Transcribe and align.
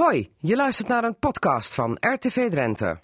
Hoi, 0.00 0.30
je 0.38 0.56
luistert 0.56 0.88
naar 0.88 1.04
een 1.04 1.18
podcast 1.18 1.74
van 1.74 1.96
RTV 2.00 2.50
Drenthe. 2.50 2.98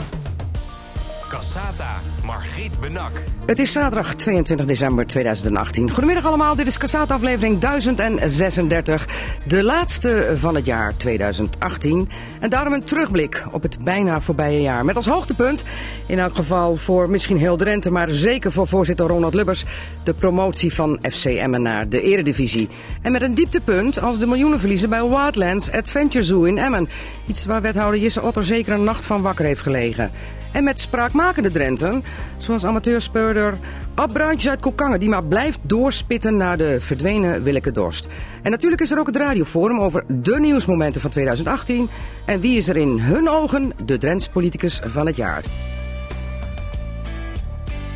Cassata, 1.31 2.01
Margriet 2.25 2.81
Benak. 2.81 3.11
Het 3.47 3.59
is 3.59 3.73
zaterdag 3.73 4.15
22 4.15 4.67
december 4.67 5.07
2018. 5.07 5.91
Goedemiddag 5.91 6.27
allemaal, 6.27 6.57
dit 6.57 6.67
is 6.67 6.79
Cassata 6.79 7.15
aflevering 7.15 7.59
1036. 7.59 9.09
De 9.47 9.65
laatste 9.65 10.33
van 10.37 10.55
het 10.55 10.67
jaar 10.67 10.97
2018. 10.97 12.09
En 12.41 12.51
daarom 12.51 12.73
een 12.73 12.85
terugblik 12.85 13.45
op 13.51 13.63
het 13.63 13.85
bijna 13.85 14.21
voorbije 14.21 14.61
jaar. 14.61 14.85
Met 14.85 14.97
als 14.97 15.07
hoogtepunt, 15.07 15.65
in 16.07 16.19
elk 16.19 16.37
geval 16.37 16.77
voor 16.77 17.11
misschien 17.11 17.37
heel 17.37 17.57
Drenthe... 17.57 17.91
maar 17.91 18.11
zeker 18.11 18.53
voor 18.53 18.69
voorzitter 18.69 19.07
Ronald 19.07 19.35
Lubbers... 19.35 19.65
de 20.05 20.15
promotie 20.15 20.75
van 20.75 20.99
FC 21.11 21.25
Emmen 21.25 21.63
naar 21.63 21.89
de 21.89 22.03
eredivisie. 22.03 22.69
En 23.03 23.13
met 23.13 23.23
een 23.23 23.35
dieptepunt 23.35 24.01
als 24.01 24.19
de 24.19 24.27
miljoenenverliezen 24.27 24.91
bij 24.91 25.09
Wildlands 25.09 25.71
Adventure 25.71 26.25
Zoo 26.25 26.43
in 26.43 26.59
Emmen. 26.59 26.89
Iets 27.27 27.45
waar 27.45 27.63
wethouder 27.63 28.01
Jisse 28.01 28.23
Otter 28.23 28.45
zeker 28.45 28.73
een 28.73 28.85
nacht 28.85 29.07
van 29.07 29.23
wakker 29.23 29.45
heeft 29.45 29.63
gelegen. 29.63 30.11
En 30.53 30.65
met 30.65 30.81
spraakmakende 31.21 31.51
Drenten, 31.59 32.05
zoals 32.37 32.65
amateurspeurder 32.65 33.59
Ab 33.95 34.13
Bruintjes 34.13 34.51
uit 34.51 34.61
Kokangen... 34.61 35.01
die 35.01 35.09
maar 35.09 35.25
blijft 35.25 35.59
doorspitten 35.63 36.37
naar 36.37 36.57
de 36.57 36.81
verdwenen 36.81 37.43
Willeke 37.43 37.73
Dorst. 37.73 38.09
En 38.43 38.51
natuurlijk 38.51 38.81
is 38.81 38.91
er 38.91 38.99
ook 38.99 39.07
het 39.07 39.17
radioforum 39.17 39.81
over 39.81 40.05
de 40.09 40.41
nieuwsmomenten 40.41 41.01
van 41.01 41.11
2018... 41.11 41.91
en 42.27 42.41
wie 42.41 42.57
is 42.57 42.69
er 42.69 42.77
in 42.77 42.99
hun 42.99 43.29
ogen 43.29 43.73
de 43.85 43.99
Drents 43.99 44.29
politicus 44.29 44.81
van 44.85 45.07
het 45.07 45.17
jaar. 45.17 45.43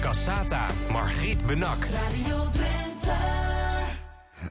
Cassata, 0.00 0.66
Margriet 0.90 1.46
Benak. 1.46 1.78
Radio. 1.78 2.43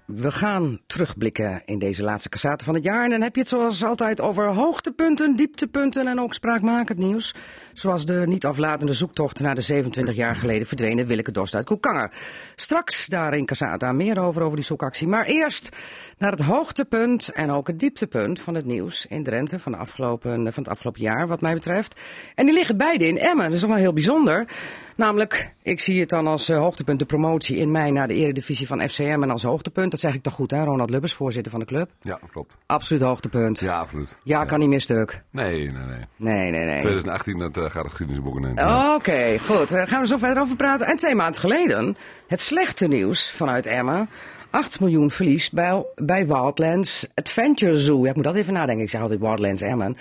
We 0.05 0.31
gaan 0.31 0.79
terugblikken 0.85 1.61
in 1.65 1.79
deze 1.79 2.03
laatste 2.03 2.29
cassate 2.29 2.63
van 2.63 2.73
het 2.73 2.83
jaar. 2.83 3.03
En 3.03 3.09
dan 3.09 3.21
heb 3.21 3.35
je 3.35 3.41
het 3.41 3.49
zoals 3.49 3.83
altijd 3.83 4.21
over 4.21 4.45
hoogtepunten, 4.45 5.35
dieptepunten 5.35 6.07
en 6.07 6.19
ook 6.19 6.33
spraakmakend 6.33 6.97
nieuws. 6.97 7.35
Zoals 7.73 8.05
de 8.05 8.23
niet 8.25 8.45
aflatende 8.45 8.93
zoektocht 8.93 9.39
naar 9.39 9.55
de 9.55 9.61
27 9.61 10.15
jaar 10.15 10.35
geleden 10.35 10.67
verdwenen 10.67 11.05
Willeke 11.05 11.31
Dorst 11.31 11.55
uit 11.55 11.65
Koekanger. 11.65 12.11
Straks 12.55 13.05
daar 13.07 13.33
in 13.33 13.45
Cassata 13.45 13.91
meer 13.91 14.19
over, 14.19 14.41
over 14.41 14.55
die 14.55 14.65
zoekactie. 14.65 15.07
Maar 15.07 15.25
eerst 15.25 15.77
naar 16.17 16.31
het 16.31 16.41
hoogtepunt 16.41 17.29
en 17.29 17.51
ook 17.51 17.67
het 17.67 17.79
dieptepunt 17.79 18.41
van 18.41 18.55
het 18.55 18.65
nieuws 18.65 19.05
in 19.05 19.23
Drenthe 19.23 19.59
van, 19.59 19.71
de 19.71 19.77
afgelopen, 19.77 20.53
van 20.53 20.63
het 20.63 20.71
afgelopen 20.71 21.01
jaar 21.01 21.27
wat 21.27 21.41
mij 21.41 21.53
betreft. 21.53 22.01
En 22.35 22.45
die 22.45 22.55
liggen 22.55 22.77
beide 22.77 23.07
in 23.07 23.17
Emmen. 23.17 23.45
Dat 23.45 23.53
is 23.53 23.61
nog 23.61 23.69
wel 23.69 23.79
heel 23.79 23.93
bijzonder. 23.93 24.47
Namelijk, 24.95 25.53
ik 25.61 25.79
zie 25.79 25.99
het 25.99 26.09
dan 26.09 26.27
als 26.27 26.49
uh, 26.49 26.57
hoogtepunt 26.57 26.99
de 26.99 27.05
promotie 27.05 27.57
in 27.57 27.71
mei 27.71 27.91
naar 27.91 28.07
de 28.07 28.13
eredivisie 28.13 28.67
van 28.67 28.89
FCM 28.89 29.19
en 29.21 29.29
als 29.29 29.43
hoogtepunt. 29.43 29.91
Dat 29.91 29.99
zeg 29.99 30.13
ik 30.13 30.21
toch 30.21 30.33
goed 30.33 30.51
hè, 30.51 30.63
Ronald 30.63 30.89
Lubbers, 30.89 31.13
voorzitter 31.13 31.51
van 31.51 31.59
de 31.59 31.65
club. 31.65 31.89
Ja, 32.01 32.19
klopt. 32.31 32.53
Absoluut 32.65 33.03
hoogtepunt. 33.03 33.59
Ja, 33.59 33.79
absoluut. 33.79 34.15
Ja, 34.23 34.45
kan 34.45 34.59
niet 34.59 34.69
meer 34.69 34.81
stuk. 34.81 35.23
Nee, 35.29 35.71
nee, 35.71 35.85
nee. 35.85 36.05
Nee, 36.15 36.51
nee, 36.51 36.65
nee. 36.65 36.79
2018, 36.79 37.39
dat 37.39 37.57
uh, 37.57 37.63
gaat 37.63 37.83
de 37.83 37.89
geschiedenisboeken 37.89 38.43
in. 38.43 38.65
Oké, 38.95 39.39
goed. 39.39 39.69
Daar 39.69 39.87
gaan 39.87 40.01
we 40.01 40.07
zo 40.07 40.17
verder 40.17 40.43
over 40.43 40.55
praten. 40.55 40.87
En 40.87 40.95
twee 40.95 41.15
maanden 41.15 41.41
geleden, 41.41 41.97
het 42.27 42.39
slechte 42.39 42.87
nieuws 42.87 43.31
vanuit 43.31 43.65
Emmen. 43.65 44.09
8 44.49 44.79
miljoen 44.79 45.11
verlies 45.11 45.49
bij, 45.49 45.85
bij 45.95 46.27
Wildlands 46.27 47.07
Adventure 47.13 47.77
Zoo. 47.77 48.03
Ja, 48.03 48.09
ik 48.09 48.15
moet 48.15 48.23
dat 48.23 48.35
even 48.35 48.53
nadenken. 48.53 48.83
Ik 48.83 48.89
zeg 48.89 49.01
altijd 49.01 49.19
Wildlands 49.19 49.61
Emmen. 49.61 49.97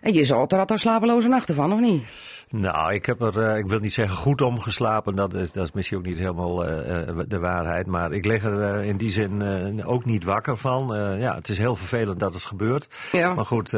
En 0.00 0.12
je 0.12 0.24
zal 0.24 0.48
er 0.48 0.58
had 0.58 0.68
daar 0.68 0.78
slapeloze 0.78 1.28
nachten 1.28 1.54
van, 1.54 1.72
of 1.72 1.80
niet? 1.80 2.04
Nou, 2.50 2.94
ik 2.94 3.06
heb 3.06 3.20
er, 3.20 3.36
uh, 3.36 3.56
ik 3.56 3.66
wil 3.66 3.78
niet 3.78 3.92
zeggen 3.92 4.16
goed 4.16 4.40
om 4.40 4.60
geslapen. 4.60 5.14
Dat 5.14 5.34
is, 5.34 5.52
dat 5.52 5.64
is 5.64 5.72
misschien 5.72 5.98
ook 5.98 6.04
niet 6.04 6.18
helemaal 6.18 6.68
uh, 6.68 7.08
de 7.28 7.38
waarheid. 7.38 7.86
Maar 7.86 8.12
ik 8.12 8.24
lig 8.24 8.44
er 8.44 8.78
uh, 8.80 8.88
in 8.88 8.96
die 8.96 9.10
zin 9.10 9.42
ook 9.84 10.04
niet 10.04 10.24
wakker 10.24 10.56
van. 10.56 10.86
ja, 11.18 11.34
het 11.34 11.48
is 11.48 11.58
heel 11.58 11.76
vervelend 11.76 12.20
dat 12.20 12.34
het 12.34 12.42
gebeurt. 12.42 12.88
Ja. 13.12 13.34
Maar 13.34 13.44
goed, 13.44 13.70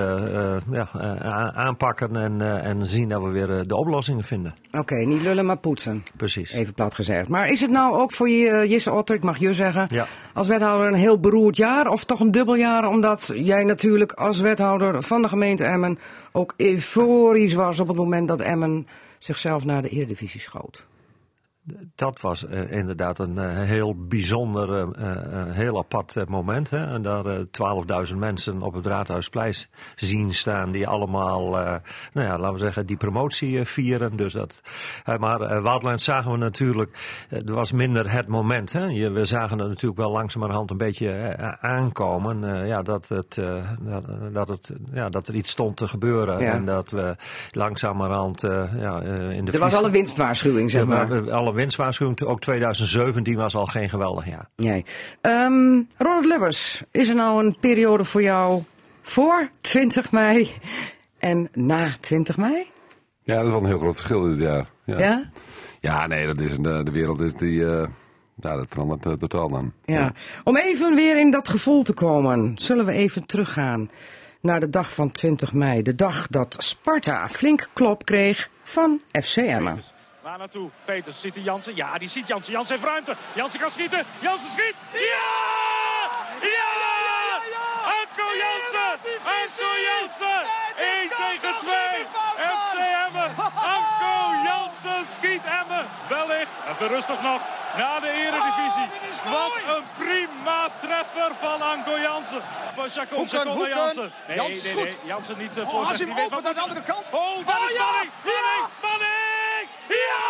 ja, 0.71 0.89
aanpakken 1.55 2.17
en, 2.17 2.63
en 2.63 2.87
zien 2.87 3.09
dat 3.09 3.23
we 3.23 3.29
weer 3.29 3.67
de 3.67 3.77
oplossingen 3.77 4.25
vinden. 4.25 4.55
Oké, 4.67 4.79
okay, 4.79 5.05
niet 5.05 5.23
lullen, 5.23 5.47
maar 5.47 5.57
poetsen. 5.57 6.05
Precies. 6.17 6.53
Even 6.53 6.75
plat 6.75 6.95
gezegd. 6.95 7.29
Maar 7.29 7.49
is 7.49 7.61
het 7.61 7.71
nou 7.71 7.95
ook 7.95 8.13
voor 8.13 8.29
je, 8.29 8.69
Jisse 8.69 8.93
Otter, 8.93 9.17
ik 9.17 9.23
mag 9.23 9.39
je 9.39 9.53
zeggen, 9.53 9.87
ja. 9.91 10.07
als 10.33 10.49
wethouder 10.49 10.87
een 10.87 10.95
heel 10.95 11.21
beroerd 11.21 11.57
jaar? 11.57 11.89
Of 11.89 12.05
toch 12.05 12.21
een 12.21 12.31
dubbel 12.31 12.55
jaar, 12.55 12.89
omdat 12.89 13.31
jij 13.35 13.65
natuurlijk 13.65 14.13
als 14.13 14.41
wethouder 14.41 15.03
van 15.03 15.23
de 15.23 15.29
gemeente 15.29 15.65
Emmen 15.65 15.99
ook 16.33 16.55
euforisch 16.57 17.55
was 17.55 17.81
op 17.81 17.89
het 17.89 17.97
moment 17.97 18.29
dat 18.29 18.41
Emmen 18.41 18.56
zichzelf 19.19 19.65
naar 19.65 19.83
de 19.83 19.89
Eredivisie 19.89 20.41
schoot. 20.41 20.87
Dat 21.95 22.21
was 22.21 22.45
uh, 22.45 22.73
inderdaad 22.73 23.19
een 23.19 23.35
uh, 23.35 23.61
heel 23.63 23.95
bijzonder, 24.09 24.89
uh, 24.99 25.15
heel 25.55 25.79
apart 25.79 26.29
moment. 26.29 26.71
Hè? 26.71 26.87
En 26.87 27.03
daar 27.03 27.25
12.000 28.09 28.17
mensen 28.17 28.63
op 28.63 28.75
het 28.75 28.87
Raadhuisplein 28.87 29.55
zien 29.95 30.35
staan 30.35 30.71
die 30.71 30.89
allemaal, 30.89 31.51
nou 31.51 31.81
ja, 32.13 32.39
laten 32.39 32.53
we 32.53 32.59
zeggen, 32.59 32.87
die 32.87 32.97
promotie 32.97 33.65
vieren. 33.65 34.17
Dus 34.17 34.33
dat, 34.33 34.61
maar 35.19 35.63
Wildlands 35.63 36.05
zagen 36.05 36.31
we 36.31 36.37
natuurlijk, 36.37 36.99
er 37.29 37.55
was 37.55 37.73
minder 37.73 38.13
het 38.13 38.27
moment. 38.27 38.73
Hè? 38.73 38.85
Je, 38.85 39.11
we 39.11 39.25
zagen 39.25 39.59
het 39.59 39.69
natuurlijk 39.69 40.01
wel 40.01 40.11
langzamerhand 40.11 40.71
een 40.71 40.77
beetje 40.77 41.37
aankomen. 41.61 42.67
ja, 42.67 42.83
dat, 42.83 43.09
het, 43.09 43.35
dat, 43.81 44.05
dat, 44.33 44.49
het, 44.49 44.73
ja, 44.93 45.09
dat 45.09 45.29
er 45.29 45.35
iets 45.35 45.51
stond 45.51 45.77
te 45.77 45.89
gebeuren. 45.89 46.41
Ja. 46.41 46.53
En 46.53 46.65
dat 46.65 46.91
we 46.91 47.17
langzamerhand 47.51 48.41
ja, 48.41 49.01
in 49.31 49.45
de 49.45 49.53
Er 49.53 49.59
was 49.59 49.75
al 49.75 49.85
een 49.85 49.91
winstwaarschuwing, 49.91 50.71
zeg 50.71 50.87
maar. 50.87 51.31
Alle 51.31 51.55
winstwaarschuwing. 51.57 52.23
Ook 52.23 52.41
2017 52.41 53.37
was 53.37 53.55
al 53.55 53.67
geen 53.67 53.89
geweldig 53.89 54.27
jaar. 54.27 54.49
Nee. 54.57 54.85
Um, 55.21 55.89
Ronald 55.97 56.25
Lubbers, 56.25 56.83
is 56.91 57.09
er 57.09 57.15
nou 57.15 57.45
een 57.45 57.57
periode 57.61 58.05
voor 58.05 58.23
jou 58.23 58.63
voor 59.03 59.49
20 59.61 60.13
mei 60.13 60.51
en 61.19 61.49
na 61.53 61.89
20 62.01 62.37
mei? 62.37 62.67
Ja, 63.23 63.37
dat 63.37 63.45
is 63.45 63.51
wel 63.51 63.61
een 63.61 63.67
heel 63.67 63.79
groot 63.79 63.95
verschil 63.95 64.23
dit 64.23 64.41
jaar. 64.41 64.67
Ja? 64.85 64.99
Ja, 64.99 65.31
ja 65.81 66.07
nee, 66.07 66.27
dat 66.27 66.41
is 66.41 66.53
een, 66.53 66.63
de 66.63 66.91
wereld 66.91 67.21
is 67.21 67.35
die... 67.35 67.61
Uh, 67.61 67.87
ja, 68.41 68.57
dat 68.57 68.67
verandert 68.69 69.07
uh, 69.07 69.13
totaal 69.13 69.49
dan. 69.49 69.73
ja. 69.85 70.13
Om 70.45 70.57
even 70.57 70.95
weer 70.95 71.19
in 71.19 71.31
dat 71.31 71.49
gevoel 71.49 71.83
te 71.83 71.93
komen, 71.93 72.53
zullen 72.55 72.85
we 72.85 72.93
even 72.93 73.27
teruggaan 73.27 73.91
naar 74.41 74.61
de 74.61 74.69
dag 74.69 74.95
van 74.95 75.11
20 75.11 75.53
mei. 75.53 75.83
De 75.83 75.95
dag 75.95 76.27
dat 76.27 76.57
Sparta 76.59 77.29
flink 77.29 77.69
klop 77.73 78.05
kreeg 78.05 78.49
van 78.65 79.01
FC 79.23 79.37
Emmen. 79.37 79.79
Waar 80.27 80.39
naartoe? 80.39 80.71
Peters 80.85 81.21
ziet 81.21 81.35
hij 81.35 81.45
Jansen. 81.45 81.77
Ja, 81.77 81.99
die 81.99 82.09
ziet 82.09 82.27
Jansen. 82.27 82.53
Jansen 82.53 82.75
heeft 82.75 82.89
ruimte. 82.89 83.17
Jansen 83.35 83.61
kan 83.61 83.71
schieten. 83.71 84.05
Jansen 84.21 84.49
schiet. 84.49 84.75
Ja! 84.93 85.27
Ja! 86.41 86.71
Anko 87.99 88.27
Jansen! 88.43 88.99
Anko 89.25 89.71
Jansen! 89.89 90.47
1 90.77 91.09
tegen 91.09 91.57
2. 91.57 92.26
Schiet 95.13 95.43
Emmen. 95.61 95.87
Wellicht. 96.09 96.51
Even 96.71 96.89
rustig 96.89 97.23
nog. 97.23 97.41
Naar 97.77 98.01
de 98.01 98.11
eredivisie. 98.11 98.89
Wat 99.25 99.77
een 99.77 99.85
prima 99.99 100.69
treffer 100.81 101.31
van 101.41 101.63
Anko 101.63 101.99
Jansen. 101.99 102.41
Chacon 102.87 103.27
naar 103.59 103.69
Jansen. 103.69 104.13
Nee, 104.27 104.37
Jansen 104.37 104.55
is 104.57 104.63
nee, 104.63 104.73
goed. 104.73 104.85
nee. 104.85 104.97
Jansen 105.05 105.39
niet 105.39 105.59
uh, 105.59 105.65
Oh, 105.65 105.71
voor 105.71 105.79
als 105.79 105.89
zich. 105.89 105.99
hij 106.15 106.23
hem 106.23 106.35
aan 106.47 106.55
de 106.55 106.61
andere 106.61 106.83
kant. 106.83 107.07
Oh, 107.11 107.47
daar 107.47 107.59
Oh, 107.61 107.71
is 107.71 107.77
ja! 107.77 107.85
Manning. 107.85 108.11
Manning. 108.23 108.69
Ja! 108.83 108.87
Manning. 108.87 109.69
Ja! 109.89 110.25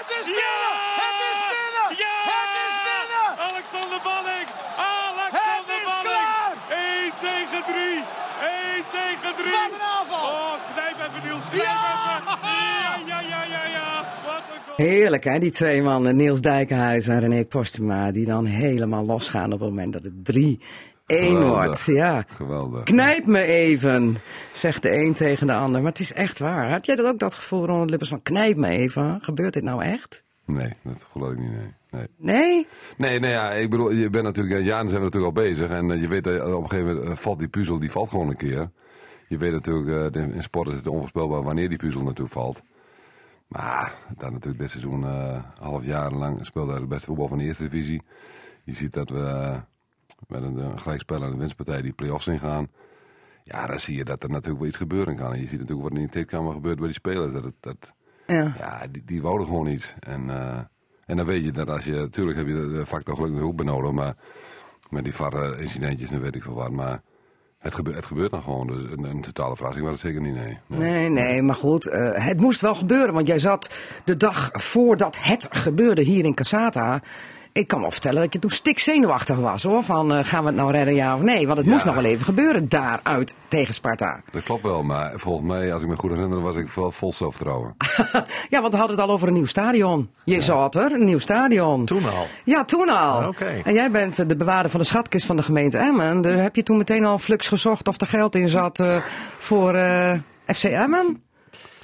Het 0.00 0.10
is 0.20 0.26
binnen! 0.40 0.74
Het 1.02 1.18
is 1.30 1.38
binnen! 1.54 1.88
Ja! 2.04 2.16
Het 2.32 2.54
is 2.66 2.74
binnen! 2.88 3.28
Alexander 3.50 3.98
Manning. 4.10 4.46
Alexander 4.76 5.78
Manning. 5.90 6.24
klaar! 6.24 6.52
1 6.68 7.12
tegen 7.26 7.62
3. 7.64 8.04
1 8.74 8.84
tegen 8.98 9.34
3. 9.34 9.50
Wat 9.50 9.72
een 9.78 9.86
aanval! 9.96 10.24
Oh, 10.30 10.52
knijp 10.74 10.97
even 11.16 11.28
Niels. 11.28 11.48
Knijp 11.48 11.62
Ja! 11.64 12.16
even. 12.16 13.06
Ja, 13.06 13.20
ja, 13.20 13.20
ja, 13.20 13.44
ja, 13.44 13.66
ja. 13.72 14.04
Wat 14.24 14.42
een 14.54 14.60
goal. 14.64 14.86
Heerlijk 14.88 15.24
hè, 15.24 15.38
die 15.38 15.50
twee 15.50 15.82
mannen, 15.82 16.16
Niels 16.16 16.40
Dijkenhuis 16.40 17.08
en 17.08 17.20
René 17.20 17.44
Postuma, 17.44 18.10
die 18.10 18.24
dan 18.24 18.44
helemaal 18.44 19.04
losgaan 19.04 19.52
op 19.52 19.60
het 19.60 19.68
moment 19.68 19.92
dat 19.92 20.04
het 20.04 20.14
3-1 20.36 20.58
Geweldig. 21.06 21.48
wordt. 21.48 21.84
Ja. 21.86 22.24
Geweldig. 22.28 22.82
Knijp 22.82 23.26
me 23.26 23.42
even, 23.42 24.16
zegt 24.52 24.82
de 24.82 24.96
een 24.96 25.14
tegen 25.14 25.46
de 25.46 25.52
ander. 25.54 25.80
Maar 25.80 25.90
het 25.90 26.00
is 26.00 26.12
echt 26.12 26.38
waar. 26.38 26.70
Had 26.70 26.86
jij 26.86 26.96
dat 26.96 27.06
ook 27.06 27.18
dat 27.18 27.34
gevoel, 27.34 27.66
Ronald 27.66 27.90
Lubbers, 27.90 28.10
van 28.10 28.22
knijp 28.22 28.56
me 28.56 28.68
even? 28.68 29.18
Gebeurt 29.20 29.52
dit 29.52 29.62
nou 29.62 29.82
echt? 29.84 30.24
Nee, 30.46 30.72
dat 30.82 31.06
geloof 31.12 31.32
ik 31.32 31.38
niet, 31.38 31.50
nee. 31.50 31.72
nee. 31.90 32.06
Nee? 32.18 32.66
Nee, 32.96 33.20
nee, 33.20 33.30
ja, 33.30 33.52
ik 33.52 33.70
bedoel, 33.70 33.90
je 33.92 34.10
bent 34.10 34.24
natuurlijk, 34.24 34.58
ja, 34.58 34.64
jaren 34.64 34.88
zijn 34.88 35.00
we 35.02 35.06
natuurlijk 35.06 35.36
al 35.36 35.42
bezig. 35.44 35.70
En 35.70 35.90
eh, 35.90 36.00
je 36.00 36.08
weet 36.08 36.24
dat 36.24 36.54
op 36.54 36.62
een 36.62 36.68
gegeven 36.68 36.94
moment 36.94 37.10
eh, 37.10 37.16
valt 37.16 37.38
die 37.38 37.48
puzzel, 37.48 37.78
die 37.78 37.90
valt 37.90 38.08
gewoon 38.08 38.28
een 38.28 38.36
keer. 38.36 38.70
Je 39.28 39.36
weet 39.38 39.52
natuurlijk, 39.52 40.14
eh, 40.14 40.22
in 40.34 40.42
sport 40.42 40.68
is 40.68 40.74
het 40.74 40.86
onvoorspelbaar 40.86 41.42
wanneer 41.42 41.68
die 41.68 41.78
puzzel 41.78 42.02
natuurlijk 42.02 42.32
valt. 42.32 42.62
Maar 43.48 43.94
dan 44.16 44.32
natuurlijk 44.32 44.58
dit 44.62 44.70
seizoen, 44.70 45.04
eh 45.04 45.42
half 45.60 45.84
jaar 45.84 46.12
lang 46.12 46.46
speelde 46.46 46.70
hij 46.72 46.80
de 46.80 46.86
beste 46.86 47.06
voetbal 47.06 47.28
van 47.28 47.38
de 47.38 47.44
eerste 47.44 47.62
divisie. 47.68 48.02
Je 48.64 48.74
ziet 48.74 48.92
dat 48.92 49.10
we 49.10 49.20
eh, 49.24 49.56
met 50.28 50.42
een, 50.42 50.56
een 50.58 50.80
gelijkspel 50.80 51.22
en 51.22 51.30
een 51.32 51.38
winstpartij 51.38 51.82
die 51.82 51.92
play-offs 51.92 52.26
ingaan. 52.26 52.68
Ja, 53.44 53.66
dan 53.66 53.78
zie 53.78 53.96
je 53.96 54.04
dat 54.04 54.22
er 54.22 54.28
natuurlijk 54.30 54.58
wel 54.58 54.68
iets 54.68 54.76
gebeuren 54.76 55.16
kan. 55.16 55.32
En 55.32 55.40
je 55.40 55.46
ziet 55.46 55.60
natuurlijk 55.60 55.88
wat 55.88 55.98
in 55.98 56.04
de 56.04 56.10
kleedkamer 56.10 56.52
gebeurt 56.52 56.76
bij 56.76 56.86
die 56.86 56.94
spelers. 56.94 57.32
Dat, 57.32 57.44
het- 57.44 57.54
dat, 57.60 57.94
Ja. 58.26 58.54
ja, 58.58 58.86
die, 58.90 59.04
die 59.04 59.22
wouden 59.22 59.46
gewoon 59.46 59.66
iets. 59.66 59.94
En, 60.00 60.30
en 61.04 61.16
dan 61.16 61.26
weet 61.26 61.44
je 61.44 61.52
dat 61.52 61.70
als 61.70 61.84
je... 61.84 61.92
Natuurlijk 61.92 62.36
heb 62.36 62.46
je 62.46 62.54
de 62.54 62.86
factor 62.86 63.14
geluk 63.14 63.30
natuurlijk 63.30 63.44
ook 63.60 63.66
benodigd, 63.66 63.92
maar 63.94 64.14
met 64.90 65.04
die 65.04 65.14
VAR-incidentjes 65.14 66.10
en 66.10 66.20
weet 66.20 66.34
ik 66.34 66.42
veel 66.42 66.54
wat. 66.54 66.70
Maar 66.70 67.02
Het, 67.58 67.74
gebe- 67.74 67.92
het 67.92 68.06
gebeurt 68.06 68.30
dan 68.30 68.42
gewoon. 68.42 68.66
Dus 68.66 68.76
een, 68.90 69.04
een 69.04 69.20
totale 69.20 69.56
verrassing 69.56 69.84
was 69.86 69.94
het 69.94 70.06
zeker 70.06 70.20
niet, 70.20 70.34
nee. 70.34 70.58
nee. 70.66 70.78
Nee, 70.90 71.08
nee, 71.08 71.42
maar 71.42 71.54
goed, 71.54 71.86
eh, 71.86 72.10
het 72.14 72.40
moest 72.40 72.60
wel 72.60 72.74
gebeuren. 72.74 73.14
Want 73.14 73.26
jij 73.26 73.38
zat 73.38 73.70
de 74.04 74.16
dag 74.16 74.50
voordat 74.52 75.16
het 75.20 75.46
gebeurde 75.50 76.02
hier 76.02 76.24
in 76.24 76.34
Casata. 76.34 77.00
Ik 77.52 77.68
kan 77.68 77.80
wel 77.80 77.90
vertellen 77.90 78.22
dat 78.22 78.32
je 78.32 78.38
toen 78.38 78.50
stikzenuwachtig 78.50 79.36
was 79.36 79.62
hoor. 79.62 79.82
Van 79.82 80.12
eh, 80.14 80.24
gaan 80.24 80.40
we 80.40 80.46
het 80.46 80.56
nou 80.56 80.70
redden, 80.72 80.94
ja 80.94 81.14
of 81.14 81.22
nee? 81.22 81.46
Want 81.46 81.58
het 81.58 81.66
Ja. 81.66 81.72
moest 81.72 81.84
nog 81.84 81.94
wel 81.94 82.04
even 82.04 82.24
gebeuren 82.24 82.68
daaruit 82.68 83.34
tegen 83.48 83.74
Sparta. 83.74 84.20
Dat 84.30 84.42
klopt 84.42 84.62
wel, 84.62 84.82
maar 84.82 85.12
volgens 85.16 85.46
mij, 85.46 85.72
als 85.72 85.82
ik 85.82 85.88
me 85.88 85.96
goed 85.96 86.10
herinner, 86.10 86.40
was 86.40 86.56
ik 86.56 86.68
wel 86.68 86.90
vol 86.92 87.12
zelfvertrouwen. 87.12 87.74
ja, 88.48 88.60
want 88.60 88.72
we 88.72 88.78
hadden 88.78 88.96
het 88.96 89.06
al 89.06 89.10
over 89.14 89.28
een 89.28 89.34
nieuw 89.34 89.44
stadion. 89.46 90.10
Je 90.24 90.40
zat 90.40 90.74
er, 90.74 90.92
een 90.92 91.04
nieuw 91.04 91.18
stadion. 91.18 91.84
Toen 91.84 92.04
al. 92.04 92.26
Ja, 92.44 92.64
toen 92.64 92.88
al. 92.88 93.28
Oké. 93.28 93.60
En 93.64 93.72
jij 93.74 93.90
bent 93.90 94.18
eh, 94.18 94.28
de 94.28 94.36
bewaarder 94.36 94.70
van 94.70 94.80
de 94.80 94.86
schatkist 94.86 95.26
van 95.26 95.36
de 95.36 95.42
gemeente 95.42 95.78
Emmen. 95.78 96.22
Dus 96.22 96.40
heb 96.40 96.56
je 96.56 96.62
toen 96.62 96.76
meteen 96.76 97.04
al 97.04 97.18
flux 97.18 97.48
gezocht 97.48 97.88
of 97.88 98.00
er 98.00 98.06
geld 98.06 98.34
in 98.34 98.48
zat 98.48 98.80
eh, 98.80 98.96
voor 99.38 99.74
eh, 99.74 100.12
FC 100.46 100.64
Emmen? 100.64 101.22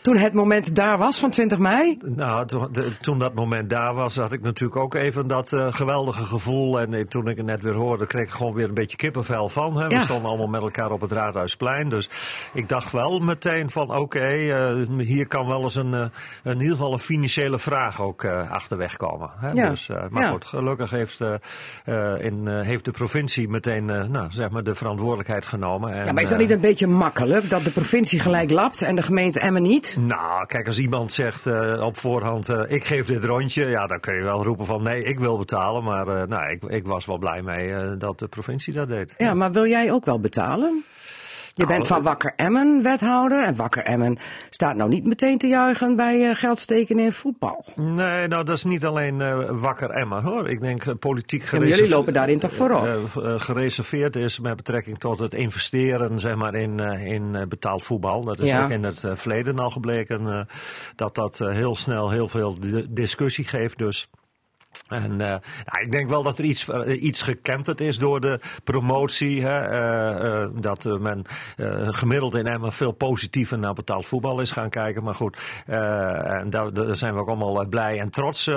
Toen 0.04 0.16
het 0.16 0.32
moment 0.32 0.76
daar 0.76 0.98
was 0.98 1.18
van 1.18 1.30
20 1.30 1.58
mei? 1.58 1.98
Nou, 2.04 2.46
toen, 2.46 2.68
de- 2.72 2.98
toen 3.00 3.18
dat 3.18 3.34
moment 3.34 3.70
daar 3.70 3.94
was, 3.94 4.16
had 4.16 4.32
ik 4.32 4.42
natuurlijk 4.42 4.76
ook 4.80 4.94
even 4.94 5.26
dat 5.26 5.52
eh, 5.52 5.72
geweldige 5.72 6.22
gevoel. 6.24 6.80
En 6.80 6.94
ik- 6.94 7.08
toen 7.10 7.28
ik 7.28 7.36
het 7.36 7.46
net 7.46 7.62
weer 7.62 7.74
hoorde, 7.74 8.06
kreeg 8.06 8.22
ik 8.24 8.30
gewoon 8.30 8.54
weer 8.54 8.68
een 8.68 8.74
beetje 8.74 8.96
kippenvel 8.96 9.48
van. 9.48 9.76
Hè. 9.76 9.86
We 9.88 9.94
Ja. 9.94 10.00
stonden 10.00 10.28
allemaal 10.28 10.46
met 10.46 10.62
elkaar 10.62 10.90
op 10.90 11.00
het 11.00 11.12
Raadhuisplein. 11.12 11.88
Dus 11.88 12.08
ik 12.52 12.68
dacht 12.68 12.92
wel 12.92 13.18
meteen 13.18 13.70
van, 13.70 13.96
oké, 13.96 14.18
eh, 14.20 14.74
hier 14.98 15.26
kan 15.26 15.46
wel 15.46 15.62
eens 15.62 15.74
een, 15.74 15.94
eh, 15.94 16.00
in 16.42 16.52
ieder 16.60 16.70
geval 16.76 16.92
een 16.92 16.98
financiële 16.98 17.58
vraag 17.58 18.00
ook 18.02 18.22
eh, 18.24 18.50
achterweg 18.50 18.96
komen. 18.96 19.30
Hè. 19.36 19.50
Ja. 19.50 19.68
Dus, 19.70 19.88
eh, 19.88 20.02
maar 20.10 20.22
Ja. 20.22 20.30
goed, 20.30 20.44
gelukkig 20.44 20.90
heeft, 20.90 21.20
eh, 21.20 21.34
eh, 22.14 22.24
in, 22.24 22.48
eh, 22.48 22.60
heeft 22.60 22.84
de 22.84 22.90
provincie 22.90 23.48
meteen 23.48 23.90
eh, 23.90 24.04
nou, 24.04 24.26
zeg 24.30 24.50
maar 24.50 24.64
de 24.64 24.74
verantwoordelijkheid 24.74 25.46
genomen. 25.46 25.92
En, 25.92 26.04
Ja, 26.06 26.12
maar 26.12 26.22
is 26.22 26.28
dat 26.28 26.38
eh, 26.38 26.44
niet 26.44 26.54
een 26.54 26.60
beetje 26.60 26.86
makkelijk 26.86 27.50
dat 27.50 27.64
de 27.64 27.70
provincie 27.70 28.20
gelijk 28.20 28.50
lapt 28.50 28.82
en 28.82 28.96
de 28.96 29.02
gemeente 29.02 29.40
Emmen 29.40 29.62
niet? 29.62 29.94
Nou, 29.96 30.46
kijk, 30.46 30.67
als 30.67 30.79
iemand 30.79 31.12
zegt 31.12 31.46
eh, 31.46 31.82
op 31.87 31.96
voorhand, 31.96 32.49
eh, 32.49 32.62
ik 32.67 32.85
geef 32.85 33.06
dit 33.06 33.25
rondje, 33.25 33.64
ja, 33.67 33.87
dan 33.87 34.00
kun 34.00 34.14
je 34.14 34.23
wel 34.23 34.44
roepen 34.44 34.67
van 34.67 34.82
nee, 34.82 35.05
ik 35.05 35.19
wil 35.19 35.38
betalen. 35.38 35.85
Maar 35.85 36.08
eh, 36.08 36.26
nou, 36.26 36.50
ik, 36.50 36.62
ik 36.62 36.87
was 36.87 37.06
wel 37.06 37.19
blij 37.19 37.43
mee 37.43 37.96
dat 37.96 38.19
de 38.19 38.29
provincie 38.29 38.73
dat 38.73 38.88
deed. 38.88 39.14
Ja, 39.19 39.35
maar 39.35 39.52
wil 39.52 39.67
jij 39.67 39.93
ook 39.93 40.05
wel 40.05 40.20
betalen? 40.20 40.85
Je 41.56 41.66
bent 41.66 41.86
van 41.86 42.02
Wakker 42.02 42.32
Emmen 42.36 42.82
wethouder 42.82 43.44
en 43.44 43.56
Wakker 43.56 43.82
Emmen 43.84 44.16
staat 44.50 44.76
nou 44.76 44.88
niet 44.90 45.04
meteen 45.04 45.38
te 45.38 45.46
juichen 45.46 45.96
bij 45.96 46.28
eh, 46.28 46.34
geld 46.36 46.58
steken 46.58 46.98
in 46.98 47.12
voetbal. 47.12 47.64
Nee, 47.74 48.28
nou, 48.28 48.44
dat 48.44 48.56
is 48.56 48.64
niet 48.64 48.84
alleen 48.84 49.20
eh, 49.20 49.50
wakker 49.50 49.90
Emma, 49.90 50.22
hoor. 50.22 50.48
Ik 50.48 50.60
denk 50.60 50.86
eh, 50.86 50.94
politiek 50.98 51.42
gereserveerd. 51.42 51.78
jullie 51.78 51.94
lopen 51.94 52.12
daarin 52.12 52.38
toch 52.38 52.54
voorop? 52.54 52.88
gereserveerd 53.38 54.16
is 54.16 54.40
met 54.40 54.56
betrekking 54.56 54.98
tot 54.98 55.18
het 55.18 55.34
investeren 55.34 56.20
zeg 56.20 56.34
maar, 56.34 56.54
in, 56.54 56.80
in 56.80 57.36
betaald 57.48 57.82
voetbal. 57.84 58.24
Dat 58.24 58.40
is 58.40 58.48
Ja. 58.48 58.64
ook 58.64 58.70
in 58.70 58.84
het 58.84 59.02
verleden 59.14 59.58
al 59.58 59.70
gebleken 59.70 60.46
dat 60.96 61.14
dat 61.14 61.38
heel 61.38 61.76
snel 61.76 62.10
heel 62.10 62.28
veel 62.28 62.58
di- 62.60 62.86
discussie 62.88 63.44
geeft. 63.44 63.78
Dus. 63.78 64.08
En 64.88 65.20
eh, 65.20 65.28
nou, 65.28 65.82
ik 65.82 65.92
denk 65.92 66.08
wel 66.08 66.22
dat 66.22 66.38
er 66.38 66.44
iets, 66.44 66.69
eh, 66.69 67.02
iets 67.02 67.22
gekenterd 67.22 67.81
is 67.81 67.98
door 67.98 68.20
de 68.20 68.40
promotie. 68.64 69.42
Hè, 69.42 69.58
eh, 69.58 70.48
dat 70.60 70.84
men 71.00 71.25
gemiddeld 71.94 72.34
in 72.34 72.46
Emmen 72.46 72.72
veel 72.72 72.92
positiever 72.92 73.58
naar 73.58 73.75
betaald 73.75 74.06
voetbal 74.06 74.40
is 74.40 74.50
gaan 74.50 74.70
kijken. 74.70 75.04
Maar 75.04 75.14
goed, 75.14 75.38
en 75.66 76.50
daar, 76.50 76.72
daar 76.72 76.96
zijn 76.96 77.14
we 77.14 77.20
ook 77.20 77.28
allemaal 77.28 77.66
blij 77.66 78.00
en 78.00 78.10
trots 78.10 78.48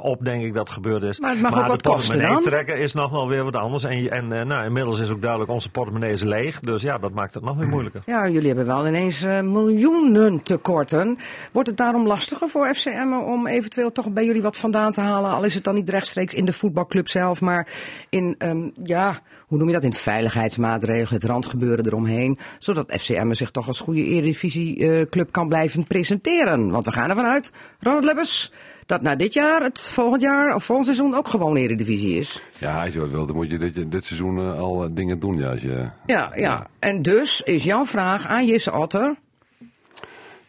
op, 0.00 0.24
denk 0.24 0.42
ik, 0.42 0.54
dat 0.54 0.70
gebeurd 0.70 1.02
is. 1.02 1.20
Maar 1.20 1.30
het 1.30 1.40
mag 1.40 1.58
ook 1.58 1.66
wat 1.66 1.82
de 1.82 1.88
kosten 1.88 2.14
portemonnee 2.14 2.50
trekken 2.50 2.78
is 2.78 2.94
nog 2.94 3.10
wel 3.10 3.28
weer 3.28 3.44
wat 3.44 3.56
anders. 3.56 3.84
En, 3.84 4.32
en 4.32 4.46
nou, 4.46 4.64
inmiddels 4.64 4.98
is 4.98 5.10
ook 5.10 5.20
duidelijk, 5.20 5.50
onze 5.50 5.70
portemonnee 5.70 6.12
is 6.12 6.22
leeg. 6.22 6.60
Dus 6.60 6.82
ja, 6.82 6.98
dat 6.98 7.12
maakt 7.12 7.34
het 7.34 7.44
nog 7.44 7.56
weer 7.56 7.68
moeilijker. 7.68 8.02
Ja, 8.06 8.28
jullie 8.28 8.46
hebben 8.46 8.66
wel 8.66 8.86
ineens 8.86 9.24
miljoenen 9.42 10.42
tekorten. 10.42 11.18
Wordt 11.52 11.68
het 11.68 11.76
daarom 11.76 12.06
lastiger 12.06 12.48
voor 12.48 12.74
FC 12.74 12.86
Emmen 12.86 13.24
om 13.24 13.46
eventueel 13.46 13.92
toch 13.92 14.10
bij 14.10 14.24
jullie 14.24 14.42
wat 14.42 14.56
vandaan 14.56 14.92
te 14.92 15.00
halen? 15.00 15.30
Al 15.30 15.44
is 15.44 15.54
het 15.54 15.68
dan 15.70 15.78
niet 15.78 15.90
rechtstreeks 15.90 16.34
in 16.34 16.44
de 16.44 16.52
voetbalclub 16.52 17.08
zelf, 17.08 17.40
maar 17.40 17.68
in, 18.08 18.34
ehm, 18.38 18.68
ja, 18.82 19.20
hoe 19.46 19.58
noem 19.58 19.66
je 19.66 19.74
dat? 19.74 19.82
In 19.82 19.92
veiligheidsmaatregelen, 19.92 21.20
het 21.20 21.30
randgebeuren 21.30 21.86
eromheen. 21.86 22.38
Zodat 22.58 22.92
FC 23.00 23.08
Emmen 23.08 23.36
zich 23.36 23.50
toch 23.50 23.66
als 23.66 23.80
goede 23.80 24.04
eredivisieclub 24.04 25.32
kan 25.32 25.48
blijven 25.48 25.84
presenteren. 25.84 26.70
Want 26.70 26.84
we 26.84 26.92
gaan 26.92 27.10
ervan 27.10 27.24
uit, 27.24 27.52
Ronald 27.78 28.04
Lebbers, 28.04 28.52
dat 28.86 29.02
na 29.02 29.16
dit 29.16 29.32
jaar, 29.32 29.62
het 29.62 29.80
volgend 29.80 30.22
jaar 30.22 30.54
of 30.54 30.64
volgend 30.64 30.86
seizoen 30.86 31.14
ook 31.14 31.28
gewoon 31.28 31.56
eredivisie 31.56 32.18
is. 32.18 32.42
Ja, 32.58 32.84
als 32.84 32.92
je 32.92 33.00
wat 33.00 33.10
wil, 33.10 33.26
dan 33.26 33.36
moet 33.36 33.50
je 33.50 33.58
dit, 33.58 33.90
dit 33.90 34.04
seizoen 34.04 34.38
eh, 34.38 34.58
al 34.58 34.84
eh, 34.84 34.90
dingen 34.92 35.18
doen. 35.18 35.38
Ja, 35.38 35.50
als 35.50 35.60
je, 35.60 35.88
Ja, 36.06 36.32
ja. 36.34 36.66
En 36.78 37.02
dus 37.02 37.40
is 37.40 37.64
jouw 37.64 37.86
vraag 37.86 38.26
aan 38.26 38.46
Jisse 38.46 38.72
Otter. 38.72 39.16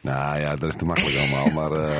nou 0.02 0.40
ja, 0.40 0.56
dat 0.56 0.70
is 0.70 0.76
te 0.76 0.86
makkelijk 0.86 1.18
allemaal. 1.18 1.70
Maar, 1.70 1.84
eh, 1.84 1.96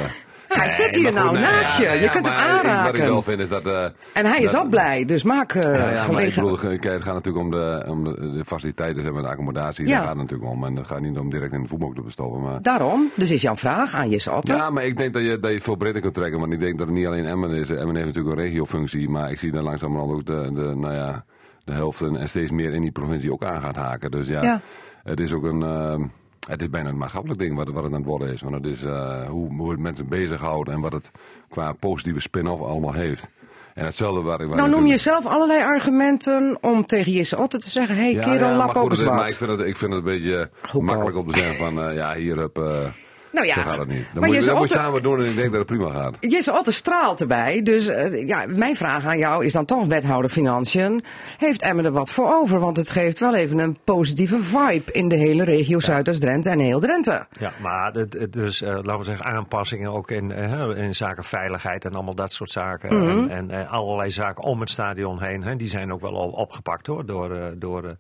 hij 0.60 0.70
zit 0.70 0.96
hier 0.96 1.04
maar 1.04 1.14
nou 1.14 1.28
goed, 1.28 1.40
naast 1.40 1.78
je. 1.78 1.84
Je 1.90 2.10
kunt 2.10 2.28
hem 2.28 2.36
maar 2.36 2.46
ik- 2.46 2.52
Wat 2.52 2.64
ik 2.64 2.70
aanraken. 2.70 3.00
wel 3.06 3.22
vind 3.22 3.40
is 3.40 3.50
dat... 3.50 3.66
eh, 3.66 3.84
En 4.14 4.26
hij 4.26 4.40
is 4.40 4.52
dat- 4.52 4.62
ook 4.62 4.70
blij, 4.70 5.06
dus 5.06 5.24
maak 5.24 5.54
eh 5.54 5.62
Ja, 5.62 5.90
ja, 5.92 6.12
maar 6.12 6.24
ik 6.24 6.36
bedoel, 6.36 6.58
kijk, 6.58 6.84
het 6.84 7.02
gaat 7.04 7.14
natuurlijk 7.14 7.44
om 7.46 7.52
de, 7.52 7.84
om 7.88 8.04
de, 8.04 8.42
faciliteiten 8.46 9.06
en 9.06 9.14
de 9.22 9.28
accommodatie. 9.28 9.86
Daar 9.86 9.98
gaat 10.00 10.08
het 10.08 10.18
natuurlijk 10.18 10.50
om. 10.50 10.64
En 10.64 10.76
het 10.76 10.88
gaat 10.88 11.02
niet 11.02 11.18
om 11.18 11.30
direct 11.30 11.54
in 11.54 11.62
de 11.62 11.68
voetbalclub 11.68 12.06
te 12.06 12.12
stoppen. 12.12 12.42
Maar... 12.42 12.62
Daarom, 12.62 13.10
dus 13.16 13.32
is 13.32 13.42
jouw 13.42 13.56
vraag 13.56 13.94
aan 13.94 14.10
Otter. 14.32 14.56
Ja, 14.56 14.70
maar 14.70 14.86
ik 14.86 14.98
denk 14.98 15.14
dat 15.14 15.22
je, 15.24 15.30
dat 15.40 15.50
je 15.50 15.56
het 15.56 15.64
veel 15.64 15.76
breder 15.76 16.02
kunt 16.02 16.14
trekken. 16.14 16.40
Want 16.40 16.54
ik 16.54 16.60
denk 16.60 16.78
dat 16.78 16.88
het 16.88 16.96
niet 16.96 17.08
alleen 17.08 17.26
Emmen 17.26 17.50
is. 17.52 17.70
Emmen 17.70 17.96
heeft 17.96 18.08
natuurlijk 18.08 18.36
een 18.38 18.44
regiofunctie. 18.44 19.10
Maar 19.10 19.32
ik 19.32 19.40
zie 19.40 19.52
dan 19.52 19.64
langzamerhand 19.64 20.12
ook 20.12 20.26
de, 20.26 20.52
de, 20.54 20.76
nou 20.76 20.94
ja, 20.94 21.26
de 21.64 21.72
helft 21.74 22.02
en 22.02 22.30
steeds 22.30 22.52
meer 22.52 22.74
in 22.74 22.82
die 22.82 22.92
provincie 22.92 23.32
ook 23.32 23.44
aan 23.44 23.62
gaat 23.62 23.76
haken. 23.76 24.12
Dus 24.12 24.28
ja, 24.28 24.42
Ja. 24.44 24.62
het 25.04 25.20
is 25.20 25.34
ook 25.34 25.44
een... 25.44 25.64
ehm, 25.64 26.02
het 26.50 26.62
is 26.62 26.70
bijna 26.70 26.90
een 26.90 26.98
maatschappelijk 26.98 27.40
ding 27.40 27.56
wat, 27.56 27.68
wat 27.68 27.84
het 27.84 27.92
aan 27.92 28.00
het 28.00 28.08
worden 28.08 28.34
is. 28.34 28.42
Want 28.42 28.56
het 28.56 28.66
is 28.66 28.84
eh, 28.84 29.30
hoe, 29.30 29.56
hoe 29.56 29.72
het 29.72 29.80
mensen 29.80 30.08
bezighoudt 30.08 30.70
en 30.70 30.82
wat 30.82 30.92
het 30.92 31.12
qua 31.50 31.74
positieve 31.74 32.20
spin-off 32.20 32.62
allemaal 32.62 32.94
heeft. 32.94 33.30
En 33.74 33.86
hetzelfde 33.86 34.22
waar 34.22 34.42
ik... 34.42 34.48
waar 34.48 34.58
nou 34.58 34.70
noem 34.70 34.86
je 34.86 34.98
zelf 34.98 35.26
allerlei 35.26 35.62
argumenten 35.62 36.58
om 36.62 36.86
tegen 36.86 37.12
Jesse 37.12 37.38
Otter 37.38 37.60
te 37.60 37.70
zeggen... 37.70 37.96
hé, 37.96 38.02
hey, 38.02 38.14
Ja, 38.14 38.24
kerel, 38.24 38.50
ja, 38.50 38.56
lap 38.56 38.76
ook 38.76 38.90
eens 38.90 39.04
maar 39.04 39.30
ik 39.30 39.36
vind, 39.36 39.52
het, 39.52 39.60
ik 39.60 39.78
vind 39.78 39.94
het 39.94 40.00
een 40.00 40.12
beetje 40.14 40.50
Goedkoop. 40.62 40.82
makkelijk 40.82 41.18
om 41.18 41.32
te 41.32 41.38
zeggen 41.38 41.56
van... 41.56 41.82
eh, 41.82 41.96
ja, 41.96 42.14
hier 42.14 42.38
heb... 42.38 42.58
eh 42.58 42.86
Nou 43.32 43.46
ja, 43.48 43.54
zo 43.54 43.62
gaat 43.62 43.78
het 43.78 43.88
niet. 43.88 43.98
maar 43.98 44.10
Dan 44.14 44.24
moet 44.24 44.28
je, 44.28 44.34
Jesse 44.36 44.50
dat 44.50 44.60
moet 44.60 44.70
je 44.70 44.76
Otter- 44.76 44.86
samen 44.86 45.04
doen 45.04 45.20
en 45.20 45.26
ik 45.26 45.36
denk 45.36 45.50
dat 45.52 45.58
het 45.70 45.78
prima 45.78 45.90
gaat. 45.92 46.16
Jesse 46.20 46.54
Otter 46.54 46.74
straalt 46.74 47.22
erbij, 47.22 47.62
dus 47.64 47.88
eh, 47.88 48.28
ja, 48.28 48.44
mijn 48.48 48.76
vraag 48.76 49.06
aan 49.06 49.18
jou 49.18 49.46
is 49.46 49.54
dan 49.54 49.66
toch 49.66 49.86
wethouder 49.86 50.30
Financiën. 50.32 51.04
Heeft 51.38 51.62
Emmen 51.62 51.86
er 51.86 51.92
wat 51.92 52.10
voor 52.10 52.34
over? 52.34 52.60
Want 52.60 52.78
het 52.78 52.90
geeft 52.90 53.20
wel 53.20 53.36
even 53.36 53.60
een 53.60 53.78
positieve 53.84 54.44
vibe 54.44 54.92
in 54.92 55.08
de 55.08 55.16
hele 55.16 55.44
regio 55.44 55.80
Zuidoost-Drenthe 55.80 56.50
en 56.50 56.60
heel 56.60 56.80
Drenthe. 56.80 57.26
Ja, 57.40 57.52
maar 57.62 57.92
het, 57.94 58.14
het 58.14 58.34
dus, 58.34 58.62
eh, 58.62 58.70
laten 58.70 58.98
we 58.98 59.04
zeggen, 59.04 59.26
aanpassingen 59.26 59.92
ook 59.92 60.12
in, 60.12 60.32
eh, 60.32 60.70
in 60.84 60.96
zaken 60.96 61.24
veiligheid 61.24 61.86
en 61.86 61.94
allemaal 61.94 62.16
dat 62.16 62.32
soort 62.32 62.52
zaken. 62.52 63.00
Mhm. 63.00 63.10
En, 63.10 63.30
en 63.30 63.50
eh, 63.62 63.72
allerlei 63.72 64.10
zaken 64.12 64.44
om 64.44 64.60
het 64.60 64.70
stadion 64.70 65.24
heen, 65.24 65.44
hè, 65.44 65.56
die 65.56 65.68
zijn 65.68 65.94
ook 65.94 66.02
wel 66.02 66.16
al 66.16 66.30
opgepakt 66.30 66.88
hoor, 66.88 67.06
door, 67.06 67.32
eh, 67.36 67.44
door, 67.56 67.84
eh, 67.86 67.92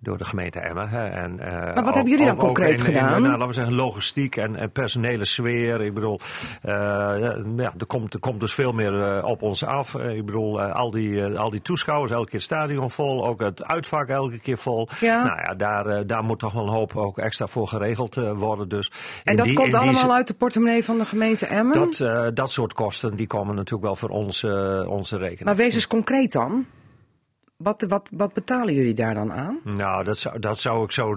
door 0.00 0.18
de 0.18 0.24
gemeente 0.24 0.60
Emmen. 0.60 0.88
Hè. 0.88 1.06
En, 1.08 1.38
eh, 1.40 1.74
wat 1.74 1.78
ook- 1.86 1.94
hebben 1.94 2.12
jullie 2.12 2.26
dan 2.26 2.34
ook- 2.34 2.40
concreet 2.40 2.80
in- 2.80 2.86
in, 2.86 2.92
gedaan? 2.94 3.10
nou, 3.22 3.32
laten 3.32 3.46
we 3.46 3.52
zeggen, 3.52 3.74
logistiek 3.74 4.36
en, 4.36 4.56
en 4.56 4.67
personele 4.72 5.24
sfeer. 5.24 5.80
Ik 5.80 5.94
bedoel, 5.94 6.20
eh, 6.62 6.72
ja, 7.56 7.72
er, 7.78 7.86
komt, 7.86 8.14
er 8.14 8.20
komt 8.20 8.40
dus 8.40 8.54
veel 8.54 8.72
meer 8.72 9.02
eh, 9.16 9.24
op 9.24 9.42
ons 9.42 9.64
af. 9.64 9.94
Eh, 9.94 10.16
ik 10.16 10.26
bedoel, 10.26 10.60
al, 10.62 10.90
die, 10.90 11.24
al 11.24 11.50
die 11.50 11.62
toeschouwers, 11.62 12.10
elke 12.12 12.24
keer 12.24 12.34
het 12.34 12.42
stadion 12.42 12.90
vol, 12.90 13.26
ook 13.26 13.40
het 13.40 13.64
uitvak 13.64 14.08
elke 14.08 14.38
keer 14.38 14.58
vol. 14.58 14.88
Ja. 15.00 15.24
Nou 15.24 15.38
ja, 15.44 15.54
daar, 15.54 16.06
daar 16.06 16.24
moet 16.24 16.38
toch 16.38 16.52
wel 16.52 16.62
een 16.62 16.72
hoop 16.72 16.96
ook 16.96 17.18
extra 17.18 17.46
voor 17.46 17.68
geregeld 17.68 18.14
worden. 18.14 18.68
Dus 18.68 18.90
En 19.24 19.36
dat 19.36 19.46
die- 19.46 19.54
komt 19.54 19.70
die 19.70 19.80
allemaal 19.80 20.14
uit 20.14 20.26
de 20.26 20.34
portemonnee 20.34 20.84
van 20.84 20.98
de 20.98 21.04
gemeente 21.04 21.46
Emmen? 21.46 21.90
Dat, 21.90 22.36
dat 22.36 22.50
soort 22.50 22.72
kosten 22.72 23.16
die 23.16 23.26
komen 23.26 23.54
natuurlijk 23.54 23.84
wel 23.84 23.96
voor 23.96 24.08
ons, 24.08 24.44
onze 24.88 25.16
rekening. 25.16 25.44
Maar 25.44 25.56
wees 25.56 25.74
eens 25.74 25.86
concreet 25.86 26.32
dan. 26.32 26.66
Wat, 27.58 27.84
wat, 27.88 28.08
wat 28.12 28.32
betalen 28.32 28.74
jullie 28.74 28.94
daar 28.94 29.14
dan 29.14 29.32
aan? 29.32 29.58
Nou, 29.64 30.04
dat 30.04 30.18
zou, 30.18 30.38
dat 30.38 30.58
zou 30.58 30.84
ik 30.84 30.90
zo 30.92 31.14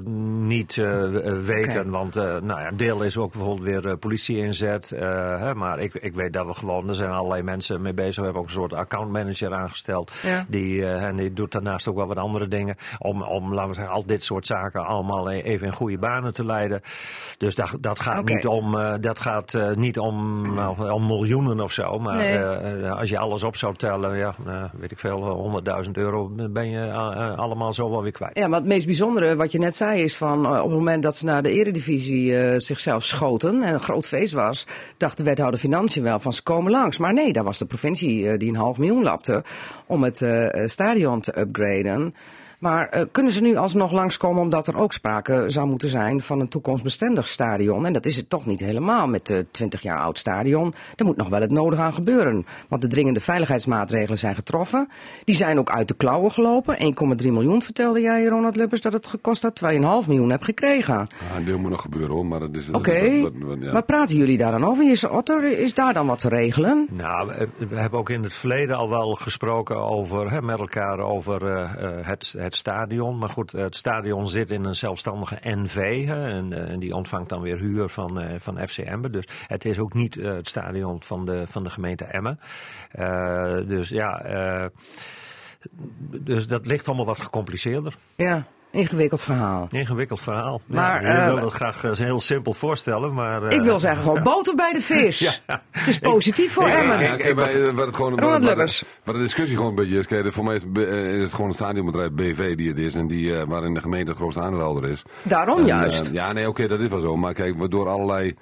niet 0.47 0.77
eh, 0.77 0.85
w- 1.11 1.45
weten. 1.45 1.89
Want 1.89 2.15
eh, 2.15 2.23
nou 2.23 2.59
ja, 2.61 2.67
een 2.67 2.77
deel 2.77 3.01
is 3.03 3.17
ook 3.17 3.31
bijvoorbeeld 3.31 3.67
weer 3.67 3.87
eh, 3.87 3.97
politie 3.99 4.37
inzet. 4.37 4.91
eh, 4.91 5.01
hè, 5.39 5.55
maar 5.55 5.79
ik, 5.79 5.93
ik 5.93 6.13
weet 6.15 6.33
dat 6.33 6.45
we 6.45 6.53
gewoon, 6.53 6.89
er 6.89 6.95
zijn 6.95 7.09
allerlei 7.11 7.41
mensen 7.43 7.81
mee 7.81 7.93
bezig. 7.93 8.15
We 8.15 8.23
hebben 8.23 8.41
ook 8.41 8.47
een 8.47 8.53
soort 8.53 8.73
accountmanager 8.73 9.53
aangesteld. 9.53 10.11
Ja. 10.23 10.45
Die, 10.47 10.81
eh, 10.85 11.03
en 11.03 11.15
die 11.15 11.33
doet 11.33 11.51
daarnaast 11.51 11.87
ook 11.87 11.95
wel 11.95 12.07
wat 12.07 12.17
andere 12.17 12.47
dingen. 12.47 12.75
Om, 12.99 13.21
om, 13.23 13.53
laten 13.53 13.69
we 13.69 13.75
zeggen, 13.75 13.93
al 13.93 14.05
dit 14.05 14.23
soort 14.23 14.45
zaken 14.47 14.85
allemaal 14.85 15.31
e- 15.31 15.41
even 15.41 15.67
in 15.67 15.73
goede 15.73 15.97
banen 15.97 16.33
te 16.33 16.45
leiden. 16.45 16.81
Dus 17.37 17.55
dat, 17.55 17.77
dat 17.79 17.99
gaat 17.99 18.25
niet 18.25 18.47
om, 18.47 18.75
eh, 18.79 18.93
dat 19.01 19.19
gaat, 19.19 19.53
eh, 19.53 19.71
niet 19.71 19.99
om, 19.99 20.41
nou, 20.53 20.91
om 20.91 21.05
miljoenen 21.07 21.59
of 21.59 21.71
zo. 21.71 21.99
Maar 21.99 22.15
Nee. 22.15 22.37
eh, 22.37 22.85
eh, 22.87 22.97
als 22.99 23.09
je 23.09 23.17
alles 23.17 23.43
op 23.43 23.55
zou 23.55 23.75
tellen, 23.75 24.17
ja, 24.17 24.33
weet 24.73 24.91
ik 24.91 24.99
veel, 24.99 25.23
honderdduizend 25.29 25.97
euro 25.97 26.29
ben 26.35 26.69
je 26.69 26.79
eh, 26.79 26.87
eh, 26.87 27.37
allemaal 27.37 27.73
zo 27.73 27.89
wel 27.89 28.01
weer 28.03 28.11
kwijt. 28.11 28.37
Ja, 28.37 28.47
maar 28.47 28.59
het 28.59 28.67
meest 28.67 28.85
bijzondere 28.85 29.35
wat 29.35 29.51
je 29.51 29.59
net 29.59 29.75
zei 29.75 30.01
is 30.01 30.17
van 30.17 30.45
eh, 30.45 30.51
op 30.51 30.69
het 30.69 30.77
moment 30.77 31.03
dat 31.03 31.15
ze 31.15 31.25
naar 31.25 31.43
de 31.43 31.51
eredivisie 31.51 32.59
zichzelf 32.59 33.03
schoten 33.03 33.61
en 33.61 33.73
een 33.73 33.79
groot 33.79 34.07
feest 34.07 34.33
was, 34.33 34.67
dacht 34.97 35.17
de 35.17 35.23
wethouder 35.23 35.59
Financiën 35.59 36.03
wel 36.03 36.19
van 36.19 36.33
ze 36.33 36.43
komen 36.43 36.71
langs. 36.71 36.97
Maar 36.97 37.13
nee, 37.13 37.33
daar 37.33 37.43
was 37.43 37.57
de 37.57 37.65
provincie 37.65 38.37
die 38.37 38.49
een 38.49 38.55
half 38.55 38.77
miljoen 38.77 39.03
lapte 39.03 39.43
om 39.85 40.03
het 40.03 40.25
stadion 40.65 41.21
te 41.21 41.39
upgraden. 41.39 42.13
Maar 42.61 42.89
eh, 42.89 43.01
kunnen 43.11 43.31
ze 43.31 43.41
nu 43.41 43.55
alsnog 43.55 43.91
langskomen 43.91 44.41
omdat 44.41 44.67
er 44.67 44.77
ook 44.77 44.93
sprake 44.93 45.43
zou 45.47 45.67
moeten 45.67 45.89
zijn 45.89 46.21
van 46.21 46.39
een 46.39 46.47
toekomstbestendig 46.47 47.27
stadion? 47.27 47.85
En 47.85 47.93
dat 47.93 48.05
is 48.05 48.15
het 48.17 48.29
toch 48.29 48.45
niet 48.45 48.59
helemaal 48.59 49.07
met 49.07 49.27
de 49.27 49.45
20 49.51 49.81
jaar 49.81 49.99
oud 49.99 50.17
stadion. 50.17 50.73
Er 50.95 51.05
moet 51.05 51.17
nog 51.17 51.29
wel 51.29 51.41
het 51.41 51.51
nodige 51.51 51.81
aan 51.81 51.93
gebeuren. 51.93 52.45
Want 52.67 52.81
de 52.81 52.87
dringende 52.87 53.19
veiligheidsmaatregelen 53.19 54.17
zijn 54.17 54.35
getroffen. 54.35 54.89
Die 55.23 55.35
zijn 55.35 55.59
ook 55.59 55.69
uit 55.71 55.87
de 55.87 55.93
klauwen 55.93 56.31
gelopen. 56.31 56.75
1,3 57.23 57.31
miljoen 57.31 57.61
vertelde 57.61 58.01
jij, 58.01 58.25
Ronald 58.25 58.55
Lubbers, 58.55 58.81
dat 58.81 58.93
het 58.93 59.07
gekost 59.07 59.41
had. 59.41 59.61
2,5 59.63 59.79
miljoen 60.07 60.29
heb 60.29 60.41
gekregen. 60.43 60.93
Ja, 61.29 61.37
een 61.37 61.45
deel 61.45 61.57
moet 61.57 61.69
nog 61.71 61.81
gebeuren 61.81 62.11
hoor, 62.15 62.25
maar 62.25 62.39
dat 62.39 62.49
is... 62.55 62.69
Oké, 62.71 62.91
is 62.91 63.21
wat- 63.21 63.31
wat- 63.39 63.47
wat- 63.47 63.57
ja. 63.61 63.71
maar 63.71 63.83
praten 63.83 64.15
jullie 64.17 64.37
daar 64.37 64.51
dan 64.51 64.65
over? 64.65 64.91
Is, 64.91 65.03
Otter, 65.07 65.59
is 65.59 65.73
daar 65.73 65.93
dan 65.93 66.07
wat 66.07 66.19
te 66.19 66.29
regelen? 66.29 66.87
Nou, 66.91 67.27
we, 67.57 67.67
we 67.69 67.75
hebben 67.79 67.99
ook 67.99 68.09
in 68.09 68.23
het 68.23 68.33
verleden 68.33 68.75
al 68.75 68.89
wel 68.89 69.15
gesproken 69.15 69.75
over, 69.77 70.31
hè, 70.31 70.41
met 70.41 70.59
elkaar 70.59 70.99
over 70.99 71.45
eh, 71.47 71.83
eh, 71.83 72.05
het, 72.07 72.35
het 72.51 72.59
stadion. 72.59 73.17
Maar 73.17 73.29
goed, 73.29 73.51
het 73.51 73.75
stadion 73.75 74.27
zit 74.27 74.51
in 74.51 74.65
een 74.65 74.75
zelfstandige 74.75 75.37
NV 75.41 76.05
hè, 76.05 76.29
en, 76.29 76.53
eh, 76.53 76.71
en 76.71 76.79
die 76.79 76.95
ontvangt 76.95 77.29
dan 77.29 77.41
weer 77.41 77.57
huur 77.57 77.89
van, 77.89 78.19
eh, 78.19 78.39
van 78.39 78.67
FC 78.67 78.77
Emmen. 78.77 79.11
Dus 79.11 79.27
het 79.47 79.65
is 79.65 79.79
ook 79.79 79.93
niet 79.93 80.17
eh, 80.17 80.33
het 80.33 80.47
stadion 80.47 81.03
van 81.03 81.25
de, 81.25 81.43
van 81.47 81.63
de 81.63 81.69
gemeente 81.69 82.03
Emmen. 82.03 82.39
Dus 83.67 83.89
ja, 83.89 84.21
dus 85.99 86.47
dat 86.47 86.65
ligt 86.65 86.87
allemaal 86.87 87.05
wat 87.05 87.19
gecompliceerder. 87.21 87.95
Ja, 88.15 88.45
ingewikkeld 88.71 89.21
verhaal. 89.21 89.67
Ingewikkeld 89.71 90.19
verhaal. 90.21 90.61
Maar, 90.65 91.03
ja, 91.03 91.09
eh, 91.27 91.33
wil 91.33 91.43
het 91.45 91.53
graag 91.53 91.83
eh, 91.83 91.91
heel 91.91 92.19
simpel 92.19 92.53
voorstellen, 92.53 93.13
maar... 93.13 93.43
eh, 93.43 93.55
Ik 93.57 93.61
wil 93.61 93.79
zeggen, 93.79 94.03
gewoon 94.03 94.23
boter 94.33 94.55
bij 94.55 94.73
de 94.73 94.81
vis. 94.81 95.43
Het 95.71 95.87
is 95.87 95.99
positief 95.99 96.53
voor 96.53 96.67
ik- 96.67 96.73
Emmen. 96.73 96.99
Ja, 96.99 97.15
kijk, 97.15 97.35
bij, 97.35 97.63
eh, 97.63 97.73
wat 97.73 97.85
het 97.85 97.95
gewoon, 97.95 98.19
Ronald 98.19 98.43
Lubbers. 98.43 98.83
Wat 99.03 99.15
de 99.15 99.21
discussie 99.21 99.55
gewoon 99.55 99.71
een 99.71 99.77
beetje 99.77 99.99
is, 99.99 100.05
kijk, 100.07 100.33
voor 100.33 100.43
mij 100.43 100.55
is, 100.55 100.61
het 100.61 100.73
be- 100.73 100.85
eh, 100.85 101.15
is 101.15 101.21
het 101.23 101.33
gewoon 101.33 101.47
een 101.47 101.53
stadionbedrijf 101.55 102.11
BV 102.11 102.55
die 102.55 102.67
het 102.67 102.77
is 102.77 102.95
en 102.95 103.07
die, 103.07 103.35
eh, 103.37 103.43
waarin 103.47 103.73
de 103.73 103.81
gemeente 103.81 104.11
de 104.11 104.17
grootste 104.17 104.41
aandeelhouder 104.41 104.89
is. 104.89 105.03
Daarom 105.23 105.59
En, 105.59 105.65
juist. 105.65 106.07
eh, 106.07 106.13
ja, 106.13 106.31
nee, 106.33 106.47
oké, 106.49 106.67
dat 106.67 106.79
is 106.79 106.87
wel 106.87 107.01
zo. 107.01 107.17
Maar 107.17 107.33
kijk, 107.33 107.57
we- 107.57 107.67
door 107.69 107.87
allerlei, 107.89 108.35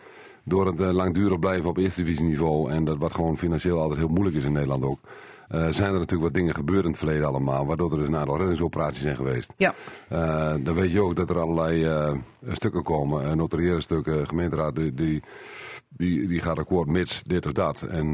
door 0.44 0.66
het 0.66 0.82
eh, 0.82 0.90
langdurig 0.92 1.40
blijven 1.40 1.70
op 1.70 1.78
eerste 1.78 2.04
divisieniveau 2.04 2.72
en 2.72 2.86
dat 2.86 2.98
wat 3.00 3.14
gewoon 3.14 3.38
financieel 3.38 3.80
altijd 3.80 4.00
heel 4.00 4.08
moeilijk 4.08 4.36
is 4.36 4.44
in 4.44 4.52
Nederland 4.52 4.84
ook. 4.84 5.00
Eh, 5.50 5.68
zijn 5.70 5.94
er 5.94 6.00
natuurlijk 6.00 6.22
wat 6.22 6.34
dingen 6.34 6.54
gebeurd 6.54 6.84
in 6.84 6.90
het 6.90 7.00
verleden 7.00 7.28
allemaal, 7.28 7.66
waardoor 7.66 7.92
er 7.92 7.98
dus 7.98 8.16
aantal 8.16 8.38
reddingsoperaties 8.38 9.02
zijn 9.02 9.16
geweest. 9.16 9.54
Ja. 9.58 9.74
Eh, 10.10 10.54
dan 10.60 10.76
weet 10.76 10.92
je 10.92 11.02
ook 11.02 11.16
dat 11.16 11.30
er 11.30 11.40
allerlei 11.40 11.86
eh, 11.86 12.12
stukken 12.52 12.84
komen, 12.84 13.38
notariële 13.38 13.82
stukken, 13.82 14.28
gemeenteraad 14.28 14.76
die, 14.76 14.94
die, 14.94 15.24
die, 15.90 16.28
die 16.28 16.42
gaat 16.42 16.60
akkoord 16.60 16.88
mits 16.88 17.24
dit 17.24 17.46
of 17.46 17.52
dat. 17.52 17.82
En, 17.82 18.12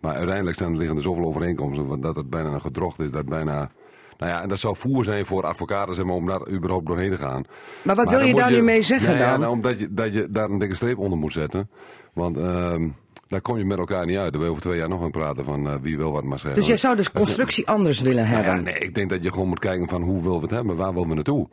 maar 0.00 0.14
uiteindelijk 0.14 0.56
zijn 0.56 0.76
liggen 0.76 0.96
er 0.96 1.02
zoveel 1.02 1.24
overeenkomsten 1.24 2.00
dat 2.00 2.16
het 2.16 2.30
bijna 2.30 2.52
een 2.52 2.60
gedrocht 2.60 2.98
is, 2.98 3.10
dat 3.10 3.26
bijna... 3.26 3.70
Nou 4.18 4.32
ja, 4.32 4.42
en 4.42 4.48
dat 4.48 4.58
zou 4.58 4.76
voer 4.76 5.04
zijn 5.04 5.26
voor 5.26 5.46
advocaten 5.46 5.94
zeg 5.94 6.04
maar, 6.04 6.14
om 6.14 6.26
daar 6.26 6.48
überhaupt 6.48 6.86
doorheen 6.86 7.10
te 7.10 7.16
gaan. 7.16 7.44
Maar 7.82 7.94
wat 7.94 8.10
wil 8.10 8.20
je 8.20 8.34
daar 8.34 8.50
nu 8.50 8.62
mee 8.62 8.82
zeggen 8.82 9.18
ja, 9.18 9.30
dan? 9.30 9.40
nou, 9.40 9.52
omdat 9.52 9.78
je, 9.78 9.94
dat 9.94 10.14
je 10.14 10.30
daar 10.30 10.50
een 10.50 10.58
dikke 10.58 10.74
streep 10.74 10.98
onder 10.98 11.18
moet 11.18 11.32
zetten. 11.32 11.70
Want 12.12 12.38
ehm, 12.38 12.88
daar 13.28 13.40
kom 13.40 13.58
je 13.58 13.64
met 13.64 13.78
elkaar 13.78 14.06
niet 14.06 14.16
uit. 14.16 14.30
Daar 14.32 14.40
wil 14.40 14.42
je 14.44 14.50
over 14.50 14.62
twee 14.62 14.78
jaar 14.78 14.88
nog 14.88 15.00
gaan 15.00 15.10
praten 15.10 15.44
van 15.44 15.66
eh, 15.68 15.74
wie 15.80 15.96
wil 15.96 16.12
wat 16.12 16.24
maar 16.24 16.38
zeggen. 16.38 16.58
Dus 16.60 16.68
jij 16.68 16.76
zou 16.76 16.96
dus 16.96 17.12
constructie 17.12 17.66
anders 17.76 18.00
willen 18.00 18.22
Nou 18.30 18.34
hebben. 18.34 18.54
ja, 18.54 18.60
nee, 18.60 18.78
ik 18.78 18.94
denk 18.94 19.10
dat 19.10 19.22
je 19.24 19.30
gewoon 19.32 19.48
moet 19.48 19.58
kijken 19.58 19.88
van 19.88 20.02
hoe 20.02 20.22
willen 20.22 20.36
we 20.38 20.42
het 20.42 20.50
hebben, 20.50 20.76
waar 20.76 20.92
willen 20.92 21.08
we 21.08 21.14
naartoe. 21.14 21.48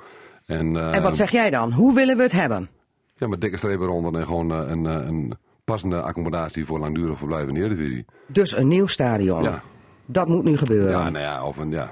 En, 0.46 0.94
En 0.94 1.01
wat 1.01 1.15
zeg 1.15 1.32
jij 1.32 1.50
dan? 1.50 1.72
Hoe 1.72 1.94
willen 1.96 2.17
we 2.17 2.24
het 2.24 2.32
hebben? 2.32 2.70
Ja, 3.15 3.27
met 3.27 3.41
dikke 3.41 3.58
strepen 3.58 3.86
eronder 3.86 4.15
en 4.15 4.25
gewoon 4.25 4.51
eh, 4.51 4.70
een, 4.70 4.86
eh, 4.86 5.08
een 5.08 5.34
passende 5.63 6.01
accommodatie 6.01 6.65
voor 6.65 6.79
langdurig 6.79 7.17
verblijf 7.17 7.48
in 7.48 7.53
de 7.53 7.60
Eredivisie. 7.60 8.05
Dus 8.27 8.58
een 8.58 8.67
nieuw 8.67 8.88
stadion. 8.88 9.44
Ja. 9.44 9.62
Dat 10.05 10.27
moet 10.27 10.44
nu 10.44 10.58
gebeuren. 10.58 10.91
Ja, 10.91 11.10
nou 11.10 11.24
ja, 11.24 11.44
of 11.46 11.58
een, 11.58 11.70
ja. 11.72 11.91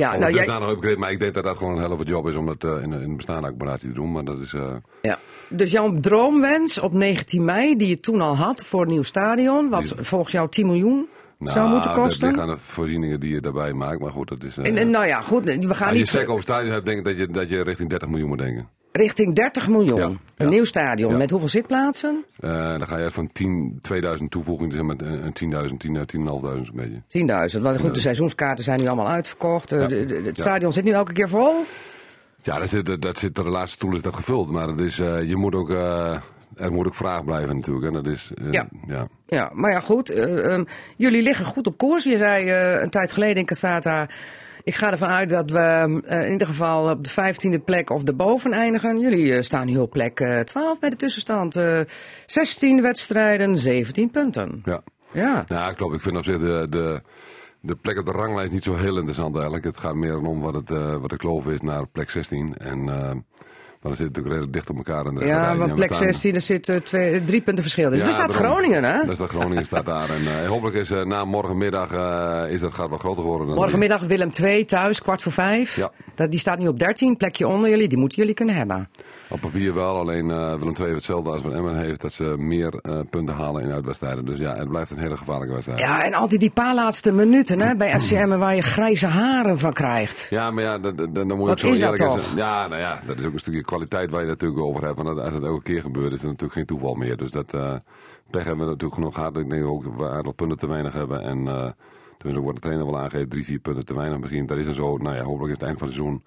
Ja, 0.00 0.16
nou, 0.16 0.32
jij, 0.32 0.44
dusdanig 0.44 0.70
upgrade, 0.70 0.96
maar 0.96 1.10
ik 1.10 1.18
denk 1.18 1.34
dat 1.34 1.44
dat 1.44 1.56
gewoon 1.56 1.74
een 1.74 1.80
helft 1.80 2.08
job 2.08 2.28
is 2.28 2.34
om 2.34 2.46
dat 2.46 2.64
eh, 2.64 2.70
in, 2.82 2.92
in 2.92 2.92
een 2.92 3.16
bestaande 3.16 3.46
accommodatie 3.46 3.88
te 3.88 3.94
doen. 3.94 4.12
Maar 4.12 4.24
dat 4.24 4.38
is, 4.40 4.52
eh, 4.54 4.62
ja. 5.02 5.18
Dus 5.48 5.70
jouw 5.70 5.98
droomwens 6.00 6.78
op 6.80 6.92
19 6.92 7.44
mei, 7.44 7.76
die 7.76 7.88
je 7.88 8.00
toen 8.00 8.20
al 8.20 8.36
had 8.36 8.64
voor 8.64 8.82
een 8.82 8.88
nieuw 8.88 9.02
stadion, 9.02 9.68
wat 9.68 9.82
Die- 9.82 9.92
volgens 10.04 10.32
jou 10.32 10.48
10 10.48 10.66
miljoen 10.66 11.08
nou, 11.38 11.52
zou 11.52 11.68
moeten 11.70 11.90
dat 11.94 12.02
kosten? 12.02 12.26
liggen 12.28 12.44
aan 12.48 12.54
de 12.54 12.58
voorzieningen 12.62 13.20
die 13.20 13.32
je 13.34 13.40
daarbij 13.40 13.72
maakt. 13.72 14.00
Maar 14.00 14.10
goed, 14.10 14.28
dat 14.28 14.42
is... 14.42 14.56
eh, 14.58 14.66
En, 14.66 14.76
en 14.76 14.90
nou 14.90 15.06
ja, 15.06 15.20
goed, 15.20 15.44
we 15.44 15.74
gaan 15.74 15.86
als 15.86 15.92
je 15.92 15.98
niet 15.98 16.08
sec 16.08 16.28
over 16.28 16.42
stadion 16.42 16.72
hebt, 16.72 16.86
denk 16.86 16.98
ik 16.98 17.04
dat 17.04 17.16
je, 17.16 17.26
dat 17.28 17.48
je 17.48 17.62
richting 17.62 17.88
30 17.90 18.08
miljoen 18.08 18.28
moet 18.28 18.38
denken. 18.38 18.68
Richting 18.92 19.34
30 19.34 19.68
miljoen. 19.68 19.98
Ja, 19.98 20.04
Een 20.06 20.18
ja. 20.36 20.48
nieuw 20.48 20.64
stadion 20.64 21.10
Ja. 21.12 21.16
met 21.16 21.30
hoeveel 21.30 21.48
zitplaatsen? 21.48 22.24
Eh, 22.40 22.50
dan 22.78 22.86
ga 22.88 22.98
je 22.98 23.10
van 23.10 23.32
10, 23.32 23.78
2000 23.82 24.30
toevoegingen, 24.30 24.72
zeg 24.72 24.82
maar 24.82 24.96
een 24.98 25.32
10.000, 25.32 25.80
10, 25.80 26.06
10.500 26.06 26.68
een 26.68 26.70
beetje. 26.74 27.02
10.000. 27.56 27.62
Want 27.62 27.80
goed, 27.80 27.94
de 27.94 28.00
seizoenskaarten 28.00 28.64
zijn 28.64 28.80
nu 28.80 28.86
allemaal 28.86 29.08
uitverkocht. 29.08 29.72
Eh, 29.72 29.80
Ja. 29.80 29.86
de- 29.86 30.06
de- 30.06 30.22
het 30.24 30.38
stadion 30.38 30.72
zit 30.72 30.84
nu 30.84 30.90
elke 30.90 31.12
keer 31.12 31.28
vol. 31.28 31.54
Ja, 32.42 32.58
dat 32.58 32.68
zit, 32.68 33.02
dat 33.02 33.18
zit, 33.18 33.34
de 33.34 33.42
laatste 33.44 33.76
stoel 33.76 33.94
is 33.96 34.02
dat 34.02 34.14
gevuld. 34.14 34.50
Maar 34.50 34.68
het 34.68 34.80
is, 34.80 34.98
eh, 34.98 35.22
je 35.22 35.36
moet 35.36 35.54
ook, 35.54 35.70
er 36.56 36.72
moet 36.72 36.86
ook 36.86 36.94
vraag 36.94 37.24
blijven 37.24 37.56
natuurlijk. 37.56 37.86
En 37.86 37.92
dat 37.92 38.06
is, 38.06 38.30
Ja. 38.50 38.68
ja. 38.86 39.06
Ja, 39.26 39.50
maar 39.54 39.70
ja, 39.70 39.80
goed. 39.80 40.10
eh, 40.10 40.52
ehm, 40.52 40.64
jullie 40.96 41.22
liggen 41.22 41.44
goed 41.44 41.66
op 41.66 41.78
koers. 41.78 42.04
Je 42.04 42.16
zei 42.16 42.48
eh, 42.48 42.80
een 42.82 42.90
tijd 42.90 43.12
geleden 43.12 43.36
in 43.36 43.44
Casata. 43.44 44.08
Ik 44.64 44.74
ga 44.74 44.90
ervan 44.90 45.08
uit 45.08 45.28
dat 45.28 45.50
we 45.50 46.00
eh, 46.06 46.22
in 46.22 46.30
ieder 46.30 46.46
geval 46.46 46.90
op 46.90 47.04
de 47.04 47.34
15e 47.58 47.64
plek 47.64 47.90
of 47.90 48.04
erboven 48.04 48.52
eindigen. 48.52 48.98
Jullie 48.98 49.34
eh, 49.34 49.42
staan 49.42 49.66
nu 49.66 49.78
op 49.78 49.90
plek 49.90 50.20
eh, 50.20 50.40
12 50.40 50.78
bij 50.78 50.90
de 50.90 50.96
tussenstand. 50.96 51.56
Eh 51.56 51.80
16 52.26 52.82
wedstrijden, 52.82 53.58
17 53.58 54.10
punten. 54.10 54.62
ja. 54.64 54.82
Ja. 55.12 55.44
Ja, 55.46 55.72
klopt. 55.72 55.94
Ik 55.94 56.00
vind 56.00 56.16
op 56.16 56.24
zich 56.24 56.38
de, 56.38 56.66
de, 56.70 57.02
de 57.60 57.76
plek 57.76 57.98
op 57.98 58.06
de 58.06 58.12
ranglijst 58.12 58.52
niet 58.52 58.64
zo 58.64 58.76
heel 58.76 58.94
interessant 58.94 59.34
eigenlijk. 59.34 59.64
Het 59.64 59.76
gaat 59.76 59.94
meer 59.94 60.18
om 60.18 60.40
wat, 60.40 60.54
het, 60.54 60.70
eh, 60.70 60.96
wat 60.96 61.10
de 61.10 61.16
kloof 61.16 61.46
is 61.46 61.60
naar 61.60 61.86
plek 61.86 62.10
16. 62.10 62.56
En 62.58 62.88
eh 62.88 63.10
maar 63.80 63.92
dan 63.92 63.96
zit 63.96 64.06
natuurlijk 64.06 64.34
redelijk 64.34 64.52
dicht 64.52 64.70
op 64.70 64.76
elkaar. 64.76 65.06
In 65.06 65.14
de 65.14 65.24
Ja, 65.24 65.56
want 65.56 65.70
En 65.70 65.76
plek 65.76 65.92
staan- 65.94 66.02
16, 66.02 66.34
er 66.34 66.40
zitten 66.40 66.82
twee, 66.82 67.24
drie 67.24 67.40
punten 67.40 67.62
verschil. 67.62 67.90
Dus 67.90 68.00
Ja, 68.00 68.06
er 68.06 68.12
staat 68.12 68.30
daarom. 68.30 68.48
Groningen, 68.50 68.84
hè? 68.84 69.06
Dat 69.06 69.14
staat 69.14 69.28
Groningen 69.28 69.64
staat 69.64 69.86
daar. 69.86 70.10
En 70.10 70.42
eh, 70.42 70.48
hopelijk 70.48 70.76
is 70.76 70.90
eh, 70.90 71.04
na 71.04 71.24
morgenmiddag 71.24 71.92
eh, 71.92 72.52
is 72.52 72.60
dat 72.60 72.72
gaat 72.72 72.88
wel 72.88 72.98
groter 72.98 73.22
worden. 73.22 73.46
Dan 73.46 73.56
Morgenmiddag 73.56 74.02
Willem 74.02 74.30
2 74.30 74.64
thuis, 74.64 75.02
kwart 75.02 75.22
voor 75.22 75.32
vijf. 75.32 75.76
Ja. 75.76 75.90
Dat, 76.14 76.30
die 76.30 76.40
staat 76.40 76.58
nu 76.58 76.68
op 76.68 76.78
13, 76.78 77.16
plekje 77.16 77.48
onder 77.48 77.70
jullie. 77.70 77.88
Die 77.88 77.98
moeten 77.98 78.18
jullie 78.18 78.34
kunnen 78.34 78.54
hebben. 78.54 78.88
Op 79.28 79.40
papier 79.40 79.74
wel, 79.74 79.96
alleen 79.96 80.30
eh 80.30 80.36
Willem 80.54 80.74
II 80.74 80.82
heeft 80.82 80.94
hetzelfde 80.94 81.30
als 81.30 81.42
wat 81.42 81.52
Emmen 81.52 81.76
heeft. 81.76 82.00
Dat 82.00 82.12
ze 82.12 82.34
meer 82.38 82.74
eh, 82.82 82.98
punten 83.10 83.34
halen 83.34 83.62
in 83.62 83.72
uitwedstrijden. 83.72 84.24
Dus 84.24 84.38
ja, 84.38 84.56
het 84.56 84.68
blijft 84.68 84.90
een 84.90 84.98
hele 84.98 85.16
gevaarlijke 85.16 85.52
wedstrijd. 85.54 85.80
Ja, 85.80 86.04
en 86.04 86.14
altijd 86.14 86.40
die 86.40 86.50
paar 86.50 86.74
laatste 86.74 87.12
minuten 87.12 87.60
hè, 87.60 87.74
bij 87.76 88.00
FCM 88.00 88.28
waar 88.38 88.54
je 88.54 88.62
grijze 88.62 89.06
haren 89.06 89.58
van 89.58 89.72
krijgt. 89.72 90.26
Ja, 90.30 90.50
maar 90.50 90.64
ja, 90.64 90.78
dan, 90.78 90.96
dan, 91.12 91.26
moet 91.26 91.46
je 91.46 91.50
ook 91.50 91.58
zo 91.58 91.66
is 91.66 91.80
dat 91.80 92.00
eerlijk 92.00 92.20
zijn. 92.20 92.36
Ja, 92.36 92.66
nou 92.68 92.80
ja, 92.80 93.00
dat 93.06 93.18
is 93.18 93.24
ook 93.24 93.32
een 93.32 93.38
stukje 93.38 93.62
kwaliteit 93.70 94.10
waar 94.10 94.20
je 94.20 94.26
natuurlijk 94.26 94.60
over 94.60 94.84
hebt. 94.84 95.02
Want 95.02 95.18
als 95.18 95.32
het 95.32 95.42
elke 95.42 95.62
keer 95.62 95.80
gebeurt, 95.80 96.12
is 96.12 96.20
het 96.20 96.30
natuurlijk 96.30 96.52
geen 96.52 96.66
toeval 96.66 96.94
meer. 96.94 97.16
Dus 97.16 97.30
dat 97.30 97.54
eh 97.54 97.74
pech 98.30 98.44
hebben 98.44 98.64
we 98.64 98.70
natuurlijk 98.70 98.94
genoeg 98.94 99.14
gehad. 99.14 99.36
Ik 99.36 99.50
denk 99.50 99.64
ook 99.64 99.84
dat 99.84 99.92
we 99.96 100.02
een 100.02 100.10
aantal 100.10 100.32
punten 100.32 100.58
te 100.58 100.66
weinig 100.66 100.92
hebben. 100.92 101.20
En 101.22 101.48
eh 101.48 101.70
toen 102.20 102.30
is 102.30 102.36
ook 102.36 102.44
wat 102.44 102.54
de 102.54 102.60
trainer 102.60 102.86
wel 102.86 102.98
aangeeft, 102.98 103.30
drie, 103.30 103.44
vier 103.44 103.58
punten 103.58 103.86
te 103.86 103.94
weinig 103.94 104.18
misschien. 104.18 104.46
Dat 104.46 104.58
is 104.58 104.64
dan 104.64 104.74
zo, 104.74 104.96
nou 104.96 105.16
ja, 105.16 105.22
hopelijk 105.22 105.52
is 105.52 105.58
het 105.58 105.62
eind 105.62 105.78
van 105.78 105.86
het 105.86 105.96
seizoen. 105.96 106.24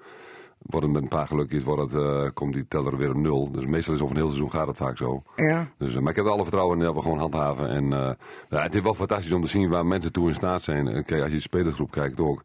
Wordt 0.58 0.86
het 0.86 0.96
met 0.96 1.04
een 1.04 1.18
paar 1.18 1.28
gelukjes, 1.28 1.64
wordt 1.64 1.92
het, 1.92 2.02
eh, 2.02 2.28
komt 2.34 2.54
die 2.54 2.68
teller 2.68 2.98
weer 2.98 3.10
op 3.10 3.16
nul. 3.16 3.52
Dus 3.52 3.66
meestal 3.66 3.94
is 3.94 4.02
over 4.02 4.16
een 4.16 4.22
heel 4.22 4.32
seizoen 4.32 4.52
gaat 4.52 4.68
het 4.68 4.78
vaak 4.78 4.98
zo. 4.98 5.24
Ja. 5.36 5.68
Dus, 5.78 5.96
eh, 5.96 6.02
maar 6.02 6.10
ik 6.10 6.16
heb 6.16 6.26
er 6.26 6.32
alle 6.32 6.44
vertrouwen 6.44 6.78
in 6.78 6.84
dat 6.84 6.94
we 6.96 7.02
gewoon 7.02 7.18
handhaven. 7.18 7.70
En 7.70 7.94
eh, 7.94 8.12
ja, 8.50 8.62
het 8.62 8.76
is 8.76 8.82
wel 8.82 8.96
fantastisch 8.96 9.32
om 9.32 9.42
te 9.44 9.50
zien 9.50 9.70
waar 9.70 9.86
mensen 9.86 10.12
toe 10.12 10.28
in 10.28 10.36
staat 10.36 10.62
zijn. 10.62 10.88
En 10.88 11.06
Kijk, 11.06 11.22
als 11.22 11.30
je 11.30 11.36
de 11.36 11.42
spelersgroep 11.42 11.92
kijkt 11.92 12.20
ook. 12.20 12.44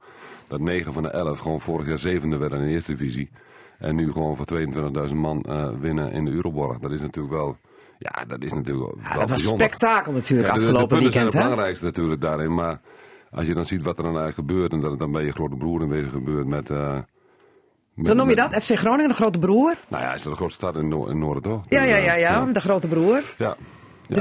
Dat 0.48 0.60
9 0.60 0.92
van 0.92 1.02
de 1.02 1.08
11 1.08 1.38
gewoon 1.38 1.60
vorig 1.60 1.88
jaar 1.88 1.98
zevende 1.98 2.36
werden 2.36 2.58
in 2.58 2.64
de 2.64 2.70
eerste 2.72 2.92
divisie. 2.92 3.30
En 3.78 3.94
nu 3.96 4.12
gewoon 4.12 4.36
voor 4.36 4.46
22.000 5.08 5.14
man 5.14 5.40
eh, 5.42 5.68
winnen 5.80 6.12
in 6.12 6.24
de 6.24 6.30
Euroborg. 6.30 6.78
Dat 6.78 6.90
is 6.90 7.00
natuurlijk 7.00 7.34
wel... 7.34 7.56
Ja, 7.98 8.24
dat 8.24 8.42
is 8.42 8.52
natuurlijk 8.52 8.86
wel 8.86 8.94
dat 9.02 9.14
was 9.16 9.28
bijzonder. 9.30 9.66
spektakel 9.66 10.12
natuurlijk 10.12 10.48
Ja, 10.48 10.54
de- 10.54 10.58
de, 10.60 10.66
afgelopen 10.66 10.98
weekend. 10.98 11.12
zijn 11.14 11.26
Hè? 11.32 11.38
het 11.38 11.42
belangrijkste 11.42 11.84
natuurlijk 11.84 12.20
daarin. 12.20 12.54
Maar 12.54 12.80
als 13.30 13.46
je 13.46 13.54
dan 13.54 13.64
ziet 13.64 13.82
wat 13.82 13.96
er 13.98 14.04
dan 14.04 14.18
eigenlijk 14.18 14.48
gebeurt. 14.50 14.72
En 14.72 14.80
dat 14.80 14.90
het 14.90 14.98
dan 15.00 15.12
bij 15.12 15.24
je 15.24 15.32
grote 15.32 15.56
broer 15.56 15.82
in 15.82 15.88
wezen 15.88 16.10
gebeurt 16.10 16.46
met... 16.46 16.70
eh, 16.70 16.98
met- 17.94 18.06
Zo 18.06 18.14
noem 18.14 18.28
je 18.28 18.34
dat? 18.36 18.54
FC 18.54 18.76
Groningen, 18.78 19.08
de 19.08 19.14
grote 19.14 19.38
broer? 19.38 19.74
Nou 19.88 20.02
ja, 20.02 20.14
is 20.14 20.22
dat 20.22 20.32
de 20.32 20.38
grootste 20.38 20.66
stad 20.66 20.76
in, 20.76 20.88
Noor- 20.88 21.10
in 21.10 21.18
Noorden 21.18 21.42
toch? 21.42 21.62
Ja, 21.68 21.82
ja, 21.82 21.96
ja, 21.96 22.14
ja, 22.14 22.44
de 22.44 22.60
grote 22.60 22.88
broer. 22.88 23.22
Ja. 23.38 23.56
3-1. 24.08 24.16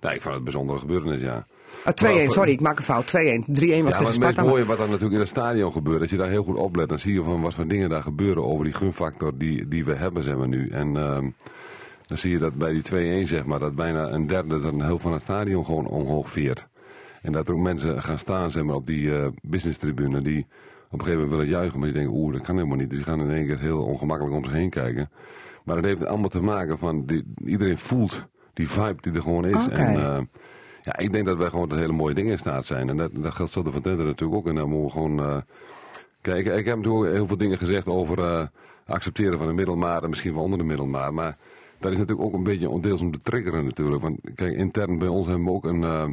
Ja, 0.00 0.10
ik 0.10 0.22
vond 0.22 0.24
het 0.24 0.34
een 0.34 0.44
bijzondere 0.44 0.78
gebeurtenis, 0.78 1.20
ja. 1.22 1.46
Oh, 1.86 1.92
2-1, 1.94 2.24
Maar- 2.24 2.32
sorry, 2.32 2.50
ik 2.50 2.60
maak 2.60 2.78
een 2.78 2.84
fout. 2.84 3.06
2-1. 3.06 3.44
3-1 3.46 3.46
was 3.46 3.58
Ja, 3.58 3.68
tegen 3.68 3.84
maar 3.84 3.88
het 3.88 4.04
meest 4.04 4.14
Sparta. 4.14 4.42
mooie 4.42 4.64
wat 4.64 4.78
er 4.78 4.84
natuurlijk 4.84 5.12
in 5.14 5.20
het 5.20 5.28
stadion 5.28 5.72
gebeurt, 5.72 6.00
als 6.00 6.10
je 6.10 6.16
daar 6.16 6.28
heel 6.28 6.42
goed 6.42 6.56
oplet, 6.56 6.88
dan 6.88 6.98
zie 6.98 7.14
je 7.14 7.22
van 7.22 7.40
wat 7.40 7.54
voor 7.54 7.66
dingen 7.66 7.88
daar 7.88 8.02
gebeuren 8.02 8.44
over 8.44 8.64
die 8.64 8.74
gunfactor 8.74 9.32
die, 9.38 9.68
die 9.68 9.84
we 9.84 9.94
hebben, 9.94 10.24
zeg 10.24 10.36
maar 10.36 10.48
nu. 10.48 10.68
En 10.68 10.96
ehm, 10.96 11.26
dan 12.06 12.16
zie 12.18 12.30
je 12.30 12.38
dat 12.38 12.54
bij 12.54 12.72
die 12.72 12.82
2-1, 12.82 13.26
zeg 13.28 13.44
maar, 13.44 13.58
dat 13.58 13.74
bijna 13.74 14.08
een 14.12 14.26
derde 14.26 14.60
van 14.60 14.82
heel 14.82 14.98
van 14.98 15.12
het 15.12 15.22
stadion 15.22 15.64
gewoon 15.64 15.86
omhoog 15.86 16.30
veert. 16.30 16.66
En 17.22 17.32
dat 17.32 17.48
er 17.48 17.54
ook 17.54 17.60
mensen 17.60 18.02
gaan 18.02 18.18
staan, 18.18 18.50
zeg 18.50 18.62
maar, 18.64 18.74
op 18.74 18.86
die 18.86 19.16
eh 19.16 19.26
business 19.42 19.78
tribune 19.78 20.22
die 20.22 20.46
op 20.90 20.98
een 20.98 21.04
gegeven 21.06 21.12
moment 21.24 21.30
willen 21.30 21.48
juichen, 21.58 21.78
maar 21.78 21.88
die 21.88 21.96
denken, 21.98 22.16
oeh, 22.18 22.32
dat 22.32 22.42
kan 22.42 22.54
helemaal 22.56 22.76
niet. 22.76 22.90
Die 22.90 23.02
gaan 23.02 23.20
in 23.20 23.30
één 23.30 23.46
keer 23.46 23.58
heel 23.58 23.78
ongemakkelijk 23.82 24.36
om 24.36 24.44
zich 24.44 24.52
heen 24.52 24.70
kijken. 24.70 25.10
Maar 25.64 25.76
dat 25.76 25.84
heeft 25.84 26.06
allemaal 26.06 26.28
te 26.28 26.42
maken 26.42 26.78
van, 26.78 27.06
die, 27.06 27.24
iedereen 27.44 27.78
voelt 27.78 28.26
die 28.54 28.68
vibe 28.68 28.96
die 29.00 29.12
er 29.12 29.22
gewoon 29.22 29.44
is. 29.44 29.68
En, 29.68 29.94
eh, 29.96 30.18
ja, 30.88 30.96
ik 30.98 31.12
denk 31.12 31.26
dat 31.26 31.38
wij 31.38 31.48
gewoon 31.48 31.68
tot 31.68 31.78
hele 31.78 31.92
mooie 31.92 32.14
dingen 32.14 32.32
in 32.32 32.38
staat 32.38 32.66
zijn. 32.66 32.88
En 32.88 32.96
dat, 32.96 33.10
dat 33.14 33.34
geldt 33.34 33.52
zo 33.52 33.62
de 33.62 33.70
Van 33.70 33.82
natuurlijk 33.84 34.34
ook. 34.34 34.46
En 34.48 34.54
daar 34.54 34.68
moeten 34.68 34.84
we 34.86 34.92
gewoon... 34.92 35.20
eh, 35.20 35.36
Kijk, 36.20 36.46
ik 36.46 36.64
heb 36.64 36.76
natuurlijk 36.76 37.12
heel 37.12 37.26
veel 37.26 37.36
dingen 37.36 37.58
gezegd 37.58 37.86
over 37.86 38.24
eh, 38.24 38.46
accepteren 38.86 39.38
van 39.38 39.46
de 39.46 39.52
middelmaat 39.52 40.02
en 40.02 40.08
misschien 40.08 40.32
van 40.32 40.42
onder 40.42 40.58
de 40.58 40.64
middelmaat. 40.64 41.12
Maar 41.12 41.36
dat 41.80 41.92
is 41.92 41.98
natuurlijk 41.98 42.28
ook 42.28 42.34
een 42.34 42.42
beetje 42.42 42.80
deels 42.80 43.00
om 43.00 43.12
te 43.12 43.18
triggeren 43.18 43.64
natuurlijk. 43.64 44.02
Want 44.02 44.20
kijk, 44.34 44.56
intern 44.56 44.98
bij 44.98 45.08
ons 45.08 45.26
hebben 45.26 45.44
we 45.44 45.50
ook 45.52 45.64
een... 45.64 45.82
eh 45.84 46.04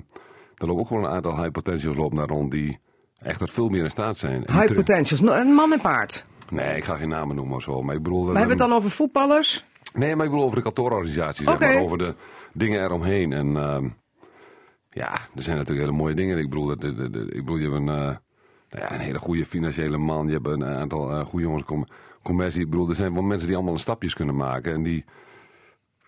er 0.55 0.67
lopen 0.67 0.82
ook 0.82 0.88
gewoon 0.88 1.03
een 1.03 1.10
aantal 1.12 1.36
high 1.38 1.51
potentials 1.51 1.98
lopen 1.98 2.17
daar 2.17 2.27
rond 2.27 2.51
die 2.51 2.79
echt 3.17 3.39
wat 3.39 3.51
veel 3.51 3.70
meer 3.70 3.84
in 3.84 3.89
staat 3.89 4.17
zijn. 4.17 4.46
En 4.46 4.60
High 4.60 4.74
potentials, 4.74 5.22
een 5.22 5.53
man 5.53 5.72
en 5.74 5.82
paard. 5.82 6.25
Nee, 6.50 6.75
ik 6.77 6.84
ga 6.84 6.96
geen 6.96 7.10
namen 7.10 7.36
noemen 7.36 7.55
of 7.55 7.62
zo. 7.63 7.82
Maar 7.82 7.96
ik 7.96 8.03
bedoel... 8.03 8.22
We 8.22 8.32
hebben 8.32 8.50
het 8.50 8.58
dan 8.67 8.74
over 8.74 8.89
voetballers. 8.89 9.65
Nee, 9.94 10.15
maar 10.15 10.25
ik 10.25 10.32
bedoel 10.32 10.46
over 10.46 10.58
de 10.58 10.63
kantoororganisatie, 10.63 11.48
zeg 11.48 11.60
maar, 11.60 11.77
over 11.82 11.98
de 11.98 12.15
dingen 12.53 12.84
eromheen. 12.84 13.34
En 13.34 13.58
ehm, 13.58 13.88
ja, 14.96 15.12
er 15.36 15.44
zijn 15.44 15.58
natuurlijk 15.58 15.86
hele 15.88 15.98
mooie 15.98 16.16
dingen. 16.16 16.38
Ik 16.38 16.50
bedoel, 16.50 16.72
ik 16.72 16.80
bedoel 17.46 17.58
je 17.58 17.64
hebt 17.64 17.75
een, 17.75 17.90
eh, 17.90 17.96
nou 17.96 18.18
ja, 18.70 18.94
een 18.94 19.00
hele 19.00 19.20
goede 19.20 19.46
financiële 19.46 19.98
man. 19.98 20.28
Je 20.28 20.34
hebt 20.34 20.48
een 20.48 20.66
aantal 20.66 21.12
eh, 21.12 21.25
goede 21.25 21.46
jongens, 21.46 21.64
com 21.64 21.86
commercie. 22.24 22.62
Ik 22.62 22.70
bedoel, 22.70 22.90
er 22.90 22.96
zijn 22.96 23.14
wel 23.14 23.24
mensen 23.24 23.48
die 23.48 23.56
allemaal 23.56 23.74
een 23.74 23.80
stapjes 23.80 24.14
kunnen 24.14 24.36
maken. 24.36 24.74
En 24.74 24.84
die, 24.84 25.06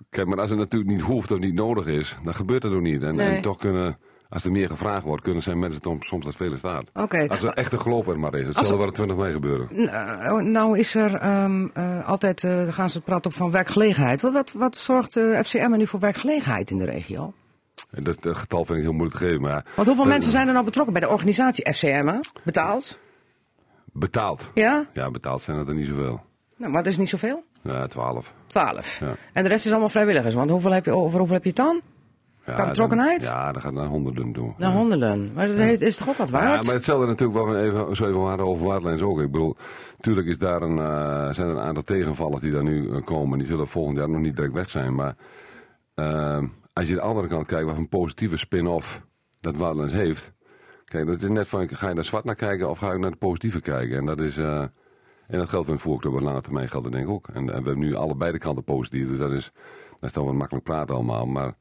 kijk, 0.10 0.27
maar 0.27 0.39
als 0.39 0.50
het 0.50 0.60
natuurlijk 0.60 0.91
niet 0.91 1.01
hoeft 1.01 1.32
of 1.32 1.39
niet 1.39 1.53
nodig 1.53 1.86
is, 1.86 2.17
dan 2.24 2.36
gebeurt 2.36 2.62
dat 2.62 2.72
ook 2.74 2.82
niet. 2.82 3.03
En, 3.03 3.15
Nee. 3.15 3.36
en 3.36 3.41
toch 3.41 3.58
kunnen, 3.58 3.98
als 4.29 4.46
er 4.46 4.51
meer 4.51 4.67
gevraagd 4.67 5.03
wordt, 5.03 5.24
kunnen 5.24 5.44
zijn 5.44 5.60
mensen 5.60 5.82
soms 6.00 6.25
dat 6.25 6.36
vele 6.36 6.58
staat. 6.58 6.89
Oké. 6.94 7.27
Als 7.27 7.44
er 7.44 7.53
echt 7.53 7.72
een 7.72 7.82
geloof 7.82 8.08
er 8.08 8.20
maar 8.20 8.36
is. 8.36 8.46
Hetzelfde 8.46 8.75
wat 8.75 8.88
er 8.88 8.94
20 8.94 9.17
mei 9.17 9.34
gebeuren. 9.34 9.67
Nou, 9.72 10.44
nou 10.44 10.79
is 10.79 10.96
er 10.96 11.15
ehm, 11.15 11.67
eh, 11.74 12.08
altijd, 12.08 12.44
eh, 12.44 12.56
dan 12.56 12.74
gaan 12.74 12.89
ze 12.89 13.01
praten 13.01 13.32
op 13.32 13.38
van 13.38 13.51
werkgelegenheid. 13.51 14.22
Wat, 14.22 14.34
wat, 14.34 14.51
wat 14.51 14.77
zorgt 14.77 15.15
eh 15.15 15.39
FCM 15.39 15.77
nu 15.77 15.88
voor 15.88 16.00
werkgelegenheid 16.00 16.72
in 16.72 16.77
de 16.77 16.86
regio? 16.86 17.34
En 17.98 18.04
dat, 18.04 18.22
dat 18.24 18.36
getal 18.38 18.66
vind 18.66 18.77
ik 18.77 18.84
heel 18.84 18.94
moeilijk 18.94 19.18
te 19.20 19.25
geven. 19.25 19.42
Maar 19.42 19.66
Want 19.75 19.88
hoeveel 19.88 20.06
Eh, 20.06 20.12
mensen 20.12 20.32
zijn 20.32 20.48
er 20.48 20.54
nou 20.54 20.66
betrokken 20.66 20.94
bij 20.94 21.01
de 21.01 21.10
organisatie 21.10 21.74
FCM? 21.74 22.08
hè? 22.08 22.20
Betaald? 22.44 22.98
Betaald. 23.94 24.50
Ja? 24.54 24.86
Ja, 24.94 25.12
betaald 25.12 25.42
zijn 25.42 25.58
dat 25.58 25.68
er 25.68 25.74
niet 25.75 25.88
zoveel. 25.88 26.22
Nou, 26.56 26.72
maar 26.72 26.84
dat 26.84 26.92
is 26.92 26.98
niet 26.98 27.10
zoveel. 27.10 27.44
Ja, 27.62 27.88
12. 27.88 28.34
Twaalf. 28.48 29.00
Ja. 29.00 29.16
En 29.34 29.44
de 29.44 29.50
rest 29.50 29.66
is 29.66 29.72
allemaal 29.72 29.89
vrijwilligers. 29.89 30.34
Want 30.34 30.50
hoeveel 30.50 30.72
heb 30.74 30.86
je, 30.86 30.92
over 30.92 31.18
hoeveel 31.18 31.36
heb 31.36 31.44
je 31.44 31.50
het 31.50 31.58
dan? 31.58 31.82
Ja, 32.46 32.54
Qua 32.54 32.66
betrokkenheid? 32.66 33.22
dan- 33.22 33.32
ja, 33.34 33.51
dat 33.51 33.62
gaat 33.62 33.74
naar 33.74 33.86
honderden 33.86 34.32
toe. 34.34 34.54
Nou, 34.58 34.74
honderden. 34.74 35.32
Maar 35.34 35.48
dat 35.48 35.56
heeft- 35.58 35.82
is 35.82 35.98
toch 35.98 36.10
ook 36.10 36.18
wat 36.18 36.30
Ja, 36.30 36.34
waard? 36.39 36.66
maar 36.66 36.74
hetzelfde 36.74 37.06
natuurlijk 37.08 37.39
wat 37.39 37.48
we 37.48 37.62
even, 37.62 37.96
zo 37.96 38.08
even 38.08 38.20
hadden 38.22 38.46
over 38.46 38.66
Waardlijns 38.68 39.01
ook. 39.01 39.20
Ik 39.22 39.32
bedoel, 39.32 39.56
natuurlijk 39.98 40.27
is 40.27 40.38
daar 40.38 40.62
een, 40.62 40.77
eh, 40.80 41.34
zijn 41.34 41.48
er 41.48 41.56
een 41.56 41.62
aantal 41.63 41.84
tegenvallers 41.84 42.42
die 42.42 42.51
daar 42.51 42.63
nu 42.63 42.89
eh, 42.92 43.04
komen. 43.06 43.38
Die 43.38 43.48
zullen 43.48 43.68
volgend 43.68 43.98
jaar 43.98 44.10
nog 44.10 44.22
niet 44.22 44.36
direct 44.36 44.54
weg 44.54 44.70
zijn. 44.70 44.96
Maar 44.96 45.16
eh, 45.94 46.44
als 46.77 46.88
je 46.88 46.93
de 46.93 47.01
andere 47.01 47.27
kant 47.27 47.46
kijkt, 47.46 47.65
wat 47.65 47.77
een 47.77 47.89
positieve 47.89 48.38
spin-off 48.38 49.01
dat 49.41 49.55
Waardlijns 49.55 49.93
heeft. 49.93 50.34
Kijk, 50.86 51.05
dat 51.05 51.22
is 51.22 51.29
net 51.29 51.48
van, 51.48 51.69
ga 51.69 51.88
je 51.88 51.93
naar 51.93 52.03
zwart 52.03 52.24
naar 52.24 52.36
kijken 52.36 52.69
of 52.69 52.77
ga 52.77 52.91
je 52.91 53.00
naar 53.00 53.10
het 53.10 53.19
positieve 53.19 53.62
kijken? 53.62 53.98
En 53.98 54.05
dat 54.05 54.19
is... 54.19 54.38
eh, 54.38 54.63
en 55.27 55.39
dat 55.39 55.50
geldt 55.50 55.81
voor 55.81 55.93
op 55.93 56.19
lange 56.19 56.41
termijn 56.41 56.69
geldt 56.69 56.86
dat 56.86 56.93
denk 56.93 57.07
ik 57.07 57.13
ook. 57.13 57.27
En, 57.27 57.36
en 57.36 57.46
we 57.46 57.51
hebben 57.51 57.79
nu 57.79 57.96
allebei 57.96 58.31
de 58.31 58.38
kanten 58.38 58.63
positief. 58.63 59.07
Dus 59.10 59.17
dat 59.17 59.31
is, 59.31 59.51
dat 60.00 60.10
is 60.10 60.12
dan 60.12 60.25
wat 60.25 60.34
makkelijk 60.34 60.65
praten 60.65 60.96
allemaal. 60.96 61.25
Maar 61.25 61.53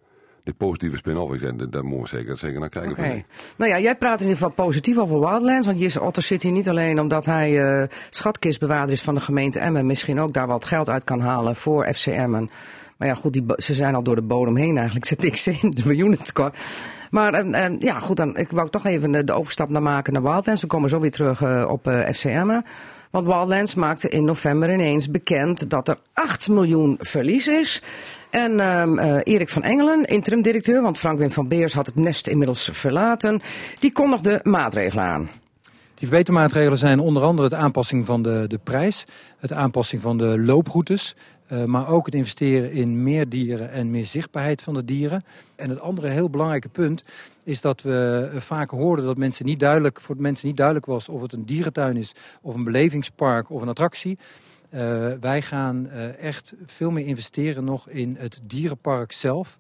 die 0.44 0.54
positieve 0.54 0.96
spin-off, 0.96 1.34
ik 1.34 1.40
zeg, 1.40 1.54
daar, 1.54 1.84
moeten 1.84 2.02
we 2.02 2.18
zeker, 2.18 2.38
zeker 2.38 2.60
naar 2.60 2.68
kijken. 2.68 3.16
Ik. 3.16 3.24
Nou 3.56 3.70
ja, 3.70 3.78
jij 3.78 3.96
praat 3.96 4.20
in 4.20 4.26
ieder 4.28 4.42
geval 4.42 4.64
positief 4.64 4.98
over 4.98 5.20
Wildlands. 5.20 5.66
Want 5.66 5.80
Jesse 5.80 6.00
Otter 6.00 6.22
zit 6.22 6.42
hier 6.42 6.52
niet 6.52 6.68
alleen 6.68 7.00
omdat 7.00 7.24
hij 7.24 7.80
eh, 7.80 7.88
schatkistbewaarder 8.10 8.92
is 8.92 9.02
van 9.02 9.14
de 9.14 9.20
gemeente 9.20 9.58
Emmen. 9.58 9.86
Misschien 9.86 10.20
ook 10.20 10.32
daar 10.32 10.46
wat 10.46 10.64
geld 10.64 10.88
uit 10.88 11.04
kan 11.04 11.20
halen 11.20 11.56
voor 11.56 11.94
FC 11.94 12.06
Emmen. 12.06 12.50
Maar 12.96 13.08
ja, 13.08 13.14
goed, 13.14 13.32
die, 13.32 13.44
ze 13.56 13.74
zijn 13.74 13.94
al 13.94 14.02
door 14.02 14.14
de 14.14 14.22
bodem 14.22 14.56
heen 14.56 14.76
eigenlijk. 14.76 15.06
Zit 15.12 15.22
niks 15.22 15.46
in, 15.46 15.70
de 15.70 15.82
miljoenen 15.84 16.22
tekort. 16.22 16.56
Maar 17.10 17.32
eh, 17.32 17.64
eh, 17.64 17.80
ja, 17.80 17.98
goed, 17.98 18.16
dan, 18.16 18.36
ik 18.36 18.50
wou 18.50 18.68
toch 18.68 18.86
even 18.86 19.12
de, 19.12 19.24
de 19.24 19.32
overstap 19.32 19.68
naar 19.68 19.82
maken 19.82 20.12
naar 20.12 20.22
Wildlands. 20.22 20.60
We 20.62 20.66
komen 20.66 20.90
zo 20.90 21.00
weer 21.00 21.10
terug 21.10 21.42
eh, 21.42 21.64
op 21.68 21.86
eh, 21.86 22.12
FC 22.14 22.24
Emmen. 22.24 22.64
Want 23.10 23.26
Wildlands 23.26 23.74
maakte 23.74 24.08
in 24.08 24.24
november 24.24 24.72
ineens 24.72 25.10
bekend 25.10 25.70
dat 25.70 25.88
er 25.88 25.98
8 26.12 26.48
miljoen 26.48 26.96
verlies 27.00 27.48
is. 27.48 27.82
En 28.30 28.60
ehm, 28.60 28.98
eh, 28.98 29.34
Erik 29.34 29.48
van 29.48 29.62
Engelen, 29.62 30.04
interim-directeur, 30.04 30.82
want 30.82 30.98
Frank-Wim 30.98 31.30
van 31.30 31.48
Beers 31.48 31.74
had 31.74 31.86
het 31.86 31.94
nest 31.94 32.26
inmiddels 32.26 32.68
verlaten, 32.72 33.40
die 33.78 33.92
kondigde 33.92 34.40
maatregelen 34.42 35.04
aan. 35.04 35.30
Die 35.94 36.08
verbetermaatregelen 36.08 36.78
zijn 36.78 37.00
onder 37.00 37.22
andere 37.22 37.48
het 37.48 37.58
aanpassing 37.58 38.06
van 38.06 38.22
de, 38.22 38.44
de 38.48 38.58
prijs, 38.58 39.04
het 39.38 39.52
aanpassing 39.52 40.02
van 40.02 40.18
de 40.18 40.38
looproutes, 40.38 41.16
eh, 41.48 41.64
maar 41.64 41.88
ook 41.88 42.06
het 42.06 42.14
investeren 42.14 42.70
in 42.70 43.02
meer 43.02 43.28
dieren 43.28 43.70
en 43.70 43.90
meer 43.90 44.04
zichtbaarheid 44.04 44.62
van 44.62 44.74
de 44.74 44.84
dieren. 44.84 45.24
En 45.56 45.70
het 45.70 45.80
andere 45.80 46.08
heel 46.08 46.30
belangrijke 46.30 46.68
punt 46.68 47.04
is 47.42 47.60
dat 47.60 47.82
we 47.82 48.28
vaak 48.34 48.70
hoorden 48.70 49.04
dat 49.04 49.16
mensen 49.16 49.46
niet 49.46 49.60
duidelijk, 49.60 50.00
voor 50.00 50.16
mensen 50.18 50.46
niet 50.46 50.56
duidelijk 50.56 50.86
was 50.86 51.08
of 51.08 51.22
het 51.22 51.32
een 51.32 51.46
dierentuin 51.46 51.96
is 51.96 52.12
of 52.42 52.54
een 52.54 52.64
belevingspark 52.64 53.50
of 53.50 53.62
een 53.62 53.68
attractie. 53.68 54.18
Eh, 54.70 55.12
wij 55.20 55.42
gaan 55.42 55.88
eh, 55.88 56.18
echt 56.18 56.54
veel 56.66 56.90
meer 56.90 57.06
investeren 57.06 57.64
nog 57.64 57.88
in 57.88 58.16
het 58.18 58.40
dierenpark 58.42 59.12
zelf. 59.12 59.56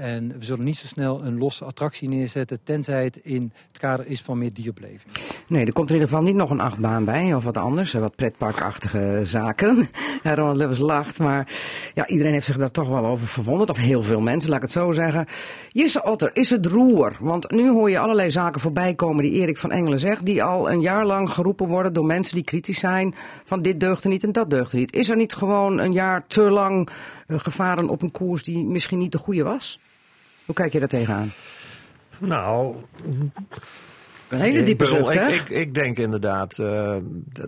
En 0.00 0.28
we 0.38 0.44
zullen 0.44 0.64
niet 0.64 0.76
zo 0.76 0.86
snel 0.86 1.24
een 1.24 1.38
losse 1.38 1.64
attractie 1.64 2.08
neerzetten, 2.08 2.58
tenzij 2.62 3.04
het 3.04 3.16
in 3.16 3.52
het 3.68 3.78
kader 3.78 4.06
is 4.06 4.22
van 4.22 4.38
meer 4.38 4.52
dierbeleving. 4.52 5.12
Nee, 5.46 5.66
er 5.66 5.72
komt 5.72 5.88
in 5.88 5.94
ieder 5.94 6.08
geval 6.08 6.24
niet 6.24 6.34
nog 6.34 6.50
een 6.50 6.60
achtbaan 6.60 7.04
bij 7.04 7.34
of 7.34 7.44
wat 7.44 7.56
anders, 7.56 7.92
wat 7.92 8.16
pretparkachtige 8.16 9.20
zaken. 9.22 9.90
Ronald 10.22 10.56
Lewis 10.56 10.78
lacht, 10.78 11.18
maar 11.18 11.48
ja, 11.94 12.06
iedereen 12.06 12.32
heeft 12.32 12.46
zich 12.46 12.56
daar 12.56 12.70
toch 12.70 12.88
wel 12.88 13.06
over 13.06 13.26
verwonderd, 13.26 13.70
of 13.70 13.76
heel 13.76 14.02
veel 14.02 14.20
mensen, 14.20 14.50
laat 14.50 14.58
ik 14.58 14.64
het 14.64 14.72
zo 14.72 14.92
zeggen. 14.92 15.26
Jisse 15.68 16.02
Otter, 16.02 16.30
is 16.32 16.50
het 16.50 16.66
roer? 16.66 17.16
Want 17.20 17.50
nu 17.50 17.70
hoor 17.70 17.90
je 17.90 17.98
allerlei 17.98 18.30
zaken 18.30 18.60
voorbij 18.60 18.94
komen 18.94 19.22
die 19.22 19.32
Erik 19.32 19.58
van 19.58 19.70
Engelen 19.70 19.98
zegt, 19.98 20.24
die 20.24 20.42
al 20.42 20.70
een 20.70 20.80
jaar 20.80 21.06
lang 21.06 21.30
geroepen 21.30 21.68
worden 21.68 21.92
door 21.92 22.06
mensen 22.06 22.34
die 22.34 22.44
kritisch 22.44 22.80
zijn 22.80 23.14
van 23.44 23.62
dit 23.62 23.80
deugde 23.80 24.08
niet 24.08 24.24
en 24.24 24.32
dat 24.32 24.50
deugde 24.50 24.76
niet. 24.76 24.92
Is 24.92 25.10
er 25.10 25.16
niet 25.16 25.34
gewoon 25.34 25.78
een 25.78 25.92
jaar 25.92 26.26
te 26.26 26.42
lang 26.42 26.88
eh, 27.26 27.38
gevaren 27.38 27.88
op 27.88 28.02
een 28.02 28.10
koers 28.10 28.42
die 28.42 28.64
misschien 28.64 28.98
niet 28.98 29.12
de 29.12 29.18
goede 29.18 29.42
was? 29.42 29.78
Hoe 30.50 30.58
kijk 30.58 30.72
je 30.72 30.78
daar 30.78 30.88
tegenaan? 30.88 31.32
Nou, 32.18 32.76
Een 34.30 34.40
hele 34.40 34.58
ik 34.58 34.66
diepe 34.66 34.84
bedoel, 34.84 35.12
ik, 35.12 35.18
hè? 35.18 35.28
ik, 35.28 35.48
ik 35.48 35.74
denk 35.74 35.98
inderdaad 35.98 36.58
eh, 36.58 36.96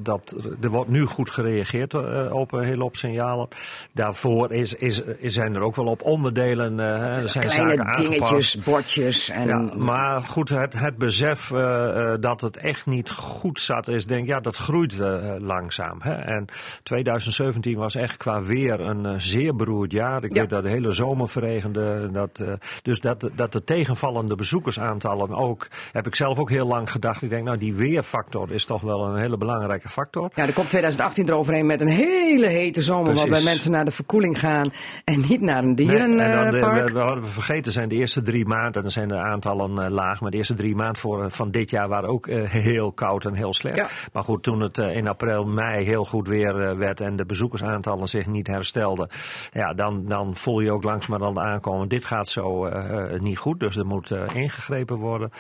dat 0.01 0.35
er 0.61 0.69
wordt 0.71 0.91
nu 0.91 1.05
goed 1.07 1.31
gereageerd 1.31 1.95
eh, 1.95 2.29
op 2.33 2.53
een 2.53 2.65
hele 2.65 2.83
hoop 2.83 2.97
signalen. 2.97 3.49
Daarvoor 3.93 4.53
is, 4.53 4.75
is, 4.75 5.03
zijn 5.21 5.55
er 5.55 5.61
ook 5.61 5.77
wel 5.77 5.87
op 5.87 6.03
onderdelen. 6.03 6.81
eh, 6.81 7.17
er 7.17 7.29
zijn 7.29 7.45
Kleine 7.49 7.77
zaken 7.77 8.03
dingetjes, 8.03 8.31
aangepast. 8.31 8.65
bordjes 8.65 9.31
en... 9.31 9.47
Ja, 9.49 9.59
maar 9.77 10.23
goed, 10.23 10.49
het, 10.49 10.73
het 10.79 10.97
besef 10.97 11.51
eh, 11.51 12.13
eh, 12.13 12.21
dat 12.21 12.41
het 12.41 12.57
echt 12.57 12.87
niet 12.87 13.11
goed 13.11 13.61
zat 13.61 13.89
is, 13.89 14.07
denk 14.07 14.23
ik, 14.23 14.29
ja, 14.29 14.41
dat 14.41 14.57
groeit 14.57 14.99
eh, 15.01 15.35
langzaam. 15.39 15.99
Hè? 16.03 16.13
En 16.15 16.45
2017 16.83 17.77
was 17.79 17.95
echt 17.95 18.17
qua 18.17 18.43
weer 18.43 18.81
een 18.81 19.07
eh, 19.07 19.15
zeer 19.17 19.57
beroerd 19.57 19.93
jaar. 19.93 20.25
Ik 20.25 20.35
Ja. 20.35 20.41
weet 20.41 20.51
dat 20.51 20.63
de 20.63 20.69
hele 20.69 20.91
zomer 20.93 21.29
verregende. 21.29 22.11
Dat, 22.13 22.39
eh, 22.41 22.53
dus 22.83 23.01
dat, 23.01 23.31
dat 23.35 23.53
de 23.53 23.65
tegenvallende 23.65 24.35
bezoekersaantallen 24.35 25.31
ook, 25.35 25.69
heb 25.93 26.07
ik 26.07 26.15
zelf 26.17 26.39
ook 26.39 26.51
heel 26.51 26.67
lang 26.73 26.91
gedacht. 26.91 27.23
Ik 27.23 27.31
denk, 27.31 27.45
nou, 27.45 27.59
die 27.59 27.75
weerfactor 27.75 28.53
is 28.53 28.65
toch 28.65 28.81
wel 28.81 29.05
een 29.07 29.17
hele 29.17 29.37
belangrijke 29.37 29.89
factor. 29.89 30.31
Ja, 30.35 30.47
er 30.47 30.53
komt 30.53 30.69
2018 30.69 31.29
eroverheen 31.29 31.67
met 31.67 31.81
een 31.81 31.89
hele 31.89 32.47
hete 32.47 32.83
zomer 32.83 33.15
waarbij 33.15 33.43
mensen 33.43 33.71
naar 33.71 33.85
de 33.85 33.91
verkoeling 33.91 34.39
gaan 34.39 34.73
en 35.05 35.25
niet 35.29 35.41
naar 35.41 35.65
een 35.65 35.75
Nee, 35.75 35.99
en 35.99 36.17
dan, 36.17 36.45
eh, 36.45 36.51
dierenpark. 36.51 36.89
we, 36.93 36.99
hadden 36.99 37.25
we 37.25 37.31
vergeten 37.31 37.73
zijn 37.73 37.89
de 37.89 37.95
eerste 37.95 38.23
drie 38.23 38.47
maanden, 38.47 38.83
dan 38.83 38.91
zijn 38.91 39.09
de 39.09 39.17
aantallen 39.17 39.85
eh, 39.85 39.91
laag. 39.91 40.21
Maar 40.21 40.31
de 40.31 40.37
eerste 40.37 40.55
drie 40.55 40.75
maanden 40.75 40.97
voor, 40.97 41.31
van 41.31 41.51
dit 41.51 41.71
jaar 41.71 41.89
waren 41.89 42.09
ook 42.09 42.27
eh, 42.27 42.43
heel 42.51 42.93
koud 42.93 43.25
en 43.25 43.35
heel 43.35 43.55
slecht. 43.55 43.77
Ja. 43.77 43.89
Maar 44.13 44.25
goed, 44.25 44.43
toen 44.43 44.61
het 44.61 44.79
eh, 44.79 44.97
in 44.97 45.09
april, 45.09 45.45
mei 45.45 45.85
heel 45.85 46.05
goed 46.05 46.29
weer 46.29 46.61
eh, 46.69 46.77
werd 46.77 47.01
en 47.01 47.17
de 47.17 47.27
bezoekersaantallen 47.27 48.09
zich 48.09 48.27
niet 48.27 48.47
herstelden. 48.47 49.09
Ja, 49.53 49.75
dan, 49.75 50.05
dan 50.07 50.37
voel 50.37 50.61
je 50.61 50.71
ook 50.73 50.83
langzamerhand 50.83 51.39
aankomen. 51.39 51.89
Dit 51.89 52.05
gaat 52.05 52.29
zo 52.29 52.67
eh, 52.67 53.15
eh, 53.15 53.21
niet 53.21 53.39
goed, 53.39 53.61
dus 53.61 53.77
er 53.77 53.87
moet 53.87 54.11
eh, 54.11 54.23
ingegrepen 54.35 54.97
worden. 54.97 55.31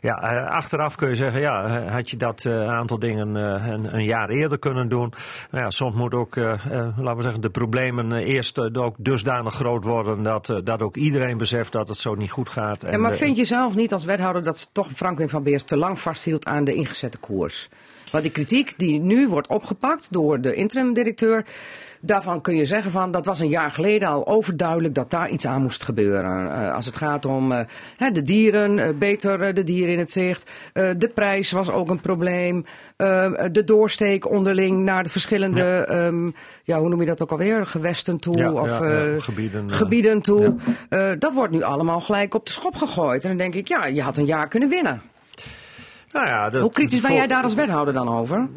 Ja, 0.00 0.22
eh, 0.22 0.46
achteraf 0.80 0.96
kun 0.96 1.08
je 1.08 1.16
zeggen, 1.16 1.40
ja, 1.40 1.82
had 1.90 2.10
je 2.10 2.16
dat 2.16 2.44
eh, 2.44 2.68
aantal 2.68 2.98
dingen 2.98 3.36
eh, 3.36 3.66
een, 3.66 3.94
een 3.94 4.04
jaar 4.04 4.28
eerder 4.28 4.58
kunnen 4.58 4.88
doen. 4.88 5.12
Nou 5.50 5.64
ja, 5.64 5.70
soms 5.70 5.94
moet 5.94 6.14
ook, 6.14 6.36
eh, 6.36 6.52
laten 6.96 7.16
we 7.16 7.22
zeggen, 7.22 7.40
de 7.40 7.50
problemen 7.50 8.12
eerst 8.12 8.76
ook 8.76 8.94
dusdanig 8.98 9.54
groot 9.54 9.84
worden 9.84 10.22
dat, 10.22 10.60
dat 10.64 10.82
ook 10.82 10.96
iedereen 10.96 11.38
beseft 11.38 11.72
dat 11.72 11.88
het 11.88 11.98
zo 11.98 12.14
niet 12.14 12.30
goed 12.30 12.48
gaat. 12.48 12.80
Ja, 12.90 12.98
maar 12.98 13.14
vind 13.14 13.36
je 13.36 13.44
zelf 13.44 13.74
niet 13.74 13.92
als 13.92 14.04
wethouder 14.04 14.42
dat 14.42 14.70
toch 14.72 14.90
Franklin 14.90 15.28
van 15.28 15.42
Beers 15.42 15.62
te 15.62 15.76
lang 15.76 16.00
vasthield 16.00 16.44
aan 16.44 16.64
de 16.64 16.74
ingezette 16.74 17.18
koers? 17.18 17.68
Want 18.16 18.28
die 18.28 18.44
kritiek 18.44 18.74
die 18.76 19.00
nu 19.00 19.28
wordt 19.28 19.48
opgepakt 19.48 20.08
door 20.10 20.40
de 20.40 20.54
interim-directeur, 20.54 21.44
daarvan 22.00 22.40
kun 22.40 22.56
je 22.56 22.64
zeggen 22.64 22.90
van 22.90 23.10
dat 23.10 23.24
was 23.24 23.40
een 23.40 23.48
jaar 23.48 23.70
geleden 23.70 24.08
al 24.08 24.26
overduidelijk 24.26 24.94
dat 24.94 25.10
daar 25.10 25.28
iets 25.28 25.46
aan 25.46 25.62
moest 25.62 25.82
gebeuren. 25.82 26.52
Eh, 26.52 26.74
als 26.74 26.86
het 26.86 26.96
gaat 26.96 27.24
om 27.24 27.52
eh, 27.52 27.60
hè, 27.96 28.10
de 28.10 28.22
dieren, 28.22 28.78
eh, 28.78 28.88
beter 28.98 29.54
de 29.54 29.62
dieren 29.62 29.92
in 29.92 29.98
het 29.98 30.10
zicht. 30.10 30.50
De 30.72 31.10
prijs 31.14 31.50
was 31.50 31.70
ook 31.70 31.90
een 31.90 32.00
probleem. 32.00 32.64
Eh, 32.96 33.32
de 33.52 33.64
doorsteek 33.64 34.30
onderling 34.30 34.84
naar 34.84 35.02
de 35.02 35.08
verschillende, 35.08 35.86
ja. 35.88 36.30
ja, 36.64 36.78
hoe 36.78 36.88
noem 36.88 37.00
je 37.00 37.06
dat 37.06 37.22
ook 37.22 37.30
alweer, 37.30 37.66
gewesten 37.66 38.18
toe 38.18 38.36
Ja, 38.36 38.52
of 38.52 38.78
ja, 38.78 39.18
gebieden, 39.18 39.70
gebieden 39.70 40.20
toe. 40.20 40.54
Dat 41.18 41.32
wordt 41.32 41.52
nu 41.52 41.62
allemaal 41.62 42.00
gelijk 42.00 42.34
op 42.34 42.46
de 42.46 42.52
schop 42.52 42.74
gegooid. 42.74 43.22
En 43.22 43.28
dan 43.28 43.38
denk 43.38 43.54
ik, 43.54 43.68
ja, 43.68 43.86
je 43.86 44.02
had 44.02 44.16
een 44.16 44.26
jaar 44.26 44.48
kunnen 44.48 44.68
winnen. 44.68 45.02
Nou 46.16 46.28
ja, 46.28 46.48
dat- 46.48 46.62
Hoe 46.62 46.72
kritisch 46.72 47.00
ben 47.00 47.14
jij 47.14 47.26
daar 47.26 47.42
als 47.42 47.54
wethouder 47.54 47.94
dan 47.94 48.08
over? 48.08 48.48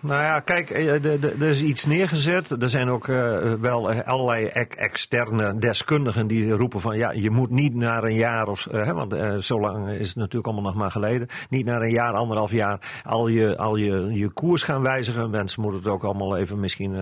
Nou 0.00 0.22
ja, 0.22 0.40
kijk, 0.40 0.70
eh, 0.70 1.04
er- 1.04 1.42
is 1.42 1.62
iets 1.62 1.86
neergezet. 1.86 2.50
Er 2.62 2.68
zijn 2.68 2.88
ook 2.88 3.08
eh, 3.08 3.52
wel 3.60 3.90
eh, 3.90 4.06
allerlei 4.06 4.46
ex- 4.46 4.76
externe 4.76 5.58
deskundigen 5.58 6.26
die 6.26 6.50
roepen 6.52 6.80
van 6.80 6.96
ja, 6.96 7.10
je 7.12 7.30
moet 7.30 7.50
niet 7.50 7.74
naar 7.74 8.04
een 8.04 8.14
jaar 8.14 8.46
of 8.48 8.66
hè, 8.70 8.92
want 8.92 9.44
zo 9.44 9.60
lang 9.60 9.88
is 9.90 10.06
het 10.08 10.16
natuurlijk 10.16 10.46
allemaal 10.46 10.64
nog 10.72 10.74
maar 10.80 10.90
geleden. 10.90 11.28
Niet 11.48 11.64
naar 11.66 11.82
een 11.82 11.90
jaar, 11.90 12.12
anderhalf 12.12 12.50
jaar 12.50 13.02
al 13.04 13.28
je, 13.28 13.56
al 13.56 13.76
je, 13.76 14.08
je 14.12 14.28
koers 14.28 14.62
gaan 14.62 14.82
wijzigen. 14.82 15.30
Mensen 15.30 15.62
moeten 15.62 15.80
het 15.82 15.88
ook 15.92 16.02
allemaal 16.04 16.36
even 16.36 16.60
misschien 16.60 16.92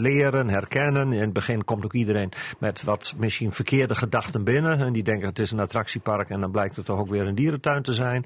leren, 0.00 0.48
herkennen. 0.48 1.12
In 1.12 1.20
het 1.20 1.32
begin 1.32 1.64
komt 1.64 1.84
ook 1.84 1.92
iedereen 1.94 2.32
met 2.58 2.82
wat 2.82 3.14
misschien 3.16 3.52
verkeerde 3.52 3.94
gedachten 3.94 4.44
binnen. 4.44 4.78
En 4.78 4.92
die 4.92 5.02
denken 5.02 5.28
het 5.28 5.38
is 5.38 5.50
een 5.50 5.60
attractiepark 5.60 6.28
en 6.28 6.40
dan 6.40 6.50
blijkt 6.50 6.76
het 6.76 6.84
toch 6.84 6.98
ook 6.98 7.08
weer 7.08 7.26
een 7.26 7.34
dierentuin 7.34 7.82
te 7.82 7.92
zijn. 7.92 8.24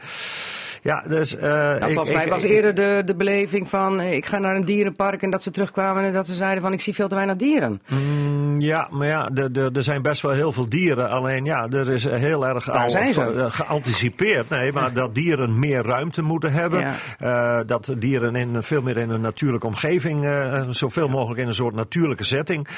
Ja, 0.85 1.03
dus. 1.09 1.37
eh, 1.37 1.43
Nou, 1.51 1.75
ik- 1.77 1.83
volgens 1.83 2.13
mij 2.13 2.25
ik- 2.25 2.31
was 2.31 2.45
ik- 2.45 2.51
eerder 2.51 2.75
de, 2.75 3.03
de 3.07 3.17
beleving 3.17 3.69
van 3.69 4.01
eh, 4.01 4.13
ik 4.13 4.27
ga 4.27 4.39
naar 4.39 4.57
een 4.57 4.65
dierenpark 4.65 5.23
en 5.23 5.31
dat 5.31 5.43
ze 5.43 5.51
terugkwamen 5.51 6.03
en 6.03 6.13
dat 6.13 6.27
ze 6.27 6.35
zeiden 6.35 6.63
van 6.63 6.73
ik 6.73 6.81
zie 6.81 6.95
veel 6.95 7.09
te 7.09 7.15
weinig 7.15 7.37
dieren. 7.37 7.83
Mm, 7.89 8.61
Ja, 8.61 8.89
maar 8.91 9.07
ja, 9.09 9.29
de- 9.33 9.51
de- 9.51 9.71
er 9.75 9.83
zijn 9.83 10.03
best 10.03 10.23
wel 10.23 10.33
heel 10.33 10.53
veel 10.53 10.69
dieren. 10.69 11.11
Alleen 11.11 11.45
ja, 11.45 11.69
er 11.71 11.91
is 11.91 12.05
heel 12.05 12.47
erg 12.47 12.65
Waar 12.65 12.83
al 12.83 12.91
zijn 12.91 13.15
ze? 13.15 13.23
eh, 13.23 13.47
geanticipeerd. 13.49 14.49
Nee, 14.49 14.73
maar 14.73 14.93
dat 14.93 15.15
dieren 15.15 15.59
meer 15.59 15.83
ruimte 15.87 16.23
moeten 16.23 16.53
hebben. 16.53 16.93
Ja. 17.19 17.63
Dat 17.65 17.95
dieren 17.99 18.37
in, 18.37 18.63
veel 18.63 18.83
meer 18.83 18.97
in 18.97 19.11
een 19.11 19.21
natuurlijke 19.21 19.67
omgeving, 19.67 20.27
zoveel 20.71 21.09
mogelijk 21.09 21.41
in 21.41 21.47
een 21.49 21.55
soort 21.55 21.75
natuurlijke 21.75 22.25
setting, 22.25 22.69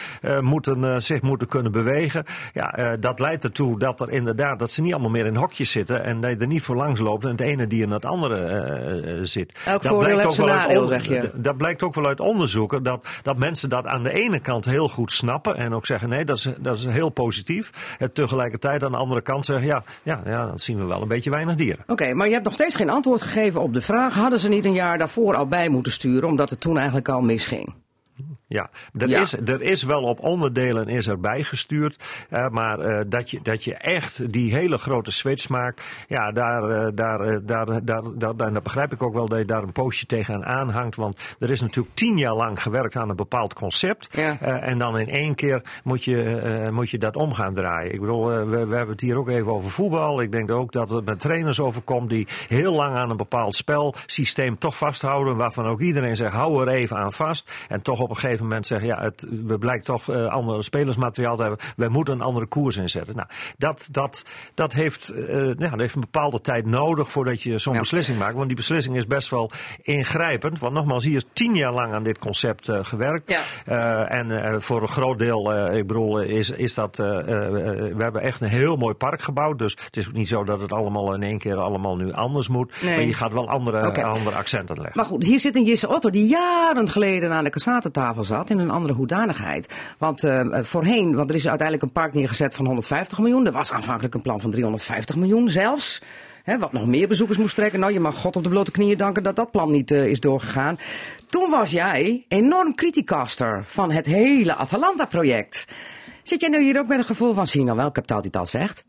moeten, 0.40 1.02
zich 1.02 1.22
moeten 1.22 1.48
kunnen 1.48 1.72
bewegen. 1.72 2.24
Ja, 2.52 2.96
dat 3.00 3.18
leidt 3.18 3.44
ertoe 3.44 3.78
dat 3.78 4.00
er 4.00 4.10
inderdaad, 4.10 4.58
dat 4.58 4.70
ze 4.70 4.82
niet 4.82 4.92
allemaal 4.92 5.10
meer 5.10 5.26
in 5.26 5.36
hokjes 5.36 5.70
zitten 5.70 6.04
en 6.04 6.20
dat 6.20 6.30
je 6.30 6.36
er 6.36 6.46
niet 6.46 6.62
voor 6.62 6.76
langs 6.76 7.00
loopt 7.00 7.24
en 7.24 7.30
het 7.30 7.40
ene 7.40 7.66
dier 7.66 7.88
het 7.96 8.04
andere 8.04 8.44
eh, 8.44 9.18
eh, 9.18 9.18
zit. 9.22 9.52
Elk 9.64 9.82
Dat 9.82 9.92
voordeel 9.92 10.18
heeft 10.18 10.34
zijn 10.34 10.48
nadeel, 10.48 10.86
zeg 10.86 11.06
je. 11.08 11.30
dat 11.34 11.56
blijkt 11.56 11.82
ook 11.82 11.94
wel 11.94 12.06
uit 12.06 12.20
onderzoeken. 12.20 12.82
Dat, 12.82 13.08
dat 13.22 13.36
mensen 13.36 13.68
dat 13.68 13.86
aan 13.86 14.02
de 14.02 14.12
ene 14.12 14.38
kant 14.38 14.64
heel 14.64 14.88
goed 14.88 15.12
snappen. 15.12 15.56
En 15.56 15.74
ook 15.74 15.86
zeggen: 15.86 16.08
nee, 16.08 16.24
dat 16.24 16.36
is, 16.36 16.48
dat 16.58 16.76
is 16.76 16.84
heel 16.84 17.08
positief. 17.08 17.96
En 17.98 18.12
tegelijkertijd 18.12 18.84
aan 18.84 18.90
de 18.90 18.96
andere 18.96 19.22
kant 19.22 19.46
zeggen: 19.46 19.66
ja, 19.66 19.82
ja, 20.02 20.20
ja, 20.24 20.46
dan 20.46 20.58
zien 20.58 20.78
we 20.78 20.84
wel 20.84 21.02
een 21.02 21.08
beetje 21.08 21.30
weinig 21.30 21.54
dieren. 21.54 21.84
Oké, 21.86 22.14
maar 22.14 22.26
je 22.26 22.32
hebt 22.32 22.44
nog 22.44 22.54
steeds 22.54 22.76
geen 22.76 22.90
antwoord 22.90 23.22
gegeven 23.22 23.60
op 23.60 23.74
de 23.74 23.82
vraag. 23.82 24.14
Hadden 24.14 24.38
ze 24.38 24.48
niet 24.48 24.64
een 24.64 24.72
jaar 24.72 24.98
daarvoor 24.98 25.34
al 25.34 25.46
bij 25.46 25.68
moeten 25.68 25.92
sturen, 25.92 26.28
omdat 26.28 26.50
het 26.50 26.60
toen 26.60 26.76
eigenlijk 26.76 27.08
al 27.08 27.20
misging? 27.20 27.74
Ja, 28.48 28.70
er, 28.98 29.08
Ja. 29.08 29.20
Is, 29.20 29.32
er 29.32 29.62
is 29.62 29.82
wel 29.82 30.02
op 30.02 30.20
onderdelen 30.20 30.88
is 30.88 31.06
er 31.06 31.20
bijgestuurd. 31.20 32.26
maar 32.50 32.80
eh, 32.80 33.04
dat, 33.06 33.30
je, 33.30 33.38
dat 33.42 33.64
je 33.64 33.74
echt 33.74 34.32
die 34.32 34.54
hele 34.54 34.78
grote 34.78 35.10
switch 35.10 35.48
maakt. 35.48 35.84
Ja, 36.08 36.32
daar, 36.32 36.70
eh, 36.70 36.88
daar, 36.94 37.44
daar, 37.44 37.84
daar, 37.84 38.02
daar, 38.14 38.36
daar, 38.36 38.62
begrijp 38.62 38.92
ik 38.92 39.02
ook 39.02 39.14
wel 39.14 39.28
dat 39.28 39.38
je 39.38 39.44
daar 39.44 39.62
een 39.62 39.72
poosje 39.72 40.06
tegen 40.06 40.44
aanhangt. 40.44 40.96
Want 40.96 41.36
er 41.38 41.50
is 41.50 41.60
natuurlijk 41.60 41.94
tien 41.94 42.18
jaar 42.18 42.34
lang 42.34 42.62
gewerkt 42.62 42.96
aan 42.96 43.08
een 43.08 43.16
bepaald 43.16 43.54
concept. 43.54 44.08
Ja. 44.12 44.40
En 44.40 44.78
dan 44.78 44.98
in 44.98 45.08
één 45.08 45.34
keer 45.34 45.62
moet 45.84 46.04
je, 46.04 46.68
moet 46.72 46.90
je 46.90 46.98
dat 46.98 47.16
om 47.16 47.32
gaan 47.32 47.54
draaien. 47.54 47.92
Ik 47.92 48.00
bedoel, 48.00 48.26
we, 48.26 48.46
we 48.46 48.74
hebben 48.74 48.88
het 48.88 49.00
hier 49.00 49.16
ook 49.16 49.28
even 49.28 49.52
over 49.52 49.70
voetbal. 49.70 50.20
Ik 50.20 50.32
denk 50.32 50.50
ook 50.50 50.72
dat 50.72 50.90
het 50.90 51.04
met 51.04 51.20
trainers 51.20 51.60
overkomt 51.60 52.10
die 52.10 52.26
heel 52.48 52.72
lang 52.72 52.96
aan 52.96 53.10
een 53.10 53.16
bepaald 53.16 53.56
spelsysteem 53.56 54.58
toch 54.58 54.76
vasthouden. 54.76 55.36
Waarvan 55.36 55.66
ook 55.66 55.80
iedereen 55.80 56.16
zegt, 56.16 56.32
hou 56.32 56.62
er 56.62 56.68
even 56.68 56.96
aan 56.96 57.12
vast. 57.12 57.52
En 57.68 57.82
toch 57.82 58.00
op 58.00 58.10
een 58.10 58.16
gegeven 58.16 58.35
moment 58.44 58.66
zeggen, 58.66 58.88
ja, 58.88 59.00
het, 59.00 59.26
we 59.44 59.58
blijkt 59.58 59.84
toch 59.84 60.08
eh 60.10 60.26
andere 60.26 60.62
spelersmateriaal 60.62 61.36
te 61.36 61.42
hebben. 61.42 61.60
We 61.76 61.88
moeten 61.88 62.14
een 62.14 62.20
andere 62.20 62.46
koers 62.46 62.76
inzetten. 62.76 63.16
Nou, 63.16 63.28
dat, 63.58 63.88
dat, 63.90 64.24
dat, 64.54 64.72
heeft, 64.72 65.08
eh, 65.08 65.46
ja, 65.58 65.70
dat 65.70 65.80
heeft 65.80 65.94
een 65.94 66.00
bepaalde 66.00 66.40
tijd 66.40 66.66
nodig 66.66 67.10
voordat 67.10 67.42
je 67.42 67.58
zo'n 67.58 67.74
Ja. 67.74 67.80
beslissing 67.80 68.18
maakt. 68.18 68.34
Want 68.34 68.46
die 68.46 68.56
beslissing 68.56 68.96
is 68.96 69.06
best 69.06 69.28
wel 69.28 69.50
ingrijpend. 69.82 70.58
Want 70.58 70.74
nogmaals, 70.74 71.04
hier 71.04 71.16
is 71.16 71.24
tien 71.32 71.54
jaar 71.54 71.72
lang 71.72 71.92
aan 71.92 72.02
dit 72.02 72.18
concept 72.18 72.68
eh, 72.68 72.84
gewerkt. 72.84 73.30
Ja. 73.66 74.06
En 74.08 74.62
voor 74.62 74.82
een 74.82 74.88
groot 74.88 75.18
deel, 75.18 75.54
ik 75.76 75.86
bedoel, 75.86 76.20
is, 76.20 76.50
is 76.50 76.74
dat. 76.74 76.96
we 76.96 77.94
hebben 77.98 78.22
echt 78.22 78.40
een 78.40 78.48
heel 78.48 78.76
mooi 78.76 78.94
park 78.94 79.22
gebouwd. 79.22 79.58
Dus 79.58 79.76
het 79.84 79.96
is 79.96 80.06
ook 80.08 80.12
niet 80.12 80.28
zo 80.28 80.44
dat 80.44 80.60
het 80.60 80.72
allemaal 80.72 81.14
in 81.14 81.22
één 81.22 81.38
keer 81.38 81.56
allemaal 81.56 81.96
nu 81.96 82.12
anders 82.12 82.48
moet. 82.48 82.72
Nee. 82.82 82.96
Maar 82.96 83.04
je 83.06 83.14
gaat 83.14 83.32
wel 83.32 83.48
andere, 83.48 84.02
andere 84.04 84.36
accenten 84.36 84.74
leggen. 84.76 84.92
Maar 84.94 85.04
goed, 85.04 85.24
hier 85.24 85.40
zit 85.40 85.56
een 85.56 85.64
Jisse 85.64 85.88
Otto 85.88 86.10
die 86.10 86.26
jaren 86.26 86.88
geleden 86.88 87.32
aan 87.32 87.44
de 87.44 87.50
Cassatentafel 87.50 88.24
zat 88.26 88.50
in 88.50 88.58
een 88.58 88.70
andere 88.70 88.94
hoedanigheid. 88.94 89.74
Want 89.98 90.24
eh, 90.24 90.40
voorheen, 90.62 91.14
want 91.14 91.30
er 91.30 91.36
is 91.36 91.48
uiteindelijk 91.48 91.86
een 91.86 92.00
park 92.00 92.14
neergezet 92.14 92.54
van 92.54 92.66
150 92.66 93.18
miljoen. 93.18 93.46
Er 93.46 93.52
was 93.52 93.72
aanvankelijk 93.72 94.14
een 94.14 94.20
plan 94.20 94.40
van 94.40 94.50
350 94.50 95.16
miljoen 95.16 95.50
zelfs. 95.50 96.02
Hè, 96.42 96.58
wat 96.58 96.72
nog 96.72 96.86
meer 96.86 97.08
bezoekers 97.08 97.38
moest 97.38 97.54
trekken. 97.54 97.80
Nou, 97.80 97.92
je 97.92 98.00
mag 98.00 98.16
God 98.16 98.36
op 98.36 98.42
de 98.42 98.48
blote 98.48 98.70
knieën 98.70 98.96
danken 98.96 99.22
dat 99.22 99.36
dat 99.36 99.50
plan 99.50 99.70
niet 99.70 99.90
eh, 99.90 100.06
is 100.06 100.20
doorgegaan. 100.20 100.78
Toen 101.28 101.50
was 101.50 101.70
jij 101.70 102.24
enorm 102.28 102.74
criticaster 102.74 103.64
van 103.64 103.90
het 103.90 104.06
hele 104.06 104.54
Atalanta-project. 104.54 105.66
Zit 106.22 106.40
jij 106.40 106.50
nu 106.50 106.62
hier 106.62 106.78
ook 106.78 106.86
met 106.86 106.98
een 106.98 107.04
gevoel 107.04 107.34
van, 107.34 107.46
zie 107.46 107.64
nou 107.64 107.76
wel, 107.76 107.86
ik 107.86 107.94
heb 107.94 108.04
het 108.04 108.16
altijd 108.16 108.36
al 108.36 108.46
zegt. 108.46 108.84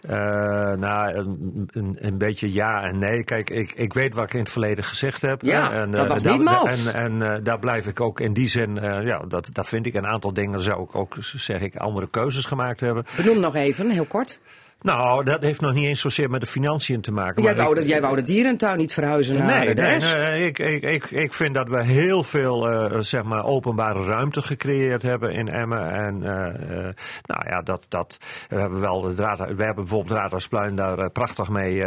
Eh, 0.00 0.72
nou, 0.72 1.14
een, 1.14 1.68
een, 1.72 1.96
een 2.00 2.18
beetje 2.18 2.52
ja 2.52 2.82
en 2.82 2.98
nee. 2.98 3.24
Kijk, 3.24 3.50
ik, 3.50 3.72
ik 3.72 3.92
weet 3.92 4.14
wat 4.14 4.24
ik 4.24 4.32
in 4.32 4.38
het 4.38 4.50
verleden 4.50 4.84
gezegd 4.84 5.22
heb. 5.22 5.42
Ja, 5.42 5.70
hè, 5.70 5.80
en, 5.80 5.90
dat 5.90 6.04
eh, 6.04 6.08
was 6.10 6.24
niet. 6.24 6.94
En, 6.94 6.94
en 6.94 7.32
eh, 7.32 7.44
daar 7.44 7.58
blijf 7.58 7.86
ik 7.86 8.00
ook 8.00 8.20
in 8.20 8.32
die 8.32 8.48
zin, 8.48 8.78
eh, 8.78 9.06
ja, 9.06 9.22
dat, 9.28 9.50
dat 9.52 9.68
vind 9.68 9.86
ik 9.86 9.94
een 9.94 10.06
aantal 10.06 10.32
dingen 10.32 10.60
zou 10.60 10.82
ik 10.82 10.94
ook, 10.94 11.16
zeg 11.20 11.60
ik, 11.60 11.76
andere 11.76 12.08
keuzes 12.10 12.44
gemaakt 12.44 12.80
hebben. 12.80 13.06
Benoem 13.16 13.40
nog 13.40 13.54
even, 13.54 13.90
heel 13.90 14.04
kort. 14.04 14.38
Nou, 14.80 15.24
dat 15.24 15.42
heeft 15.42 15.60
nog 15.60 15.74
niet 15.74 15.86
eens 15.86 16.00
zozeer 16.00 16.30
met 16.30 16.40
de 16.40 16.46
financiën 16.46 17.00
te 17.00 17.12
maken. 17.12 17.42
Jij 17.42 17.54
maar 17.54 17.64
wou, 17.64 17.76
ik- 17.76 17.82
de, 17.82 17.88
jij 17.88 18.00
wou 18.00 18.16
de 18.16 18.22
dierentuin 18.22 18.78
niet 18.78 18.92
verhuizen 18.92 19.36
naar 19.36 19.60
de 19.66 19.74
nee, 19.74 19.86
rest. 19.86 20.16
nee, 20.16 20.46
ik, 20.46 20.58
ik, 20.58 20.82
ik, 20.82 21.10
ik 21.10 21.32
vind 21.32 21.54
dat 21.54 21.68
we 21.68 21.84
heel 21.84 22.24
veel 22.24 22.68
eh, 22.70 23.00
zeg 23.00 23.22
maar 23.22 23.44
openbare 23.44 24.04
ruimte 24.04 24.42
gecreëerd 24.42 25.02
hebben 25.02 25.32
in 25.32 25.48
Emmen. 25.48 25.90
En 25.92 26.22
eh, 26.22 26.46
eh, 26.86 26.94
nou 27.22 27.48
ja, 27.48 27.62
dat, 27.62 27.84
dat, 27.88 28.18
we 28.48 28.56
hebben 28.56 28.80
wel 28.80 29.04
het 29.04 29.18
raad, 29.18 29.38
we 29.38 29.44
hebben 29.44 29.74
bijvoorbeeld 29.74 30.08
het 30.08 30.18
Raadhuisplein 30.18 30.74
daar 30.76 31.10
prachtig 31.10 31.48
mee 31.48 31.84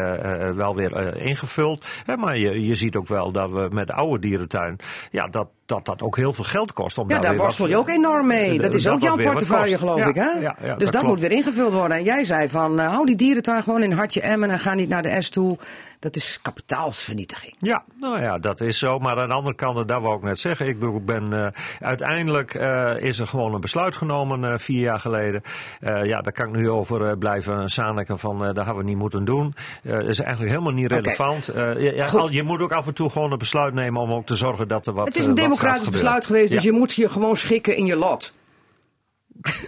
wel 0.56 0.76
weer 0.76 1.16
ingevuld. 1.18 1.86
Hè, 2.06 2.18
maar 2.18 2.38
je, 2.38 2.66
je 2.66 2.76
ziet 2.76 2.96
ook 2.96 3.08
wel 3.08 3.32
dat 3.32 3.50
we 3.50 3.68
met 3.72 3.88
de 3.88 3.94
oude 3.94 4.20
dierentuin, 4.20 4.76
ja, 5.12 5.28
dat 5.28 5.48
dat, 5.72 5.86
dat 5.86 6.02
ook 6.02 6.16
heel 6.16 6.34
veel 6.34 6.44
geld 6.44 6.74
kost. 6.74 6.98
Om 6.98 7.10
Ja, 7.10 7.20
daar 7.20 7.32
weer 7.32 7.40
worstel 7.42 7.68
je 7.68 7.78
ook 7.78 7.90
enorm 7.90 8.28
mee. 8.28 8.60
Dat 8.60 8.74
is 8.74 8.84
dat 8.84 8.94
ook 8.94 9.02
dat 9.02 9.14
jouw 9.16 9.26
portefeuille, 9.32 9.78
geloof 9.78 9.98
Ja, 10.00 10.08
ik, 10.08 10.16
hè? 10.16 10.30
ja, 10.40 10.56
ja, 10.64 10.76
dus 10.76 10.84
dat 10.84 10.94
dat, 10.94 11.04
moet 11.04 11.20
weer 11.20 11.32
ingevuld 11.32 11.74
worden. 11.74 11.98
En 11.98 12.04
jij 12.04 12.24
zei 12.24 12.50
van, 12.50 12.80
eh, 12.80 12.88
hou 12.94 13.06
die 13.06 13.16
dierentuin 13.16 13.64
gewoon 13.64 13.84
in 13.84 13.92
hartje 13.92 14.22
Emmen 14.22 14.50
en 14.50 14.60
ga 14.60 14.74
niet 14.74 14.90
naar 14.90 15.02
de 15.02 15.22
S 15.22 15.30
toe. 15.30 15.58
Dat 16.00 16.16
is 16.16 16.40
kapitaalsvernietiging. 16.42 17.56
Ja, 17.60 17.84
nou 18.00 18.22
ja, 18.22 18.38
dat 18.38 18.62
is 18.62 18.78
zo. 18.78 19.00
Maar 19.00 19.22
aan 19.22 19.28
de 19.30 19.34
andere 19.36 19.56
kant, 19.56 19.88
dat 19.88 20.02
wou 20.02 20.16
ik 20.18 20.24
net 20.24 20.40
zeggen. 20.40 20.68
Ik 20.68 20.80
bedoel, 20.80 20.96
ik 20.98 21.06
ben, 21.06 21.34
eh, 21.34 21.48
uiteindelijk 21.88 22.54
eh, 22.54 22.96
is 23.00 23.20
er 23.20 23.28
gewoon 23.28 23.54
een 23.54 23.62
besluit 23.62 23.96
genomen 23.96 24.44
eh, 24.52 24.58
vier 24.58 24.80
jaar 24.82 25.00
geleden. 25.00 25.42
Eh, 25.80 26.06
ja, 26.06 26.22
daar 26.22 26.34
kan 26.34 26.48
ik 26.48 26.56
nu 26.56 26.70
over 26.70 27.06
eh, 27.08 27.18
blijven 27.18 27.70
zaniken 27.70 28.20
van 28.20 28.36
eh, 28.46 28.54
dat 28.54 28.66
hadden 28.66 28.76
we 28.84 28.84
niet 28.90 28.98
moeten 28.98 29.26
doen. 29.26 29.56
Eh 29.84 30.00
is 30.00 30.20
eigenlijk 30.20 30.52
helemaal 30.52 30.74
niet 30.74 30.92
relevant. 30.92 31.48
Eh, 31.48 32.08
Goed. 32.08 32.20
al- 32.20 32.32
je 32.32 32.44
moet 32.44 32.62
ook 32.62 32.72
af 32.72 32.88
en 32.88 32.94
toe 32.94 33.10
gewoon 33.10 33.32
een 33.32 33.38
besluit 33.38 33.74
nemen 33.74 34.02
om 34.02 34.12
ook 34.12 34.26
te 34.26 34.36
zorgen 34.36 34.68
dat 34.68 34.88
er 34.88 34.94
wat 34.94 35.08
Het 35.08 35.18
is 35.18 35.24
eh, 35.24 35.28
een 35.30 35.36
democratisch 35.62 35.90
besluit 35.90 36.26
geweest, 36.26 36.52
dus 36.52 36.64
je 36.64 36.72
moet 36.72 36.94
je 36.94 37.10
gewoon 37.10 37.38
schikken 37.38 37.76
in 37.76 37.86
je 37.86 37.96
lot. 37.96 38.34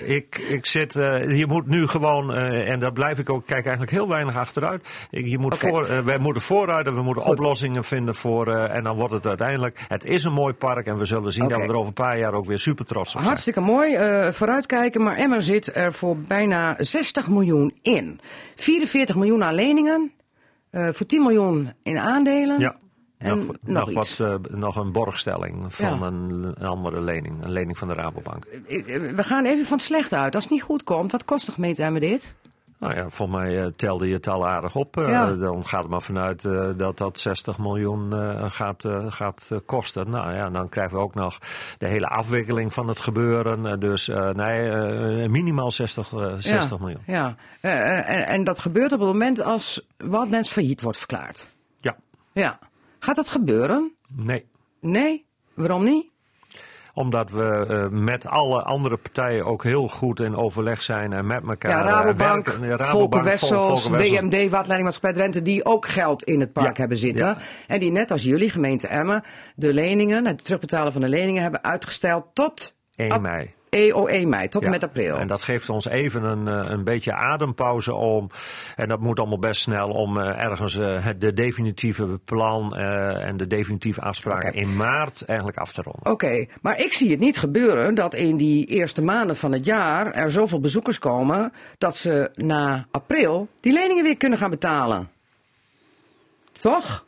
Ik, 0.05 0.37
ik 0.37 0.65
zit, 0.65 0.95
eh, 0.95 1.37
je 1.37 1.47
moet 1.47 1.67
nu 1.67 1.87
gewoon, 1.87 2.33
eh, 2.33 2.69
en 2.69 2.79
daar 2.79 2.91
blijf 2.91 3.17
ik 3.19 3.29
ook, 3.29 3.45
kijk 3.45 3.61
eigenlijk 3.61 3.91
heel 3.91 4.07
weinig 4.07 4.37
achteruit. 4.37 4.81
Ik, 5.09 5.25
je 5.27 5.37
moet 5.37 5.57
voor, 5.57 5.87
eh, 5.87 5.99
wij 5.99 6.17
moeten 6.17 6.41
vooruit 6.41 6.87
en 6.87 6.95
we 6.95 7.01
moeten 7.01 7.23
Goed. 7.23 7.33
oplossingen 7.33 7.83
vinden 7.83 8.15
voor, 8.15 8.47
en 8.47 8.83
dan 8.83 8.95
wordt 8.95 9.13
het 9.13 9.25
uiteindelijk, 9.25 9.85
het 9.87 10.03
is 10.03 10.23
een 10.23 10.33
mooi 10.33 10.53
park 10.53 10.85
en 10.85 10.97
we 10.97 11.05
zullen 11.05 11.31
zien 11.31 11.47
dat 11.47 11.59
we 11.59 11.67
er 11.67 11.75
over 11.75 11.87
een 11.87 11.93
paar 11.93 12.17
jaar 12.17 12.33
ook 12.33 12.45
weer 12.45 12.59
super 12.59 12.85
trots 12.85 13.07
op 13.07 13.11
zijn. 13.11 13.23
Hartstikke 13.23 13.61
mooi, 13.61 13.97
vooruitkijken. 14.33 15.03
Maar 15.03 15.15
Emmen 15.15 15.41
zit 15.41 15.75
er 15.75 15.93
voor 15.93 16.17
bijna 16.17 16.75
60 16.77 17.29
miljoen 17.29 17.73
in. 17.81 18.19
44 18.55 19.15
miljoen 19.15 19.43
aan 19.43 19.53
leningen, 19.53 20.11
voor 20.71 21.05
10 21.05 21.21
miljoen 21.21 21.73
in 21.83 21.97
aandelen. 21.97 22.59
Ja. 22.59 22.75
En 23.23 23.37
nog, 23.37 23.45
nog 23.45 23.57
nog, 23.61 23.89
iets. 23.89 24.17
wat, 24.17 24.29
eh, 24.47 24.53
nog 24.55 24.75
een 24.75 24.91
borgstelling 24.91 25.65
van 25.75 25.99
Ja. 25.99 26.05
een, 26.05 26.53
een 26.57 26.67
andere 26.67 27.01
lening, 27.01 27.43
een 27.43 27.51
lening 27.51 27.77
van 27.77 27.87
de 27.87 27.93
Rabobank. 27.93 28.45
Eh, 28.45 28.95
eh, 28.95 29.15
We 29.15 29.23
gaan 29.23 29.45
even 29.45 29.65
van 29.65 29.77
het 29.77 29.85
slecht 29.85 30.13
uit. 30.13 30.35
Als 30.35 30.43
het 30.43 30.53
niet 30.53 30.63
goed 30.63 30.83
komt, 30.83 31.11
wat 31.11 31.25
kost 31.25 31.45
de 31.45 31.51
gemeente 31.51 31.83
Emmen 31.83 32.01
dit? 32.01 32.35
Nou 32.79 32.95
ja, 32.95 33.09
volgens 33.09 33.37
mij 33.37 33.61
eh, 33.63 33.67
telde 33.75 34.07
je 34.07 34.13
het 34.13 34.27
al 34.27 34.47
aardig 34.47 34.75
op. 34.75 34.95
Ja. 34.95 35.31
Dan 35.31 35.65
gaat 35.65 35.81
het 35.81 35.91
maar 35.91 36.01
vanuit 36.01 36.41
dat 36.77 36.97
dat 36.97 37.19
60 37.19 37.57
miljoen 37.57 38.13
gaat, 38.51 38.83
gaat 39.09 39.49
kosten. 39.65 40.09
Nou 40.09 40.33
ja, 40.33 40.49
dan 40.49 40.69
krijgen 40.69 40.93
we 40.97 41.01
ook 41.03 41.13
nog 41.13 41.37
de 41.77 41.87
hele 41.87 42.07
afwikkeling 42.07 42.73
van 42.73 42.87
het 42.87 42.99
gebeuren. 42.99 43.79
Dus 43.79 44.07
nee, 44.33 45.29
minimaal 45.29 45.71
60, 45.71 46.13
eh, 46.13 46.33
60 46.37 46.69
ja, 46.69 46.77
miljoen. 46.79 47.01
Ja, 47.05 47.35
en, 47.61 48.27
en 48.27 48.43
dat 48.43 48.59
gebeurt 48.59 48.91
op 48.91 48.99
het 48.99 49.07
moment 49.07 49.41
als 49.43 49.81
Wildlands 49.97 50.49
failliet 50.49 50.81
wordt 50.81 50.97
verklaard. 50.97 51.49
Ja, 51.79 51.95
Ja. 52.33 52.59
Gaat 53.03 53.15
dat 53.15 53.29
gebeuren? 53.29 53.91
nee. 54.15 54.45
Nee. 54.81 55.25
Waarom 55.53 55.83
niet? 55.83 56.11
omdat 56.95 57.31
we 57.31 57.65
eh, 57.69 57.87
met 57.99 58.25
alle 58.25 58.61
andere 58.63 58.97
partijen 58.97 59.45
ook 59.45 59.63
heel 59.63 59.87
goed 59.87 60.19
in 60.19 60.35
overleg 60.35 60.81
zijn 60.81 61.13
en 61.13 61.27
met 61.27 61.43
elkaar. 61.47 61.71
Ja, 61.71 61.79
eh, 61.83 61.89
Rabobank, 61.89 62.45
werken. 62.45 62.67
Ja, 62.67 62.77
Volker 62.77 63.19
Vol- 63.19 63.29
Wessels, 63.29 63.81
Volker 63.83 63.91
Wessels. 63.99 64.19
WMD, 64.19 64.31
Waterleidingmaatschappij 64.49 65.13
Drenthe, 65.13 65.41
die 65.41 65.65
ook 65.65 65.87
geld 65.87 66.23
in 66.23 66.39
het 66.39 66.53
park 66.53 66.73
Ja, 66.75 66.79
hebben 66.79 66.97
zitten. 66.97 67.25
ja. 67.27 67.37
En 67.67 67.79
die 67.79 67.91
net 67.91 68.11
als 68.11 68.23
jullie, 68.23 68.49
gemeente 68.49 68.87
Emmen, 68.87 69.23
de 69.55 69.73
leningen, 69.73 70.25
het 70.25 70.43
terugbetalen 70.45 70.91
van 70.91 71.01
de 71.01 71.09
leningen 71.09 71.41
hebben 71.41 71.63
uitgesteld 71.63 72.25
tot 72.33 72.75
1 72.95 73.11
ap- 73.11 73.21
mei. 73.21 73.53
EO 73.73 74.07
1 74.07 74.29
mei, 74.29 74.47
tot 74.47 74.65
en 74.65 74.69
met 74.69 74.83
april. 74.83 75.17
En 75.17 75.27
dat 75.27 75.41
geeft 75.41 75.69
ons 75.69 75.87
even 75.87 76.23
een, 76.23 76.47
eh, 76.47 76.69
een 76.69 76.83
beetje 76.83 77.13
adempauze 77.13 77.93
om, 77.93 78.29
en 78.75 78.87
dat 78.87 78.99
moet 78.99 79.19
allemaal 79.19 79.39
best 79.39 79.61
snel, 79.61 79.89
om 79.89 80.19
eh, 80.19 80.43
ergens 80.43 80.77
eh, 80.77 81.05
het 81.05 81.21
de 81.21 81.33
definitieve 81.33 82.19
plan 82.25 82.75
en 82.75 83.37
de 83.37 83.47
definitieve 83.47 84.01
afspraken 84.01 84.53
in 84.53 84.75
maart 84.75 85.21
eigenlijk 85.21 85.57
af 85.57 85.71
te 85.71 85.81
ronden. 85.81 86.11
Oké, 86.11 86.45
maar 86.61 86.79
ik 86.79 86.93
zie 86.93 87.11
het 87.11 87.19
niet 87.19 87.37
gebeuren 87.37 87.95
dat 87.95 88.13
in 88.13 88.37
die 88.37 88.65
eerste 88.65 89.01
maanden 89.01 89.35
van 89.35 89.51
het 89.51 89.65
jaar 89.65 90.11
er 90.11 90.31
zoveel 90.31 90.59
bezoekers 90.59 90.99
komen 90.99 91.53
dat 91.77 91.95
ze 91.95 92.31
na 92.35 92.87
april 92.91 93.47
die 93.59 93.73
leningen 93.73 94.03
weer 94.03 94.17
kunnen 94.17 94.37
gaan 94.37 94.49
betalen. 94.49 95.09
Toch? 96.59 97.05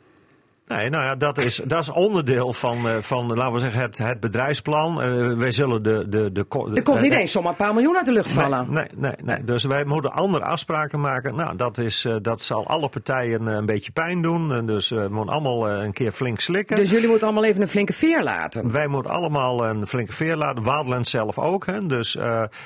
Nee, 0.66 0.90
nou 0.90 1.04
ja, 1.04 1.14
dat 1.16 1.38
is, 1.38 1.60
dat 1.64 1.80
is 1.82 1.88
onderdeel 1.88 2.52
van, 2.52 2.76
eh, 2.88 2.94
van 3.00 3.34
laten 3.34 3.52
we 3.52 3.58
zeggen, 3.58 3.80
het, 3.80 3.98
het 3.98 4.20
bedrijfsplan. 4.20 5.02
Eh, 5.02 5.32
wij 5.32 5.50
zullen 5.50 5.82
de... 5.82 6.08
de, 6.08 6.32
de, 6.32 6.44
ko- 6.44 6.68
Er 6.74 6.82
komt 6.82 7.00
niet 7.00 7.12
eh, 7.12 7.18
eens 7.18 7.32
zomaar 7.32 7.50
een 7.50 7.56
paar 7.56 7.74
miljoen 7.74 7.96
uit 7.96 8.04
de 8.06 8.12
lucht 8.12 8.32
vallen. 8.32 8.66
Nee, 8.72 8.84
nee, 8.94 9.12
nee, 9.22 9.36
nee. 9.36 9.44
Dus 9.44 9.64
wij 9.64 9.84
moeten 9.84 10.12
andere 10.12 10.44
afspraken 10.44 11.00
maken. 11.00 11.34
Nou, 11.34 11.56
dat, 11.56 11.78
is, 11.78 12.06
dat 12.22 12.40
zal 12.42 12.66
alle 12.66 12.88
partijen 12.88 13.46
een 13.46 13.66
beetje 13.66 13.92
pijn 13.92 14.22
doen. 14.22 14.52
En 14.52 14.66
dus 14.66 14.88
we 14.88 15.06
moeten 15.10 15.32
allemaal 15.34 15.70
een 15.70 15.92
keer 15.92 16.12
flink 16.12 16.40
slikken. 16.40 16.76
Dus 16.76 16.90
jullie 16.90 17.08
moeten 17.08 17.26
allemaal 17.26 17.44
even 17.44 17.62
een 17.62 17.68
flinke 17.68 17.92
veer 17.92 18.22
laten. 18.22 18.72
Wij 18.72 18.86
moeten 18.86 19.10
allemaal 19.12 19.66
een 19.66 19.86
flinke 19.86 20.12
veer 20.12 20.36
laten. 20.36 20.62
Wildland 20.62 21.08
zelf 21.08 21.38
ook. 21.38 21.66
Hè. 21.66 21.86
Dus 21.86 22.18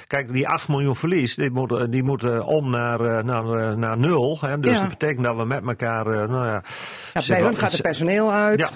kijk, 0.06 0.32
die 0.32 0.48
8 0.48 0.68
miljoen 0.68 0.96
verlies, 0.96 1.34
die 1.34 1.50
moeten, 1.50 1.90
die 1.90 2.02
moeten 2.02 2.44
om 2.44 2.70
naar, 2.70 3.24
naar, 3.24 3.78
naar 3.78 3.98
nul. 3.98 4.38
Hè. 4.40 4.60
Dus 4.60 4.72
Ja. 4.74 4.80
dat 4.80 4.88
betekent 4.88 5.24
dat 5.24 5.36
we 5.36 5.44
met 5.44 5.66
elkaar, 5.66 6.04
nou 6.04 6.46
ja... 6.46 6.62
Ja, 7.12 7.20
bij 7.28 7.40
hun 7.42 7.56
gaat 7.56 7.72
het 7.72 7.80
personeel 7.90 8.32
uit, 8.32 8.60
ja, 8.60 8.66
dus 8.66 8.74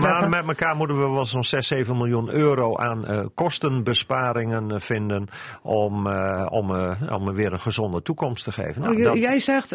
maar 0.00 0.28
met 0.28 0.46
elkaar 0.48 0.76
moeten 0.76 0.98
we 0.98 1.08
wel 1.14 1.26
zo'n 1.26 1.44
6, 1.44 1.66
7 1.66 1.96
miljoen 1.96 2.30
euro 2.30 2.76
aan 2.76 3.06
eh, 3.06 3.24
kostenbesparingen 3.34 4.70
eh, 4.70 4.80
vinden 4.80 5.28
om, 5.62 6.06
eh, 6.06 6.46
om, 6.50 6.70
om 7.12 7.32
weer 7.34 7.52
een 7.52 7.60
gezonde 7.60 8.02
toekomst 8.02 8.44
te 8.44 8.52
geven. 8.52 8.82
Nou, 8.82 8.96
Oh, 8.96 9.04
dat- 9.04 9.16
Jij 9.18 9.38
zegt, 9.38 9.70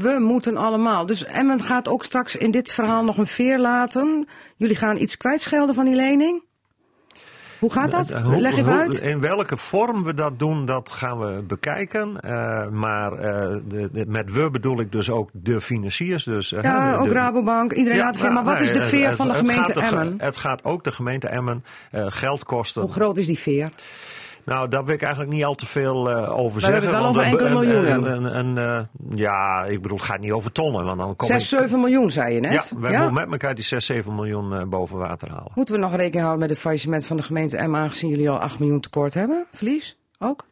we 0.00 0.16
moeten 0.20 0.56
allemaal. 0.56 1.06
Dus 1.06 1.24
Emmen 1.24 1.62
gaat 1.62 1.88
ook 1.88 2.04
straks 2.04 2.36
in 2.36 2.50
dit 2.50 2.72
verhaal 2.72 3.04
nog 3.04 3.18
een 3.18 3.26
veer 3.26 3.58
laten. 3.58 4.28
Jullie 4.56 4.76
gaan 4.76 4.96
iets 4.96 5.16
kwijtschelden 5.16 5.74
van 5.74 5.84
die 5.84 5.94
lening? 5.94 6.42
Hoe 7.58 7.72
gaat 7.72 7.90
dat? 7.90 8.10
Eh, 8.10 8.24
hoe- 8.24 8.40
Leg 8.40 8.52
even 8.52 8.72
hoe- 8.72 8.80
uit. 8.80 8.94
In 8.94 9.20
welke 9.20 9.56
vorm 9.56 10.02
we 10.02 10.14
dat 10.14 10.38
doen, 10.38 10.66
dat 10.66 10.90
gaan 10.90 11.18
we 11.18 11.42
bekijken. 11.42 12.20
Eh, 12.20 12.68
maar 12.68 13.12
eh, 13.12 13.56
de, 13.68 13.88
de- 13.92 14.04
met 14.08 14.32
we 14.32 14.50
bedoel 14.50 14.80
ik 14.80 14.92
dus 14.92 15.10
ook 15.10 15.30
de 15.32 15.60
financiers. 15.60 16.24
Dus, 16.24 16.52
eh, 16.52 16.62
Ja, 16.62 16.92
de- 16.92 16.98
ook 16.98 17.12
Rabobank, 17.12 17.72
iedereen 17.72 17.98
Ja, 17.98 18.04
laat 18.04 18.18
nou, 18.18 18.32
Maar 18.32 18.44
wat 18.44 18.60
is 18.60 18.72
de 18.72 18.82
veer 18.82 19.06
het- 19.06 19.16
van 19.16 19.26
de 19.28 19.32
het 19.34 19.40
gemeente 19.48 19.72
Emmen? 19.80 20.14
Het 20.18 20.36
gaat 20.36 20.64
ook 20.64 20.84
de 20.84 20.92
gemeente 20.92 21.28
Emmen 21.28 21.64
eh, 21.90 22.06
geld 22.08 22.44
kosten. 22.44 22.82
Hoe 22.82 22.92
groot 22.92 23.16
is 23.16 23.26
die 23.26 23.38
veer? 23.38 23.68
Nou, 24.46 24.68
daar 24.68 24.84
wil 24.84 24.94
ik 24.94 25.02
eigenlijk 25.02 25.32
niet 25.32 25.44
al 25.44 25.54
te 25.54 25.66
veel 25.66 26.10
eh, 26.10 26.38
over 26.38 26.60
We 26.60 26.66
hebben 26.66 26.82
zeggen. 26.82 26.82
het 26.82 26.90
wel 26.90 27.06
over 27.06 27.22
enkele 27.22 27.50
miljoenen. 27.50 28.36
een, 28.36 28.58
eh, 28.58 28.80
ja, 29.18 29.64
ik 29.64 29.82
bedoel, 29.82 29.96
het 29.96 30.06
gaat 30.06 30.20
niet 30.20 30.32
over 30.32 30.52
tonnen. 30.52 30.84
Want 30.84 30.98
dan 30.98 31.16
kom 31.16 31.28
6, 31.28 31.52
ik, 31.52 31.58
7 31.58 31.80
miljoen, 31.80 32.10
zei 32.10 32.34
je 32.34 32.40
net. 32.40 32.52
Ja, 32.52 32.80
wij 32.80 32.96
moeten 32.96 33.14
met 33.14 33.30
elkaar 33.30 33.54
die 33.54 33.64
6, 33.64 33.86
7 33.86 34.14
miljoen 34.14 34.54
eh, 34.54 34.64
boven 34.64 34.98
water 34.98 35.28
halen. 35.30 35.52
Moeten 35.54 35.74
we 35.74 35.80
nog 35.80 35.90
rekening 35.94 36.20
houden 36.20 36.38
met 36.40 36.50
het 36.50 36.58
faillissement 36.58 37.06
van 37.06 37.16
de 37.16 37.22
gemeente 37.22 37.56
Emmen... 37.56 37.80
aangezien 37.80 38.10
jullie 38.10 38.30
al 38.30 38.38
8 38.38 38.58
miljoen 38.58 38.80
tekort 38.80 39.14
hebben? 39.14 39.46
Verlies? 39.52 39.98
Ook? 40.18 40.44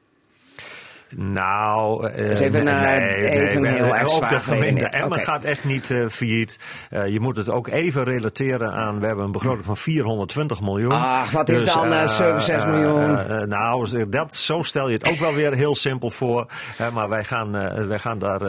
Nou, 1.17 2.11
is 2.13 2.41
even, 2.41 2.65
nee, 2.65 2.75
nee, 2.75 3.29
even 3.29 3.63
nee, 3.63 3.73
heel 3.73 3.95
erg 3.95 4.23
Ook 4.23 4.29
de 4.29 4.41
gemeente. 4.41 4.87
Emmen 4.87 5.19
gaat 5.19 5.45
echt 5.45 5.65
niet 5.65 5.91
eh 5.91 6.07
failliet. 6.09 6.59
Eh, 6.91 7.07
je 7.07 7.21
moet 7.21 7.37
het 7.37 7.49
ook 7.49 7.69
even 7.69 8.05
relateren 8.05 8.73
aan, 8.73 9.01
we 9.01 9.07
hebben 9.07 9.25
een 9.25 9.33
begroting 9.33 9.65
van 9.65 9.77
420 9.77 10.61
miljoen. 10.61 10.93
Ach, 10.93 11.31
wat 11.31 11.49
is 11.49 11.65
dan, 11.65 11.93
eh, 11.93 12.03
eh, 12.03 12.09
7, 12.09 12.43
6 12.43 12.63
eh, 12.63 12.71
miljoen? 12.71 13.49
nou, 13.49 14.09
dat, 14.09 14.35
zo 14.35 14.63
stel 14.63 14.89
je 14.89 14.97
het 14.97 15.09
ook 15.09 15.19
wel 15.19 15.35
weer 15.35 15.53
heel 15.53 15.77
simpel 15.77 16.11
voor. 16.11 16.47
Maar 16.93 17.09
wij 17.09 17.25
gaan, 17.25 17.51
wij 17.89 17.99
gaan 17.99 18.19
daar 18.19 18.41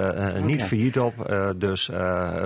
niet 0.42 0.60
Oké. 0.60 0.66
failliet 0.66 1.00
op. 1.00 1.14
Dus, 1.56 1.90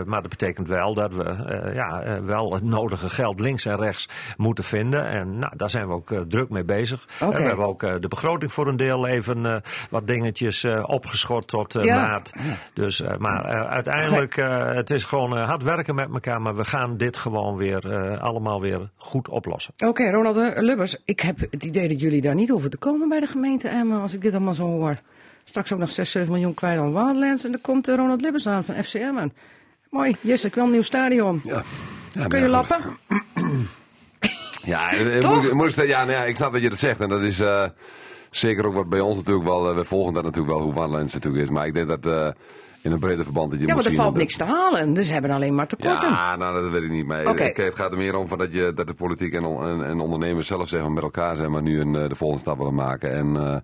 maar 0.05 0.21
dat 0.21 0.29
betekent 0.29 0.67
wel 0.67 0.93
dat 0.93 1.13
we 1.13 1.35
ja, 1.73 2.21
wel 2.23 2.53
het 2.53 2.63
nodige 2.63 3.09
geld 3.09 3.39
links 3.39 3.65
en 3.65 3.77
rechts 3.77 4.07
moeten 4.37 4.63
vinden. 4.63 5.07
En 5.07 5.39
nou, 5.39 5.53
daar 5.55 5.69
zijn 5.69 5.87
we 5.87 5.93
ook 5.93 6.13
druk 6.27 6.49
mee 6.49 6.63
bezig. 6.63 7.07
Eh, 7.19 7.27
we 7.29 7.41
hebben 7.41 7.65
ook 7.65 8.01
de 8.01 8.07
begroting 8.07 8.53
voor 8.53 8.67
een 8.67 8.77
deel 8.77 9.07
even 9.07 9.63
wat 9.89 10.07
dingetjes 10.09 10.63
eh, 10.63 10.83
opgeschort 10.87 11.47
tot 11.47 11.75
eh, 11.75 11.83
Ja. 11.83 11.95
maart. 12.07 12.31
Dus, 12.73 13.01
eh, 13.01 13.17
maar 13.17 13.43
uiteindelijk, 13.67 14.37
eh, 14.37 14.73
het 14.73 14.89
is 14.89 15.03
gewoon 15.03 15.37
eh, 15.37 15.47
hard 15.47 15.63
werken 15.63 15.95
met 15.95 16.07
elkaar. 16.13 16.41
Maar 16.41 16.55
we 16.55 16.65
gaan 16.65 16.97
dit 16.97 17.17
gewoon 17.17 17.55
weer 17.55 17.91
eh, 17.93 18.21
allemaal 18.21 18.61
weer 18.61 18.89
goed 18.97 19.27
oplossen. 19.27 19.73
Oké, 19.85 20.09
Ronald 20.11 20.53
Lubbers, 20.55 20.95
ik 21.05 21.19
heb 21.19 21.39
het 21.51 21.63
idee 21.63 21.87
dat 21.87 21.99
jullie 22.01 22.21
daar 22.21 22.35
niet 22.35 22.49
hoeven 22.49 22.69
te 22.69 22.77
komen 22.77 23.09
bij 23.09 23.19
de 23.19 23.27
gemeente 23.27 23.67
Emmen, 23.67 24.01
als 24.01 24.13
ik 24.13 24.21
dit 24.21 24.33
allemaal 24.33 24.53
zo 24.53 24.63
hoor. 24.65 24.99
Straks 25.43 25.73
ook 25.73 25.79
nog 25.79 25.91
6, 25.91 26.11
7 26.11 26.31
miljoen 26.31 26.53
kwijt 26.53 26.79
aan 26.79 26.93
Wildlands 26.93 27.43
en 27.43 27.51
dan 27.51 27.61
komt 27.61 27.87
Ronald 27.87 28.21
Lubbers 28.21 28.47
aan 28.47 28.63
van 28.63 28.83
FC 28.83 28.93
Emmen. 28.93 29.33
Mooi, 29.89 30.15
Jesse, 30.21 30.47
ik 30.47 30.55
wil 30.55 30.63
een 30.63 30.71
nieuw 30.71 30.81
stadion. 30.81 31.41
Ja. 31.43 31.61
Ja, 32.13 32.27
Kun 32.27 32.39
je 32.39 32.47
lappen? 32.47 32.77
Ja, 34.63 34.91
zeggen, 34.91 35.87
ja, 35.87 35.99
nou 36.05 36.11
ja, 36.11 36.23
ik 36.23 36.35
snap 36.35 36.53
dat 36.53 36.61
je 36.61 36.69
dat 36.69 36.79
zegt. 36.79 36.99
En 37.01 37.09
dat 37.09 37.21
is 37.21 37.39
eh, 37.39 37.65
zeker 38.29 38.65
ook 38.65 38.73
wat 38.73 38.89
bij 38.89 38.99
ons 38.99 39.15
natuurlijk 39.17 39.47
wel. 39.47 39.69
eh, 39.69 39.75
we 39.75 39.83
volgen 39.83 40.13
dat 40.13 40.23
natuurlijk 40.23 40.53
wel, 40.53 40.61
hoe 40.63 40.73
Wanlens 40.73 41.13
natuurlijk 41.13 41.43
is. 41.43 41.49
Maar 41.49 41.67
ik 41.67 41.73
denk 41.73 41.87
dat 41.87 42.05
eh, 42.05 42.27
in 42.81 42.91
een 42.91 42.99
breder 42.99 43.23
verband 43.23 43.51
dat 43.51 43.59
je 43.59 43.67
Ja, 43.67 43.75
maar 43.75 43.85
er 43.85 43.93
valt 43.93 44.15
niks 44.15 44.37
te 44.37 44.43
halen. 44.43 44.93
Dus 44.93 45.07
ze 45.07 45.13
hebben 45.13 45.31
alleen 45.31 45.55
maar 45.55 45.67
tekorten. 45.67 46.09
Ja, 46.09 46.35
nou, 46.35 46.61
dat 46.61 46.71
weet 46.71 46.83
ik 46.83 46.91
niet. 46.91 47.05
Maar 47.05 47.23
het 47.25 47.75
gaat 47.75 47.91
er 47.91 47.97
meer 47.97 48.15
om 48.17 48.27
van 48.27 48.37
dat, 48.37 48.53
je, 48.53 48.71
dat 48.75 48.87
de 48.87 48.93
politiek 48.93 49.33
en, 49.33 49.43
en, 49.43 49.85
en 49.85 49.99
ondernemers 49.99 50.47
zelf 50.47 50.67
zeggen 50.67 50.93
met 50.93 51.03
elkaar 51.03 51.35
zijn, 51.35 51.51
maar 51.51 51.61
nu 51.61 51.79
een, 51.81 51.95
eh, 51.95 52.09
de 52.09 52.15
volgende 52.15 52.41
stap 52.43 52.57
willen 52.57 52.75
maken. 52.75 53.13
En, 53.13 53.63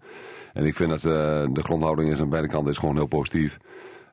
en 0.53 0.65
ik 0.65 0.75
vind 0.75 0.89
dat 0.89 1.01
de 1.01 1.63
grondhouding 1.63 2.11
is 2.11 2.19
aan 2.19 2.29
beide 2.29 2.47
kanten 2.47 2.71
is 2.71 2.77
gewoon 2.77 2.95
heel 2.95 3.05
positief. 3.05 3.57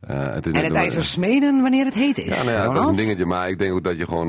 Eh, 0.00 0.34
het 0.34 0.46
is 0.46 0.52
En 0.52 0.64
het 0.64 0.74
ijzer 0.74 1.04
smeden 1.04 1.60
wanneer 1.60 1.84
het 1.84 1.94
heet 1.94 2.18
is. 2.18 2.36
Ja, 2.36 2.44
nou 2.44 2.56
ja, 2.56 2.72
dat 2.74 2.82
is 2.82 2.88
een 2.88 3.04
dingetje. 3.04 3.26
Maar 3.26 3.48
ik 3.48 3.58
denk 3.58 3.72
ook 3.72 3.84
dat 3.84 3.98
je 3.98 4.06
gewoon 4.06 4.28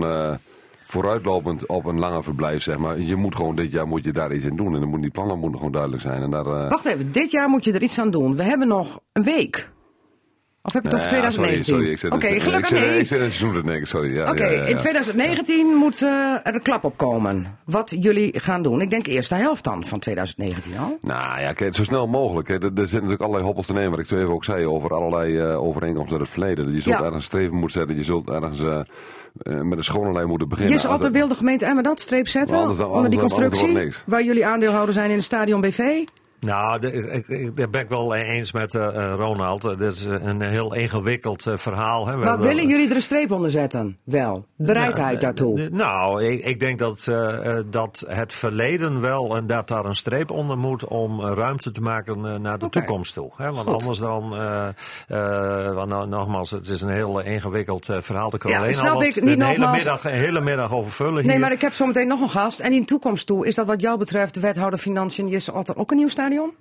vooruitlopend 0.83 1.65
op 1.65 1.85
een 1.85 1.99
langer 1.99 2.23
verblijf, 2.23 2.63
zeg 2.63 2.77
maar. 2.77 2.99
Je 2.99 3.15
moet 3.15 3.35
gewoon 3.35 3.55
dit 3.55 3.71
jaar 3.71 3.87
moet 3.87 4.03
je 4.03 4.11
daar 4.11 4.33
iets 4.33 4.45
in 4.45 4.55
doen. 4.55 4.65
En 4.65 4.71
dan 4.71 4.81
moeten 4.81 5.01
die 5.01 5.11
plannen 5.11 5.39
moeten 5.39 5.57
gewoon 5.57 5.71
duidelijk 5.71 6.01
zijn. 6.01 6.21
En 6.21 6.29
daar, 6.31 6.45
eh, 6.45 6.69
Wacht 6.69 6.85
even, 6.85 7.11
dit 7.11 7.31
jaar 7.31 7.49
moet 7.49 7.65
je 7.65 7.73
er 7.73 7.81
iets 7.81 7.99
aan 7.99 8.11
doen. 8.11 8.35
We 8.35 8.43
hebben 8.43 8.67
nog 8.67 8.99
een 9.11 9.23
week. 9.23 9.71
Of 10.65 10.73
heb 10.73 10.83
je 10.83 10.89
het 10.89 10.97
over 10.99 11.11
nee, 11.11 11.19
2019? 11.21 11.65
Sorry, 11.65 11.85
sorry. 11.85 11.91
Ik 11.91 11.99
zit, 11.99 12.13
Oké, 12.13 12.39
gelukkig 12.41 12.71
ik 12.71 12.77
zit, 12.77 12.89
nee. 12.89 12.99
ik 12.99 13.07
zit 13.07 13.17
in 13.17 13.23
het 13.23 13.33
seizoen 13.33 13.61
te 13.61 13.67
denken, 13.67 13.87
sorry. 13.87 14.15
Ja, 14.15 14.29
Oké, 14.31 14.43
ja, 14.43 14.49
ja, 14.51 14.61
ja. 14.61 14.65
in 14.67 14.77
2019 14.77 15.67
moet 15.75 16.01
eh, 16.01 16.09
er 16.43 16.53
een 16.55 16.61
klap 16.61 16.83
op 16.83 16.97
komen. 16.97 17.57
Wat 17.65 17.93
jullie 17.99 18.39
gaan 18.39 18.63
doen. 18.63 18.81
Ik 18.81 18.89
denk 18.89 19.05
eerste 19.07 19.35
helft 19.35 19.63
dan 19.63 19.85
van 19.85 19.99
2019 19.99 20.71
al. 20.79 20.97
Nou 21.01 21.39
ja, 21.41 21.53
kijk, 21.53 21.75
zo 21.75 21.83
snel 21.83 22.07
mogelijk. 22.07 22.47
Hè. 22.47 22.53
Er, 22.55 22.61
er 22.63 22.71
zitten 22.75 22.93
natuurlijk 22.93 23.21
allerlei 23.21 23.45
hobbels 23.45 23.65
te 23.67 23.73
nemen. 23.73 23.89
Wat 23.89 23.99
ik 23.99 24.05
zo 24.05 24.17
even 24.17 24.33
ook 24.33 24.43
zei 24.43 24.65
over 24.65 24.89
allerlei 24.93 25.37
eh, 25.37 25.63
overeenkomsten 25.63 26.11
uit 26.17 26.21
het 26.27 26.33
verleden. 26.33 26.73
Je 26.73 26.81
zult 26.81 27.01
ergens 27.01 27.25
streven 27.25 27.53
moeten 27.55 27.77
zetten. 27.79 27.97
Je 27.97 28.03
zult 28.03 28.29
ergens 28.29 28.59
eh, 28.59 29.61
met 29.61 29.77
een 29.77 29.83
schone 29.83 30.11
lijn 30.11 30.27
moeten 30.27 30.47
beginnen. 30.49 30.73
Jesse 30.73 30.87
Als 30.87 30.95
Otter 30.95 31.11
het- 31.11 31.19
wil 31.19 31.27
de 31.29 31.35
gemeente 31.35 31.65
Emmen 31.65 31.83
dat 31.83 31.99
streep 31.99 32.27
zetten. 32.27 32.57
Dan- 32.77 32.87
onder 32.89 33.09
die 33.09 33.19
constructie. 33.19 33.89
waar 34.05 34.23
jullie 34.23 34.45
aandeelhouder 34.45 34.93
zijn 34.93 35.09
in 35.09 35.15
het 35.15 35.25
stadion 35.25 35.61
BV. 35.61 36.03
Nou, 36.43 36.79
de, 36.79 36.91
ik, 36.91 37.27
ik, 37.27 37.57
daar 37.57 37.69
ben 37.69 37.81
ik 37.81 37.89
wel 37.89 38.15
eens 38.15 38.51
met 38.51 38.75
eh, 38.75 38.87
eh, 38.87 39.13
Ronald. 39.15 39.65
Eh, 39.65 39.77
Dit 39.77 39.93
is 39.93 40.03
een 40.03 40.41
heel 40.41 40.73
ingewikkeld 40.73 41.45
verhaal. 41.55 42.07
Hè. 42.07 42.17
Maar 42.17 42.39
willen 42.39 42.67
jullie 42.67 42.89
er 42.89 42.95
een 42.95 43.01
streep 43.01 43.31
onder 43.31 43.49
zetten? 43.51 43.97
Wel. 44.03 44.45
Bereidheid 44.57 45.21
daartoe. 45.21 45.69
Nou, 45.71 46.23
ik, 46.25 46.45
ik 46.45 46.59
denk 46.59 46.79
dat, 46.79 47.11
dat 47.69 48.03
het 48.07 48.33
verleden 48.33 49.01
wel 49.01 49.35
en 49.35 49.47
dat 49.47 49.67
daar 49.67 49.85
een 49.85 49.95
streep 49.95 50.31
onder 50.31 50.57
moet 50.57 50.85
om 50.85 51.21
ruimte 51.21 51.71
te 51.71 51.81
maken 51.81 52.41
naar 52.41 52.59
de 52.59 52.69
toekomst 52.69 53.13
toe. 53.13 53.31
Hè? 53.37 53.51
Want 53.51 53.67
Goed. 53.67 53.81
anders 53.81 53.99
dan, 53.99 54.29
want 55.75 55.89
nou, 55.89 56.07
nogmaals, 56.07 56.51
het 56.51 56.67
is 56.67 56.81
een 56.81 56.89
heel 56.89 57.19
ingewikkeld 57.19 57.85
verhaal. 57.85 58.29
Daar 58.29 58.39
kunnen 58.39 58.57
Ja, 58.57 58.63
alleen 58.63 58.77
snap 58.77 58.89
al 58.89 58.95
wat 58.95 59.03
ik. 59.03 59.23
Niet 59.23 59.39
een 59.39 59.45
hele 59.45 59.71
middag, 59.71 60.01
hele 60.01 60.41
middag 60.41 60.71
over 60.71 60.91
vullen 60.91 61.17
hier. 61.17 61.25
Nee, 61.25 61.39
maar 61.39 61.51
ik 61.51 61.61
heb 61.61 61.73
zometeen 61.73 62.07
nog 62.07 62.21
een 62.21 62.29
gast. 62.29 62.59
En 62.59 62.73
in 62.73 62.79
de 62.79 62.85
toekomst 62.85 63.27
toe, 63.27 63.47
is 63.47 63.55
dat 63.55 63.65
wat 63.65 63.81
jou 63.81 63.97
betreft 63.97 64.33
de 64.33 64.39
wethouder 64.39 64.79
Financiën 64.79 65.27
Jesse 65.27 65.53
Otter 65.53 65.77
ook 65.77 65.91
een 65.91 65.97
nieuw 65.97 66.09
stadion? 66.33 66.53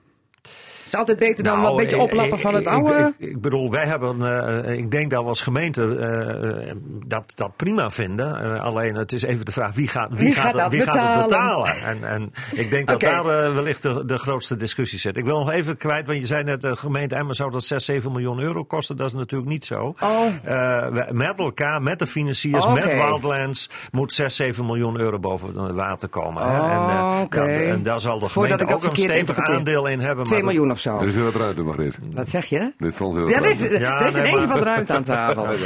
Is 0.93 0.99
altijd 0.99 1.19
beter 1.19 1.45
dan 1.45 1.59
Nou, 1.61 1.71
een 1.71 1.77
beetje 1.77 1.99
oplappen 1.99 2.39
van 2.39 2.55
het 2.55 2.67
oude. 2.67 3.15
Ik, 3.19 3.29
ik 3.29 3.41
bedoel, 3.41 3.71
wij 3.71 3.87
hebben, 3.87 4.45
eh, 4.67 4.79
ik 4.79 4.91
denk 4.91 5.11
dat 5.11 5.23
we 5.23 5.29
als 5.29 5.41
gemeente 5.41 5.97
eh, 5.97 6.75
dat, 7.07 7.33
dat 7.35 7.57
prima 7.57 7.91
vinden. 7.91 8.55
Eh, 8.55 8.61
alleen 8.61 8.95
het 8.95 9.13
is 9.13 9.23
even 9.23 9.45
de 9.45 9.53
vraag 9.53 9.75
wie 9.75 9.89
gaat, 9.89 10.09
wie 10.11 10.19
Wie 10.19 10.35
gaat, 10.35 10.43
gaat 10.43 10.53
het, 10.53 10.61
dat 10.63 10.71
wie 10.71 10.83
gaat 10.83 11.17
het 11.19 11.29
betalen? 11.29 11.75
En, 11.85 12.09
en 12.09 12.33
ik 12.53 12.71
denk 12.71 12.87
dat 12.89 13.01
daar 13.01 13.25
wellicht 13.55 13.83
de, 13.83 14.05
de 14.05 14.19
grootste 14.19 14.57
discussie 14.57 14.99
zit. 14.99 15.17
Ik 15.17 15.25
wil 15.25 15.39
nog 15.39 15.51
even 15.51 15.77
kwijt, 15.77 16.07
want 16.07 16.19
je 16.19 16.27
zei 16.27 16.43
net, 16.45 16.61
de 16.61 16.77
gemeente 16.77 17.15
Emmen 17.15 17.35
zou 17.35 17.51
dat 17.51 17.65
6, 17.65 17.85
7 17.85 18.13
miljoen 18.13 18.39
euro 18.39 18.65
kosten. 18.65 18.97
Dat 18.97 19.07
is 19.07 19.13
natuurlijk 19.13 19.51
niet 19.51 19.65
zo. 19.65 19.95
Oh. 20.01 20.21
We- 20.43 21.09
met 21.11 21.39
elkaar, 21.39 21.83
met 21.83 21.99
de 21.99 22.07
financiers, 22.07 22.67
met 22.67 22.85
Wildlands, 22.85 23.71
moet 23.91 24.13
6, 24.13 24.37
7 24.37 24.67
miljoen 24.67 24.99
euro 24.99 25.19
boven 25.19 25.59
het 25.59 25.75
water 25.75 26.09
komen. 26.09 26.43
Oh, 26.43 27.27
en, 27.31 27.69
en 27.69 27.83
daar 27.83 28.01
zal 28.01 28.19
de 28.19 28.29
gemeente 28.29 28.67
ook 28.75 28.83
een 28.85 28.97
stevig 28.97 29.37
aandeel 29.39 29.87
in 29.87 30.01
hebben. 30.01 30.25
2 30.25 30.39
maar 30.39 30.47
dat- 30.47 30.59
miljoen 30.59 30.75
of 30.75 30.81
zo. 30.83 30.99
Er 30.99 31.07
is 31.09 31.15
weer 31.15 31.25
wat 31.25 31.35
ruimte, 31.35 31.63
Margriet. 31.63 31.99
Wat 32.13 32.29
zeg 32.29 32.47
je? 32.47 32.73
Dit 32.79 32.99
Ja, 32.99 33.37
er 33.37 33.45
is. 33.51 33.59
Ja, 33.61 34.01
er 34.01 34.07
is 34.07 34.15
nee, 34.15 34.27
ineens 34.29 34.47
maar- 34.47 34.57
wat 34.57 34.65
ruimte 34.67 34.93
aan 34.93 35.03
tafel. 35.03 35.45
Ja, 35.45 35.51
ja, 35.51 35.57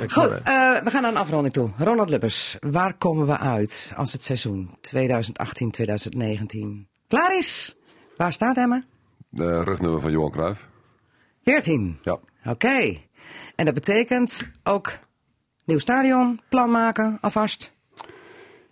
ja. 0.00 0.08
Goed, 0.08 0.28
eh, 0.30 0.42
we 0.84 0.90
gaan 0.90 1.02
naar 1.02 1.10
een 1.10 1.16
afronding 1.16 1.54
toe. 1.54 1.70
Ronald 1.78 2.08
Lubbers, 2.10 2.56
waar 2.60 2.94
komen 2.94 3.26
we 3.26 3.38
uit 3.38 3.92
als 3.96 4.12
het 4.12 4.22
seizoen 4.22 4.70
2018-2019 4.80 6.88
klaar 7.08 7.36
is? 7.38 7.76
Waar 8.16 8.32
staat 8.32 8.56
Emmen? 8.56 8.84
De 9.28 9.62
rugnummer 9.64 10.00
van 10.00 10.10
Johan 10.10 10.30
Cruijff. 10.30 10.66
14. 11.44 11.98
Ja. 12.02 12.18
Oké. 12.44 12.96
En 13.56 13.64
dat 13.64 13.74
betekent 13.74 14.50
ook 14.64 14.98
nieuw 15.64 15.78
stadion, 15.78 16.40
plan 16.48 16.70
maken, 16.70 17.18
alvast. 17.20 17.72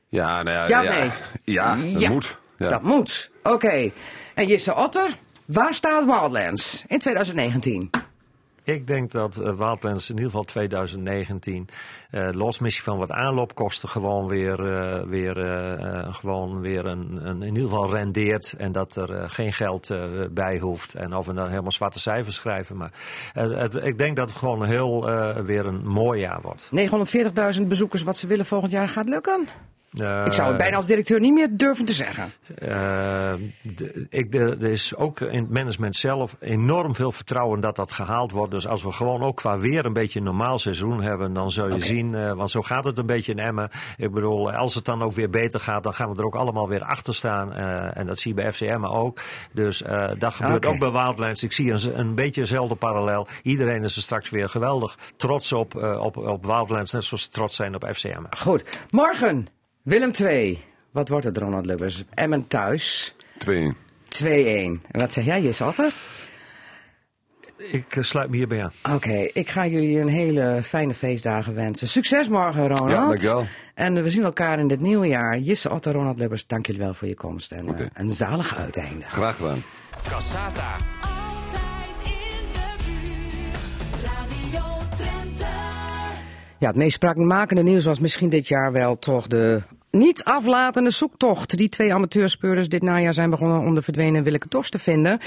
Ja, 0.09 0.43
nou 0.43 0.57
ja. 0.57 0.67
Ja 0.83 0.93
nee? 0.93 1.11
Ja, 1.45 1.77
dat 1.77 2.01
Ja, 2.01 2.11
moet. 2.11 2.39
Ja. 2.59 2.69
Dat 2.69 2.83
moet. 2.83 3.31
Oké. 3.43 3.91
En 4.35 4.47
Jisse 4.47 4.75
Otter, 4.75 5.11
waar 5.53 5.75
staat 5.75 6.05
Wildlands 6.05 6.85
in 6.89 6.99
2019? 6.99 7.91
Ik 8.65 8.87
denk 8.87 9.11
dat 9.13 9.37
eh, 9.37 9.43
Wildlands 9.57 10.05
in 10.11 10.15
ieder 10.15 10.31
geval 10.31 10.45
2019, 10.45 11.69
eh, 12.11 12.29
los 12.33 12.59
misschien 12.59 12.85
van 12.85 12.99
wat 12.99 13.11
aanloopkosten, 13.11 13.89
gewoon 13.89 14.29
weer, 14.29 14.73
eh, 14.77 15.03
weer, 15.07 15.39
eh, 15.51 16.15
gewoon 16.15 16.61
weer 16.61 16.87
een, 16.87 17.19
een, 17.27 17.43
in 17.43 17.55
ieder 17.55 17.71
geval 17.71 17.91
rendeert. 17.91 18.53
En 18.59 18.73
dat 18.73 18.97
er 18.97 19.31
geen 19.31 19.53
geld 19.53 19.91
bij 20.31 20.59
hoeft. 20.59 20.95
En 20.95 21.15
of 21.15 21.27
we 21.27 21.33
dan 21.33 21.49
helemaal 21.49 21.73
zwarte 21.73 21.99
cijfers 22.01 22.35
schrijven. 22.37 22.77
Maar 22.77 22.93
het- 23.33 23.75
ik 23.75 23.99
denk 23.99 24.17
dat 24.17 24.29
het 24.29 24.39
gewoon 24.39 24.65
heel 24.65 25.05
weer 25.45 25.67
een 25.67 25.87
mooi 25.87 26.21
jaar 26.21 26.41
wordt. 26.43 26.69
940.000 26.71 27.69
bezoekers, 27.69 28.03
wat 28.03 28.17
ze 28.17 28.27
willen 28.27 28.47
volgend 28.47 28.73
jaar, 28.73 28.89
gaat 28.89 29.09
lukken? 29.09 29.47
Eh, 29.99 30.27
Ik 30.27 30.33
zou 30.33 30.49
het 30.49 30.57
bijna 30.57 30.77
als 30.77 30.87
directeur 30.87 31.21
niet 31.21 31.33
meer 31.33 31.49
durven 31.51 31.85
te 31.85 31.93
zeggen. 31.93 32.33
Eh, 32.59 33.33
ik, 34.09 34.35
er 34.35 34.65
is 34.65 34.97
ook 34.97 35.21
in 35.21 35.41
het 35.41 35.51
management 35.51 35.97
zelf 35.97 36.37
enorm 36.41 36.95
veel 36.95 37.13
vertrouwen 37.13 37.61
dat 37.61 37.77
dat 37.77 37.93
gehaald 37.93 38.33
wordt. 38.33 38.53
Dus 38.53 38.67
als 38.67 38.83
we 38.83 38.93
gewoon 38.93 39.23
ook 39.23 39.37
qua 39.37 39.59
weer 39.59 39.85
een 39.85 39.93
beetje 39.93 40.19
een 40.19 40.25
normaal 40.25 40.59
seizoen 40.59 41.03
hebben, 41.03 41.33
dan 41.33 41.51
zul 41.51 41.69
je 41.75 41.85
zien, 41.85 42.15
eh, 42.15 42.33
want 42.33 42.51
zo 42.51 42.63
gaat 42.63 42.85
het 42.85 42.99
een 42.99 43.07
beetje 43.07 43.33
in 43.33 43.39
Emmen. 43.39 43.71
Ik 43.97 44.11
bedoel, 44.11 44.53
als 44.53 44.75
het 44.75 44.85
dan 44.85 45.03
ook 45.03 45.13
weer 45.13 45.31
beter 45.31 45.61
gaat, 45.61 45.83
dan 45.83 45.95
gaan 45.95 46.11
we 46.11 46.19
er 46.19 46.25
ook 46.25 46.35
allemaal 46.35 46.69
weer 46.69 46.85
achter 46.85 47.15
staan. 47.15 47.53
En 47.53 48.07
dat 48.07 48.19
zie 48.19 48.35
je 48.35 48.43
bij 48.43 48.53
FC 48.53 48.61
Emmen 48.61 48.91
ook. 48.91 49.21
Dus 49.53 49.83
dat 50.19 50.35
gebeurt 50.35 50.67
ook 50.67 50.79
bij 50.79 50.91
Wildlands. 50.91 51.43
Ik 51.43 51.53
zie 51.53 51.73
een, 51.73 51.99
een 51.99 52.15
beetje 52.15 52.41
dezelfde 52.41 52.75
parallel. 52.75 53.27
Iedereen 53.43 53.85
is 53.85 53.97
er 53.97 54.03
straks 54.03 54.31
weer 54.31 54.49
geweldig 54.49 54.99
trots 55.17 55.53
op, 55.53 55.75
op, 55.75 56.17
op 56.17 56.47
Wildlands, 56.47 56.93
net 56.93 57.05
zoals 57.05 57.23
ze 57.23 57.29
trots 57.29 57.57
zijn 57.57 57.75
op 57.75 57.89
FC 57.95 58.05
Emmen. 58.05 58.37
Goed, 58.37 58.65
morgen 58.91 59.47
Willem 59.83 60.11
2. 60.11 60.65
Wat 60.91 61.09
wordt 61.09 61.25
het, 61.25 61.37
Ronald 61.37 61.67
Lubbers? 61.67 62.05
Emmen 62.15 62.47
thuis, 62.47 63.15
2 63.39 63.73
2-1. 64.09 64.25
En 64.25 64.81
wat 64.91 65.13
zeg 65.13 65.25
jij, 65.25 65.43
Jis 65.43 65.61
Otter? 65.61 65.93
Ik 67.57 67.97
eh, 67.97 68.03
sluit 68.03 68.31
me 68.31 68.37
hierbij 68.37 68.63
aan. 68.63 68.95
Oké, 68.95 69.29
ik 69.33 69.49
ga 69.49 69.67
jullie 69.67 69.99
een 69.99 70.09
hele 70.09 70.61
fijne 70.63 70.95
feestdagen 70.95 71.55
wensen. 71.55 71.89
Succes 71.89 72.29
morgen, 72.29 72.69
Ronald. 72.69 72.91
Ja, 72.91 73.07
dankjewel. 73.07 73.47
En 73.75 74.03
we 74.03 74.11
zien 74.11 74.23
elkaar 74.23 74.59
in 74.59 74.71
het 74.71 74.81
nieuwe 74.81 75.07
jaar. 75.07 75.39
Jisse 75.39 75.71
Otter, 75.71 75.93
Ronald 75.93 76.19
Lubbers, 76.19 76.47
dank 76.47 76.67
jullie 76.67 76.83
wel 76.83 76.95
voor 76.95 77.09
je 77.09 77.15
komst. 77.15 77.53
En 77.53 77.79
eh, 77.79 77.87
een 77.95 78.11
zalig 78.11 78.57
uiteinde. 78.57 79.05
Graag 79.05 79.37
gedaan. 79.37 79.63
Cassata. 80.09 80.77
Ja, 86.61 86.67
het 86.67 86.77
meest 86.77 86.95
spraakmakende 86.95 87.63
nieuws 87.63 87.85
was 87.85 87.99
misschien 87.99 88.29
dit 88.29 88.49
jaar 88.49 88.73
wel 88.73 88.99
toch 88.99 89.27
de 89.27 89.63
niet 89.91 90.25
aflatende 90.25 90.91
zoektocht. 90.91 91.57
Die 91.57 91.69
twee 91.69 91.95
amateurspeurders 91.95 92.69
dit 92.69 92.83
najaar 92.83 93.15
zijn 93.15 93.31
begonnen 93.31 93.61
om 93.61 93.75
de 93.75 93.83
verdwenen 93.83 94.23
Willeke 94.23 94.49
Dorst 94.49 94.73
te 94.73 94.79
vinden. 94.79 95.21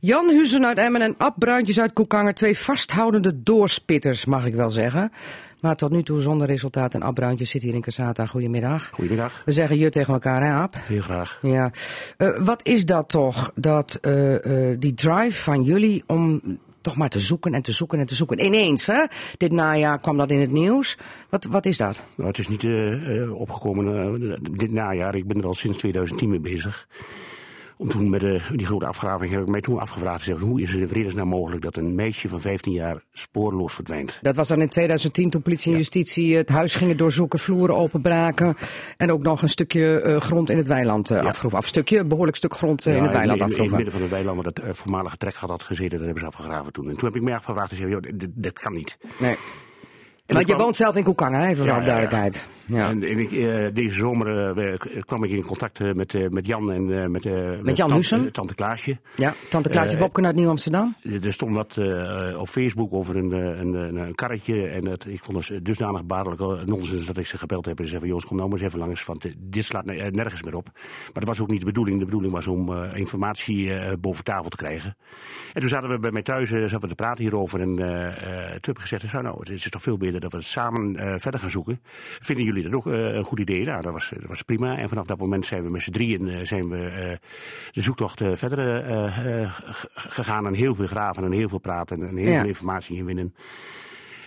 Jan 0.00 0.28
Huzen 0.28 0.66
uit 0.66 0.78
Emmen 0.78 1.00
en 1.00 1.14
Ab 1.18 1.34
Bruintjes 1.38 1.80
uit 1.80 1.92
Koekanger. 1.92 2.34
Twee 2.34 2.58
vasthoudende 2.58 3.42
doorspitters, 3.42 4.24
mag 4.24 4.46
ik 4.46 4.54
wel 4.54 4.70
zeggen. 4.70 5.12
Maar 5.60 5.76
tot 5.76 5.90
nu 5.90 6.02
toe 6.02 6.20
zonder 6.20 6.46
resultaat. 6.46 6.94
En 6.94 7.02
Ab 7.02 7.14
Bruintjes 7.14 7.50
zit 7.50 7.62
hier 7.62 7.74
in 7.74 7.80
Casata. 7.80 8.26
Goedemiddag. 8.26 8.90
Goedemiddag. 8.92 9.42
We 9.44 9.52
zeggen 9.52 9.78
je 9.78 9.90
tegen 9.90 10.12
elkaar, 10.12 10.42
hè 10.42 10.52
Ab? 10.52 10.74
Heel 10.76 11.00
graag. 11.00 11.38
Ja. 11.42 11.70
Eh, 12.16 12.28
wat 12.38 12.60
is 12.66 12.84
dat 12.84 13.08
toch, 13.08 13.52
dat, 13.54 13.98
eh, 14.00 14.70
eh, 14.70 14.80
die 14.80 14.94
drive 14.94 15.42
van 15.42 15.62
jullie 15.62 16.04
om 16.06 16.40
toch 16.86 16.96
maar 16.96 17.08
te 17.08 17.20
zoeken 17.20 17.54
en 17.54 17.62
te 17.62 17.72
zoeken 17.72 17.98
en 17.98 18.06
te 18.06 18.14
zoeken. 18.14 18.44
Ineens, 18.44 18.86
hè? 18.86 19.04
Dit 19.36 19.52
najaar 19.52 20.00
kwam 20.00 20.16
dat 20.16 20.30
in 20.30 20.40
het 20.40 20.50
nieuws. 20.50 20.96
Wat, 21.28 21.44
wat 21.44 21.66
is 21.66 21.76
dat? 21.76 22.04
Nou, 22.14 22.28
het 22.28 22.38
is 22.38 22.48
niet 22.48 22.64
eh, 22.64 23.22
eh, 23.22 23.34
opgekomen 23.34 23.86
eh, 24.32 24.36
dit 24.50 24.72
najaar. 24.72 25.14
Ik 25.14 25.26
ben 25.26 25.36
er 25.36 25.46
al 25.46 25.54
sinds 25.54 25.78
2010 25.78 26.28
mee 26.28 26.40
bezig. 26.40 26.88
Om 27.78 27.88
toen 27.88 28.10
met 28.10 28.22
eh, 28.22 28.50
die 28.50 28.66
grote 28.66 28.86
afgraving 28.86 29.30
heb 29.32 29.40
ik 29.40 29.48
mij 29.48 29.60
toen 29.60 29.78
afgevraagd. 29.78 30.18
Gezegd, 30.18 30.40
hoe 30.40 30.62
is 30.62 30.70
het 30.70 30.80
in 30.80 30.88
vredesnaam 30.88 31.28
mogelijk 31.28 31.62
dat 31.62 31.76
een 31.76 31.94
meisje 31.94 32.28
van 32.28 32.40
15 32.40 32.72
jaar 32.72 33.02
spoorloos 33.12 33.74
verdwijnt? 33.74 34.18
Dat 34.22 34.36
was 34.36 34.48
dan 34.48 34.60
in 34.60 34.68
2010 34.68 35.30
toen 35.30 35.42
politie 35.42 35.72
en 35.72 35.78
justitie 35.78 36.36
het 36.36 36.48
huis 36.48 36.74
gingen 36.74 36.96
doorzoeken, 36.96 37.38
vloeren 37.38 37.76
openbraken. 37.76 38.56
En 38.96 39.12
ook 39.12 39.22
nog 39.22 39.42
een 39.42 39.48
stukje 39.48 40.00
eh, 40.00 40.20
grond 40.20 40.50
in 40.50 40.56
het 40.56 40.66
weiland 40.66 41.10
eh, 41.10 41.20
Ja. 41.20 41.26
afgroeven. 41.28 41.58
Of 41.58 41.66
stukje, 41.66 41.98
een 41.98 42.08
behoorlijk 42.08 42.36
stuk 42.36 42.54
grond 42.54 42.86
in 42.86 43.02
het 43.02 43.12
weiland 43.12 43.14
in, 43.14 43.24
in, 43.26 43.32
in 43.38 43.42
het 43.42 43.50
afgroeven. 43.50 43.74
midden 43.76 43.92
van 43.92 44.02
het 44.02 44.10
weiland 44.10 44.42
waar 44.42 44.52
dat 44.52 44.76
voormalige 44.76 45.16
trekgat 45.16 45.50
had 45.50 45.62
gezeten, 45.62 45.90
dat 45.98 46.04
hebben 46.06 46.20
ze 46.20 46.26
afgegraven 46.26 46.72
toen. 46.72 46.88
En 46.88 46.96
toen 46.96 47.04
heb 47.08 47.16
ik 47.16 47.22
mij 47.22 47.34
afgevraagd 47.34 47.70
en 47.70 47.76
zei, 47.76 47.90
joh, 47.90 48.02
dit, 48.02 48.28
dit 48.34 48.58
kan 48.58 48.72
niet. 48.72 48.98
Nee. 49.18 49.30
En 49.30 50.34
Want 50.34 50.38
je 50.40 50.44
kwam- 50.52 50.58
woont 50.64 50.76
zelf 50.76 50.96
in 50.96 51.04
Koekangen, 51.04 51.40
hè? 51.40 51.46
even 51.48 51.66
voor 51.66 51.78
de 51.78 51.82
duidelijkheid. 51.84 52.46
Ja. 52.66 52.88
En, 52.88 53.02
en 53.02 53.18
ik, 53.18 53.32
eh, 53.32 53.66
deze 53.72 53.94
zomer 53.94 54.58
eh, 54.58 54.78
kwam 55.00 55.24
ik 55.24 55.30
in 55.30 55.44
contact 55.44 55.80
eh, 55.80 55.92
met, 55.92 56.30
met 56.30 56.46
Jan 56.46 56.72
en 56.72 57.10
met, 57.10 57.24
met 57.62 57.76
Jan 57.76 57.88
tante, 57.88 58.30
tante 58.30 58.54
Klaasje. 58.54 58.98
ja, 59.16 59.34
tante 59.48 59.68
Klaasje 59.68 59.98
Wopken 59.98 60.26
uit 60.26 60.34
Nieuw-Amsterdam. 60.34 60.96
Er 61.22 61.32
stond 61.32 61.54
wat 61.54 61.78
op 62.36 62.48
Facebook 62.48 62.92
over 62.92 63.16
een, 63.16 63.32
een, 63.32 63.96
een, 63.96 64.14
karretje. 64.14 64.66
En 64.66 64.86
het, 64.86 65.06
ik 65.06 65.24
vond 65.24 65.48
het 65.48 65.64
dusdanig 65.64 66.04
baardelijk 66.04 66.66
nonsens 66.66 67.06
dat 67.06 67.16
ik 67.16 67.26
ze 67.26 67.38
gebeld 67.38 67.64
heb. 67.64 67.78
En 67.78 67.84
ze 67.84 67.90
zei 67.90 68.00
van, 68.00 68.10
Joost, 68.10 68.26
kom 68.26 68.36
nou 68.36 68.48
maar 68.48 68.58
eens 68.58 68.66
even 68.66 68.78
langs. 68.78 69.04
Want 69.04 69.26
dit 69.38 69.64
slaat 69.64 69.84
ne- 69.84 70.10
nergens 70.10 70.42
meer 70.42 70.56
op. 70.56 70.70
Maar 70.74 71.12
dat 71.12 71.24
was 71.24 71.40
ook 71.40 71.50
niet 71.50 71.60
de 71.60 71.66
bedoeling. 71.66 71.98
De 71.98 72.04
bedoeling 72.04 72.32
was 72.32 72.46
om 72.46 72.72
informatie 72.82 73.96
boven 73.96 74.24
tafel 74.24 74.50
te 74.50 74.56
krijgen. 74.56 74.96
En 75.52 75.60
toen 75.60 75.70
zaten 75.70 75.88
we 75.88 75.98
bij 75.98 76.10
mij 76.10 76.22
thuis 76.22 76.48
zaten 76.48 76.80
we 76.80 76.88
te 76.88 76.94
praten 76.94 77.22
hierover. 77.22 77.60
En 77.60 77.76
toen 77.76 77.84
heb 78.60 78.68
ik 78.68 78.78
gezegd, 78.78 79.12
nou, 79.12 79.24
nou, 79.24 79.38
het 79.38 79.48
is 79.48 79.70
toch 79.70 79.82
veel 79.82 79.96
beter 79.96 80.20
dat 80.20 80.32
we 80.32 80.38
het 80.38 80.46
samen 80.46 81.20
verder 81.20 81.40
gaan 81.40 81.50
zoeken. 81.50 81.80
Vinden 82.20 82.44
jullie 82.44 82.55
dat 82.62 82.74
ook 82.74 82.86
eh, 82.86 83.14
een 83.14 83.24
goed 83.24 83.40
idee? 83.40 83.64
Nou, 83.64 83.82
dat 83.82 83.92
was, 83.92 84.12
dat 84.20 84.28
was 84.28 84.42
prima. 84.42 84.76
En 84.78 84.88
vanaf 84.88 85.06
dat 85.06 85.18
moment 85.18 85.46
zijn 85.46 85.62
we 85.62 85.70
met 85.70 85.82
z'n 85.82 85.90
drieën 85.90 86.28
eh, 86.28 86.46
zijn 86.46 86.68
we, 86.68 86.76
eh, 86.86 87.16
de 87.72 87.82
zoektocht 87.82 88.22
verder 88.34 88.84
gegaan. 89.94 90.46
En 90.46 90.54
heel 90.54 90.74
veel 90.74 90.86
graven 90.86 91.24
en 91.24 91.32
heel 91.32 91.48
veel 91.48 91.58
praten 91.58 92.08
en 92.08 92.16
heel 92.16 92.28
Ja. 92.30 92.38
veel 92.38 92.48
informatie 92.48 92.96
inwinnen. 92.96 93.34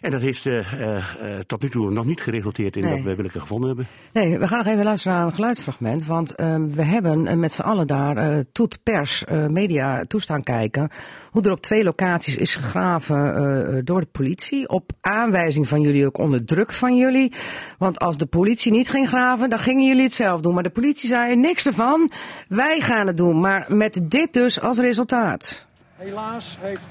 En 0.02 0.12
dat 0.12 0.22
heeft 0.22 0.46
eh, 0.46 0.58
eh, 0.74 0.98
eh, 0.98 1.40
tot 1.40 1.62
nu 1.62 1.70
toe 1.70 1.92
nog 1.92 2.06
niet 2.06 2.22
geresulteerd 2.22 2.76
in 2.76 2.84
Nee. 2.84 2.96
dat 2.96 3.04
we 3.04 3.16
Willeke 3.16 3.40
gevonden 3.40 3.68
hebben. 3.68 3.88
Nee, 4.14 4.40
we 4.40 4.48
gaan 4.48 4.58
nog 4.58 4.68
even 4.68 4.84
luisteren 4.84 5.18
naar 5.18 5.26
een 5.26 5.34
geluidsfragment. 5.34 6.06
Want 6.06 6.36
ehm, 6.36 6.68
we 6.68 6.84
hebben 6.84 7.40
met 7.40 7.52
z'n 7.52 7.62
allen 7.62 7.88
daar 7.88 8.18
eh 8.18 8.38
toet 8.52 8.80
pers, 8.84 9.26
eh, 9.26 9.46
media 9.46 10.04
toestaan 10.04 10.44
kijken. 10.44 10.90
Hoe 11.32 11.42
er 11.42 11.52
op 11.52 11.62
twee 11.62 11.84
locaties 11.84 12.36
is 12.36 12.56
gegraven 12.56 13.86
door 13.86 14.00
de 14.00 14.08
politie. 14.12 14.70
Op 14.70 14.92
aanwijzing 15.02 15.68
van 15.68 15.82
jullie, 15.82 16.06
ook 16.06 16.18
onder 16.18 16.46
druk 16.46 16.72
van 16.72 16.96
jullie. 16.96 17.34
Want 17.78 18.00
als 18.00 18.18
de 18.18 18.26
politie 18.26 18.72
niet 18.72 18.90
ging 18.90 19.08
graven, 19.08 19.50
dan 19.50 19.60
gingen 19.60 19.86
jullie 19.86 20.04
het 20.04 20.14
zelf 20.14 20.42
doen. 20.42 20.54
Maar 20.54 20.64
de 20.64 20.70
politie 20.70 21.08
zei 21.08 21.36
niks 21.36 21.66
ervan. 21.66 22.12
Wij 22.48 22.80
gaan 22.82 23.08
het 23.08 23.18
doen. 23.18 23.40
Maar 23.40 23.66
met 23.68 24.00
dit 24.04 24.34
dus 24.34 24.62
als 24.62 24.80
resultaat. 24.80 25.66
Helaas 25.96 26.58
heeft 26.62 26.82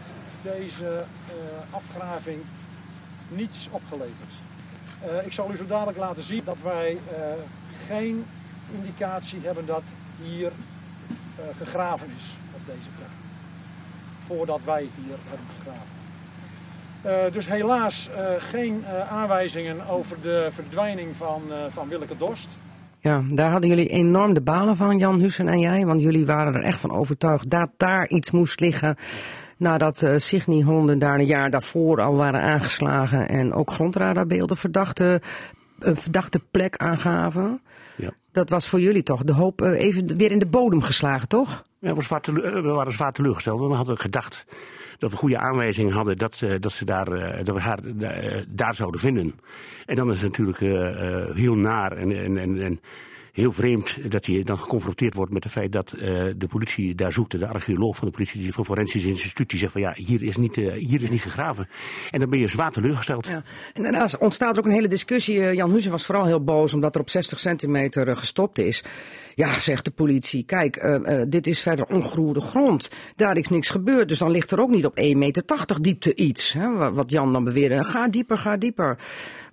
deze 0.42 0.86
eh, 0.86 1.34
afgraving 1.70 2.38
niets 3.28 3.68
opgeleverd. 3.70 4.32
Eh, 5.00 5.26
ik 5.26 5.32
zal 5.32 5.50
u 5.52 5.56
zo 5.56 5.66
dadelijk 5.66 5.98
laten 5.98 6.22
zien 6.22 6.42
dat 6.44 6.58
wij 6.62 6.90
eh, 6.90 7.16
geen 7.88 8.24
indicatie 8.74 9.40
hebben 9.42 9.66
dat 9.66 9.82
hier 10.22 10.46
eh, 10.46 11.44
gegraven 11.56 12.06
is 12.16 12.34
op 12.54 12.60
deze 12.66 12.88
plek. 12.96 13.08
Voordat 14.26 14.60
wij 14.64 14.80
hier 14.80 15.16
hebben 15.28 15.46
gegraven. 15.58 15.96
Dus 17.32 17.46
helaas 17.46 18.10
geen 18.38 18.84
aanwijzingen 19.10 19.88
over 19.88 20.16
de 20.22 20.48
verdwijning 20.54 21.16
van, 21.16 21.42
van 21.72 21.88
Willeke 21.88 22.16
Dorst. 22.16 22.48
Ja, 22.98 23.22
daar 23.28 23.50
hadden 23.50 23.68
jullie 23.68 23.88
enorm 23.88 24.34
de 24.34 24.40
balen 24.40 24.76
van, 24.76 24.98
Jan 24.98 25.20
Hussen 25.20 25.48
en 25.48 25.58
jij. 25.58 25.86
Want 25.86 26.00
jullie 26.00 26.26
waren 26.26 26.54
er 26.54 26.62
echt 26.62 26.80
van 26.80 26.92
overtuigd 26.92 27.50
dat 27.50 27.70
daar 27.76 28.08
iets 28.08 28.30
moest 28.30 28.60
liggen. 28.60 28.96
Nadat 29.58 30.02
uh, 30.02 30.14
Signy-honden 30.16 30.98
daar 30.98 31.18
een 31.18 31.26
jaar 31.26 31.50
daarvoor 31.50 32.00
al 32.00 32.16
waren 32.16 32.40
aangeslagen. 32.40 33.28
En 33.28 33.52
ook 33.52 33.70
grondradarbeelden 33.70 34.56
verdachte, 34.56 35.20
een 35.78 35.96
verdachte 35.96 36.40
plek 36.50 36.76
aangaven. 36.76 37.60
Ja. 37.96 38.10
Dat 38.32 38.50
was 38.50 38.68
voor 38.68 38.80
jullie 38.80 39.02
toch 39.02 39.24
de 39.24 39.32
hoop 39.32 39.62
eh, 39.62 39.80
even 39.80 40.16
weer 40.16 40.30
in 40.30 40.38
de 40.38 40.46
bodem 40.46 40.82
geslagen, 40.82 41.28
toch? 41.28 41.62
Ja, 41.78 41.94
we, 41.94 42.02
zwaar 42.02 42.20
tele- 42.20 42.42
eh, 42.42 42.52
we 42.62 42.68
waren 42.68 42.92
zwaar 42.92 43.12
teleurgesteld. 43.12 43.60
We 43.60 43.74
hadden 43.74 43.98
gedacht 43.98 44.44
dat 44.98 45.10
we 45.10 45.16
goede 45.16 45.38
aanwijzingen 45.38 45.92
hadden 45.92 46.16
dat, 46.18 46.40
eh, 46.42 46.50
dat, 46.60 46.72
ze 46.72 46.84
daar, 46.84 47.12
eh, 47.12 47.44
dat 47.44 47.54
we 47.54 47.60
haar 47.60 47.78
eh, 48.00 48.42
daar 48.48 48.74
zouden 48.74 49.00
vinden. 49.00 49.34
En 49.86 49.96
dan 49.96 50.10
is 50.10 50.22
het 50.22 50.30
natuurlijk 50.30 50.60
eh, 50.60 51.16
eh, 51.18 51.34
heel 51.34 51.54
naar 51.56 51.92
en, 51.92 52.10
en, 52.24 52.38
en, 52.38 52.62
en 52.62 52.80
heel 53.38 53.52
vreemd 53.52 54.10
dat 54.10 54.26
je 54.26 54.44
dan 54.44 54.58
geconfronteerd 54.58 55.14
wordt 55.14 55.32
met 55.32 55.44
het 55.44 55.52
feit 55.52 55.72
dat 55.72 55.92
eh, 55.92 56.00
de 56.36 56.46
politie 56.48 56.94
daar 56.94 57.12
zoekt. 57.12 57.38
De 57.38 57.46
archeoloog 57.46 57.96
van 57.96 58.06
de 58.08 58.14
politie, 58.14 58.40
die 58.40 58.52
van 58.52 58.64
Forensisch 58.64 59.04
Instituut, 59.04 59.50
die 59.50 59.58
zegt 59.58 59.72
van 59.72 59.80
ja, 59.80 59.92
hier 59.96 60.22
is 60.22 60.36
niet, 60.36 60.56
eh, 60.56 60.72
hier 60.72 61.02
is 61.02 61.10
niet 61.10 61.22
gegraven. 61.22 61.68
En 62.10 62.20
dan 62.20 62.30
ben 62.30 62.38
je 62.38 62.48
zwaar 62.48 62.72
teleurgesteld. 62.72 63.26
Ja. 63.26 63.42
En 63.72 63.82
daarnaast 63.82 64.18
ontstaat 64.18 64.52
er 64.52 64.58
ook 64.58 64.66
een 64.66 64.72
hele 64.72 64.88
discussie. 64.88 65.40
Eh, 65.40 65.52
Jan 65.52 65.70
Huizen 65.70 65.90
was 65.90 66.06
vooral 66.06 66.24
heel 66.24 66.44
boos 66.44 66.74
omdat 66.74 66.94
er 66.94 67.00
op 67.00 67.10
60 67.10 67.38
centimeter 67.38 68.16
gestopt 68.16 68.58
is. 68.58 68.84
Ja, 69.34 69.60
zegt 69.60 69.84
de 69.84 69.90
politie, 69.90 70.44
kijk, 70.44 71.00
dit 71.28 71.46
is 71.46 71.60
verder 71.60 71.86
ongeroerde 71.86 72.40
grond. 72.40 72.90
Daar 73.16 73.36
is 73.36 73.48
niks 73.48 73.70
gebeurd, 73.70 74.08
dus 74.08 74.18
dan 74.18 74.30
ligt 74.30 74.50
er 74.50 74.60
ook 74.60 74.70
niet 74.70 74.86
op 74.86 74.96
1,80 74.96 75.16
meter 75.16 75.82
diepte 75.82 76.14
iets. 76.14 76.52
Hè, 76.52 76.72
wa- 76.72 76.92
wat 76.92 77.10
Jan 77.10 77.32
dan 77.32 77.44
beweerde. 77.44 77.84
Ga 77.84 78.08
dieper, 78.08 78.38
ga 78.38 78.56
dieper. 78.56 78.98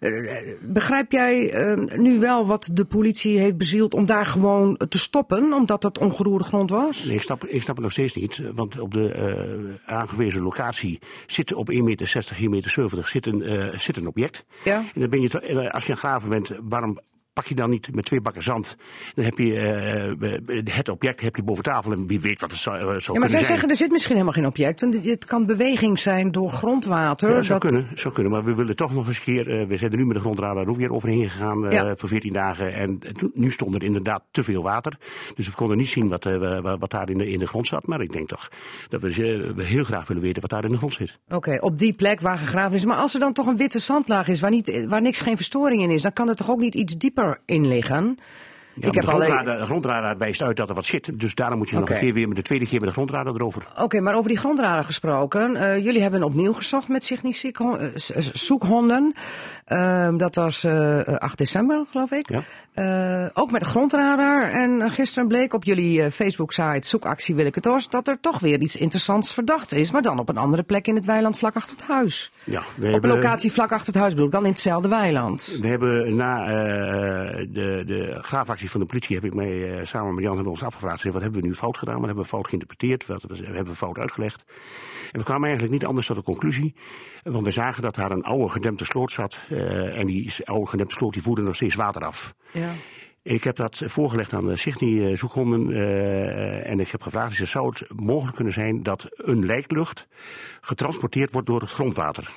Eh, 0.06 0.54
begrijp 0.62 1.12
jij 1.12 1.52
eh, 1.52 1.98
nu 1.98 2.20
wel 2.20 2.46
wat 2.48 2.70
de 2.74 2.86
politie 2.86 3.40
heeft 3.40 3.58
bezield 3.58 3.94
om 3.94 4.06
daar 4.06 4.26
gewoon 4.26 4.80
te 4.90 5.00
stoppen, 5.00 5.54
omdat 5.54 5.84
het 5.84 5.98
ongeroerde 5.98 6.44
grond 6.44 6.70
was? 6.70 7.06
Nee, 7.06 7.16
ik 7.16 7.22
snap, 7.22 7.46
ik 7.46 7.62
snap 7.62 7.76
het 7.76 7.84
nog 7.84 7.94
steeds 7.94 8.16
niet. 8.16 8.42
Want 8.54 8.80
op 8.80 8.94
de 8.94 9.12
eh, 9.12 9.96
aangewezen 9.96 10.42
locatie 10.42 11.00
zit 11.28 11.54
op 11.54 11.72
1,60 11.72 11.84
meter, 11.84 12.34
1,70 12.40 12.50
meter 12.50 13.08
zit 13.08 13.26
een, 13.26 13.72
zit 13.80 13.98
een 13.98 14.08
object. 14.08 14.46
Ja. 14.64 14.78
En 14.94 15.00
dan 15.00 15.10
ben 15.10 15.22
je, 15.22 15.72
als 15.72 15.86
je 15.86 15.92
aan 15.92 15.98
graven 15.98 16.30
bent, 16.30 16.52
waarom 16.62 17.00
pak 17.36 17.46
je 17.48 17.56
dan 17.56 17.70
niet 17.70 17.96
met 17.96 18.06
twee 18.06 18.22
bakken 18.22 18.44
zand? 18.44 18.76
Dan 19.16 19.26
heb 19.26 19.38
je 19.38 19.56
eh, 19.60 20.76
het 20.76 20.90
object 20.90 21.22
heb 21.22 21.36
je 21.36 21.44
boven 21.44 21.64
tafel 21.64 21.92
en 21.92 22.08
wie 22.08 22.20
weet 22.22 22.40
wat 22.40 22.52
het 22.52 22.60
zou, 22.60 22.76
eh, 22.78 22.84
zou 22.84 23.00
Ja, 23.14 23.20
maar 23.20 23.20
zij 23.20 23.30
zijn. 23.30 23.44
zeggen 23.52 23.70
er 23.70 23.76
zit 23.76 23.92
misschien 23.92 24.14
helemaal 24.14 24.34
geen 24.34 24.46
object. 24.46 24.82
Het 25.06 25.26
kan 25.26 25.46
beweging 25.46 26.00
zijn 26.00 26.32
door 26.32 26.52
grondwater. 26.52 27.30
Ja, 27.36 27.42
zou 27.42 27.60
dat- 27.60 27.70
kunnen, 27.72 27.88
zou 27.94 28.14
kunnen, 28.14 28.32
maar 28.32 28.44
we 28.44 28.54
willen 28.56 28.76
toch 28.76 28.94
nog 28.94 29.08
eens 29.08 29.18
een 29.18 29.24
keer. 29.24 29.60
eh, 29.60 29.68
we 29.68 29.78
zijn 29.78 29.92
er 29.92 29.98
nu 29.98 30.06
met 30.06 30.16
de 30.16 30.22
grondradar 30.22 30.68
ook 30.68 30.76
weer 30.78 30.92
overheen 30.94 31.30
gegaan 31.30 31.66
eh, 31.66 31.72
Ja. 31.72 31.96
voor 31.96 32.10
14 32.10 32.34
dagen. 32.34 32.74
En 32.74 33.00
nu 33.34 33.52
stond 33.52 33.76
er 33.76 33.84
inderdaad 33.84 34.24
te 34.32 34.44
veel 34.44 34.64
water. 34.64 34.98
Dus 35.36 35.48
we 35.48 35.56
konden 35.56 35.78
niet 35.78 35.90
zien 35.90 36.08
wat, 36.08 36.26
eh, 36.26 36.38
wa- 36.62 36.78
wat 36.78 36.92
daar 36.92 37.10
in 37.10 37.18
de, 37.18 37.32
in 37.32 37.40
de 37.40 37.48
grond 37.48 37.68
zat. 37.68 37.88
Maar 37.88 38.02
ik 38.02 38.12
denk 38.14 38.28
toch 38.28 38.50
dat 38.90 39.02
we, 39.02 39.08
eh, 39.10 39.54
we 39.56 39.64
heel 39.64 39.84
graag 39.84 40.08
willen 40.08 40.24
weten 40.24 40.42
wat 40.42 40.50
daar 40.52 40.64
in 40.66 40.72
de 40.72 40.78
grond 40.78 40.94
zit. 40.94 41.20
Oké, 41.30 41.58
op 41.62 41.80
die 41.80 41.94
plek 41.94 42.22
waar 42.22 42.38
gegraven 42.38 42.74
is. 42.76 42.86
Maar 42.86 42.98
als 42.98 43.14
er 43.14 43.20
dan 43.20 43.34
toch 43.34 43.48
een 43.48 43.58
witte 43.58 43.80
zandlaag 43.80 44.28
is 44.28 44.40
waar, 44.40 44.52
niet, 44.52 44.86
waar 44.88 45.02
niks 45.02 45.22
geen 45.22 45.36
verstoring 45.36 45.82
in 45.82 45.90
is, 45.90 46.02
dan 46.02 46.14
kan 46.14 46.30
er 46.30 46.36
toch 46.36 46.50
ook 46.50 46.60
niet 46.60 46.76
iets 46.76 46.98
dieper 46.98 47.24
in 47.46 47.68
liggen? 47.68 48.20
Ja, 48.76 48.88
ik 48.88 48.94
heb 48.94 49.06
de, 49.06 49.12
alleen. 49.12 49.26
grondradar, 49.30 49.60
de 49.60 49.66
grondradar 49.66 50.18
wijst 50.18 50.42
uit 50.42 50.58
dat 50.58 50.70
er 50.70 50.76
wat 50.76 50.86
zit. 50.86 51.20
Dus 51.20 51.36
daarom 51.36 51.58
moet 51.58 51.70
je 51.70 51.76
nog 51.80 51.90
een 51.90 51.98
keer 52.00 52.14
weer 52.14 52.28
met 52.28 52.38
de 52.38 52.44
tweede 52.44 52.66
keer 52.68 52.80
met 52.80 52.88
de 52.88 52.94
grondradar 52.96 53.34
erover. 53.36 53.64
Oké, 53.82 54.00
maar 54.02 54.16
over 54.16 54.30
die 54.30 54.38
grondradar 54.38 54.84
gesproken. 54.84 55.56
eh, 55.56 55.78
jullie 55.84 56.02
hebben 56.02 56.24
opnieuw 56.24 56.54
gezocht 56.54 56.88
met 56.88 57.04
Signic 57.04 57.54
zoekhonden. 58.34 59.14
Ehm, 59.66 60.18
dat 60.18 60.36
was 60.36 60.64
eh, 60.64 61.00
8 61.00 61.38
december, 61.38 61.86
geloof 61.92 62.12
ik. 62.12 62.30
Ja. 62.30 62.42
Eh, 62.74 63.26
ook 63.34 63.52
met 63.52 63.62
de 63.62 63.68
grondradar. 63.68 64.52
En 64.52 64.82
eh, 64.82 64.90
gisteren 64.90 65.28
bleek 65.28 65.54
op 65.54 65.64
jullie 65.64 66.02
eh, 66.04 66.12
Facebook-site 66.12 66.88
Zoekactie 66.88 67.36
Wil 67.36 67.46
ik 67.46 67.56
het 67.56 67.68
Oost... 67.68 67.92
dat 67.92 68.08
er 68.08 68.18
toch 68.20 68.40
weer 68.40 68.60
iets 68.60 68.76
interessants 68.76 69.34
verdachts 69.34 69.74
is. 69.74 69.92
Maar 69.92 70.02
dan 70.02 70.20
op 70.20 70.30
een 70.30 70.38
andere 70.38 70.64
plek 70.64 70.88
in 70.88 70.96
het 70.96 71.06
weiland 71.06 71.38
vlak 71.38 71.56
achter 71.56 71.76
het 71.76 71.86
huis. 71.88 72.32
Ja, 72.44 72.62
we 72.76 72.86
Op 72.86 72.92
hebben, 72.92 73.10
een 73.10 73.16
locatie 73.18 73.52
vlak 73.52 73.72
achter 73.72 73.88
het 73.88 73.96
huis 73.96 74.12
bedoel 74.12 74.26
ik, 74.28 74.32
dan 74.34 74.44
in 74.44 74.50
hetzelfde 74.50 74.88
weiland. 74.90 75.58
We 75.62 75.68
hebben 75.68 76.16
na 76.16 76.44
eh, 76.46 77.46
de, 77.50 77.84
de 77.86 78.18
graafactie 78.22 78.65
van 78.72 78.80
de 78.80 78.86
politie, 78.86 79.16
heb 79.16 79.26
ik 79.26 79.34
mij 79.34 79.78
eh, 79.80 79.86
samen 79.86 80.14
met 80.14 80.24
Jan 80.24 80.36
hebben 80.36 80.44
we 80.54 80.60
ons 80.60 80.64
afgevraagd. 80.64 81.04
Wat 81.04 81.22
hebben 81.22 81.42
we 81.42 81.48
nu 81.48 81.56
fout 81.56 81.78
gedaan? 81.78 81.96
Wat 81.96 82.06
hebben 82.06 82.24
we 82.24 82.30
fout 82.30 82.48
geïnterpreteerd? 82.48 83.06
Wat 83.06 83.24
we- 83.24 83.36
hebben 83.46 83.66
we 83.68 83.76
fout 83.76 83.98
uitgelegd? 83.98 84.44
En 85.12 85.20
we 85.20 85.26
kwamen 85.26 85.44
eigenlijk 85.44 85.74
niet 85.74 85.86
anders 85.86 86.08
tot 86.08 86.16
de 86.16 86.24
conclusie. 86.24 86.76
Want 87.24 87.46
we 87.46 87.52
zagen 87.52 87.82
dat 87.82 87.96
daar 87.96 88.12
een 88.12 88.24
oude 88.24 88.50
gedempte 88.50 88.86
sloot 88.86 89.12
zat. 89.12 89.38
eh, 89.50 90.00
en 90.00 90.06
die 90.06 90.34
oude 90.44 90.66
gedempte 90.70 90.96
sloot 90.96 91.14
die 91.14 91.22
voerde 91.22 91.42
nog 91.42 91.56
steeds 91.56 91.76
water 91.76 92.06
af. 92.06 92.34
Ja. 92.54 92.70
Ik 93.22 93.44
heb 93.44 93.56
dat 93.56 93.82
voorgelegd 93.86 94.34
aan 94.34 94.46
de 94.48 94.56
Signy-zoekhonden. 94.58 95.72
eh, 95.74 96.70
en 96.70 96.80
ik 96.80 96.90
heb 96.90 97.02
gevraagd, 97.02 97.48
zou 97.48 97.68
het 97.68 97.86
mogelijk 97.96 98.36
kunnen 98.36 98.54
zijn 98.54 98.84
dat 98.84 99.08
een 99.16 99.46
lijklucht 99.46 100.08
getransporteerd 100.62 101.32
wordt 101.32 101.48
door 101.48 101.62
het 101.62 101.72
grondwater? 101.72 102.32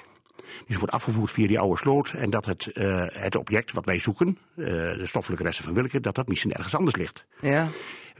Dus 0.66 0.76
wordt 0.76 0.92
afgevoerd 0.92 1.30
via 1.30 1.46
die 1.46 1.58
oude 1.58 1.76
sloot. 1.76 2.12
En 2.16 2.30
dat 2.30 2.46
het, 2.46 2.66
eh, 2.72 3.04
het 3.08 3.36
object 3.36 3.72
wat 3.72 3.84
wij 3.84 3.98
zoeken, 3.98 4.38
eh, 4.56 4.64
de 4.64 5.06
stoffelijke 5.06 5.44
resten 5.44 5.64
van 5.64 5.74
Willeke, 5.74 6.00
dat 6.00 6.14
dat 6.14 6.28
misschien 6.28 6.52
ergens 6.52 6.74
anders 6.74 6.96
ligt. 6.96 7.26
Ja. 7.40 7.66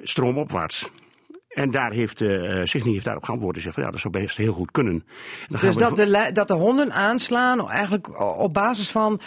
Stroomopwaarts. 0.03 0.91
En 1.49 1.71
daar 1.71 1.93
heeft 1.93 2.21
uh, 2.21 2.65
Signy 2.65 2.93
heeft 2.93 3.05
daarop 3.05 3.25
geantwoord 3.25 3.57
en 3.57 3.63
zegt 3.63 3.75
van 3.75 3.85
ja, 3.85 3.91
dat 3.91 4.01
zou 4.01 4.13
best 4.13 4.37
heel 4.37 4.53
goed 4.53 4.71
kunnen. 4.71 5.05
Dan 5.49 5.61
Dus 5.61 5.77
dat 5.77 5.97
de, 5.97 6.31
dat 6.33 6.49
de 6.49 6.55
honden 6.55 6.93
aanslaan 6.93 7.71
eigenlijk 7.71 8.21
op 8.39 8.55
basis 8.55 8.91
van 8.91 9.21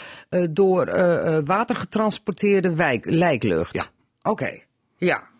door 0.50 0.86
eh, 0.88 1.38
water 1.46 1.76
getransporteerde 1.76 2.76
wijk, 2.76 3.06
lijklucht? 3.06 3.76
Ja. 3.76 3.86
Oké, 4.22 4.60
ja. 4.98 5.31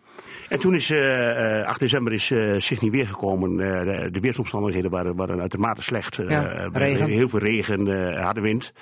En 0.52 0.58
toen 0.58 0.74
is 0.74 0.90
eh, 0.90 1.60
eh, 1.60 1.66
8 1.66 1.80
december 1.80 2.12
is 2.12 2.30
eh 2.30 2.54
Signy 2.58 2.90
weergekomen. 2.90 3.60
Eh, 3.60 3.84
de, 3.84 4.10
de 4.10 4.20
weersomstandigheden 4.20 4.90
waren, 4.90 5.16
waren 5.16 5.40
uitermate 5.40 5.82
slecht. 5.82 6.18
Eh, 6.18 6.28
Ja, 6.30 6.48
eh, 6.48 6.66
regen. 6.72 7.08
Heel 7.08 7.28
veel 7.28 7.38
regen, 7.38 8.10
eh, 8.14 8.22
harde 8.24 8.40
wind. 8.40 8.72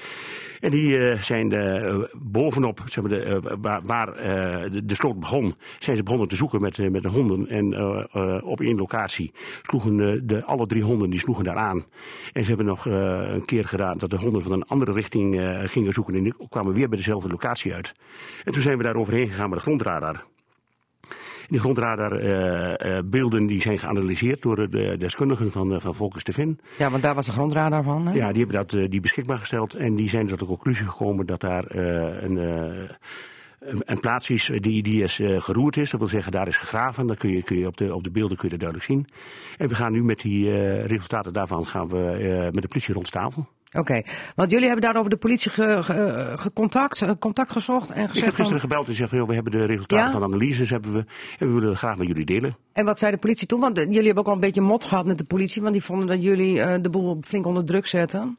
En 0.60 0.70
die 0.70 0.98
eh, 1.10 1.22
zijn 1.22 1.52
eh, 1.52 1.98
bovenop, 2.26 2.80
zeg 2.86 3.04
maar 3.04 3.12
de, 3.12 3.22
eh, 3.22 3.54
waar, 3.60 3.80
waar 3.82 4.08
eh, 4.14 4.70
de, 4.70 4.84
de 4.84 4.94
sloot 4.94 5.20
begon, 5.20 5.54
zijn 5.78 5.96
ze 5.96 6.02
begonnen 6.02 6.28
te 6.28 6.36
zoeken 6.36 6.60
met, 6.60 6.78
eh, 6.78 6.90
met 6.90 7.02
de 7.02 7.08
honden. 7.08 7.48
En 7.48 7.72
eh, 7.74 8.04
eh, 8.12 8.44
op 8.44 8.60
één 8.60 8.76
locatie 8.76 9.32
sloegen 9.62 10.00
eh, 10.00 10.20
de, 10.22 10.44
alle 10.44 10.66
drie 10.66 10.82
honden 10.82 11.10
die 11.10 11.20
sloegen 11.20 11.44
daar 11.44 11.56
aan. 11.56 11.84
En 12.32 12.42
ze 12.42 12.48
hebben 12.48 12.66
nog 12.66 12.86
eh, 12.86 13.20
een 13.32 13.44
keer 13.44 13.64
gedaan 13.64 13.98
dat 13.98 14.10
de 14.10 14.16
honden 14.18 14.42
van 14.42 14.52
een 14.52 14.64
andere 14.66 14.92
richting 14.92 15.38
eh, 15.40 15.58
gingen 15.64 15.92
zoeken. 15.92 16.14
En 16.14 16.22
die 16.22 16.34
kwamen 16.48 16.72
weer 16.74 16.88
bij 16.88 16.96
dezelfde 16.98 17.28
locatie 17.28 17.74
uit. 17.74 17.94
En 18.44 18.52
toen 18.52 18.62
zijn 18.62 18.76
we 18.76 18.82
daar 18.82 18.96
overheen 18.96 19.28
gegaan 19.28 19.48
met 19.50 19.58
de 19.58 19.64
grondradar. 19.64 20.24
Die 21.50 21.60
grondradarbeelden 21.60 23.46
die 23.46 23.60
zijn 23.60 23.78
geanalyseerd 23.78 24.42
door 24.42 24.70
de 24.70 24.96
deskundigen 24.98 25.50
van, 25.52 25.74
eh, 25.74 25.80
van 25.80 25.94
Volkers 25.94 26.24
de 26.24 26.32
Vin. 26.32 26.60
Ja, 26.78 26.90
want 26.90 27.02
daar 27.02 27.14
was 27.14 27.26
de 27.26 27.32
grondradar 27.32 27.82
van. 27.82 28.06
Hè? 28.06 28.14
Ja, 28.14 28.28
die 28.32 28.38
hebben 28.44 28.56
dat 28.56 28.72
eh, 28.72 28.90
die 28.90 29.00
beschikbaar 29.00 29.38
gesteld 29.38 29.74
en 29.74 29.94
die 29.94 30.08
zijn 30.08 30.26
tot 30.26 30.38
de 30.38 30.44
conclusie 30.44 30.86
gekomen 30.86 31.26
dat 31.26 31.40
daar 31.40 31.64
eh, 31.64 32.22
een, 32.22 32.38
eh, 32.38 32.88
een, 33.60 33.82
een 33.84 34.00
plaats 34.00 34.30
is 34.30 34.50
die, 34.54 34.82
die 34.82 35.02
is 35.02 35.18
eh, 35.18 35.40
geroerd 35.40 35.76
is. 35.76 35.90
Dat 35.90 36.00
wil 36.00 36.08
zeggen, 36.08 36.32
daar 36.32 36.46
is 36.46 36.56
gegraven. 36.56 37.06
Dat 37.06 37.16
kun 37.16 37.30
je, 37.30 37.42
kun 37.42 37.58
je 37.58 37.66
op, 37.66 37.76
de, 37.76 37.94
op 37.94 38.04
de 38.04 38.10
beelden 38.10 38.36
kun 38.36 38.48
je 38.48 38.56
dat 38.56 38.70
duidelijk 38.70 38.90
zien. 38.90 39.06
En 39.58 39.68
we 39.68 39.74
gaan 39.74 39.92
nu 39.92 40.04
met 40.04 40.20
die 40.20 40.50
eh, 40.50 40.84
resultaten 40.84 41.32
daarvan 41.32 41.66
gaan 41.66 41.88
we 41.88 42.10
eh, 42.10 42.52
met 42.52 42.62
de 42.62 42.68
politie 42.68 42.94
rond 42.94 43.10
tafel. 43.10 43.48
Oké, 43.78 44.02
want 44.34 44.50
jullie 44.50 44.66
hebben 44.66 44.84
daarover 44.84 45.10
de 45.10 45.16
politie 45.16 45.50
ge, 45.50 45.64
eh, 45.64 47.14
contact 47.18 47.50
gezocht 47.50 47.90
en 47.90 47.94
Ik 47.94 48.02
heb 48.02 48.10
gezegd 48.10 48.34
gisteren 48.34 48.60
gebeld 48.60 48.86
en 48.86 48.90
gezegd, 48.90 49.10
joh, 49.10 49.28
we 49.28 49.34
hebben 49.34 49.52
de 49.52 49.64
resultaten 49.64 50.06
Ja? 50.06 50.10
van 50.10 50.22
analyses 50.22 50.70
hebben 50.70 50.92
we, 50.92 51.04
en 51.38 51.54
we 51.54 51.60
willen 51.60 51.76
graag 51.76 51.96
met 51.96 52.06
jullie 52.06 52.24
delen. 52.24 52.56
En 52.72 52.84
wat 52.84 52.98
zei 52.98 53.12
de 53.12 53.18
politie 53.18 53.46
toen? 53.46 53.60
Want 53.60 53.78
eh, 53.78 53.84
jullie 53.84 54.04
hebben 54.04 54.18
ook 54.18 54.28
al 54.28 54.34
een 54.34 54.40
beetje 54.40 54.60
mot 54.60 54.84
gehad 54.84 55.06
met 55.06 55.18
de 55.18 55.24
politie, 55.24 55.62
want 55.62 55.74
die 55.74 55.84
vonden 55.84 56.06
dat 56.06 56.22
jullie 56.22 56.60
eh, 56.60 56.82
de 56.82 56.90
boel 56.90 57.18
flink 57.20 57.46
onder 57.46 57.64
druk 57.64 57.86
zetten. 57.86 58.38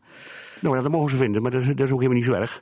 Nou 0.59 0.75
ja, 0.75 0.81
dat 0.81 0.91
mogen 0.91 1.09
ze 1.09 1.15
vinden, 1.15 1.41
maar 1.41 1.51
dat 1.51 1.61
is, 1.61 1.67
dat 1.67 1.79
is 1.79 1.91
ook 1.91 2.01
helemaal 2.01 2.17
niet 2.17 2.25
zo 2.25 2.33
erg. 2.33 2.61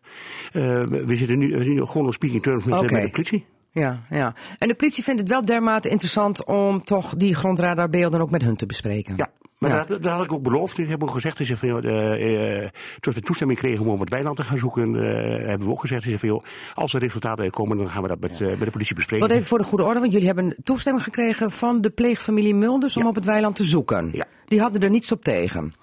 We, 1.05 1.15
zitten 1.15 1.37
nu, 1.37 1.57
we 1.57 1.63
zijn 1.63 1.87
gewoon 1.87 2.07
op 2.07 2.13
speaking 2.13 2.41
terms 2.41 2.63
met 2.63 2.79
de 2.79 3.09
politie. 3.11 3.45
Ja, 3.71 4.03
ja. 4.09 4.33
En 4.57 4.67
de 4.67 4.75
politie 4.75 5.03
vindt 5.03 5.19
het 5.19 5.29
wel 5.29 5.45
dermate 5.45 5.89
interessant 5.89 6.45
om 6.45 6.83
toch 6.83 7.15
die 7.15 7.35
grondradarbeelden 7.35 8.21
ook 8.21 8.31
met 8.31 8.41
hun 8.41 8.55
te 8.55 8.65
bespreken. 8.65 9.13
Ja, 9.17 9.29
maar 9.59 9.69
Ja. 9.69 9.83
Dat, 9.83 10.03
dat 10.03 10.11
had 10.13 10.23
ik 10.23 10.31
ook 10.31 10.43
beloofd. 10.43 10.77
Ik 10.77 10.89
heb 10.89 11.03
ook 11.03 11.09
gezegd, 11.09 11.41
van, 11.57 11.67
joh, 11.67 11.85
eh, 11.85 12.63
eh, 12.63 12.69
toen 12.99 13.13
we 13.13 13.21
toestemming 13.21 13.59
kregen 13.59 13.85
om 13.85 13.91
op 13.91 13.99
het 13.99 14.09
weiland 14.09 14.35
te 14.35 14.43
gaan 14.43 14.57
zoeken, 14.57 14.95
eh, 14.95 15.47
hebben 15.47 15.67
we 15.67 15.73
ook 15.73 15.79
gezegd, 15.79 16.03
zei 16.03 16.17
van, 16.17 16.29
joh, 16.29 16.43
als 16.73 16.93
er 16.93 16.99
resultaten 16.99 17.49
komen, 17.49 17.77
dan 17.77 17.89
gaan 17.89 18.01
we 18.01 18.07
dat 18.07 18.19
met, 18.19 18.39
met 18.39 18.59
de 18.59 18.71
politie 18.71 18.95
bespreken. 18.95 19.27
Wat 19.27 19.35
even 19.35 19.47
voor 19.47 19.57
de 19.57 19.63
goede 19.63 19.83
orde, 19.83 19.99
want 19.99 20.11
jullie 20.11 20.27
hebben 20.27 20.55
toestemming 20.63 21.03
gekregen 21.03 21.51
van 21.51 21.81
de 21.81 21.89
pleegfamilie 21.89 22.55
Mulders 22.55 22.97
om 22.97 23.07
op 23.07 23.15
het 23.15 23.25
weiland 23.25 23.55
te 23.55 23.63
zoeken. 23.63 24.09
Ja. 24.13 24.25
Die 24.47 24.61
hadden 24.61 24.81
er 24.81 24.89
niets 24.89 25.11
op 25.11 25.23
tegen. 25.23 25.73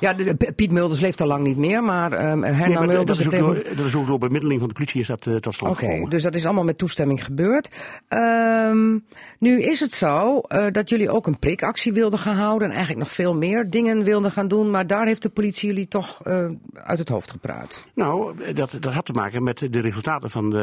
Ja, 0.00 0.12
de, 0.14 0.36
de- 0.36 0.52
Piet 0.52 0.72
Mulders 0.72 1.00
leeft 1.00 1.20
al 1.20 1.26
lang 1.26 1.42
niet 1.44 1.56
meer, 1.56 1.82
maar 1.84 2.12
ehm 2.12 2.42
Hernan 2.42 2.68
Nee, 2.68 2.78
maar 2.78 2.86
Mulders... 2.86 3.18
dat, 3.18 3.26
is 3.26 3.26
ook 3.26 3.38
door, 3.38 3.54
pleeg- 3.54 3.76
dat 3.76 3.86
is 3.86 3.94
ook 3.94 4.06
door 4.06 4.18
bemiddeling 4.18 4.58
van 4.58 4.68
de 4.68 4.74
politie 4.74 5.00
is 5.00 5.06
dat 5.06 5.26
eh, 5.26 5.34
tot 5.36 5.54
stand 5.54 5.72
Oké, 5.72 6.06
dus 6.08 6.22
dat 6.22 6.34
is 6.34 6.44
allemaal 6.44 6.64
met 6.64 6.78
toestemming 6.78 7.24
gebeurd. 7.24 7.68
Ehm, 8.08 8.98
nu 9.38 9.62
is 9.62 9.80
het 9.80 9.92
zo 9.92 10.40
dat 10.70 10.88
jullie 10.88 11.10
ook 11.10 11.26
een 11.26 11.38
prikactie 11.38 11.92
wilden 11.92 12.18
gaan 12.18 12.36
houden 12.36 12.68
en 12.68 12.74
eigenlijk 12.74 13.04
nog 13.04 13.12
veel 13.14 13.25
meer 13.34 13.70
dingen 13.70 14.04
wilden 14.04 14.30
gaan 14.30 14.48
doen, 14.48 14.70
maar 14.70 14.86
daar 14.86 15.06
heeft 15.06 15.22
de 15.22 15.28
politie 15.28 15.68
jullie 15.68 15.88
toch 15.88 16.20
eh, 16.24 16.46
uit 16.74 16.98
het 16.98 17.08
hoofd 17.08 17.30
gepraat. 17.30 17.84
Nou, 17.94 18.42
eh, 18.42 18.54
dat, 18.54 18.76
dat 18.80 18.92
had 18.92 19.06
te 19.06 19.12
maken 19.12 19.42
met 19.42 19.58
de 19.70 19.80
resultaten 19.80 20.30
van 20.30 20.50
de, 20.50 20.62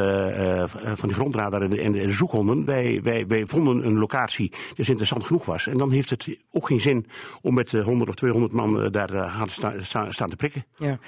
eh, 0.82 0.94
van 0.96 1.08
de 1.08 1.14
grondradar 1.14 1.62
en 1.62 1.70
de, 1.70 1.80
en 1.80 1.92
de 1.92 2.10
zoekhonden. 2.12 2.64
Wij, 2.64 3.00
wij, 3.02 3.26
wij 3.26 3.46
vonden 3.46 3.86
een 3.86 3.98
locatie 3.98 4.50
die 4.50 4.58
dus 4.74 4.88
interessant 4.88 5.24
genoeg 5.24 5.44
was. 5.44 5.66
En 5.66 5.78
dan 5.78 5.90
heeft 5.90 6.10
het 6.10 6.28
ook 6.52 6.66
geen 6.66 6.80
zin 6.80 7.06
om 7.42 7.54
met 7.54 7.74
eh, 7.74 7.84
100 7.84 8.08
of 8.10 8.14
200 8.14 8.52
man 8.52 8.82
eh, 8.82 8.90
daar 8.90 9.14
eh, 9.14 9.36
gaan 9.36 9.48
sta- 9.48 9.74
sta- 9.80 10.10
staan 10.12 10.30
te 10.30 10.36
prikken. 10.36 10.64
Ja. 10.78 10.98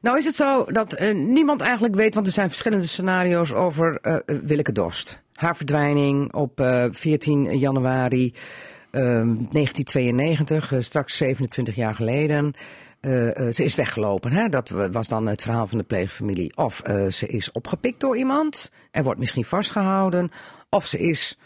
Nou 0.00 0.18
is 0.18 0.24
het 0.24 0.34
zo 0.34 0.64
dat 0.64 0.92
eh, 0.92 1.14
niemand 1.14 1.60
eigenlijk 1.60 1.94
weet, 1.94 2.14
want 2.14 2.26
er 2.26 2.32
zijn 2.32 2.48
verschillende 2.48 2.86
scenario's 2.86 3.52
over 3.52 3.98
eh 4.02 4.14
eh, 4.14 4.20
Willeke 4.42 4.72
Dorst. 4.72 5.22
Haar 5.34 5.56
verdwijning 5.56 6.32
op 6.34 6.60
eh 6.60 6.84
14 6.90 7.58
januari 7.58 8.34
1992, 8.90 10.72
eh, 10.72 10.80
straks 10.80 11.16
27 11.16 11.74
jaar 11.74 11.94
geleden. 11.94 12.52
Eh, 13.00 13.46
eh, 13.46 13.52
ze 13.52 13.64
is 13.64 13.74
weggelopen. 13.74 14.32
Hè? 14.32 14.48
Dat 14.48 14.68
was 14.68 15.08
dan 15.08 15.26
het 15.26 15.42
verhaal 15.42 15.66
van 15.66 15.78
de 15.78 15.84
pleegfamilie. 15.84 16.56
Of 16.56 16.82
ze 17.10 17.26
is 17.26 17.52
opgepikt 17.52 18.00
door 18.00 18.16
iemand 18.16 18.70
en 18.90 19.04
wordt 19.04 19.20
misschien 19.20 19.44
vastgehouden. 19.44 20.30
Of 20.68 20.86
ze 20.86 20.98
is 20.98 21.38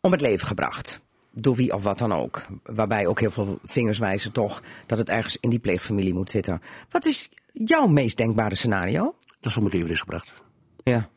om 0.00 0.12
het 0.12 0.20
leven 0.20 0.46
gebracht. 0.46 1.00
Door 1.30 1.56
wie 1.56 1.74
of 1.74 1.82
wat 1.82 1.98
dan 1.98 2.12
ook. 2.12 2.42
Waarbij 2.62 3.06
ook 3.06 3.20
heel 3.20 3.30
veel 3.30 3.58
vingers 3.64 3.98
wijzen 3.98 4.32
toch 4.32 4.62
dat 4.86 4.98
het 4.98 5.08
ergens 5.08 5.36
in 5.40 5.50
die 5.50 5.58
pleegfamilie 5.58 6.14
moet 6.14 6.30
zitten. 6.30 6.62
Wat 6.90 7.04
is 7.04 7.30
jouw 7.52 7.86
meest 7.86 8.16
denkbare 8.16 8.54
scenario? 8.54 9.14
Dat 9.40 9.50
is 9.50 9.56
om 9.56 9.64
het 9.64 9.74
leven 9.74 9.90
is 9.90 10.00
gebracht. 10.00 10.32
Ja. 10.84 11.08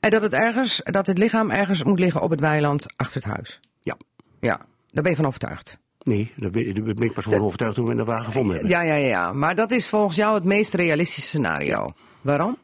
En 0.00 0.10
dat 0.10 0.22
het 0.22 0.32
ergens, 0.32 0.80
dat 0.84 1.06
het 1.06 1.18
lichaam 1.18 1.50
ergens 1.50 1.84
moet 1.84 1.98
liggen 1.98 2.20
op 2.20 2.30
het 2.30 2.40
weiland 2.40 2.86
achter 2.96 3.22
het 3.22 3.32
huis. 3.32 3.60
Ja. 3.80 3.96
Ja, 4.40 4.60
daar 4.94 5.02
ben 5.02 5.10
je 5.12 5.16
van 5.16 5.26
overtuigd. 5.26 5.78
Nee, 6.02 6.32
daar 6.36 6.50
ben 6.50 6.96
ik 7.02 7.12
pas 7.12 7.24
van 7.24 7.34
overtuigd 7.40 7.74
toen 7.74 7.86
we 7.86 7.94
dat 7.94 8.06
waar 8.06 8.22
gevonden 8.22 8.52
hebben. 8.52 8.70
Ja, 8.72 8.82
ja, 8.82 8.94
ja, 8.94 9.06
ja. 9.06 9.32
Maar 9.32 9.54
dat 9.54 9.70
is 9.70 9.88
volgens 9.88 10.16
jou 10.16 10.34
het 10.34 10.44
meest 10.44 10.74
realistische 10.74 11.28
scenario. 11.28 11.92
Waarom? 12.20 12.56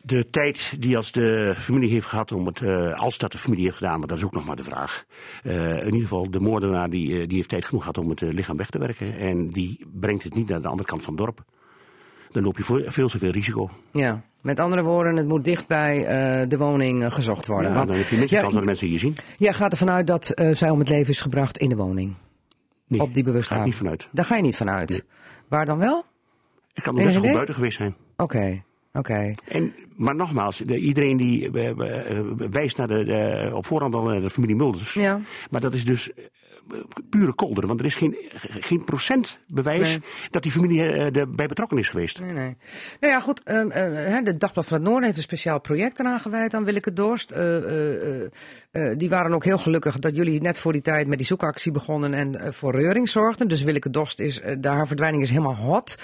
De 0.00 0.30
tijd 0.30 0.74
die 0.78 0.96
als 0.96 1.12
de 1.12 1.54
familie 1.58 1.90
heeft 1.90 2.06
gehad 2.06 2.32
om 2.32 2.46
het, 2.46 2.60
eh, 2.62 2.92
als 3.00 3.18
dat 3.18 3.32
de 3.32 3.38
familie 3.38 3.64
heeft 3.64 3.76
gedaan, 3.76 3.98
maar 3.98 4.08
dat 4.08 4.18
is 4.18 4.24
ook 4.24 4.32
nog 4.32 4.44
maar 4.46 4.56
de 4.56 4.62
vraag. 4.64 5.04
Eh, 5.42 5.76
in 5.78 5.84
ieder 5.84 6.00
geval, 6.00 6.30
de 6.30 6.40
moordenaar 6.40 6.90
die, 6.90 7.20
eh, 7.20 7.28
die 7.28 7.36
heeft 7.36 7.48
tijd 7.48 7.64
genoeg 7.64 7.80
gehad 7.80 7.98
om 7.98 8.10
het 8.10 8.20
lichaam 8.20 8.56
weg 8.56 8.70
te 8.70 8.78
werken. 8.78 9.18
En 9.18 9.48
die 9.50 9.86
brengt 9.92 10.24
het 10.24 10.34
niet 10.34 10.48
naar 10.48 10.62
de 10.62 10.68
andere 10.68 10.88
kant 10.88 11.02
van 11.02 11.14
het 11.14 11.22
dorp. 11.24 11.44
Dan 12.30 12.42
loop 12.42 12.56
je 12.56 12.62
voor- 12.64 12.82
veel 12.86 13.08
te 13.08 13.18
veel 13.18 13.30
risico. 13.30 13.70
Ja. 13.92 14.22
Met 14.46 14.60
andere 14.60 14.82
woorden, 14.82 15.16
het 15.16 15.28
moet 15.28 15.44
dicht 15.44 15.68
bij 15.68 16.04
eh, 16.06 16.48
de 16.48 16.58
woning 16.58 17.02
eh, 17.04 17.10
gezocht 17.10 17.46
worden. 17.46 17.70
Ja, 17.70 17.76
Want- 17.76 17.88
dan 17.88 17.96
heb 17.96 18.06
je 18.06 18.16
minder 18.16 18.34
Ja, 18.34 18.40
kans 18.40 18.52
dat 18.52 18.60
de 18.62 18.66
mensen 18.68 18.90
je 18.90 18.98
zien. 18.98 19.16
Jij 19.36 19.52
gaat 19.52 19.72
ervan 19.72 19.90
uit 19.90 20.06
dat 20.06 20.30
eh, 20.30 20.54
zij 20.54 20.70
om 20.70 20.78
het 20.78 20.88
leven 20.88 21.10
is 21.12 21.20
gebracht 21.20 21.58
in 21.58 21.68
de 21.68 21.76
woning. 21.76 22.14
Nee, 22.88 23.00
op 23.00 23.14
die 23.14 23.22
bewuste 23.22 23.54
ga 23.54 23.58
ik 23.60 23.66
niet 23.66 23.74
vanuit. 23.74 24.08
Daar 24.12 24.24
ga 24.24 24.36
je 24.36 24.42
niet 24.42 24.56
vanuit. 24.56 25.04
Waar 25.48 25.64
dan 25.64 25.78
wel? 25.78 26.04
Ik 26.74 26.82
kan 26.82 26.94
er 26.94 27.00
Enig 27.00 27.04
best 27.04 27.14
wel 27.14 27.22
goed 27.24 27.32
buiten 27.32 27.54
geweest 27.54 27.76
zijn. 27.76 27.94
Oké, 28.16 28.62
oké. 28.92 29.34
En, 29.48 29.74
maar 29.96 30.14
nogmaals, 30.14 30.58
de- 30.58 30.78
iedereen 30.78 31.16
die 31.16 31.50
wijst 32.50 32.76
naar 32.76 32.88
de, 32.88 33.04
de- 33.04 33.50
op 33.54 33.66
voorhand 33.66 33.94
al 33.94 34.02
naar 34.02 34.20
de 34.20 34.30
familie 34.30 34.56
Mulders. 34.56 34.94
Ja. 34.94 35.20
Maar 35.50 35.60
dat 35.60 35.74
is 35.74 35.84
dus 35.84 36.10
pure 37.10 37.34
kolder. 37.34 37.66
Want 37.66 37.80
er 37.80 37.86
is 37.86 37.94
geen, 37.94 38.16
geen 38.60 38.84
procent 38.84 39.38
bewijs 39.46 39.80
Nee. 39.88 40.00
dat 40.30 40.42
die 40.42 40.52
familie 40.52 40.82
eh, 40.82 41.16
erbij 41.16 41.46
betrokken 41.46 41.78
is 41.78 41.88
geweest. 41.88 42.20
Nee, 42.20 42.32
nee. 42.32 42.56
Nou 43.00 43.12
ja, 43.12 43.20
goed. 43.20 43.42
ehm, 43.42 43.70
eh, 43.70 43.82
hè, 43.92 44.22
de 44.22 44.36
Dagblad 44.36 44.66
van 44.66 44.76
het 44.76 44.86
Noorden 44.86 45.04
heeft 45.04 45.16
een 45.16 45.22
speciaal 45.22 45.60
project 45.60 45.98
eraan 46.00 46.20
gewijd 46.20 46.54
aan 46.54 46.64
Willeke 46.64 46.92
Dorst. 46.92 47.30
Eh, 47.30 48.24
eh, 48.24 48.28
die 48.96 49.08
waren 49.08 49.32
ook 49.32 49.44
heel 49.44 49.58
gelukkig 49.58 49.98
dat 49.98 50.16
jullie 50.16 50.40
net 50.40 50.58
voor 50.58 50.72
die 50.72 50.82
tijd 50.82 51.06
met 51.06 51.18
die 51.18 51.26
zoekactie 51.26 51.72
begonnen 51.72 52.14
en 52.14 52.54
voor 52.54 52.72
reuring 52.72 53.08
zorgden. 53.08 53.48
Dus 53.48 53.62
Willeke 53.62 53.90
Dorst 53.90 54.20
is, 54.20 54.40
daar 54.58 54.76
haar 54.76 54.86
verdwijning 54.86 55.22
is 55.22 55.30
helemaal 55.30 55.56
hot. 55.56 55.96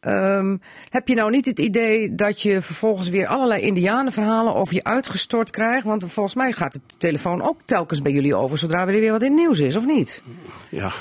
Ehm, 0.00 0.56
heb 0.88 1.08
je 1.08 1.14
nou 1.14 1.30
niet 1.30 1.46
het 1.46 1.58
idee 1.58 2.14
dat 2.14 2.42
je 2.42 2.62
vervolgens 2.62 3.08
weer 3.08 3.26
allerlei 3.26 3.62
indianenverhalen 3.62 4.54
over 4.54 4.74
je 4.74 4.84
uitgestort 4.84 5.50
krijgt? 5.50 5.84
Want 5.84 6.12
volgens 6.12 6.34
mij 6.34 6.52
gaat 6.52 6.72
de 6.72 6.80
telefoon 6.98 7.42
ook 7.42 7.60
telkens 7.64 8.02
bij 8.02 8.12
jullie 8.12 8.34
over 8.34 8.58
zodra 8.58 8.80
er 8.80 8.86
weer 8.86 9.12
wat 9.12 9.22
in 9.22 9.32
het 9.32 9.40
nieuws 9.40 9.58
is, 9.58 9.76
of 9.76 9.86
niet? 9.86 10.22
Ja, 10.68 10.92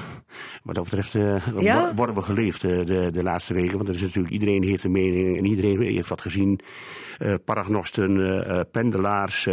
wat 0.63 0.75
dat 0.75 0.83
betreft 0.83 1.15
eh, 1.15 1.47
Ja? 1.59 1.93
worden 1.95 2.15
we 2.15 2.21
geleefd 2.21 2.63
eh, 2.63 2.85
de, 2.85 3.09
de 3.11 3.23
laatste 3.23 3.53
weken. 3.53 3.75
Want 3.77 3.89
er 3.89 3.95
is 3.95 4.01
natuurlijk, 4.01 4.33
iedereen 4.33 4.63
heeft 4.63 4.83
een 4.83 4.91
mening 4.91 5.37
en 5.37 5.45
iedereen 5.45 5.81
heeft 5.81 6.09
wat 6.09 6.21
gezien. 6.21 6.59
Eh 7.19 7.33
paragnosten, 7.45 8.17
eh, 8.17 8.59
eh, 8.59 8.65
pendelaars, 8.71 9.47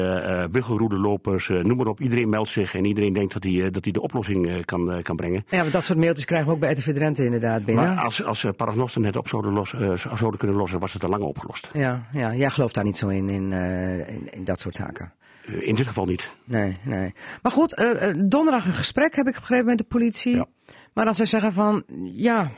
wiggelroedelopers, 0.50 1.48
noem 1.48 1.76
maar 1.76 1.86
op. 1.86 2.00
Iedereen 2.00 2.28
meldt 2.28 2.50
zich 2.50 2.74
en 2.74 2.84
iedereen 2.84 3.12
denkt 3.12 3.32
dat 3.32 3.42
hij, 3.42 3.70
dat 3.70 3.84
hij 3.84 3.92
de 3.92 4.00
oplossing 4.00 4.64
kan, 4.64 5.02
kan 5.02 5.16
brengen. 5.16 5.44
Ja, 5.50 5.60
want 5.60 5.72
dat 5.72 5.84
soort 5.84 5.98
mailtjes 5.98 6.24
krijgen 6.24 6.48
we 6.48 6.54
ook 6.54 6.60
bij 6.60 6.72
RTV 6.72 6.94
Drenthe 6.94 7.24
inderdaad 7.24 7.64
binnen. 7.64 7.84
Maar 7.84 8.04
als, 8.04 8.24
als 8.24 8.46
paragnosten 8.56 9.04
het 9.04 9.16
op 9.16 9.28
zouden, 9.28 9.52
los, 9.52 9.74
zouden 9.94 10.38
kunnen 10.38 10.56
lossen, 10.56 10.78
was 10.78 10.92
het 10.92 11.04
al 11.04 11.10
lang 11.10 11.22
opgelost. 11.22 11.70
Ja, 11.72 12.06
ja, 12.12 12.34
jij 12.34 12.50
gelooft 12.50 12.74
daar 12.74 12.84
niet 12.84 12.96
zo 12.96 13.08
in, 13.08 13.28
in, 13.28 13.52
in, 13.52 14.32
in 14.32 14.44
dat 14.44 14.58
soort 14.58 14.74
zaken. 14.74 15.12
In 15.46 15.74
dit 15.74 15.86
geval 15.86 16.06
niet. 16.06 16.34
Nee, 16.44 16.76
nee. 16.82 17.14
Maar 17.42 17.52
goed, 17.52 17.94
donderdag 18.16 18.66
een 18.66 18.72
gesprek 18.72 19.14
heb 19.14 19.26
ik 19.26 19.34
begrepen 19.34 19.66
met 19.66 19.78
de 19.78 19.84
politie. 19.84 20.36
Ja. 20.36 20.46
Maar 20.92 21.04
dan 21.04 21.14
zij 21.14 21.26
zeggen 21.26 21.52
van, 21.52 21.84
ja, 22.02 22.50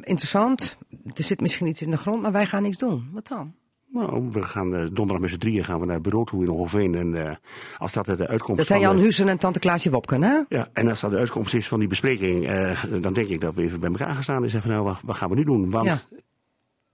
interessant. 0.00 0.78
Er 1.14 1.24
zit 1.24 1.40
misschien 1.40 1.66
iets 1.66 1.82
in 1.82 1.90
de 1.90 1.96
grond, 1.96 2.22
maar 2.22 2.32
wij 2.32 2.46
gaan 2.46 2.62
niks 2.62 2.78
doen. 2.78 3.08
Wat 3.12 3.26
dan? 3.26 3.54
Nou, 3.88 4.28
we 4.30 4.42
gaan 4.42 4.74
eh, 4.74 4.80
donderdag 4.92 5.18
met 5.20 5.30
z'n 5.30 5.36
drieën 5.38 5.64
gaan 5.64 5.80
we 5.80 5.86
naar 5.86 5.94
het 5.94 6.02
bureau 6.02 6.26
toe 6.26 6.42
in 6.44 6.48
Hogeveen. 6.50 6.94
En 6.94 7.26
eh, 7.28 7.36
als 7.78 7.92
dat 7.92 8.06
de 8.06 8.28
uitkomst 8.28 8.56
Dat 8.56 8.66
zijn 8.66 8.80
Jan 8.80 8.96
Husen 8.98 9.28
en 9.28 9.38
tante 9.38 9.58
Klaasje 9.58 9.90
Wopken, 9.90 10.22
hè? 10.22 10.40
Ja, 10.48 10.68
en 10.72 10.88
als 10.88 11.00
dat 11.00 11.10
de 11.10 11.16
uitkomst 11.16 11.54
is 11.54 11.68
van 11.68 11.78
die 11.78 11.88
bespreking, 11.88 12.46
eh, 12.46 12.84
dan 13.00 13.12
denk 13.12 13.28
ik 13.28 13.40
dat 13.40 13.54
we 13.54 13.62
even 13.62 13.80
bij 13.80 13.90
elkaar 13.90 14.14
gaan 14.14 14.22
staan 14.22 14.42
en 14.42 14.50
zeggen 14.50 14.70
nou, 14.70 14.84
wat, 14.84 15.00
wat 15.04 15.16
gaan 15.16 15.28
we 15.30 15.34
nu 15.36 15.44
doen? 15.44 15.70
Want 15.70 15.84
Ja. 15.84 15.98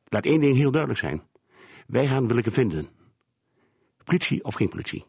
laat 0.08 0.24
één 0.24 0.40
ding 0.40 0.56
heel 0.56 0.70
duidelijk 0.70 1.00
zijn. 1.00 1.22
Wij 1.86 2.06
gaan 2.08 2.26
Willeke 2.28 2.50
vinden. 2.50 2.88
Politie 4.04 4.44
of 4.44 4.54
geen 4.54 4.68
politie. 4.68 5.04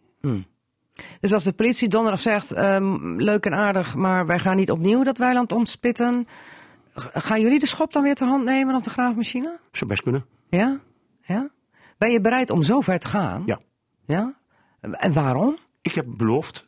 Dus 1.20 1.34
als 1.34 1.44
de 1.44 1.54
politie 1.54 1.88
donderdag 1.88 2.20
zegt, 2.22 2.52
ehm, 2.52 3.16
leuk 3.16 3.46
en 3.46 3.54
aardig, 3.54 3.96
maar 3.96 4.26
wij 4.26 4.40
gaan 4.40 4.56
niet 4.56 4.72
opnieuw 4.72 5.04
dat 5.04 5.18
weiland 5.18 5.52
omspitten. 5.52 6.28
g- 7.00 7.10
Gaan 7.14 7.42
jullie 7.42 7.60
de 7.60 7.66
schop 7.68 7.94
dan 7.94 8.04
weer 8.04 8.16
ter 8.16 8.28
hand 8.28 8.44
nemen 8.46 8.76
of 8.76 8.82
de 8.82 8.90
graafmachine? 8.90 9.60
Zou 9.72 9.90
best 9.90 10.02
kunnen. 10.02 10.26
Ja? 10.50 10.80
Ja? 11.22 11.50
Ben 12.04 12.12
je 12.12 12.22
bereid 12.22 12.50
om 12.50 12.64
zo 12.64 12.82
ver 12.82 13.00
te 13.00 13.08
gaan? 13.08 13.44
Ja. 13.46 13.60
Ja? 14.06 14.34
En 14.82 15.14
waarom? 15.14 15.58
Ik 15.82 15.94
heb 15.94 16.06
beloofd 16.08 16.68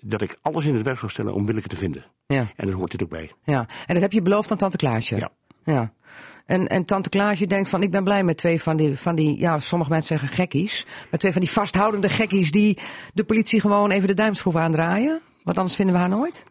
dat 0.00 0.20
ik 0.20 0.38
alles 0.42 0.64
in 0.64 0.74
het 0.74 0.84
werk 0.84 0.98
zou 0.98 1.10
stellen 1.10 1.34
om 1.34 1.46
Willeke 1.46 1.68
te 1.68 1.76
vinden. 1.76 2.04
Ja. 2.26 2.52
En 2.56 2.66
daar 2.66 2.74
hoort 2.74 2.90
dit 2.90 3.02
ook 3.02 3.08
bij. 3.08 3.30
Ja, 3.42 3.58
en 3.86 3.94
dat 3.94 4.02
heb 4.02 4.12
je 4.12 4.22
beloofd 4.22 4.50
aan 4.50 4.56
tante 4.56 4.76
Klaasje? 4.76 5.16
Ja. 5.16 5.30
ja. 5.64 5.92
En, 6.46 6.66
en 6.66 6.84
tante 6.84 7.08
Klaasje 7.08 7.46
denkt 7.46 7.68
van, 7.68 7.82
ik 7.82 7.90
ben 7.90 8.04
blij 8.04 8.24
met 8.24 8.36
twee 8.36 8.62
van 8.62 8.76
die, 8.76 8.98
van 8.98 9.14
die, 9.14 9.38
ja, 9.38 9.58
sommige 9.58 9.90
mensen 9.90 10.18
zeggen 10.18 10.36
gekkies. 10.36 10.86
Met 11.10 11.20
twee 11.20 11.32
van 11.32 11.40
die 11.40 11.50
vasthoudende 11.50 12.08
gekkies 12.08 12.50
die 12.50 12.78
de 13.14 13.24
politie 13.24 13.60
gewoon 13.60 13.90
even 13.90 14.08
de 14.08 14.14
duimschroef 14.14 14.56
aandraaien. 14.56 15.20
Want 15.42 15.56
anders 15.56 15.76
vinden 15.76 15.94
we 15.94 16.00
haar 16.00 16.08
nooit. 16.08 16.44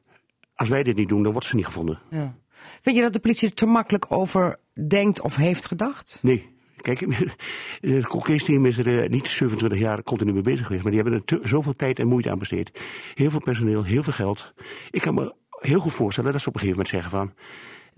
Als 0.56 0.70
wij 0.70 0.84
dit 0.84 0.96
niet 0.96 1.10
doen, 1.10 1.24
dan 1.24 1.32
wordt 1.32 1.48
ze 1.48 1.56
niet 1.56 1.66
gevonden. 1.66 2.00
Ja. 2.10 2.36
Vind 2.82 2.96
je 2.96 3.02
dat 3.02 3.14
de 3.14 3.20
politie 3.20 3.48
er 3.48 3.54
te 3.54 3.66
makkelijk 3.66 4.06
over 4.10 4.60
denkt 4.88 5.22
of 5.22 5.36
heeft 5.36 5.66
gedacht? 5.66 6.20
Nee. 6.22 6.56
Kijk, 6.94 7.06
het 7.96 8.08
Colcase-team 8.08 8.66
is 8.66 8.78
er 8.78 9.04
eh, 9.04 9.10
niet 9.10 9.28
27 9.28 9.80
jaar 9.80 10.04
continu 10.04 10.34
mee 10.34 10.42
bezig 10.42 10.66
geweest. 10.66 10.84
Maar 10.84 10.92
die 10.92 11.02
hebben 11.02 11.24
er 11.26 11.48
zoveel 11.50 11.74
tijd 11.74 12.00
en 12.00 12.08
moeite 12.08 12.30
aan 12.32 12.40
besteed. 12.40 12.82
Heel 13.14 13.30
veel 13.30 13.40
personeel, 13.40 13.84
heel 13.84 14.04
veel 14.04 14.14
geld. 14.14 14.54
Ik 14.92 15.02
kan 15.02 15.14
me 15.14 15.36
heel 15.50 15.80
goed 15.80 15.94
voorstellen 15.94 16.32
dat 16.32 16.42
ze 16.42 16.48
op 16.48 16.54
een 16.54 16.60
gegeven 16.60 16.84
moment 16.84 17.04
zeggen 17.04 17.12
van... 17.12 17.34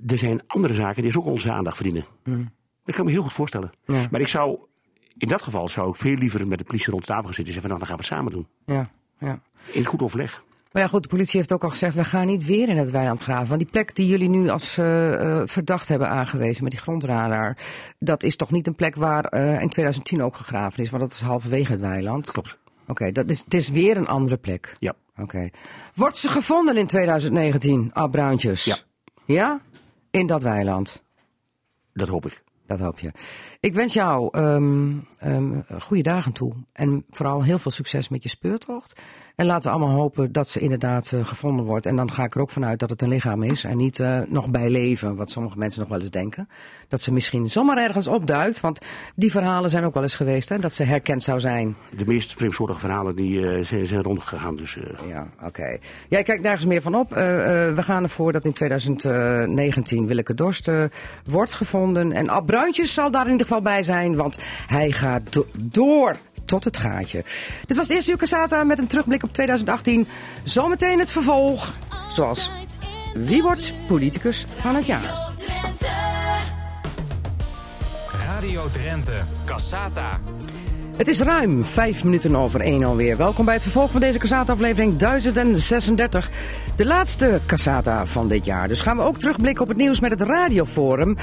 er 0.07 0.17
zijn 0.17 0.41
andere 0.47 0.73
zaken 0.73 1.03
die 1.03 1.17
ook 1.17 1.25
onze 1.25 1.51
aandacht 1.51 1.75
verdienen. 1.75 2.05
Dat 2.83 2.95
kan 2.95 2.97
ik 2.97 3.03
me 3.03 3.11
heel 3.11 3.21
goed 3.21 3.33
voorstellen. 3.33 3.71
Ja. 3.85 4.07
Maar 4.11 4.21
ik 4.21 4.27
zou, 4.27 4.59
in 5.17 5.27
dat 5.27 5.41
geval 5.41 5.67
zou 5.67 5.89
ik 5.89 5.95
veel 5.95 6.15
liever 6.15 6.47
met 6.47 6.57
de 6.57 6.63
politie 6.63 6.91
rond 6.91 7.05
tafel 7.05 7.23
gaan 7.23 7.33
zitten 7.33 7.53
en 7.55 7.61
zeggen 7.61 7.69
van 7.69 7.79
nou, 7.79 7.97
dan 7.97 8.07
gaan 8.07 8.19
we 8.21 8.23
het 8.23 8.31
samen 8.31 8.31
doen. 8.31 8.47
Ja, 8.75 8.91
ja. 9.27 9.41
In 9.71 9.85
goed 9.85 10.01
overleg. 10.01 10.43
Maar 10.71 10.81
ja, 10.81 10.87
goed, 10.87 11.03
de 11.03 11.09
politie 11.09 11.37
heeft 11.37 11.51
ook 11.51 11.63
al 11.63 11.69
gezegd, 11.69 11.95
we 11.95 12.03
gaan 12.03 12.27
niet 12.27 12.45
weer 12.45 12.69
in 12.69 12.77
het 12.77 12.91
weiland 12.91 13.21
graven. 13.21 13.47
Want 13.47 13.59
die 13.59 13.69
plek 13.69 13.95
die 13.95 14.07
jullie 14.07 14.29
nu 14.29 14.49
als 14.49 14.77
eh, 14.77 15.13
eh, 15.13 15.47
verdacht 15.47 15.87
hebben 15.87 16.09
aangewezen 16.09 16.63
met 16.63 16.71
die 16.71 16.81
grondradar, 16.81 17.57
dat 17.99 18.23
is 18.23 18.35
toch 18.35 18.51
niet 18.51 18.67
een 18.67 18.75
plek 18.75 18.95
waar 18.95 19.25
eh, 19.25 19.61
in 19.61 19.69
2010 19.69 20.21
ook 20.21 20.35
gegraven 20.35 20.83
is, 20.83 20.89
want 20.89 21.03
dat 21.03 21.11
is 21.11 21.21
halverwege 21.21 21.71
het 21.71 21.81
weiland. 21.81 22.31
Klopt. 22.31 22.57
Oké, 22.87 23.11
dat 23.11 23.29
is, 23.29 23.39
het 23.39 23.53
is 23.53 23.69
weer 23.69 23.97
een 23.97 24.07
andere 24.07 24.37
plek. 24.37 24.75
Ja. 24.79 24.93
Oké. 25.17 25.49
Wordt 25.95 26.17
ze 26.17 26.29
gevonden 26.29 26.77
in 26.77 26.87
2019, 26.87 27.89
Ab 27.93 28.11
Bruintjes? 28.11 28.65
Ja. 28.65 28.75
Ja? 29.25 29.61
In 30.11 30.27
dat 30.27 30.43
weiland? 30.43 31.03
Dat 31.93 32.07
hoop 32.07 32.25
ik. 32.25 32.43
Dat 32.65 32.79
hoop 32.79 32.99
je. 32.99 33.11
Ik 33.61 33.73
wens 33.73 33.93
jou 33.93 34.29
ehm, 34.31 34.91
goede 35.79 36.03
dagen 36.03 36.31
toe. 36.31 36.53
En 36.73 37.05
vooral 37.09 37.43
heel 37.43 37.59
veel 37.59 37.71
succes 37.71 38.09
met 38.09 38.23
je 38.23 38.29
speurtocht. 38.29 39.01
En 39.39 39.45
laten 39.45 39.69
we 39.69 39.77
allemaal 39.77 39.95
hopen 39.95 40.31
dat 40.31 40.49
ze 40.49 40.59
inderdaad 40.59 41.11
eh, 41.11 41.25
gevonden 41.25 41.65
wordt. 41.65 41.85
En 41.85 41.95
dan 41.95 42.11
ga 42.11 42.23
ik 42.23 42.35
er 42.35 42.41
ook 42.41 42.49
vanuit 42.49 42.79
dat 42.79 42.89
het 42.89 43.01
een 43.01 43.09
lichaam 43.09 43.43
is. 43.43 43.63
En 43.63 43.77
niet 43.77 43.99
eh, 43.99 44.19
nog 44.27 44.49
bij 44.49 44.69
leven, 44.69 45.15
wat 45.15 45.31
sommige 45.31 45.57
mensen 45.57 45.79
nog 45.79 45.89
wel 45.89 45.99
eens 45.99 46.09
denken. 46.09 46.49
Dat 46.87 47.01
ze 47.01 47.13
misschien 47.13 47.49
zomaar 47.49 47.77
ergens 47.77 48.07
opduikt. 48.07 48.59
Want 48.59 48.79
die 49.15 49.31
verhalen 49.31 49.69
zijn 49.69 49.83
ook 49.83 49.93
wel 49.93 50.03
eens 50.03 50.15
geweest. 50.15 50.49
Hè, 50.49 50.59
dat 50.59 50.73
ze 50.73 50.83
herkend 50.83 51.23
zou 51.23 51.39
zijn. 51.39 51.75
De 51.97 52.05
meest 52.05 52.33
vreemdsoortige 52.33 52.79
verhalen 52.79 53.15
die, 53.15 53.47
eh, 53.47 53.65
zijn, 53.65 53.85
zijn 53.85 54.01
rondgegaan. 54.03 54.55
Dus, 54.55 54.77
Ja, 55.07 55.27
oké. 55.43 55.77
Jij 56.09 56.23
kijkt 56.23 56.43
nergens 56.43 56.65
meer 56.65 56.81
van 56.81 56.95
op. 56.95 57.09
We 57.09 57.81
gaan 57.81 58.03
ervoor 58.03 58.31
dat 58.31 58.45
in 58.45 58.53
2019 58.53 60.07
Willeke 60.07 60.33
Dorst 60.33 60.69
wordt 61.25 61.53
gevonden. 61.53 62.11
En 62.11 62.29
Ab 62.29 62.45
Bruintjes 62.45 62.93
zal 62.93 63.11
daar 63.11 63.25
in 63.25 63.31
ieder 63.31 63.47
geval 63.49 63.61
bij 63.73 63.83
zijn, 63.83 64.15
want 64.15 64.37
hij 64.67 64.91
gaat 64.91 65.33
do- 65.33 65.47
door 65.55 66.15
tot 66.45 66.63
het 66.63 66.77
gaatje. 66.77 67.23
Dit 67.65 67.77
was 67.77 67.87
het 67.87 67.95
eerste 67.95 68.11
uur 68.11 68.17
Casata 68.17 68.63
met 68.63 68.79
een 68.79 68.87
terugblik 68.87 69.23
op 69.23 69.33
2018. 69.33 70.07
Zometeen 70.43 70.99
het 70.99 71.11
vervolg, 71.11 71.75
zoals 72.11 72.51
Wie 73.13 73.41
wordt 73.41 73.73
politicus 73.87 74.45
van 74.55 74.75
het 74.75 74.85
jaar? 74.85 75.27
Radio 78.27 78.69
Drenthe, 78.69 79.23
Cassata. 79.45 80.19
Het 80.99 81.07
is 81.07 81.21
ruim 81.21 81.65
vijf 81.65 82.03
minuten 82.03 82.35
over 82.35 82.61
één 82.61 82.83
alweer. 82.83 83.17
Welkom 83.17 83.45
bij 83.45 83.53
het 83.53 83.63
vervolg 83.63 83.91
van 83.91 84.01
deze 84.01 84.19
Cassata-aflevering 84.19 84.97
1036. 84.97 86.29
De 86.75 86.85
laatste 86.85 87.39
Cassata 87.45 88.05
van 88.05 88.27
dit 88.27 88.45
jaar. 88.45 88.67
Dus 88.67 88.81
gaan 88.81 88.97
we 88.97 89.03
ook 89.03 89.17
terugblikken 89.17 89.61
op 89.61 89.67
het 89.67 89.77
nieuws 89.77 89.99
met 89.99 90.11
het 90.11 90.21
Radioforum. 90.21 91.17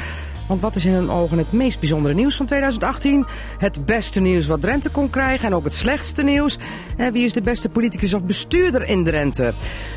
Want 0.49 0.61
wat 0.61 0.75
is 0.75 0.85
in 0.85 0.93
hun 0.93 1.11
ogen 1.11 1.39
het 1.39 1.53
meest 1.53 1.81
bijzondere 1.81 2.15
nieuws 2.15 2.37
van 2.37 2.47
2018? 2.47 3.27
Het 3.59 3.85
beste 3.85 4.21
nieuws 4.21 4.47
wat 4.47 4.61
Drenthe 4.61 4.91
kon 4.91 5.11
krijgen 5.11 5.47
en 5.47 5.55
ook 5.55 5.65
het 5.65 5.75
slechtste 5.75 6.23
nieuws. 6.23 6.59
En 6.97 7.13
wie 7.13 7.25
is 7.25 7.33
de 7.33 7.43
beste 7.43 7.69
politicus 7.69 8.15
of 8.15 8.25
bestuurder 8.25 8.89
in 8.89 9.05
Drenthe? 9.05 9.53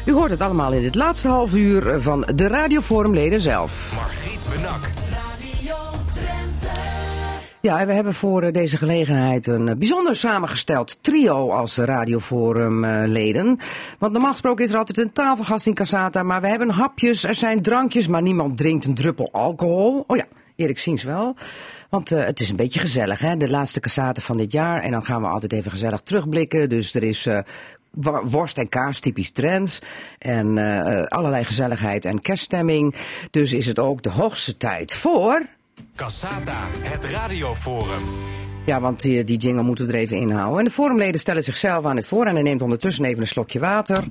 U 0.06 0.12
hoort 0.12 0.32
het 0.32 0.42
allemaal 0.42 0.72
in 0.72 0.82
dit 0.82 0.96
laatste 0.96 1.28
half 1.28 1.56
uur 1.56 2.02
van 2.02 2.28
de 2.36 2.48
Radioforumleden 2.48 3.42
zelf. 3.42 3.92
Margriet 3.96 4.40
Benak. 4.50 4.90
Ja, 7.62 7.86
we 7.86 7.94
hebben 7.94 8.14
voor 8.14 8.44
eh, 8.44 8.54
deze 8.54 8.78
gelegenheid 8.78 9.48
een 9.48 9.68
eh, 9.68 9.76
bijzonder 9.76 10.16
samengesteld 10.16 11.04
trio 11.04 11.52
als 11.52 11.78
Radioforum-leden. 11.78 13.60
Want 13.98 14.12
normaal 14.12 14.32
gesproken 14.32 14.66
is 14.66 14.72
er 14.72 14.78
altijd 14.78 14.98
een 14.98 15.12
tafelgast 15.12 15.68
in 15.68 15.74
Casata, 15.74 16.24
maar 16.24 16.42
we 16.42 16.48
hebben 16.48 16.70
hapjes, 16.70 17.24
er 17.24 17.36
zijn 17.36 17.62
drankjes, 17.62 18.08
maar 18.08 18.22
niemand 18.22 18.58
drinkt 18.58 18.86
een 18.86 18.94
druppel 18.94 19.30
alcohol. 19.32 20.04
Oh 20.08 20.18
ja, 20.18 20.26
Erik 20.56 20.80
Siens 20.80 21.04
wel. 21.04 21.36
Want 21.90 22.12
eh, 22.12 22.26
het 22.26 22.40
is 22.40 22.50
een 22.50 22.56
beetje 22.56 22.80
gezellig, 22.80 23.20
hè? 23.20 23.38
De 23.38 23.50
laatste 23.50 23.80
Casata 23.80 24.22
van 24.22 24.38
dit 24.38 24.52
jaar. 24.52 24.82
En 24.82 24.92
dan 24.92 25.06
gaan 25.06 25.22
we 25.22 25.28
altijd 25.28 25.54
even 25.54 25.72
gezellig 25.72 26.02
terugblikken. 26.02 26.70
Dus 26.70 26.96
er 26.96 27.04
is 27.04 27.28
worst 28.24 28.58
en 28.58 28.70
kaas, 28.70 29.00
typisch 29.00 29.32
trends. 29.32 29.82
En 30.20 30.58
allerlei 31.08 31.44
gezelligheid 31.44 32.06
en 32.06 32.22
kerststemming. 32.22 32.96
Dus 33.32 33.54
is 33.54 33.66
het 33.66 33.80
ook 33.80 34.02
de 34.02 34.10
hoogste 34.10 34.58
tijd 34.58 34.94
voor... 34.94 35.46
Cassata, 35.96 36.68
het 36.80 37.06
radioforum. 37.06 38.04
Ja, 38.66 38.82
want 38.82 39.02
die, 39.02 39.24
die 39.24 39.38
jingle 39.38 39.64
moeten 39.64 39.88
we 39.88 39.94
er 39.94 40.00
even 40.00 40.18
inhouden. 40.18 40.60
En 40.60 40.66
de 40.66 40.72
forumleden 40.72 41.20
stellen 41.20 41.44
zichzelf 41.44 41.86
aan 41.86 41.96
het 41.96 42.06
voor 42.06 42.26
en 42.26 42.34
hij 42.34 42.44
neemt 42.44 42.62
ondertussen 42.62 43.06
even 43.06 43.20
een 43.22 43.28
slokje 43.28 43.60
water. 43.60 44.04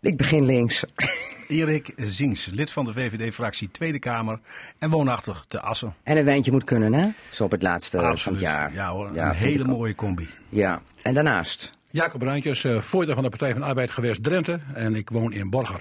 Ik 0.00 0.16
begin 0.16 0.44
links. 0.44 0.84
Erik 1.48 1.92
Ziens, 1.96 2.46
lid 2.52 2.70
van 2.70 2.84
de 2.84 2.92
VVD-fractie 2.92 3.70
Tweede 3.70 3.98
Kamer 3.98 4.38
en 4.78 4.90
woonachtig 4.90 5.44
te 5.48 5.60
Assen. 5.60 5.94
En 6.02 6.16
een 6.16 6.24
wijntje 6.24 6.52
moet 6.52 6.64
kunnen, 6.64 6.92
hè? 6.92 7.08
Zo 7.30 7.44
op 7.44 7.50
het 7.50 7.62
laatste 7.62 7.98
van 7.98 8.06
Absoluut. 8.10 8.38
het 8.38 8.48
jaar. 8.48 8.72
Ja 8.74 8.90
hoor, 8.90 9.14
Ja, 9.14 9.28
een 9.28 9.34
hele 9.34 9.64
mooie 9.64 9.94
combi. 9.94 10.28
Ja, 10.48 10.82
en 11.02 11.14
daarnaast. 11.14 11.70
Jacob 11.90 12.20
Bruintjes, 12.20 12.64
eh, 12.64 12.80
voorzitter 12.80 13.14
van 13.14 13.22
de 13.22 13.28
Partij 13.30 13.52
van 13.52 13.60
de 13.60 13.66
Arbeid 13.66 13.90
geweest 13.90 14.22
Drenthe. 14.22 14.60
En 14.74 14.94
ik 14.94 15.10
woon 15.10 15.32
in 15.32 15.50
Borger. 15.50 15.80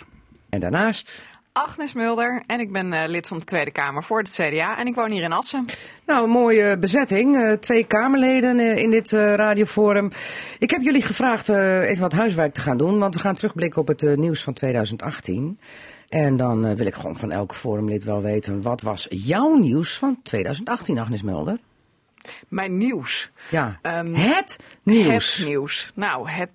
En 0.50 0.60
daarnaast. 0.60 1.28
Agnes 1.54 1.94
Mulder 1.94 2.44
en 2.48 2.60
ik 2.60 2.72
ben 2.72 2.94
eh, 2.94 3.08
lid 3.08 3.28
van 3.28 3.40
de 3.40 3.46
Tweede 3.46 3.72
Kamer 3.72 4.04
voor 4.04 4.20
het 4.20 4.30
CDA 4.30 4.78
en 4.78 4.88
ik 4.88 4.96
woon 4.96 5.12
hier 5.12 5.24
in 5.24 5.32
Assen. 5.32 5.66
Nou, 6.06 6.24
een 6.24 6.30
mooie 6.30 6.78
bezetting. 6.80 7.38
Eh, 7.38 7.52
twee 7.52 7.84
Kamerleden 7.84 8.60
eh, 8.60 8.78
in 8.78 8.92
dit 8.92 9.12
radioforum. 9.12 10.12
Ik 10.60 10.70
heb 10.70 10.82
jullie 10.82 11.02
gevraagd 11.02 11.50
even 11.50 12.02
wat 12.02 12.12
huiswerk 12.14 12.54
te 12.54 12.62
gaan 12.62 12.78
doen, 12.78 13.00
want 13.00 13.14
we 13.14 13.20
gaan 13.20 13.36
terugblikken 13.36 13.82
op 13.82 13.88
het 13.88 14.18
nieuws 14.18 14.44
van 14.44 14.54
2018. 14.54 15.60
En 16.10 16.38
dan 16.38 16.76
wil 16.76 16.86
ik 16.86 16.94
gewoon 16.94 17.18
van 17.18 17.32
elke 17.32 17.56
forumlid 17.56 18.04
wel 18.04 18.22
weten, 18.22 18.62
wat 18.62 18.82
was 18.82 19.08
jouw 19.10 19.56
nieuws 19.56 19.98
van 19.98 20.20
2018, 20.24 20.98
Agnes 20.98 21.22
Mulder? 21.22 21.58
Mijn 22.48 22.78
nieuws. 22.78 23.32
Ja, 23.50 23.80
Ehm, 23.82 24.14
het 24.14 24.60
nieuws. 24.84 25.38
Het 25.38 25.48
nieuws. 25.48 25.92
Nou, 25.96 26.30
het 26.30 26.52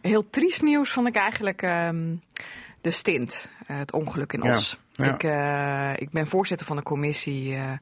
heel 0.00 0.30
triest 0.30 0.62
nieuws 0.62 0.90
vond 0.90 1.06
ik 1.06 1.16
eigenlijk 1.16 1.62
ehm, 1.62 2.14
de 2.80 2.90
stint, 2.90 3.48
het 3.66 3.92
ongeluk 3.92 4.32
in 4.32 4.42
Os. 4.42 4.78
ja. 4.92 5.14
Ik, 5.14 5.22
eh, 5.22 6.02
ik 6.02 6.10
ben 6.10 6.26
voorzitter 6.26 6.66
van 6.66 6.76
de 6.76 6.82
commissie 6.82 7.54
eh, 7.54 7.72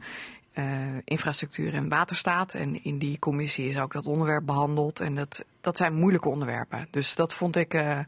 eh, 0.52 0.64
Infrastructuur 1.04 1.74
en 1.74 1.88
Waterstaat. 1.88 2.54
En 2.54 2.84
in 2.84 2.98
die 2.98 3.18
commissie 3.18 3.68
is 3.68 3.78
ook 3.78 3.92
dat 3.92 4.06
onderwerp 4.06 4.46
behandeld. 4.46 5.00
En 5.00 5.14
dat, 5.14 5.44
dat 5.60 5.76
zijn 5.76 5.94
moeilijke 5.94 6.28
onderwerpen. 6.28 6.88
Dus 6.90 7.14
dat 7.14 7.34
vond 7.34 7.56
ik 7.56 7.74
eh, 7.74 7.98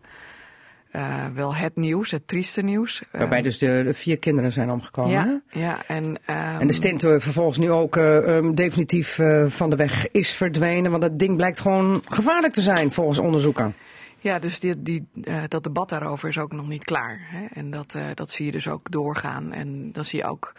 eh, 0.91 1.24
wel 1.35 1.55
het 1.55 1.77
nieuws, 1.77 2.11
het 2.11 2.29
trieste 2.29 2.62
nieuws. 2.62 3.03
Waarbij 3.11 3.43
dus 3.43 3.59
de, 3.59 3.83
de 3.85 3.95
vier 3.95 4.18
kinderen 4.18 4.53
zijn 4.53 4.70
omgekomen. 4.70 5.43
hè? 5.51 5.61
ja, 5.61 5.79
en, 5.87 6.16
ehm, 6.27 6.61
En 6.61 6.66
de 6.66 6.72
stint 6.72 7.05
eh, 7.05 7.11
vervolgens 7.18 7.59
nu 7.59 7.70
ook 7.70 7.97
eh, 7.97 8.37
ehm, 8.37 8.55
definitief 8.55 9.18
eh, 9.18 9.45
van 9.49 9.70
de 9.70 9.77
weg 9.77 10.11
is 10.11 10.33
verdwenen. 10.33 10.91
Want 10.91 11.03
dat 11.03 11.18
ding 11.18 11.37
blijkt 11.37 11.61
gewoon 11.61 12.03
gevaarlijk 12.07 12.53
te 12.53 12.61
zijn 12.61 12.93
volgens 12.93 13.18
onderzoeken. 13.18 13.74
Ja, 14.21 14.39
dus 14.39 14.61
die, 14.61 14.83
die, 14.83 15.07
eh, 15.25 15.43
dat 15.49 15.62
debat 15.62 15.89
daarover 15.89 16.29
is 16.29 16.39
ook 16.39 16.53
nog 16.53 16.69
niet 16.69 16.85
klaar. 16.85 17.21
Hè? 17.23 17.47
En 17.53 17.71
dat, 17.71 17.95
eh, 17.95 18.03
dat 18.14 18.31
zie 18.31 18.47
je 18.47 18.53
dus 18.53 18.69
ook 18.69 18.91
doorgaan. 18.91 19.53
En 19.53 19.93
dan 19.93 20.05
zie 20.05 20.19
je 20.19 20.27
ook 20.27 20.53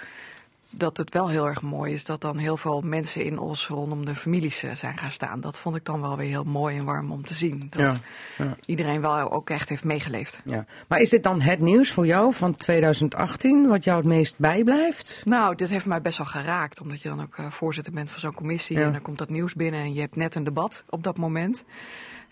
dat 0.69 0.97
het 0.97 1.13
wel 1.13 1.29
heel 1.29 1.47
erg 1.47 1.61
mooi 1.61 1.93
is 1.93 2.05
dat 2.05 2.21
dan 2.21 2.37
heel 2.37 2.57
veel 2.57 2.81
mensen 2.81 3.23
in 3.23 3.39
Os 3.39 3.67
rondom 3.67 4.05
de 4.05 4.15
families 4.15 4.63
eh, 4.63 4.75
zijn 4.75 4.97
gaan 4.97 5.11
staan. 5.11 5.41
Dat 5.41 5.59
vond 5.59 5.75
ik 5.75 5.85
dan 5.85 6.01
wel 6.01 6.17
weer 6.17 6.27
heel 6.27 6.43
mooi 6.43 6.77
en 6.77 6.85
warm 6.85 7.11
om 7.11 7.25
te 7.25 7.33
zien. 7.33 7.67
Dat 7.69 7.93
Ja, 8.37 8.45
ja. 8.45 8.55
iedereen 8.65 9.01
wel 9.01 9.31
ook 9.31 9.49
echt 9.49 9.69
heeft 9.69 9.83
meegeleefd. 9.83 10.41
Ja. 10.43 10.65
Maar 10.87 10.99
is 10.99 11.09
dit 11.09 11.23
dan 11.23 11.41
het 11.41 11.59
nieuws 11.59 11.91
voor 11.91 12.05
jou 12.05 12.33
van 12.33 12.55
2018, 12.55 13.67
wat 13.67 13.83
jou 13.83 13.97
het 13.97 14.07
meest 14.07 14.37
bijblijft? 14.37 15.21
Nou, 15.25 15.55
dit 15.55 15.69
heeft 15.69 15.85
mij 15.85 16.01
best 16.01 16.17
wel 16.17 16.27
geraakt, 16.27 16.81
omdat 16.81 17.01
je 17.01 17.09
dan 17.09 17.21
ook 17.21 17.35
voorzitter 17.49 17.93
bent 17.93 18.11
van 18.11 18.19
zo'n 18.19 18.33
commissie. 18.33 18.81
En 18.81 18.91
dan 18.91 19.01
komt 19.01 19.17
dat 19.17 19.29
nieuws 19.29 19.53
binnen 19.53 19.79
en 19.79 19.93
je 19.93 19.99
hebt 19.99 20.15
net 20.15 20.35
een 20.35 20.43
debat 20.43 20.83
op 20.89 21.03
dat 21.03 21.17
moment. 21.17 21.63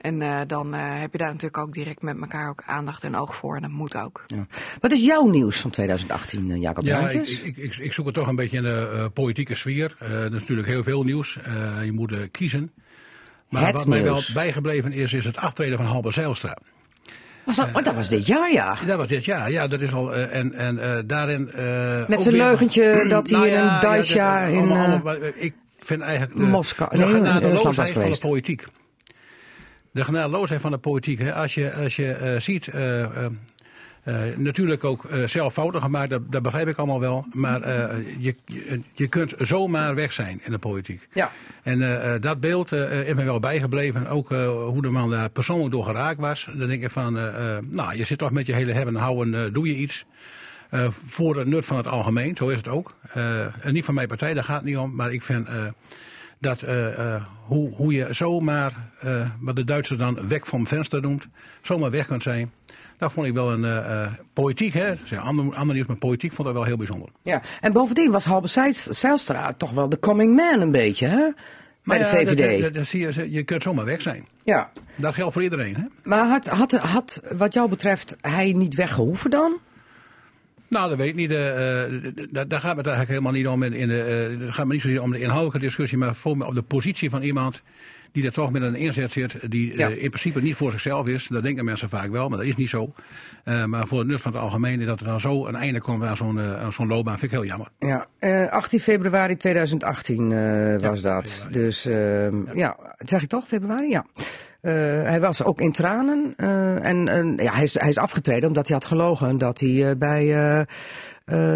En 0.06 0.22
eh, 0.22 0.38
dan 0.48 0.74
eh, 0.74 0.80
heb 0.84 1.12
je 1.12 1.18
daar 1.18 1.28
natuurlijk 1.28 1.58
ook 1.58 1.74
direct 1.74 2.02
met 2.02 2.18
elkaar 2.22 2.50
ook 2.50 2.64
aandacht 2.66 3.04
en 3.04 3.16
oog 3.16 3.36
voor. 3.36 3.56
En 3.56 3.62
dat 3.62 3.72
moet 3.72 3.96
ook. 3.96 4.24
Ja. 4.28 4.46
Wat 4.82 4.92
is 4.92 5.06
jouw 5.06 5.26
nieuws 5.28 5.60
van 5.60 5.72
2018, 5.72 6.52
eh, 6.52 6.62
Jacob 6.62 6.84
Ja, 6.84 7.10
ik, 7.10 7.28
ik, 7.28 7.58
ik, 7.58 7.76
ik 7.78 7.94
zoek 7.94 8.06
het 8.06 8.16
toch 8.16 8.28
een 8.28 8.36
beetje 8.36 8.58
in 8.58 8.64
de 8.64 8.92
eh, 8.94 9.06
politieke 9.14 9.56
sfeer. 9.56 9.96
Eh, 10.00 10.10
er 10.12 10.26
is 10.26 10.40
natuurlijk 10.40 10.68
heel 10.68 10.84
veel 10.84 11.04
nieuws. 11.04 11.38
Eh, 11.44 11.54
je 11.84 11.92
moet 11.92 12.14
kiezen. 12.32 12.72
Maar 13.50 13.66
Het 13.66 13.76
wat 13.76 13.86
mij 13.86 14.04
wel 14.04 14.22
bijgebleven 14.34 14.92
is, 14.94 15.14
is 15.14 15.26
het 15.26 15.38
aftreden 15.38 15.78
van 15.78 15.86
Halber 15.86 16.14
Zijlstra. 16.14 16.58
Was 17.46 17.56
dat, 17.56 17.68
oh, 17.74 17.84
dat 17.84 17.96
was 17.96 18.10
dit 18.10 18.28
jaar, 18.28 18.52
ja. 18.52 18.78
Dat 18.88 18.98
was 18.98 19.08
dit 19.08 19.26
jaar, 19.26 19.52
ja, 19.52 19.68
dat 19.68 19.82
is 19.82 19.94
al. 19.94 20.16
en 20.16 20.54
en 20.54 20.80
eh, 20.80 20.98
daarin. 21.06 21.52
eh, 21.52 22.08
Met 22.08 22.22
zijn 22.22 22.36
leugentje 22.36 23.06
dat 23.10 23.30
hij 23.30 23.38
Nou 23.40 23.50
in 23.52 23.56
ja, 23.56 23.74
een 23.76 23.82
Dacia 23.82 24.40
in, 24.40 24.58
allemaal- 24.58 24.78
allemaal, 24.78 25.00
maar, 25.04 25.18
ik 25.36 25.54
vind 25.78 26.02
eigenlijk. 26.02 26.40
De, 26.40 26.46
Moskou- 26.46 26.90
de 26.92 26.98
nee, 26.98 27.08
in 27.08 27.12
Rusland 27.14 27.32
was 27.32 27.42
genadeloosheid 27.42 27.88
van 27.92 28.02
de 28.02 28.02
geweest. 28.04 28.22
politiek. 28.22 28.66
De 29.96 30.06
genadeloosheid 30.06 30.62
van 30.62 30.72
de 30.72 30.78
politiek. 30.78 31.20
Hè, 31.20 31.34
als 31.34 31.54
je, 31.54 31.74
als 31.74 31.96
je 31.96 32.12
eh, 32.12 32.40
ziet. 32.40 32.68
eh, 32.68 33.26
eh, 34.04 34.38
natuurlijk 34.38 34.84
ook 34.84 35.08
zelf 35.26 35.54
fouten 35.54 35.82
gemaakt, 35.82 36.10
dat, 36.10 36.32
dat 36.32 36.42
begrijp 36.42 36.68
ik 36.68 36.78
allemaal 36.78 37.00
wel. 37.00 37.26
Maar 37.34 37.62
je, 38.20 38.36
je, 38.92 39.08
kunt 39.08 39.34
zomaar 39.38 39.96
weg 39.96 40.14
zijn 40.14 40.42
in 40.44 40.52
de 40.52 40.58
politiek. 40.58 41.08
Ja. 41.14 41.32
En 41.64 41.80
dat 42.22 42.40
beeld 42.40 42.72
is 42.72 43.14
me 43.14 43.24
wel 43.24 43.40
bijgebleven. 43.40 44.08
Ook 44.08 44.30
hoe 44.30 44.82
de 44.82 44.90
man 44.90 45.10
daar 45.10 45.30
persoonlijk 45.30 45.72
door 45.72 45.84
geraakt 45.84 46.20
was. 46.20 46.50
Dan 46.54 46.68
denk 46.68 46.84
ik 46.84 46.92
van, 46.92 47.14
nou, 47.70 47.96
je 47.96 48.06
zit 48.06 48.18
toch 48.18 48.32
met 48.32 48.46
je 48.46 48.54
hele 48.54 48.72
hebben 48.72 48.96
en 48.96 49.02
houden, 49.02 49.54
doe 49.54 49.68
je 49.68 49.76
iets. 49.76 50.06
Voor 50.90 51.38
het 51.38 51.48
nut 51.48 51.66
van 51.66 51.78
het 51.78 51.88
algemeen, 51.88 52.36
zo 52.36 52.48
is 52.48 52.58
het 52.58 52.68
ook. 52.68 52.96
En 53.62 53.74
niet 53.74 53.86
van 53.86 53.94
mijn 53.94 54.08
partij, 54.08 54.34
daar 54.34 54.44
gaat 54.44 54.56
het 54.56 54.66
niet 54.66 54.78
om. 54.78 54.96
Maar 54.96 55.14
ik 55.14 55.22
vind 55.22 55.48
dat 56.40 56.62
eh, 56.62 57.14
eh, 57.16 57.24
hoe, 57.46 57.74
hoe 57.76 57.94
je 57.94 58.08
zomaar, 58.14 58.74
eh, 59.00 59.30
wat 59.40 59.56
de 59.56 59.64
Duitsers 59.64 60.00
dan 60.00 60.28
weg 60.28 60.48
vom 60.48 60.68
venster 60.68 61.02
noemt, 61.02 61.28
zomaar 61.62 61.92
weg 61.92 62.08
kunt 62.08 62.24
zijn. 62.24 62.52
Dat 62.98 63.12
vond 63.14 63.28
ik 63.28 63.34
wel 63.34 63.52
een 63.52 63.66
eh, 63.66 64.12
politiek, 64.34 64.74
hè. 64.74 64.86
Er 65.10 65.20
Ander, 65.20 65.56
ander 65.56 65.76
nieuws, 65.76 65.88
maar 65.88 65.98
politiek 65.98 66.34
vond 66.34 66.48
ik 66.48 66.54
wel 66.54 66.64
heel 66.64 66.78
bijzonder. 66.78 67.10
Ja. 67.22 67.42
En 67.62 67.74
bovendien 67.74 68.12
was 68.12 68.26
Halbe 68.26 68.48
Zijls- 68.48 68.84
Zijlstra 68.84 69.54
toch 69.54 69.72
wel 69.72 69.90
de 69.90 70.00
coming 70.00 70.36
man 70.36 70.62
een 70.62 70.72
beetje, 70.72 71.08
hè? 71.08 71.30
Bij 71.84 71.98
de 71.98 72.04
ja, 72.04 72.10
VVD. 72.10 72.74
dat 72.74 72.86
zie 72.86 73.00
je, 73.00 73.32
je 73.32 73.44
kunt 73.44 73.64
zomaar 73.64 73.86
weg 73.86 74.02
zijn. 74.02 74.28
Ja. 74.44 74.72
Dat 74.98 75.14
geldt 75.14 75.34
voor 75.34 75.44
iedereen, 75.44 75.76
hè. 75.76 75.84
Maar 76.04 76.28
had, 76.28 76.48
had, 76.48 76.72
had 76.72 77.22
wat 77.32 77.54
jou 77.54 77.70
betreft 77.70 78.16
hij 78.22 78.52
niet 78.54 78.76
weggehoeven 78.76 79.30
dan? 79.30 79.58
Nou, 80.76 80.90
dat 80.90 80.98
weet 80.98 81.08
ik 81.08 81.16
niet. 81.16 81.32
eh, 81.32 81.84
eh, 81.84 81.92
d- 81.92 82.16
d- 82.16 82.50
daar 82.50 82.60
gaat 82.62 82.78
het 82.78 82.88
eigenlijk 82.88 83.08
helemaal 83.08 83.32
niet 83.32 83.48
om. 83.48 83.64
In, 83.64 83.74
in 83.74 83.88
de, 83.88 84.02
eh, 84.40 84.46
het 84.46 84.54
gaat 84.56 84.66
me 84.66 84.74
niet 84.74 84.82
zozeer 84.82 85.02
om 85.02 85.12
de 85.12 85.20
inhoudelijke 85.20 85.60
discussie, 85.60 85.98
maar 85.98 86.16
voor 86.16 86.38
me 86.38 86.46
op 86.46 86.54
de 86.56 86.62
positie 86.62 87.10
van 87.10 87.22
iemand 87.22 87.62
die 88.12 88.26
er 88.26 88.32
toch 88.32 88.52
met 88.52 88.62
een 88.62 88.76
inzet 88.76 89.12
zit, 89.12 89.52
die 89.52 89.78
Ja. 89.78 89.88
in 89.88 90.10
principe 90.10 90.42
niet 90.42 90.56
voor 90.56 90.72
zichzelf 90.72 91.08
is. 91.08 91.28
Dat 91.28 91.44
denken 91.44 91.66
mensen 91.66 91.90
vaak 91.90 92.10
wel, 92.12 92.30
maar 92.30 92.38
dat 92.38 92.48
is 92.48 92.56
niet 92.56 92.70
zo. 92.70 92.94
Maar 93.66 93.88
voor 93.88 94.00
het 94.00 94.08
nut 94.08 94.22
van 94.22 94.32
het 94.34 94.42
algemeen, 94.42 94.86
dat 94.86 95.00
er 95.00 95.06
dan 95.06 95.20
zo 95.20 95.46
een 95.48 95.56
einde 95.56 95.80
komt 95.82 96.04
aan 96.04 96.18
zo'n 96.18 96.40
zo'n 96.72 96.88
loopbaan, 96.88 97.20
vind 97.20 97.32
ik 97.32 97.38
heel 97.38 97.48
jammer. 97.48 97.68
Ja, 97.80 98.08
eh, 98.20 98.48
18 98.52 98.80
februari 98.80 99.36
2018 99.38 100.32
eh, 100.32 100.80
was 100.90 101.02
dat. 101.02 101.48
Dus 101.52 101.86
ehm, 101.86 102.58
ja. 102.58 102.78
zeg 102.98 103.22
ik 103.22 103.30
toch, 103.30 103.48
februari? 103.48 103.90
Ja. 103.90 104.06
Eh, 104.66 104.74
hij 105.04 105.20
was 105.20 105.44
ook 105.44 105.62
in 105.62 105.72
tranen. 105.72 106.34
eh, 106.38 106.86
en 106.86 107.34
ja, 107.38 107.54
hij, 107.54 107.64
is, 107.64 107.80
hij 107.80 107.90
is 107.90 107.98
afgetreden 107.98 108.48
omdat 108.48 108.68
hij 108.68 108.78
had 108.78 108.86
gelogen 108.86 109.38
dat 109.38 109.60
hij 109.60 109.90
eh, 109.90 109.98
bij 109.98 110.26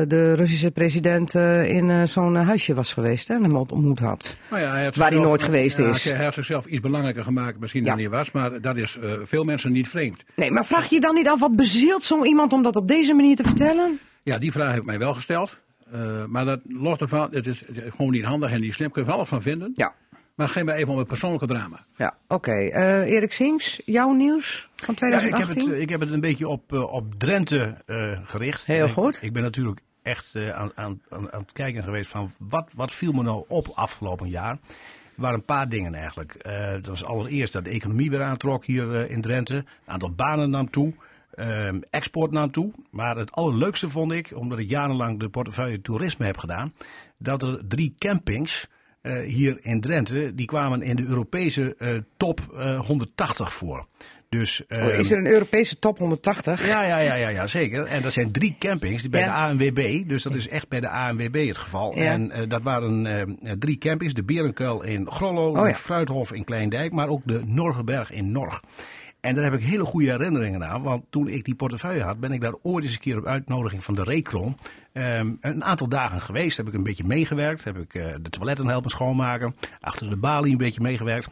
de 0.08 0.34
Russische 0.34 0.72
president 0.72 1.34
in 1.66 2.08
zo'n 2.08 2.36
huisje 2.36 2.74
was 2.74 2.94
geweest 2.94 3.28
hè, 3.28 3.34
en 3.34 3.44
hem 3.44 3.56
ontmoet 3.56 4.00
had. 4.00 4.38
Nou 4.50 4.62
ja, 4.62 4.72
hij 4.72 4.84
heeft 4.84 4.96
Waar 4.96 5.12
hij 5.12 5.20
nooit 5.20 5.44
geweest 5.44 5.78
ja, 5.78 5.88
is. 5.88 6.04
Hij 6.04 6.24
heeft 6.24 6.34
zichzelf 6.34 6.66
iets 6.66 6.82
belangrijker 6.82 7.24
gemaakt 7.24 7.60
misschien 7.60 7.84
dan 7.84 7.98
hij 7.98 8.10
was, 8.10 8.32
maar 8.32 8.62
dat 8.62 8.78
is 8.78 8.98
veel 9.24 9.44
mensen 9.44 9.72
niet 9.72 9.88
vreemd. 9.88 10.24
Nee, 10.36 10.52
maar 10.52 10.66
vraag 10.66 10.90
je 10.90 11.00
dan 11.00 11.16
niet 11.16 11.28
af 11.28 11.40
wat 11.40 11.56
bezielt 11.56 12.04
zo 12.04 12.24
iemand 12.24 12.54
om 12.54 12.64
dat 12.64 12.76
op 12.76 12.88
deze 12.88 13.14
manier 13.14 13.36
te 13.36 13.44
vertellen? 13.44 14.00
Ja, 14.24 14.38
die 14.38 14.52
vraag 14.52 14.70
heb 14.70 14.80
ik 14.80 14.86
mij 14.86 15.00
wel 15.00 15.14
gesteld. 15.14 15.60
Maar 16.28 16.46
dat 16.46 16.60
los 16.64 16.98
ervan, 16.98 17.28
het 17.32 17.48
is, 17.48 17.60
het 17.66 17.78
is 17.78 17.84
gewoon 17.96 18.12
niet 18.12 18.24
handig 18.26 18.52
en 18.52 18.62
niet 18.62 18.74
slim. 18.74 18.92
Kun 18.92 19.02
je 19.04 19.08
er 19.08 19.14
alles 19.14 19.28
van 19.28 19.42
vinden. 19.42 19.72
Ja. 19.74 19.94
Maar 20.40 20.50
geef 20.50 20.64
me 20.64 20.74
even 20.74 20.92
om 20.92 20.98
het 20.98 21.08
persoonlijke 21.08 21.48
drama. 21.48 21.86
Ja, 21.96 22.18
oké. 22.28 22.52
Eh, 22.52 23.12
Erik 23.12 23.32
Sings, 23.34 23.82
jouw 23.86 24.12
nieuws 24.12 24.70
van 24.76 24.96
Ja, 25.00 25.06
ik, 25.08 25.12
heb 25.12 25.20
2018? 25.20 25.70
het, 25.72 25.82
Ik 25.82 25.90
heb 25.90 26.00
het 26.00 26.12
een 26.12 26.20
beetje 26.20 26.48
op, 26.48 26.74
eh, 26.74 26.94
op 26.94 27.16
Drenthe 27.16 27.76
eh, 27.86 28.20
gericht. 28.24 28.66
Heel 28.66 28.86
Ik- 28.86 28.92
goed. 28.92 29.20
Ik 29.22 29.34
ben 29.34 29.42
natuurlijk 29.44 29.80
echt 30.02 30.36
eh, 30.36 30.50
aan, 30.50 30.72
aan, 30.76 31.02
aan, 31.10 31.28
het 31.32 31.52
kijken 31.52 31.84
geweest 31.84 32.10
van 32.12 32.32
wat, 32.38 32.70
wat 32.76 32.92
viel 32.92 33.12
me 33.12 33.24
nou 33.24 33.44
op 33.48 33.68
afgelopen 33.74 34.30
jaar. 34.30 34.52
Er 34.52 34.60
waren 35.16 35.36
een 35.40 35.46
paar 35.46 35.70
dingen 35.70 35.94
eigenlijk. 35.94 36.34
Eh, 36.34 36.72
dat 36.72 36.86
was 36.88 37.04
allereerst 37.04 37.54
dat 37.54 37.64
de 37.64 37.70
economie 37.70 38.10
weer 38.10 38.22
aantrok 38.24 38.66
hier 38.66 38.96
eh, 38.96 39.12
in 39.12 39.22
Drenthe. 39.22 39.56
Een 39.56 39.66
aantal 39.86 40.12
banen 40.12 40.50
nam 40.50 40.70
toe. 40.70 40.94
Ehm, 41.34 41.80
export 41.90 42.32
nam 42.32 42.52
toe. 42.52 42.72
Maar 42.92 43.18
het 43.18 43.32
allerleukste 43.32 43.90
vond 43.90 44.12
ik, 44.12 44.32
omdat 44.36 44.60
ik 44.60 44.70
jarenlang 44.70 45.20
de 45.20 45.30
portefeuille 45.30 45.82
toerisme 45.82 46.26
heb 46.26 46.38
gedaan, 46.38 46.74
dat 47.18 47.44
er 47.44 47.60
drie 47.68 47.94
campings 47.98 48.68
eh, 49.02 49.20
hier 49.20 49.58
in 49.62 49.82
Drenthe, 49.82 50.36
die 50.36 50.46
kwamen 50.46 50.82
in 50.82 50.96
de 50.96 51.06
Europese 51.06 51.76
eh, 51.78 51.90
top 52.18 52.40
eh, 52.58 52.80
180 52.86 53.54
voor. 53.54 53.86
Dus, 54.30 54.64
Oh, 54.70 54.78
ehm, 54.78 55.00
is 55.00 55.12
er 55.12 55.18
een 55.18 55.28
Europese 55.28 55.78
top 55.78 55.98
180? 55.98 56.68
ja, 56.68 56.84
ja, 56.84 56.98
ja, 56.98 57.14
ja, 57.14 57.30
ja, 57.30 57.48
zeker. 57.48 57.86
En 57.86 58.02
dat 58.02 58.14
zijn 58.14 58.32
drie 58.32 58.56
campings 58.60 59.02
die 59.02 59.12
bij 59.12 59.22
Ja. 59.22 59.26
de 59.28 59.34
ANWB. 59.66 60.08
Dus 60.08 60.24
dat 60.24 60.34
is 60.36 60.48
echt 60.48 60.68
bij 60.70 60.80
de 60.80 60.90
ANWB 60.90 61.48
het 61.48 61.58
geval. 61.58 61.96
Ja. 61.98 62.12
En 62.12 62.32
eh, 62.32 62.50
dat 62.50 62.64
waren 62.64 63.06
eh, 63.06 63.52
drie 63.60 63.78
campings. 63.78 64.14
De 64.14 64.24
Berenkuil 64.24 64.82
in 64.84 65.12
Grollo, 65.12 65.50
Oh, 65.50 65.64
de. 65.64 65.74
Fruithof 65.74 66.32
in 66.34 66.44
Kleindijk, 66.44 66.92
maar 66.92 67.08
ook 67.08 67.22
de 67.26 67.42
Norgenberg 67.46 68.12
in 68.12 68.32
Norg. 68.32 68.62
En 69.22 69.36
daar 69.36 69.44
heb 69.44 69.54
ik 69.54 69.62
hele 69.62 69.86
goede 69.86 70.12
herinneringen 70.12 70.68
aan. 70.68 70.82
Want 70.82 71.04
toen 71.10 71.28
ik 71.28 71.46
die 71.46 71.56
portefeuille 71.56 72.04
had, 72.04 72.20
ben 72.20 72.32
ik 72.32 72.42
daar 72.42 72.56
ooit 72.62 72.84
eens 72.84 72.94
een 72.94 73.00
keer 73.00 73.18
op 73.18 73.26
uitnodiging 73.26 73.84
van 73.84 73.96
de 73.96 74.04
Recron. 74.04 74.58
ehm, 74.94 75.34
een 75.42 75.64
aantal 75.64 75.90
dagen 75.90 76.22
geweest. 76.22 76.58
Heb 76.58 76.68
ik 76.68 76.74
een 76.74 76.84
beetje 76.84 77.04
meegewerkt. 77.04 77.64
Heb 77.64 77.78
ik 77.78 77.96
eh, 77.96 78.14
de 78.22 78.30
toiletten 78.30 78.68
helpen 78.68 78.90
schoonmaken. 78.90 79.56
Achter 79.80 80.10
de 80.10 80.18
balie 80.18 80.52
een 80.52 80.58
beetje 80.58 80.82
meegewerkt. 80.82 81.30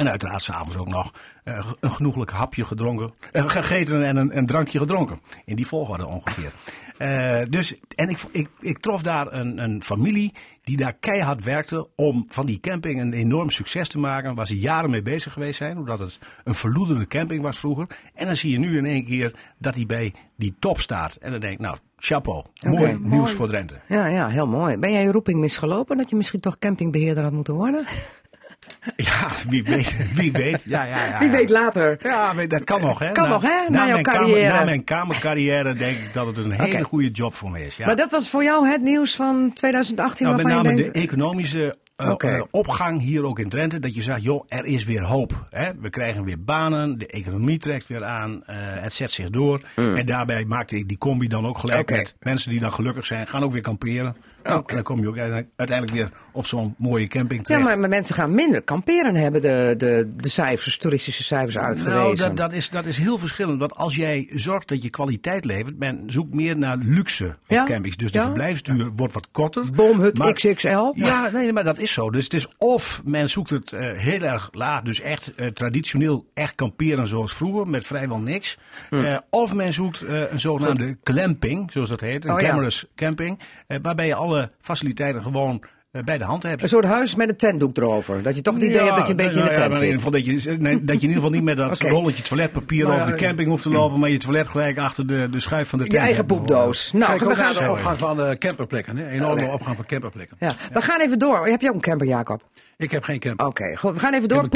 En 0.00 0.08
uiteraard 0.08 0.42
s'avonds 0.42 0.76
ook 0.76 0.88
nog 0.88 1.12
eh, 1.44 1.70
een 1.80 1.90
genoeglijk 1.90 2.30
hapje 2.30 2.64
gedronken, 2.64 3.12
eh, 3.32 3.48
gegeten 3.48 4.04
en 4.04 4.16
een, 4.16 4.36
een 4.36 4.46
drankje 4.46 4.78
gedronken. 4.78 5.20
In 5.44 5.56
die 5.56 5.66
volgorde 5.66 6.06
ongeveer. 6.06 6.52
Eh, 6.98 7.38
dus, 7.50 7.78
en 7.94 8.08
ik, 8.08 8.18
ik, 8.30 8.48
ik 8.60 8.78
trof 8.78 9.02
daar 9.02 9.32
een, 9.32 9.58
een 9.58 9.82
familie 9.82 10.32
die 10.62 10.76
daar 10.76 10.92
keihard 10.92 11.44
werkte 11.44 11.88
om 11.96 12.24
van 12.28 12.46
die 12.46 12.60
camping 12.60 13.00
een 13.00 13.12
enorm 13.12 13.50
succes 13.50 13.88
te 13.88 13.98
maken. 13.98 14.34
Waar 14.34 14.46
ze 14.46 14.58
jaren 14.58 14.90
mee 14.90 15.02
bezig 15.02 15.32
geweest 15.32 15.58
zijn, 15.58 15.78
omdat 15.78 15.98
het 15.98 16.18
een 16.44 16.54
verloedende 16.54 17.06
camping 17.06 17.42
was 17.42 17.58
vroeger. 17.58 17.86
En 18.14 18.26
dan 18.26 18.36
zie 18.36 18.50
je 18.50 18.58
nu 18.58 18.76
in 18.76 18.86
één 18.86 19.04
keer 19.04 19.34
dat 19.58 19.74
hij 19.74 19.86
bij 19.86 20.14
die 20.36 20.54
top 20.58 20.80
staat. 20.80 21.14
En 21.14 21.30
dan 21.30 21.40
denk 21.40 21.52
ik, 21.52 21.60
nou, 21.60 21.76
chapeau. 21.96 22.44
Mooi 22.66 22.98
nieuws 23.00 23.32
voor 23.32 23.48
Drenthe. 23.48 23.80
Ja, 23.88 24.06
ja, 24.06 24.28
heel 24.28 24.46
mooi. 24.46 24.76
Ben 24.76 24.92
jij 24.92 25.02
je 25.02 25.12
roeping 25.12 25.40
misgelopen 25.40 25.96
dat 25.96 26.10
je 26.10 26.16
misschien 26.16 26.40
toch 26.40 26.58
campingbeheerder 26.58 27.22
had 27.22 27.32
moeten 27.32 27.54
worden? 27.54 27.84
Ja, 28.96 29.28
wie 29.48 29.64
weet. 29.64 29.96
Wie 30.14 30.32
weet. 30.32 30.62
Ja, 30.66 30.84
ja, 30.84 31.06
ja, 31.06 31.18
Wie 31.18 31.30
weet 31.30 31.50
later. 31.50 31.98
Ja, 32.00 32.34
dat 32.46 32.64
kan 32.64 32.80
nog, 32.80 32.98
hè? 32.98 33.12
Kan 33.12 33.28
nog, 33.28 33.42
hè? 33.42 33.68
Na 33.68 33.78
jouw 33.78 33.92
mijn 33.92 34.02
kamer- 34.02 34.20
carrière. 34.20 34.54
na 34.54 34.64
mijn 34.64 34.84
kamercarrière 34.84 35.74
denk 35.74 35.96
ik 35.96 36.12
dat 36.12 36.26
het 36.26 36.36
een 36.36 36.52
hele 36.52 36.84
goede 36.84 37.10
job 37.10 37.34
voor 37.34 37.50
me 37.50 37.66
is. 37.66 37.76
Ja. 37.76 37.86
Maar 37.86 37.96
dat 37.96 38.10
was 38.10 38.30
voor 38.30 38.42
jou 38.42 38.68
het 38.68 38.82
nieuws 38.82 39.16
van 39.16 39.50
2018 39.54 40.26
nou, 40.26 40.36
met 40.36 40.46
name 40.46 40.62
denkt... 40.62 40.94
de 40.94 41.00
economische 41.00 41.76
eh, 42.00 42.14
eh, 42.18 42.42
opgang 42.50 43.00
hier 43.00 43.24
ook 43.24 43.38
in 43.38 43.48
Drenthe. 43.48 43.78
Dat 43.78 43.94
je 43.94 44.02
zegt, 44.02 44.22
joh, 44.22 44.44
er 44.48 44.64
is 44.64 44.84
weer 44.84 45.02
hoop. 45.02 45.46
Hè? 45.50 45.70
We 45.80 45.90
krijgen 45.90 46.24
weer 46.24 46.44
banen, 46.44 46.98
de 46.98 47.06
economie 47.06 47.58
trekt 47.58 47.86
weer 47.86 48.04
aan, 48.04 48.44
eh, 48.44 48.56
het 48.58 48.94
zet 48.94 49.10
zich 49.10 49.30
door. 49.30 49.60
En 49.74 50.06
daarbij 50.06 50.44
maakte 50.44 50.76
ik 50.76 50.88
die 50.88 50.98
combi 50.98 51.28
dan 51.28 51.46
ook 51.46 51.58
gelijk 51.58 51.90
Mm. 51.90 51.96
Met 51.96 52.14
mensen 52.20 52.50
die 52.50 52.60
dan 52.60 52.72
gelukkig 52.72 53.06
zijn, 53.06 53.26
gaan 53.26 53.42
ook 53.42 53.52
weer 53.52 53.62
kamperen. 53.62 54.16
Nou. 54.42 54.62
En 54.66 54.74
dan 54.74 54.82
kom 54.82 55.00
je 55.00 55.08
ook 55.08 55.16
uiteindelijk, 55.16 55.90
weer 55.90 56.10
op 56.32 56.46
zo'n 56.46 56.74
mooie 56.78 57.06
camping 57.06 57.38
Ja, 57.40 57.44
terecht. 57.46 57.64
maar, 57.64 57.78
maar 57.78 57.88
mensen 57.88 58.14
gaan 58.14 58.34
minder 58.34 58.62
kamperen, 58.62 59.14
hebben 59.14 59.40
de, 59.40 59.74
de, 59.76 60.12
de 60.16 60.28
cijfers, 60.28 60.78
toeristische 60.78 61.22
cijfers 61.24 61.58
uitgewezen. 61.58 61.98
Nou, 61.98 62.16
dat, 62.16 62.36
dat, 62.36 62.52
is, 62.52 62.70
dat 62.70 62.86
is 62.86 62.96
heel 62.96 63.18
verschillend. 63.18 63.58
Want 63.58 63.74
als 63.74 63.96
jij 63.96 64.28
zorgt 64.34 64.68
dat 64.68 64.82
je 64.82 64.90
kwaliteit 64.90 65.44
levert, 65.44 65.78
men 65.78 66.02
zoekt 66.06 66.34
meer 66.34 66.56
naar 66.56 66.76
luxe 66.76 67.26
op 67.26 67.34
Ja? 67.46 67.64
campings. 67.64 67.96
Dus 67.96 68.10
de 68.12 68.18
Ja? 68.18 68.24
verblijfsduur 68.24 68.90
wordt 68.96 69.14
wat 69.14 69.28
korter. 69.30 69.70
Boomhut 69.70 70.18
Maar- 70.18 70.32
XXL. 70.32 70.92
Ja, 70.94 71.30
nee, 71.32 71.52
maar 71.52 71.64
dat 71.64 71.78
is 71.78 71.92
zo. 71.92 72.10
Dus 72.10 72.24
het 72.24 72.34
is 72.34 72.48
of 72.58 73.02
men 73.04 73.30
zoekt 73.30 73.50
het 73.50 73.72
eh, 73.72 73.92
heel 73.92 74.20
erg 74.20 74.48
laag, 74.52 74.82
dus 74.82 75.00
echt 75.00 75.34
eh, 75.34 75.46
traditioneel 75.46 76.26
echt 76.34 76.54
kamperen 76.54 77.06
zoals 77.06 77.34
vroeger, 77.34 77.68
met 77.68 77.86
vrijwel 77.86 78.18
niks. 78.18 78.58
Hm. 78.88 78.94
Eh, 79.04 79.18
of 79.30 79.54
men 79.54 79.72
zoekt 79.72 80.00
een 80.06 80.40
zogenaamde 80.40 80.96
glamping, 81.04 81.72
zoals 81.72 81.88
dat 81.88 82.00
heet, 82.00 82.24
een 82.24 82.30
Oh, 82.32 82.40
ja. 82.40 82.68
camping, 82.96 83.38
waarbij 83.82 84.06
je 84.06 84.14
alle 84.30 84.50
faciliteiten 84.60 85.22
gewoon 85.22 85.62
bij 85.90 86.18
de 86.18 86.24
hand 86.24 86.42
hebt. 86.42 86.62
Een 86.62 86.68
soort 86.68 86.84
huis 86.84 87.14
met 87.14 87.28
een 87.28 87.36
tentdoek 87.36 87.76
erover. 87.76 88.22
Dat 88.22 88.36
je 88.36 88.42
toch 88.42 88.54
het 88.54 88.62
idee 88.62 88.82
hebt 88.82 88.96
dat 88.96 89.06
je 89.06 89.10
een 89.10 89.16
beetje 89.16 89.40
in 89.40 89.46
de 89.46 89.50
nou 89.50 89.62
ja, 89.62 89.68
tent 89.68 89.80
in 89.80 89.88
zit. 89.88 89.96
geval 89.96 90.12
dat 90.12 90.24
je, 90.24 90.56
nee, 90.58 90.84
dat 90.84 91.00
je 91.00 91.08
in 91.08 91.14
ieder 91.14 91.14
geval 91.14 91.30
niet 91.30 91.42
met 91.42 91.56
dat 91.56 91.80
rolletje 91.94 92.22
toiletpapier 92.22 92.86
Nou 92.86 93.00
over 93.00 93.16
de 93.16 93.24
camping 93.24 93.48
hoeft 93.48 93.62
te 93.62 93.70
lopen, 93.70 94.00
maar 94.00 94.10
je 94.10 94.18
toilet 94.18 94.48
gelijk 94.48 94.78
achter 94.78 95.06
de, 95.06 95.28
de 95.30 95.40
schuif 95.40 95.68
van 95.68 95.78
de 95.78 95.84
tent 95.84 95.96
Je 95.96 96.06
eigen 96.06 96.26
poepdoos. 96.26 96.92
Nou, 96.92 97.18
Kijk 97.18 97.30
we 97.30 97.36
gaan, 97.36 97.64
de 97.64 97.70
opgang 97.70 97.98
van 97.98 98.36
camperplekken. 98.38 98.96
Hè? 98.96 99.08
Enorme 99.08 99.46
opgang 99.46 99.76
van 99.76 99.86
camperplekken. 99.86 100.36
ja, 100.40 100.50
we 100.72 100.80
gaan 100.80 101.00
even 101.00 101.18
door. 101.18 101.46
Heb 101.46 101.60
je 101.60 101.68
ook 101.68 101.74
een 101.74 101.80
camper, 101.80 102.06
Jacob? 102.06 102.42
Ik 102.80 102.90
heb 102.90 103.02
geen 103.04 103.18
camper. 103.18 103.46
Oké, 103.46 103.76
goed. 103.76 103.92
We 103.92 103.98
gaan 103.98 104.14
even 104.14 104.28
door. 104.28 104.48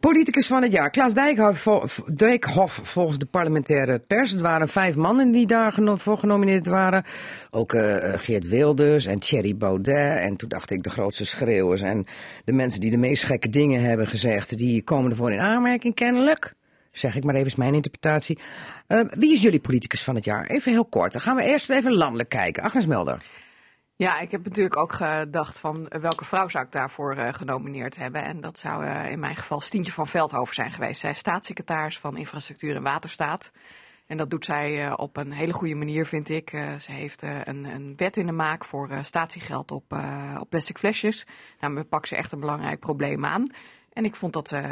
politicus 0.00 0.46
van 0.46 0.62
het 0.62 0.72
jaar. 0.72 0.90
Klaas 0.90 1.14
Dijkhoff, 1.14 2.02
Dijkhoff 2.14 2.80
volgens 2.82 3.18
de 3.18 3.26
parlementaire 3.26 3.98
pers. 3.98 4.30
Het 4.30 4.40
waren 4.40 4.68
vijf 4.68 4.96
mannen 4.96 5.30
die 5.30 5.46
daarvoor 5.46 5.98
voor 5.98 6.18
genomineerd 6.18 6.66
waren. 6.66 7.04
Ook 7.50 7.72
eh, 7.72 7.96
eh, 7.96 8.20
Geert 8.20 8.48
Wilders 8.48 9.06
en 9.06 9.18
Thierry 9.18 9.56
Baudet. 9.56 10.18
En 10.18 10.36
toen 10.36 10.48
dacht 10.50 10.70
ik 10.70 10.82
de 10.82 10.90
grootste 10.90 11.24
schreeuwers. 11.24 11.82
En 11.82 12.06
de 12.44 12.52
mensen 12.52 12.80
die 12.80 12.90
de 12.90 12.96
meest 12.96 13.24
gekke 13.24 13.50
dingen 13.50 13.82
hebben 13.82 14.06
gezegd. 14.06 14.58
Die 14.58 14.82
komen 14.82 15.10
ervoor 15.10 15.32
in 15.32 15.40
aanmerking 15.40 15.94
kennelijk. 15.94 16.54
Zeg 16.92 17.16
ik 17.16 17.24
maar 17.24 17.34
even, 17.34 17.46
is 17.46 17.54
mijn 17.54 17.74
interpretatie. 17.74 18.38
Eh, 18.86 19.00
wie 19.10 19.32
is 19.32 19.42
jullie 19.42 19.60
politicus 19.60 20.04
van 20.04 20.14
het 20.14 20.24
jaar? 20.24 20.46
Even 20.46 20.72
heel 20.72 20.84
kort. 20.84 21.12
Dan 21.12 21.20
gaan 21.20 21.36
we 21.36 21.42
eerst 21.42 21.70
even 21.70 21.94
landelijk 21.94 22.28
kijken. 22.28 22.62
Agnes 22.62 22.86
Melder. 22.86 23.22
Ja, 23.96 24.20
ik 24.20 24.30
heb 24.30 24.44
natuurlijk 24.44 24.76
ook 24.76 24.92
gedacht 24.92 25.58
van 25.58 25.86
welke 26.00 26.24
vrouw 26.24 26.48
zou 26.48 26.64
ik 26.64 26.72
daarvoor 26.72 27.14
eh, 27.14 27.32
genomineerd 27.32 27.96
hebben. 27.96 28.24
En 28.24 28.40
dat 28.40 28.58
zou 28.58 28.84
eh, 28.84 29.10
in 29.10 29.20
mijn 29.20 29.36
geval 29.36 29.60
Stientje 29.60 29.92
van 29.92 30.06
Veldhoven 30.06 30.54
zijn 30.54 30.72
geweest. 30.72 31.00
Zij 31.00 31.10
is 31.10 31.18
staatssecretaris 31.18 31.98
van 31.98 32.16
Infrastructuur 32.16 32.76
en 32.76 32.82
Waterstaat. 32.82 33.50
En 34.10 34.16
dat 34.16 34.30
doet 34.30 34.44
zij 34.44 34.86
eh, 34.86 34.92
op 34.96 35.16
een 35.16 35.32
hele 35.32 35.52
goede 35.52 35.74
manier, 35.74 36.06
vind 36.06 36.28
ik. 36.28 36.52
Eh, 36.52 36.62
ze 36.80 36.92
heeft 36.92 37.22
eh, 37.22 37.30
een, 37.44 37.64
een 37.64 37.92
wet 37.96 38.16
in 38.16 38.26
de 38.26 38.32
maak 38.32 38.64
voor 38.64 38.88
eh, 38.90 38.98
statiegeld 39.02 39.70
op, 39.70 39.84
eh, 39.92 40.36
op 40.40 40.50
plastic 40.50 40.78
flesjes. 40.78 41.26
Nou, 41.60 41.74
we 41.74 41.84
pakken 41.84 42.08
ze 42.08 42.16
echt 42.16 42.32
een 42.32 42.40
belangrijk 42.40 42.80
probleem 42.80 43.24
aan. 43.24 43.46
En 43.92 44.04
ik 44.04 44.16
vond 44.16 44.32
dat 44.32 44.52
eh, 44.52 44.62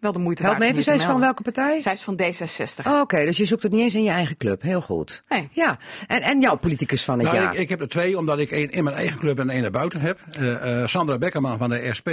wel 0.00 0.12
de 0.12 0.18
moeite 0.18 0.42
Help 0.42 0.58
me 0.58 0.64
even, 0.66 0.82
zij 0.82 0.94
is 0.94 1.04
van 1.04 1.20
welke 1.20 1.42
partij? 1.42 1.80
Zij 1.80 1.92
is 1.92 2.02
van 2.02 2.20
D66. 2.22 2.86
Oh, 2.86 3.00
Oké, 3.00 3.24
dus 3.24 3.36
je 3.36 3.44
zoekt 3.44 3.62
het 3.62 3.72
niet 3.72 3.80
eens 3.80 3.94
in 3.94 4.02
je 4.02 4.10
eigen 4.10 4.36
club. 4.36 4.62
Heel 4.62 4.80
goed. 4.80 5.22
Nee. 5.28 5.48
Ja, 5.52 5.78
en, 6.06 6.22
en 6.22 6.40
jouw 6.40 6.56
politicus 6.56 7.04
van 7.04 7.18
het 7.18 7.26
Nou, 7.26 7.38
jaar? 7.42 7.52
ik, 7.54 7.58
ik 7.60 7.68
heb 7.68 7.80
er 7.80 7.88
twee, 7.88 8.18
omdat 8.18 8.38
ik 8.38 8.50
één 8.50 8.70
in 8.70 8.84
mijn 8.84 8.96
eigen 8.96 9.18
club 9.18 9.38
en 9.38 9.50
één 9.50 9.62
naar 9.62 9.70
buiten 9.70 10.00
heb. 10.00 10.18
Eh, 10.30 10.82
eh, 10.82 10.88
Sandra 10.88 11.18
Beckerman 11.18 11.58
van 11.58 11.68
de 11.70 11.90
SP. 11.98 12.08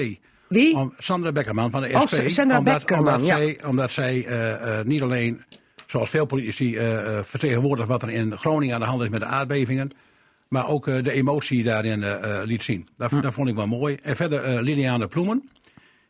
Wie? 0.47 0.75
Om, 0.75 0.93
Sandra 0.97 1.31
Beckerman 1.31 1.71
van 1.71 1.81
de 1.81 1.89
Oh, 1.93 2.05
SP. 2.11 2.29
Sandra 2.29 2.57
omdat, 2.57 2.77
Beckerman, 2.77 3.13
omdat 3.13 3.27
ja. 3.27 3.37
zij, 3.37 3.59
omdat 3.65 3.91
zij 3.91 4.25
eh, 4.25 4.79
eh, 4.79 4.85
niet 4.85 5.01
alleen, 5.01 5.43
zoals 5.91 6.09
veel 6.09 6.25
politici, 6.25 6.77
eh, 6.77 7.17
eh, 7.17 7.23
vertegenwoordigt 7.23 7.87
wat 7.87 8.01
er 8.01 8.09
in 8.09 8.37
Groningen 8.37 8.75
aan 8.75 8.81
de 8.81 8.87
hand 8.87 9.01
is 9.03 9.09
met 9.09 9.19
de 9.19 9.25
aardbevingen. 9.25 9.91
Maar 10.47 10.67
ook 10.67 10.87
eh, 10.87 11.03
de 11.03 11.11
emotie 11.11 11.63
daarin 11.63 12.05
liet 12.45 12.63
zien. 12.63 12.87
Dat, 12.95 13.11
dat 13.21 13.33
vond 13.33 13.47
ik 13.49 13.55
wel 13.55 13.67
mooi. 13.67 13.97
En 14.03 14.15
verder 14.15 14.63
Liliane 14.63 15.07
Ploemen. 15.07 15.49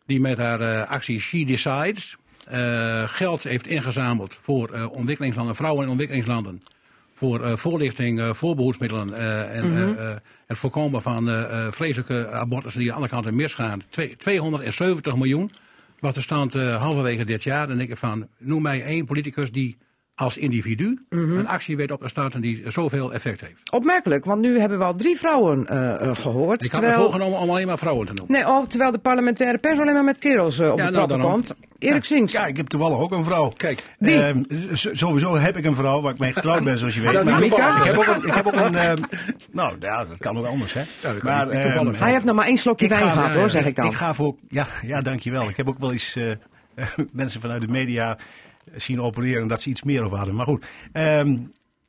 Die 0.06 0.20
met 0.20 0.38
haar 0.38 0.86
actie 0.86 1.20
She 1.20 1.46
Decides 1.46 2.18
geld 3.06 3.44
heeft 3.44 3.68
ingezameld 3.68 4.38
voor 4.42 4.90
ontwikkelingslanden, 4.92 5.56
vrouwen 5.56 5.84
in 5.84 5.90
ontwikkelingslanden. 5.90 6.62
voor 7.16 7.58
voorlichting, 7.58 8.20
eh, 8.20 8.34
voorbehoedsmiddelen 8.34 9.14
eh, 9.14 9.56
en 9.58 9.72
Mhm. 9.72 10.18
het 10.48 10.58
voorkomen 10.58 11.02
van 11.02 11.46
vreselijke 11.72 12.30
abortussen 12.32 12.82
die 12.82 12.92
aan 12.92 12.98
alle 12.98 13.08
kanten 13.08 13.36
misgaan. 13.36 13.82
Twee- 13.90 14.16
270 14.18 15.16
miljoen 15.16 15.52
was 16.02 16.14
de 16.14 16.22
stand 16.22 16.56
eh, 16.56 16.82
halverwege 16.82 17.26
dit 17.26 17.44
jaar. 17.44 17.68
Denk 17.68 17.90
ik 17.90 17.98
van, 17.98 18.28
noem 18.38 18.62
mij 18.62 18.84
één 18.84 19.06
politicus 19.06 19.52
die 19.52 19.78
als 20.22 20.38
individu 20.38 21.06
Mhm. 21.10 21.38
een 21.38 21.48
actie 21.48 21.78
weet 21.78 21.92
op 21.92 22.02
te 22.02 22.08
starten 22.08 22.42
die 22.42 22.64
zoveel 22.68 23.14
effect 23.14 23.42
heeft. 23.42 23.72
Opmerkelijk, 23.72 24.26
want 24.26 24.42
nu 24.42 24.60
hebben 24.60 24.78
we 24.78 24.84
al 24.84 24.96
drie 24.96 25.18
vrouwen 25.18 25.68
eh, 25.68 26.02
eh, 26.10 26.16
gehoord. 26.16 26.64
Ik 26.64 26.72
had 26.72 26.82
me 26.82 26.94
voorgenomen 26.94 27.40
om 27.40 27.50
alleen 27.50 27.68
maar 27.68 27.78
vrouwen 27.78 28.06
te 28.08 28.14
noemen. 28.14 28.36
Nee, 28.36 28.48
oh, 28.48 28.66
terwijl 28.66 28.92
de 28.92 28.98
parlementaire 28.98 29.58
pers 29.58 29.80
alleen 29.80 29.94
maar 29.94 30.04
met 30.04 30.18
kerels 30.18 30.60
eh, 30.60 30.72
op 30.72 30.78
Ja, 30.78 30.86
de 30.86 30.92
nou, 30.92 31.08
dan 31.08 31.22
komt. 31.22 31.54
Erik 31.80 32.04
Sinks. 32.04 32.32
Ja, 32.32 32.46
ik 32.46 32.58
heb 32.58 32.68
toevallig 32.68 32.98
ook 32.98 33.12
een 33.12 33.24
vrouw. 33.24 33.54
Kijk. 33.58 33.84
Wie? 34.00 34.24
Ehm, 34.24 34.44
sowieso 34.74 35.38
heb 35.38 35.58
ik 35.58 35.66
een 35.66 35.76
vrouw 35.76 36.02
waar 36.02 36.12
ik 36.14 36.20
mee 36.20 36.34
getrouwd 36.34 36.64
ben, 36.64 36.78
zoals 36.78 36.96
je 36.96 37.02
weet. 37.02 37.12
Ja, 37.12 37.24
Maar 37.24 37.40
Mika? 37.40 37.78
ik 37.78 37.84
heb 37.84 37.98
ook 37.98 38.08
een... 38.08 38.28
Ik 38.28 38.34
heb 38.34 38.46
ook 38.48 38.54
een 38.54 38.76
ehm, 38.76 38.98
nou, 39.52 39.76
ja, 39.80 40.06
dat 40.06 40.18
kan 40.18 40.38
ook 40.38 40.46
anders, 40.46 40.74
hè. 40.74 40.80
niet- 40.80 41.14
niet 41.14 41.24
ehm, 41.24 41.62
toevallig. 41.62 42.00
Hij 42.00 42.12
heeft 42.12 42.26
nog 42.26 42.36
maar 42.36 42.46
één 42.46 42.58
slokje 42.58 42.88
wijn 42.88 43.12
gehad, 43.12 43.36
hoor, 43.36 43.50
zeg 43.50 43.66
ik 43.66 43.76
dan. 43.76 43.86
Ik 43.86 43.94
ga 43.94 44.14
voor... 44.14 44.36
Ja, 44.50 44.68
ja, 44.86 45.02
dankjewel. 45.02 45.50
Ik 45.50 45.58
heb 45.58 45.68
ook 45.68 45.80
wel 45.80 45.92
eens 45.92 46.16
eh, 46.16 46.32
mensen 47.14 47.42
vanuit 47.42 47.62
de 47.62 47.68
media 47.68 48.18
zien 48.76 49.02
opereren 49.02 49.48
dat 49.48 49.62
ze 49.62 49.70
iets 49.70 49.84
meer 49.84 50.06
op 50.06 50.12
hadden. 50.16 50.36
Maar 50.36 50.46
goed. 50.46 50.66
Ehm, 50.92 51.38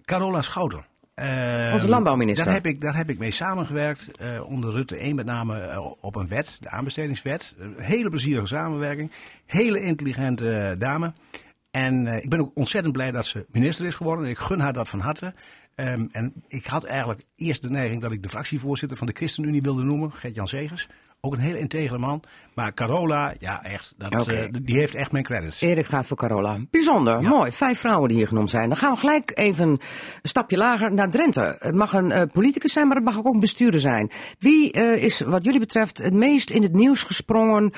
Carola 0.05 0.43
Schouten. 0.43 0.85
Ehm, 1.15 1.73
Onze 1.73 1.89
landbouwminister. 1.89 2.45
Daar 2.45 2.55
heb 2.55 2.67
ik, 2.67 2.81
daar 2.81 2.97
heb 2.97 3.11
ik 3.11 3.19
mee 3.19 3.31
samengewerkt. 3.31 4.11
eh, 4.19 4.45
onder 4.51 4.71
Rutte 4.73 4.97
1 5.05 5.15
met 5.15 5.27
name 5.27 5.59
eh, 5.61 5.87
op 6.01 6.15
een 6.17 6.29
wet, 6.29 6.57
de 6.61 6.69
aanbestedingswet. 6.69 7.55
Een 7.59 7.75
hele 7.79 8.09
plezierige 8.09 8.47
samenwerking. 8.47 9.11
Hele 9.47 9.81
intelligente 9.83 10.51
eh, 10.59 10.79
dame. 10.79 11.13
En 11.71 12.07
ik 12.07 12.29
ben 12.31 12.41
ook 12.41 12.51
ontzettend 12.55 12.93
blij 12.93 13.11
dat 13.11 13.27
ze 13.27 13.47
minister 13.51 13.87
is 13.87 13.95
geworden. 13.95 14.29
Ik 14.29 14.39
gun 14.39 14.61
haar 14.61 14.73
dat 14.73 14.89
van 14.89 15.01
harte. 15.01 15.35
Ehm, 15.75 16.07
en 16.13 16.33
ik 16.49 16.67
had 16.67 16.85
eigenlijk 16.85 17.23
eerst 17.37 17.63
de 17.63 17.71
neiging 17.71 18.01
dat 18.03 18.13
ik 18.13 18.23
de 18.23 18.29
fractievoorzitter 18.29 18.97
van 18.97 19.07
de 19.07 19.13
ChristenUnie 19.13 19.63
wilde 19.63 19.83
noemen, 19.83 20.13
Gert-Jan 20.13 20.49
Segers. 20.49 20.89
Ook 21.21 21.33
een 21.33 21.39
heel 21.39 21.55
integere 21.55 21.99
man. 21.99 22.23
Maar 22.55 22.75
Carola, 22.75 23.35
ja 23.39 23.63
echt, 23.65 23.95
dat, 23.97 24.27
eh, 24.27 24.49
die 24.63 24.77
heeft 24.77 24.95
echt 24.95 25.13
mijn 25.13 25.25
credits. 25.25 25.61
Erik 25.61 25.87
gaat 25.87 26.07
voor 26.07 26.17
Carola. 26.17 26.59
Bijzonder, 26.71 27.23
mooi. 27.23 27.53
Vijf 27.53 27.79
vrouwen 27.79 28.09
die 28.09 28.17
hier 28.17 28.27
genoemd 28.27 28.51
zijn. 28.51 28.69
Dan 28.69 28.77
gaan 28.77 28.93
we 28.93 28.99
gelijk 28.99 29.31
even 29.35 29.69
een 29.69 29.81
stapje 30.23 30.57
lager 30.57 30.95
naar 30.95 31.11
Drenthe. 31.11 31.57
Het 31.59 31.75
mag 31.75 31.93
een 31.93 32.13
eh, 32.13 32.23
politicus 32.33 32.73
zijn, 32.73 32.87
maar 32.87 32.97
het 32.97 33.05
mag 33.05 33.19
ook 33.19 33.35
een 33.35 33.41
bestuurder 33.41 33.81
zijn. 33.81 34.11
Wie 34.39 34.73
eh, 34.73 35.03
is 35.03 35.21
wat 35.21 35.45
jullie 35.45 35.61
betreft 35.61 35.99
het 35.99 36.15
meest 36.15 36.51
in 36.51 36.63
het 36.63 36.73
nieuws 36.73 37.03
gesprongen 37.03 37.73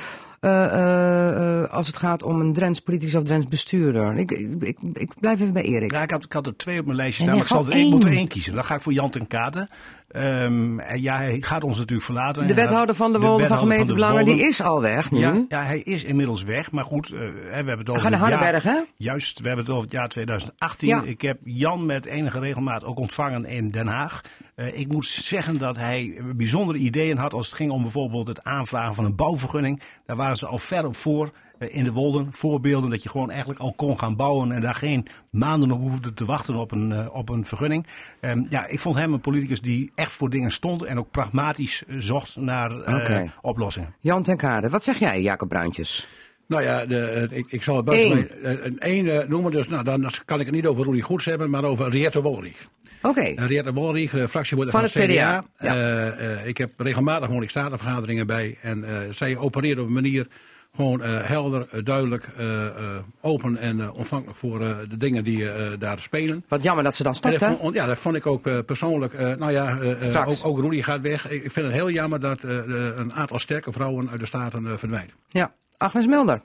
als 1.71 1.87
het 1.87 1.97
gaat 1.97 2.23
om 2.23 2.41
een 2.41 2.53
Drents 2.53 2.81
politicus 2.81 3.15
of 3.15 3.23
Drents 3.23 3.49
bestuurder? 3.49 4.17
Ik, 4.17 4.31
ik, 4.31 4.79
ik, 4.93 5.11
blijf 5.21 5.41
even 5.41 5.53
bij 5.53 5.63
Erik. 5.63 5.93
Ja, 5.93 6.03
ik 6.03 6.11
had, 6.11 6.25
ik 6.25 6.33
had 6.33 6.47
er 6.47 6.57
twee 6.57 6.79
op 6.79 6.85
mijn 6.85 6.97
lijstje 6.97 7.23
staan, 7.23 7.35
maar 7.35 7.45
ik 7.45 7.51
zal 7.51 7.67
er 7.67 7.73
één, 7.73 7.91
moet 7.91 8.05
er 8.05 8.11
één. 8.11 8.29
kiezen. 8.29 8.55
Dan 8.55 8.65
ga 8.65 8.75
ik 8.75 8.81
voor 8.81 8.93
Jan 8.93 9.11
ten 9.11 9.27
Katen. 9.27 9.69
Ehm, 10.15 10.79
en 10.79 11.03
ja, 11.03 11.17
hij 11.17 11.37
gaat 11.41 11.65
ons 11.65 11.79
natuurlijk 11.79 12.07
verlaten. 12.07 12.47
De 12.47 12.55
wethouder 12.55 12.95
van 12.95 13.13
de 13.13 13.21
Wolde 13.21 13.47
van 13.47 13.59
gemeentebelangen, 13.59 14.25
die 14.25 14.41
is 14.41 14.63
al 14.65 14.81
weg 14.81 15.11
nu. 15.11 15.19
Ja, 15.19 15.45
ja, 15.49 15.63
hij 15.63 15.79
is 15.79 16.05
inmiddels 16.05 16.43
weg. 16.43 16.73
Maar 16.73 16.85
goed, 16.85 17.07
eh, 17.07 17.19
we 17.19 17.51
hebben 17.51 17.79
het 17.79 17.89
over 17.89 18.03
Ga 18.03 18.09
naar 18.09 18.19
Hardenberg, 18.19 18.63
hè? 18.63 18.81
Juist, 18.97 19.41
we 19.41 19.47
hebben 19.47 19.65
het 19.65 19.75
over 19.75 19.85
het 19.85 19.93
jaar 19.93 20.09
2018. 20.09 20.89
Ja. 20.89 21.03
Ik 21.03 21.21
heb 21.21 21.41
Jan 21.45 21.87
met 21.87 22.05
enige 22.05 22.39
regelmaat 22.39 22.85
ook 22.85 22.99
ontvangen 22.99 23.45
in 23.45 23.69
Den 23.69 23.87
Haag. 23.87 24.21
Eh, 24.55 24.79
ik 24.79 24.93
moet 24.93 25.07
zeggen 25.07 25.59
dat 25.59 25.77
hij 25.77 26.21
bijzondere 26.37 26.79
ideeën 26.79 27.17
had 27.17 27.33
als 27.33 27.47
het 27.47 27.57
ging 27.57 27.71
om 27.71 27.83
bijvoorbeeld 27.83 28.27
het 28.27 28.45
aanvragen 28.45 28.95
van 28.95 29.05
een 29.05 29.17
bouwvergunning. 29.17 29.83
Daar 30.07 30.17
waren 30.17 30.37
ze 30.37 30.47
al 30.47 30.59
ver 30.59 30.87
op 30.87 30.97
voor. 30.97 31.33
Eh, 31.69 31.77
In 31.77 31.85
de 31.85 31.93
Wolden, 31.93 32.29
voorbeelden 32.31 32.91
dat 32.91 33.03
je 33.03 33.09
gewoon 33.09 33.31
eigenlijk 33.31 33.61
al 33.61 33.73
kon 33.73 33.99
gaan 33.99 34.17
bouwen 34.17 34.53
en 34.53 34.61
daar 34.61 34.75
geen 34.75 35.07
maanden 35.31 35.71
op 35.71 35.81
hoefde 35.81 36.15
te 36.15 36.25
wachten 36.25 36.55
op 36.55 36.73
een, 36.73 36.93
eh, 36.93 37.07
op 37.13 37.29
een 37.29 37.45
vergunning. 37.45 37.87
Ehm, 38.21 38.43
ja, 38.49 38.67
ik 38.67 38.81
vond 38.81 38.97
hem 38.97 39.13
een 39.13 39.21
politicus 39.21 39.61
die 39.61 39.91
echt 39.95 40.13
voor 40.13 40.31
dingen 40.31 40.51
stond 40.51 40.83
en 40.83 40.99
ook 40.99 41.11
pragmatisch 41.11 41.83
eh, 41.89 41.95
zocht 41.99 42.37
naar 42.37 42.81
eh, 42.81 42.95
Oké. 42.95 43.33
oplossingen. 43.41 43.95
Jan 44.01 44.23
ten 44.23 44.37
Kade, 44.37 44.69
wat 44.69 44.83
zeg 44.83 44.99
jij, 44.99 45.23
Jacob 45.23 45.49
Bruintjes? 45.49 46.09
Nou 46.47 46.63
ja, 46.63 46.87
de, 46.87 47.27
ik, 47.33 47.47
ik 47.49 47.63
zal 47.63 47.77
het 47.77 47.85
buiten 47.85 48.29
een, 48.43 48.79
één 48.79 49.21
eh, 49.21 49.29
noemen. 49.29 49.53
Dus 49.53 49.69
nou, 49.69 49.85
dan 49.85 50.11
kan 50.25 50.41
ik 50.41 50.47
het 50.47 50.55
niet 50.55 50.67
over 50.67 50.85
Roelie 50.85 51.03
Goeds 51.03 51.25
hebben, 51.25 51.51
maar 51.51 51.65
over 51.65 51.91
Riette 51.91 52.23
Wolrich. 52.23 52.69
Oké. 53.03 53.21
En 53.21 53.47
Riette 53.47 53.73
Wolrich, 53.73 54.11
de 54.11 54.29
fractievoorzitter 54.29 54.81
Van 54.81 54.91
van, 54.91 55.03
het 55.03 55.13
CDA, 55.13 55.45
CDA. 55.57 55.75
Eh, 55.75 56.33
eh, 56.33 56.47
ik 56.47 56.59
heb 56.59 56.73
regelmatig 56.77 57.27
gewoon 57.27 57.49
statenvergaderingen 57.49 58.27
bij. 58.27 58.59
En 58.63 58.85
eh, 58.85 58.97
zij 59.11 59.37
opereert 59.37 59.79
op 59.79 59.87
een 59.87 59.93
manier 59.93 60.27
gewoon 60.75 61.03
eh, 61.03 61.23
helder, 61.25 61.67
eh, 61.71 61.85
duidelijk, 61.85 62.29
eh, 62.37 62.67
eh, 62.67 62.73
open 63.21 63.57
en 63.57 63.81
eh, 63.81 63.95
ontvankelijk 63.95 64.39
voor 64.39 64.61
eh, 64.61 64.77
de 64.89 64.97
dingen 64.97 65.25
die 65.25 65.51
eh, 65.51 65.73
daar 65.79 65.99
spelen. 66.01 66.45
Wat 66.49 66.63
jammer 66.63 66.85
dat 66.85 66.95
ze 66.97 67.03
dan 67.03 67.15
stopt, 67.15 67.41
hè? 67.41 67.55
ja, 67.73 67.87
dat 67.87 67.99
vond 67.99 68.17
ik 68.17 68.27
ook 68.27 68.65
persoonlijk. 68.67 69.13
eh, 69.13 69.35
nou 69.35 69.53
ja, 69.53 69.79
ook, 70.27 70.37
ook 70.43 70.59
Roelie 70.59 70.83
gaat 70.83 71.01
weg. 71.01 71.31
Ik 71.31 71.51
vind 71.53 71.67
het 71.67 71.75
heel 71.75 71.91
jammer 71.91 72.21
dat 72.21 72.41
eh, 72.41 72.51
een 72.97 73.13
aantal 73.13 73.39
sterke 73.39 73.73
vrouwen 73.73 74.11
uit 74.11 74.21
de 74.21 74.27
Staten 74.27 74.67
eh, 74.67 74.73
verdwijnt. 74.77 75.13
Ja. 75.29 75.55
Agnes 75.77 76.07
Mulder. 76.07 76.43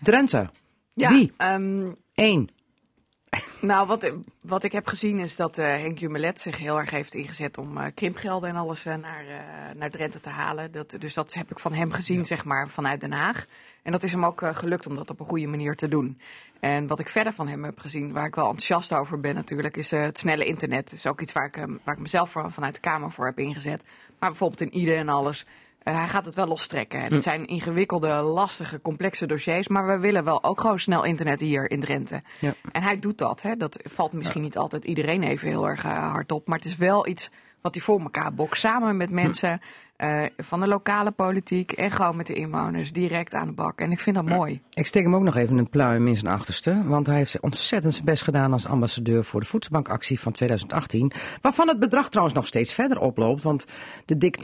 Drenthe. 0.00 0.48
Ja, 0.94 1.10
Wie? 1.10 1.32
ehm, 1.36 1.86
Eén. 2.14 2.48
Nou, 3.62 3.86
wat, 3.86 4.12
wat 4.40 4.62
ik 4.62 4.72
heb 4.72 4.86
gezien 4.86 5.18
is 5.18 5.36
dat 5.36 5.58
eh, 5.58 5.66
Henk 5.66 5.98
Jumelet 5.98 6.40
zich 6.40 6.58
heel 6.58 6.78
erg 6.78 6.90
heeft 6.90 7.14
ingezet 7.14 7.58
om 7.58 7.78
eh, 7.78 7.86
krimpgelden 7.94 8.48
en 8.48 8.56
alles 8.56 8.84
eh, 8.84 8.94
naar, 8.94 9.24
naar 9.76 9.90
Drenthe 9.90 10.20
te 10.20 10.28
halen. 10.28 10.72
Dat, 10.72 10.94
dus 10.98 11.14
dat 11.14 11.34
heb 11.34 11.50
ik 11.50 11.58
van 11.58 11.72
hem 11.72 11.92
gezien, 11.92 12.24
zeg 12.24 12.44
maar, 12.44 12.68
vanuit 12.68 13.00
Den 13.00 13.12
Haag. 13.12 13.46
En 13.82 13.92
dat 13.92 14.02
is 14.02 14.12
hem 14.12 14.24
ook 14.24 14.40
gelukt 14.52 14.86
om 14.86 14.96
dat 14.96 15.10
op 15.10 15.20
een 15.20 15.26
goede 15.26 15.46
manier 15.46 15.76
te 15.76 15.88
doen. 15.88 16.18
En 16.60 16.86
wat 16.86 16.98
ik 16.98 17.08
verder 17.08 17.32
van 17.32 17.48
hem 17.48 17.64
heb 17.64 17.78
gezien, 17.78 18.12
waar 18.12 18.26
ik 18.26 18.34
wel 18.34 18.44
enthousiast 18.44 18.92
over 18.92 19.20
ben 19.20 19.34
natuurlijk, 19.34 19.76
is 19.76 19.90
het 19.90 20.18
snelle 20.18 20.44
internet. 20.44 20.90
Dat 20.90 20.98
is 20.98 21.06
ook 21.06 21.20
iets 21.20 21.32
waar 21.32 21.46
ik, 21.46 21.56
waar 21.84 21.94
ik 21.94 22.00
mezelf 22.00 22.30
voor, 22.30 22.52
vanuit 22.52 22.74
de 22.74 22.80
Kamer 22.80 23.12
voor 23.12 23.26
heb 23.26 23.38
ingezet. 23.38 23.84
Maar 24.18 24.28
bijvoorbeeld 24.28 24.60
in 24.60 24.78
IDE 24.80 24.94
en 24.94 25.08
alles. 25.08 25.46
Eh, 25.82 25.94
hij 25.96 26.08
gaat 26.08 26.24
het 26.24 26.34
wel 26.34 26.46
lostrekken. 26.46 27.00
En 27.00 27.06
Hm. 27.08 27.14
het 27.14 27.22
zijn 27.22 27.46
ingewikkelde, 27.46 28.08
lastige, 28.08 28.80
complexe 28.80 29.26
dossiers. 29.26 29.68
Maar 29.68 29.86
we 29.86 29.98
willen 29.98 30.24
wel 30.24 30.44
ook 30.44 30.60
gewoon 30.60 30.78
snel 30.78 31.04
internet 31.04 31.40
hier 31.40 31.70
in 31.70 31.80
Drenthe. 31.80 32.22
Ja. 32.40 32.54
En 32.72 32.82
hij 32.82 32.98
doet 32.98 33.18
dat. 33.18 33.42
Hè. 33.42 33.56
Dat 33.56 33.78
valt 33.82 34.12
misschien 34.12 34.42
niet 34.42 34.56
altijd 34.56 34.84
iedereen 34.84 35.22
even 35.22 35.48
heel 35.48 35.68
erg 35.68 35.84
eh, 35.84 36.10
hard 36.12 36.32
op. 36.32 36.46
Maar 36.46 36.58
het 36.58 36.66
is 36.66 36.76
wel 36.76 37.06
iets 37.06 37.30
wat 37.60 37.74
hij 37.74 37.82
voor 37.84 38.00
elkaar 38.00 38.34
bokst. 38.34 38.60
Samen 38.60 38.96
met 38.96 39.10
mensen 39.10 39.60
eh, 39.96 40.22
van 40.36 40.60
de 40.60 40.66
lokale 40.66 41.10
politiek 41.10 41.72
en 41.72 41.90
gewoon 41.90 42.16
met 42.16 42.26
de 42.26 42.32
inwoners. 42.32 42.92
Direct 42.92 43.34
aan 43.34 43.46
de 43.46 43.52
bak. 43.52 43.80
En 43.80 43.90
ik 43.90 44.00
vind 44.00 44.16
dat 44.16 44.24
mooi. 44.24 44.60
Ik 44.70 44.86
steek 44.86 45.02
hem 45.02 45.14
ook 45.14 45.22
nog 45.22 45.36
even 45.36 45.58
een 45.58 45.68
pluim 45.68 46.08
in 46.08 46.16
zijn 46.16 46.32
achterste. 46.32 46.82
Want 46.86 47.06
hij 47.06 47.16
heeft 47.16 47.40
ontzettend 47.40 47.94
zijn 47.94 48.04
best 48.04 48.22
gedaan 48.22 48.52
als 48.52 48.66
ambassadeur 48.66 49.24
voor 49.24 49.40
de 49.40 49.46
voedselbankactie 49.46 50.20
van 50.20 50.32
2018. 50.32 51.12
Waarvan 51.40 51.68
het 51.68 51.78
bedrag 51.78 52.08
trouwens 52.08 52.36
nog 52.36 52.46
steeds 52.46 52.74
verder 52.74 52.98
oploopt. 52.98 53.42
Want 53.42 53.64
de 54.04 54.18
dik 54.18 54.36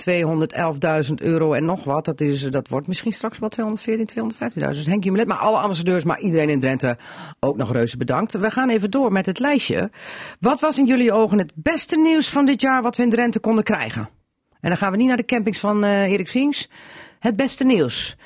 211.000 1.08 1.14
euro 1.14 1.52
en 1.52 1.64
nog 1.64 1.84
wat, 1.84 2.04
dat, 2.04 2.20
is, 2.20 2.42
dat 2.42 2.68
wordt 2.68 2.86
misschien 2.86 3.12
straks 3.12 3.38
wel 3.38 3.48
214, 3.48 4.34
215.000. 4.54 4.58
Dus 4.58 4.86
Henk 4.86 5.04
Jumelet, 5.04 5.26
maar 5.26 5.38
alle 5.38 5.58
ambassadeurs, 5.58 6.04
maar 6.04 6.20
iedereen 6.20 6.48
in 6.48 6.60
Drenthe 6.60 6.96
ook 7.40 7.56
nog 7.56 7.72
reuze 7.72 7.96
bedankt. 7.96 8.32
We 8.32 8.50
gaan 8.50 8.68
even 8.68 8.90
door 8.90 9.12
met 9.12 9.26
het 9.26 9.38
lijstje. 9.38 9.90
Wat 10.40 10.60
was 10.60 10.78
in 10.78 10.86
jullie 10.86 11.12
ogen 11.12 11.38
het 11.38 11.52
beste 11.54 11.96
nieuws 11.96 12.30
van 12.30 12.44
dit 12.44 12.60
jaar 12.60 12.82
wat 12.82 12.96
we 12.96 13.02
in 13.02 13.10
Drenthe 13.10 13.40
konden 13.40 13.64
krijgen? 13.64 14.17
En 14.60 14.68
dan 14.68 14.76
gaan 14.76 14.90
we 14.90 14.96
niet 14.96 15.06
naar 15.06 15.16
de 15.16 15.24
campings 15.24 15.60
van 15.60 15.84
eh 15.84 16.10
Erik 16.10 16.28
Vings. 16.28 16.68
Het 17.18 17.36
beste 17.36 17.64
nieuws. 17.64 18.16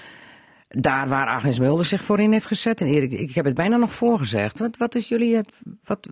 Daar 0.69 1.09
waar 1.09 1.27
Agnes 1.27 1.59
Mulder 1.59 1.85
zich 1.85 2.05
voor 2.05 2.21
in 2.21 2.33
heeft 2.33 2.47
gezet. 2.47 2.81
En 2.81 2.87
Erik, 2.87 3.13
ik 3.13 3.35
heb 3.35 3.45
het 3.45 3.55
bijna 3.55 3.77
nog 3.77 3.95
voorgezegd. 3.95 4.59
Wat, 4.59 4.77
wat 4.77 4.95
is 4.95 5.09
jullie 5.09 5.37
het, 5.37 5.63
wat, 5.85 6.09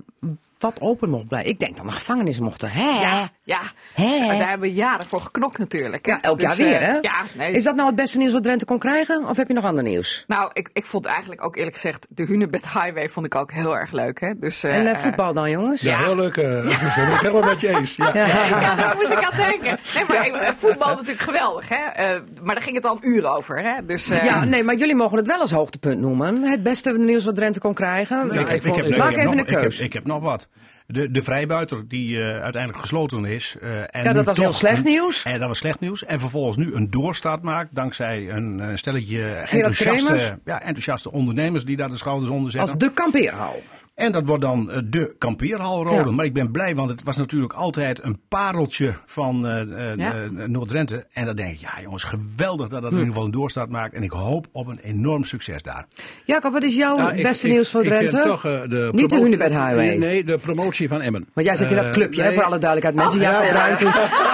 wat 0.61 0.81
open 0.81 1.11
mocht 1.11 1.29
blijven? 1.29 1.51
Ik 1.51 1.59
denk 1.59 1.77
dan 1.77 1.87
de 1.87 1.93
gevangenis 1.93 2.39
mochten. 2.39 2.71
Hè? 2.71 3.01
Ja, 3.01 3.29
ja. 3.45 3.61
Hè? 3.95 4.19
Maar 4.27 4.37
daar 4.39 4.49
hebben 4.49 4.69
we 4.69 4.75
jaren 4.75 5.07
voor 5.07 5.21
geknokt 5.21 5.59
natuurlijk. 5.59 6.07
hè. 6.07 6.13
Ja, 6.13 6.21
elk 6.23 6.39
Dus, 6.39 6.47
jaar 6.47 6.57
weer, 6.57 6.81
eh, 6.81 6.87
hè? 6.89 6.99
Ja, 7.01 7.23
nee. 7.33 7.53
Is 7.53 7.65
dat 7.65 7.75
nou 7.75 7.87
het 7.87 7.97
beste 7.97 8.19
nieuws 8.19 8.33
wat 8.33 8.43
Drenthe 8.43 8.65
kon 8.65 8.79
krijgen? 8.79 9.29
Of 9.29 9.37
heb 9.37 9.49
je 9.49 9.55
nog 9.55 9.65
ander 9.65 9.85
nieuws? 9.85 10.25
Nou, 10.27 10.51
ik, 10.53 10.71
ik 10.73 10.87
vond 10.87 11.05
eigenlijk 11.05 11.45
ook 11.45 11.57
eerlijk 11.57 11.75
gezegd, 11.75 12.07
de 12.09 12.23
Hunebed 12.25 12.63
Highway 12.73 13.09
vond 13.09 13.27
ik 13.27 13.35
ook 13.35 13.53
heel 13.53 13.77
erg 13.79 13.93
leuk. 13.93 14.21
Hè? 14.21 14.39
Dus, 14.39 14.63
eh, 14.63 14.77
en 14.77 14.87
eh, 14.87 14.97
voetbal 14.97 15.33
dan, 15.33 15.51
jongens? 15.51 15.81
Ja, 15.81 15.99
heel 15.99 16.17
leuk. 16.17 16.35
Dat 16.41 16.95
ben 16.97 17.13
ik 17.13 17.21
helemaal 17.21 17.43
met 17.43 17.61
je 17.61 17.69
eens. 17.69 17.97
Ja. 17.97 18.11
Ja, 18.15 18.75
daar 18.75 18.97
moest 18.97 19.11
ik 19.13 19.23
aan 19.31 19.37
denken. 19.37 19.79
Nee, 20.09 20.33
maar 20.33 20.55
voetbal 20.59 20.91
is 20.91 20.97
natuurlijk 20.97 21.21
geweldig, 21.23 21.69
hè? 21.69 21.77
Eh, 21.77 22.21
maar 22.43 22.55
daar 22.55 22.65
ging 22.65 22.77
het 22.77 22.85
al 22.87 22.99
een 23.01 23.09
uur 23.09 23.27
over, 23.37 23.63
hè? 23.63 23.87
Dus, 23.87 24.11
eh, 24.11 24.25
Ja, 24.25 24.45
nee, 24.45 24.65
maar 24.65 24.75
jullie 24.75 24.95
mogen 24.95 25.17
het 25.17 25.27
wel 25.27 25.41
als 25.41 25.51
hoogtepunt 25.51 26.01
noemen. 26.01 26.43
Het 26.43 26.63
beste 26.63 26.99
nieuws 26.99 27.25
wat 27.25 27.35
Drenthe 27.37 27.61
kon 27.61 27.75
krijgen. 27.75 28.27
Ik 28.27 28.33
heb- 28.33 28.49
ik 28.49 28.63
vond- 28.63 28.77
heb- 28.77 28.87
ik 28.87 28.97
Maak 28.97 29.11
even 29.11 29.25
nog- 29.25 29.33
een 29.33 29.39
ik 29.39 29.49
heb- 29.51 29.61
keus. 29.61 29.79
Ik 29.81 29.93
heb 29.93 30.07
nog 30.07 30.23
wat. 30.23 30.49
De, 30.93 31.11
de 31.11 31.23
vrijbuiter 31.23 31.89
die 31.89 32.19
eh, 32.19 32.43
uiteindelijk 32.43 32.81
gesloten 32.83 33.25
is. 33.25 33.57
eh, 33.61 33.79
en 33.81 34.05
Ja, 34.05 34.13
dat 34.13 34.27
was 34.27 34.39
heel 34.39 34.53
slecht 34.53 34.79
een- 34.79 34.85
nieuws. 34.85 35.23
En 35.25 35.39
dat 35.39 35.49
was 35.49 35.59
slecht 35.59 35.81
nieuws. 35.81 36.05
En 36.05 36.21
vervolgens 36.21 36.57
nu 36.57 36.75
een 36.75 36.91
doorstaat 36.91 37.43
maakt. 37.43 37.75
Dankzij 37.75 38.31
een, 38.31 38.61
eh, 38.61 38.69
stelletje 38.77 39.25
enthousiaste, 39.25 40.39
ja, 40.45 40.61
enthousiaste 40.61 41.13
ondernemers 41.13 41.65
die 41.65 41.77
daar 41.77 41.89
de 41.89 41.97
schouders 41.97 42.31
onder 42.31 42.59
Als 42.61 42.71
zetten. 42.71 42.89
de 42.89 42.95
kampeerhal. 42.95 43.63
En 44.01 44.13
dat 44.13 44.27
wordt 44.27 44.43
dan 44.43 44.71
eh, 44.71 44.79
de 44.85 45.15
kampeerhalrode. 45.19 46.09
Ja. 46.09 46.11
Maar 46.11 46.25
ik 46.25 46.33
ben 46.33 46.51
blij, 46.51 46.75
want 46.75 46.91
het 46.91 47.03
was 47.03 47.17
natuurlijk 47.17 47.53
altijd 47.53 48.03
een 48.03 48.21
pareltje 48.29 48.95
van 49.07 49.47
eh, 49.47 49.61
eh, 49.61 49.97
Ja. 49.97 50.13
eh, 50.15 50.47
Noord-Drenthe. 50.47 51.07
En 51.13 51.25
dan 51.27 51.35
denk 51.37 51.53
ik, 51.53 51.59
ja 51.61 51.71
jongens, 51.83 52.05
geweldig 52.05 52.69
dat 52.69 52.83
dat 52.83 52.91
Hm. 52.91 52.97
in 52.97 52.99
ieder 52.99 53.07
geval 53.07 53.25
een 53.25 53.31
doorstaat 53.31 53.69
maakt. 53.69 53.95
En 53.95 54.03
ik 54.03 54.11
hoop 54.11 54.47
op 54.53 54.67
een 54.67 54.79
enorm 54.79 55.25
succes 55.25 55.63
daar. 55.63 55.87
Jacob, 56.25 56.53
wat 56.53 56.63
is 56.63 56.77
jouw 56.77 57.09
ik- 57.11 57.23
beste 57.23 57.47
ik- 57.47 57.53
nieuws 57.53 57.71
voor 57.71 57.83
ik 57.83 57.89
Drenthe? 57.89 58.23
toch, 58.27 58.43
de 58.43 58.89
Niet 58.93 59.11
de 59.11 59.17
Hunebed 59.17 59.49
Highway. 59.51 59.75
Nee, 59.87 59.99
nee, 59.99 60.25
de 60.25 60.39
promotie 60.39 60.89
van 60.89 61.01
Emmen. 61.03 61.27
Want 61.35 61.47
jij 61.47 61.57
zit 61.57 61.71
in 61.71 61.77
dat 61.77 61.91
clubje, 61.91 62.23
nee. 62.23 62.33
voor 62.35 62.43
alle 62.45 62.59
duidelijkheid. 62.59 62.95
Mensen, 63.05 63.21
Ja, 63.21 63.33
Jacob 63.43 63.81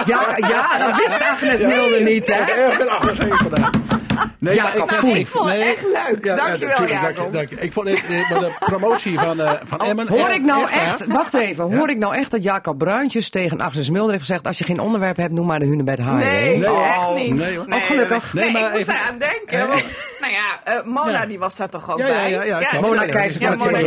ja. 0.07 0.35
Ja, 0.37 0.47
ja, 0.47 0.87
dat 0.87 0.97
wist 0.97 1.21
Agnes 1.21 1.61
Milde 1.65 1.99
niet, 2.03 2.27
hè? 2.33 2.41
Ik 2.71 2.77
ben 2.77 2.89
Agnes 2.89 3.17
heen 3.17 3.37
vandaag. 3.37 3.69
Nee, 4.39 4.53
ik 5.19 5.27
vond 5.27 5.49
het 5.49 5.57
nee. 5.59 5.63
echt 5.63 5.81
leuk. 5.83 6.23
Dankjewel, 6.37 6.55
tuurlijk, 6.55 6.77
dank 6.77 6.89
je, 6.89 6.95
Jacob. 6.95 7.33
dank 7.33 7.49
je. 7.49 7.55
Ik 7.59 7.73
vond 7.73 7.89
het, 7.89 7.97
eh, 8.09 8.29
maar 8.29 8.39
de 8.39 8.51
promotie 8.59 9.19
van, 9.19 9.41
eh, 9.41 9.51
van 9.63 9.79
Emmen... 9.81 10.07
Hoor 10.07 10.29
ik 10.29 10.41
nou 10.41 10.69
echt, 10.69 11.05
wacht 11.07 11.33
even, 11.33 11.75
hoor 11.77 11.89
ik 11.89 11.97
nou 11.97 12.15
echt 12.15 12.31
dat 12.31 12.43
Jacob 12.43 12.77
Bruintjes 12.77 13.29
tegen 13.29 13.61
Agnes 13.61 13.89
Mulder 13.89 14.11
heeft 14.11 14.25
gezegd, 14.25 14.47
als 14.47 14.57
je 14.57 14.63
geen 14.63 14.79
onderwerp 14.79 15.17
hebt, 15.17 15.31
noem 15.33 15.45
maar 15.45 15.59
de 15.59 15.65
Hunebed 15.65 15.97
Highway? 15.97 16.17
Nee, 16.23 16.57
Nee, 16.57 16.65
echt 16.67 16.97
Oh. 16.97 17.15
niet. 17.15 17.33
nee, 17.35 17.57
hoor. 17.57 17.65
Oh, 17.69 17.83
gelukkig. 17.83 18.33
Nee, 18.33 18.43
Nee, 18.43 18.53
maar 18.53 18.61
ik 18.63 18.69
moest 18.71 18.81
even- 18.81 18.93
eraan 18.93 19.17
denken. 19.17 19.67
Want, 19.67 19.83
nou 20.21 20.33
ja, 20.33 20.59
eh, 20.63 20.83
Mona 20.85 21.11
Ja. 21.11 21.25
die 21.25 21.39
was 21.39 21.55
daar 21.55 21.69
toch 21.69 21.91
ook 21.91 21.99
Ja, 21.99 22.07
ja, 22.07 22.13
bij? 22.13 22.31
ja, 22.31 22.43
ja. 22.43 22.79
Mona 22.81 23.01
Ja, 23.01 23.07
ja, 23.07 23.11
Keizer 23.11 23.41
van 23.41 23.49
Ja, 23.49 23.51
het 23.53 23.59
Mona 23.65 23.77
CDA. 23.77 23.83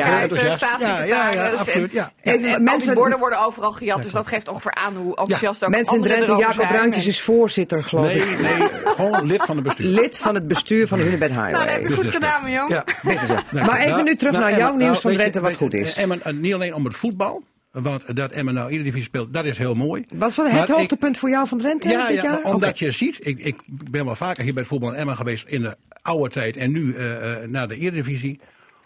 Ja, 0.78 1.04
ja, 1.04 1.30
ja, 1.32 1.50
absoluut, 1.50 1.92
ja. 1.92 2.12
En, 2.22 2.62
mensen- 2.64 2.78
die 2.90 2.94
borden 3.00 3.18
worden 3.18 3.44
overal 3.46 3.72
gejat, 3.72 4.02
dus 4.02 4.12
dat 4.12 4.26
geeft 4.26 4.48
ongeveer 4.48 4.74
aan 4.74 4.96
hoe 4.96 5.16
enthousiast 5.16 5.64
ook 5.64 5.70
Mensen 5.70 5.96
in 5.96 6.02
Drenthe, 6.02 6.36
Jacob. 6.36 6.68
Bruintjes 6.68 7.06
is 7.06 7.20
voorzitter, 7.20 7.84
geloof 7.84 8.04
Nee, 8.06 8.16
ik. 8.16 8.40
nee, 8.40 8.68
gewoon 8.84 9.26
lid 9.26 9.42
van 9.44 9.54
het 9.56 9.64
bestuur. 9.64 9.86
Lid 9.86 10.16
van 10.16 10.34
het 10.40 10.48
bestuur 10.48 10.86
van 10.88 10.98
de 10.98 11.04
Hunebed 11.04 11.30
Nou, 11.32 11.50
dat 11.50 11.60
heb 11.60 11.68
Highway. 11.68 11.90
je 11.90 11.96
goed 12.02 12.12
gedaan, 12.12 12.42
mijn. 12.42 12.54
Ja. 12.54 12.84
Het. 12.86 13.28
Nou, 13.50 13.66
Maar 13.66 13.78
even 13.78 13.90
nou, 13.90 14.02
nu 14.02 14.14
terug 14.14 14.32
nou, 14.32 14.44
naar 14.44 14.58
jouw 14.58 14.70
nieuws 14.76 14.80
nou, 14.88 14.96
van 15.00 15.12
Drenthe, 15.12 15.40
wat 15.40 15.54
goed 15.54 15.74
is. 15.74 15.96
Emmen, 15.96 16.20
niet 16.40 16.54
alleen 16.54 16.74
om 16.74 16.84
het 16.84 16.94
voetbal, 16.96 17.42
want 17.72 18.16
dat 18.16 18.30
Emmen 18.30 18.54
nou 18.54 18.70
Eredivisie 18.70 19.02
speelt, 19.02 19.32
dat 19.32 19.44
is 19.44 19.58
heel 19.58 19.74
mooi. 19.74 20.04
Wat 20.08 20.34
was 20.34 20.46
het 20.46 20.54
Maar 20.54 20.68
ik- 20.68 20.74
hoogtepunt 20.74 21.18
voor 21.18 21.28
jou 21.30 21.46
van 21.48 21.58
Drenthe 21.58 21.88
Ja, 21.88 22.06
dit 22.06 22.16
ja 22.16 22.22
jaar? 22.22 22.40
maar 22.42 22.52
omdat 22.54 22.78
je 22.78 22.92
ziet, 22.92 23.18
ik, 23.26 23.38
ik 23.38 23.56
ben 23.66 24.04
wel 24.04 24.16
vaker 24.16 24.42
hier 24.42 24.52
bij 24.52 24.62
het 24.62 24.70
voetbal 24.70 24.90
in 24.92 24.96
Emmen 24.96 25.16
geweest 25.16 25.44
in 25.48 25.60
de 25.62 25.76
oude 26.02 26.30
tijd 26.30 26.56
en 26.56 26.72
nu 26.72 26.94
eh, 26.94 27.42
eh, 27.42 27.48
naar 27.48 27.68
de 27.68 27.76
Eredivisie. 27.76 28.40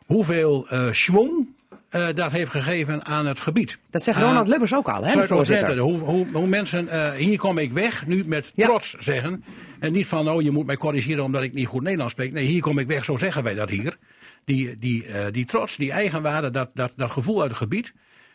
Hoeveel 0.06 0.66
eh 0.68 0.88
schwung 0.92 1.46
eh, 1.94 2.06
dat 2.14 2.30
heeft 2.30 2.50
gegeven 2.50 3.04
aan 3.04 3.26
het 3.26 3.40
gebied. 3.40 3.78
Dat 3.90 4.02
zegt 4.02 4.18
Ronald 4.18 4.48
Lubbers 4.48 4.74
ook 4.74 4.88
al, 4.88 5.04
hè, 5.04 5.14
de 5.20 5.26
voorzitter. 5.26 5.78
Hoe, 5.78 5.98
hoe, 5.98 6.26
hoe 6.32 6.46
mensen, 6.46 6.88
eh, 6.88 7.10
hier 7.10 7.38
kom 7.38 7.58
ik 7.58 7.72
weg, 7.72 8.06
nu 8.06 8.22
met 8.26 8.52
Ja. 8.54 8.66
trots 8.66 8.94
zeggen. 8.98 9.44
En 9.80 9.92
niet 9.92 10.06
van, 10.06 10.28
oh 10.30 10.42
je 10.42 10.50
moet 10.50 10.66
mij 10.66 10.76
corrigeren 10.76 11.24
omdat 11.24 11.42
ik 11.42 11.52
niet 11.52 11.66
goed 11.66 11.82
Nederlands 11.82 12.12
spreek. 12.12 12.32
Nee, 12.32 12.46
hier 12.46 12.60
kom 12.60 12.78
ik 12.78 12.86
weg, 12.86 13.04
zo 13.04 13.16
zeggen 13.16 13.42
wij 13.42 13.54
dat 13.54 13.70
hier. 13.70 13.96
Die, 14.44 14.76
die, 14.76 15.06
eh, 15.06 15.24
die 15.32 15.44
trots, 15.44 15.76
die 15.76 15.92
eigenwaarde, 15.92 16.50
dat, 16.50 16.70
dat, 16.74 16.92
dat 16.96 17.10
gevoel 17.10 17.40
uit 17.40 17.50
het 17.50 17.58
gebied. 17.58 17.92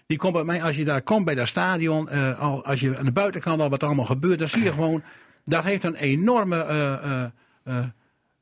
Die 0.08 0.18
komt 0.18 0.34
bij 0.34 0.44
mij, 0.44 0.64
als 0.64 0.76
je 0.76 0.86
daar 0.86 1.02
komt 1.02 1.26
bij 1.26 1.36
dat 1.36 1.48
stadion, 1.48 2.10
eh, 2.10 2.40
al, 2.40 2.66
als 2.66 2.80
je 2.80 2.98
aan 2.98 3.06
de 3.06 3.12
buitenkant 3.12 3.62
al 3.62 3.70
wat 3.70 3.82
er 3.82 3.88
allemaal 3.88 4.06
gebeurt, 4.06 4.40
dan 4.40 4.48
zie 4.48 4.64
je 4.64 4.72
gewoon, 4.72 5.04
dat 5.46 5.64
heeft 5.64 5.84
een 5.84 5.96
enorme 5.96 6.64
eh, 6.64 6.94
eh, 6.94 7.24
eh, 7.64 7.86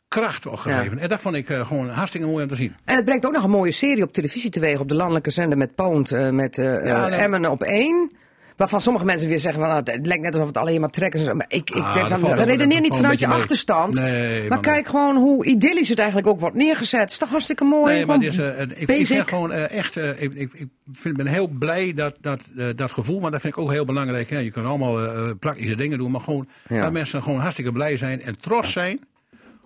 kracht 0.07 0.45
gegeven. 0.49 0.99
En 0.99 1.09
dat 1.09 1.19
vond 1.21 1.35
ik 1.35 1.49
eh, 1.49 1.67
gewoon 1.67 1.89
hartstikke 1.89 2.27
mooi 2.27 2.43
om 2.43 2.49
te 2.49 2.55
zien. 2.55 2.75
En 2.85 2.95
het 2.95 3.05
brengt 3.05 3.25
ook 3.25 3.33
nog 3.33 3.43
een 3.43 3.49
mooie 3.49 3.71
serie 3.71 4.03
op 4.03 4.13
televisie 4.13 4.49
teweeg 4.49 4.79
op 4.79 4.89
de 4.89 4.95
landelijke 4.95 5.31
zender 5.31 5.57
met 5.57 5.75
Poont, 5.75 6.11
eh, 6.11 6.29
met 6.29 6.55
Ja, 6.55 7.07
nee. 7.07 7.19
Emmen 7.19 7.51
op 7.51 7.63
één. 7.63 8.11
Waarvan 8.55 8.81
sommige 8.81 9.05
mensen 9.05 9.27
weer 9.29 9.39
zeggen 9.39 9.59
van 9.61 9.69
nou, 9.69 9.81
het 9.83 10.05
lijkt 10.05 10.23
net 10.23 10.33
alsof 10.33 10.47
het 10.47 10.57
alleen 10.57 10.79
maar 10.81 10.89
trekkers 10.89 11.21
is. 11.21 11.33
Maar 11.33 11.45
ik, 11.49 11.69
ik 11.69 11.75
Ah, 11.83 11.93
denk 11.93 12.07
van, 12.19 12.33
redeneer 12.33 12.81
niet 12.81 12.95
vanuit 12.95 13.19
je 13.19 13.27
achterstand. 13.27 13.99
Nee, 13.99 14.39
maar 14.39 14.49
maar 14.49 14.59
kijk 14.59 14.87
gewoon 14.87 15.15
hoe 15.15 15.45
idyllisch 15.45 15.89
het 15.89 15.97
eigenlijk 15.99 16.27
ook 16.27 16.39
wordt 16.39 16.55
neergezet. 16.55 16.99
Het 16.99 17.09
is 17.09 17.17
toch 17.17 17.29
hartstikke 17.29 17.63
mooi. 17.63 17.93
Nee, 17.93 18.05
maar 18.05 18.23
is, 18.23 18.37
ik, 18.37 18.89
ik 18.89 19.05
vind 19.07 19.27
gewoon 19.27 19.51
echt, 19.51 19.95
ik, 19.95 20.33
ik, 20.33 20.53
ik 20.53 20.67
vind, 20.93 21.17
ben 21.17 21.25
heel 21.27 21.47
blij 21.47 21.93
dat, 21.93 22.15
dat, 22.21 22.39
dat 22.75 22.91
gevoel, 22.91 23.19
maar 23.19 23.31
dat 23.31 23.41
vind 23.41 23.53
ik 23.55 23.59
ook 23.59 23.71
heel 23.71 23.85
belangrijk. 23.85 24.29
Hè. 24.29 24.39
Je 24.39 24.51
kan 24.51 24.65
allemaal 24.65 25.35
praktische 25.35 25.75
dingen 25.75 25.97
doen, 25.97 26.11
maar 26.11 26.21
gewoon 26.21 26.47
Ja. 26.67 26.81
dat 26.81 26.91
mensen 26.91 27.23
gewoon 27.23 27.39
hartstikke 27.39 27.71
blij 27.71 27.97
zijn 27.97 28.21
en 28.21 28.37
trots 28.37 28.71
zijn 28.71 28.99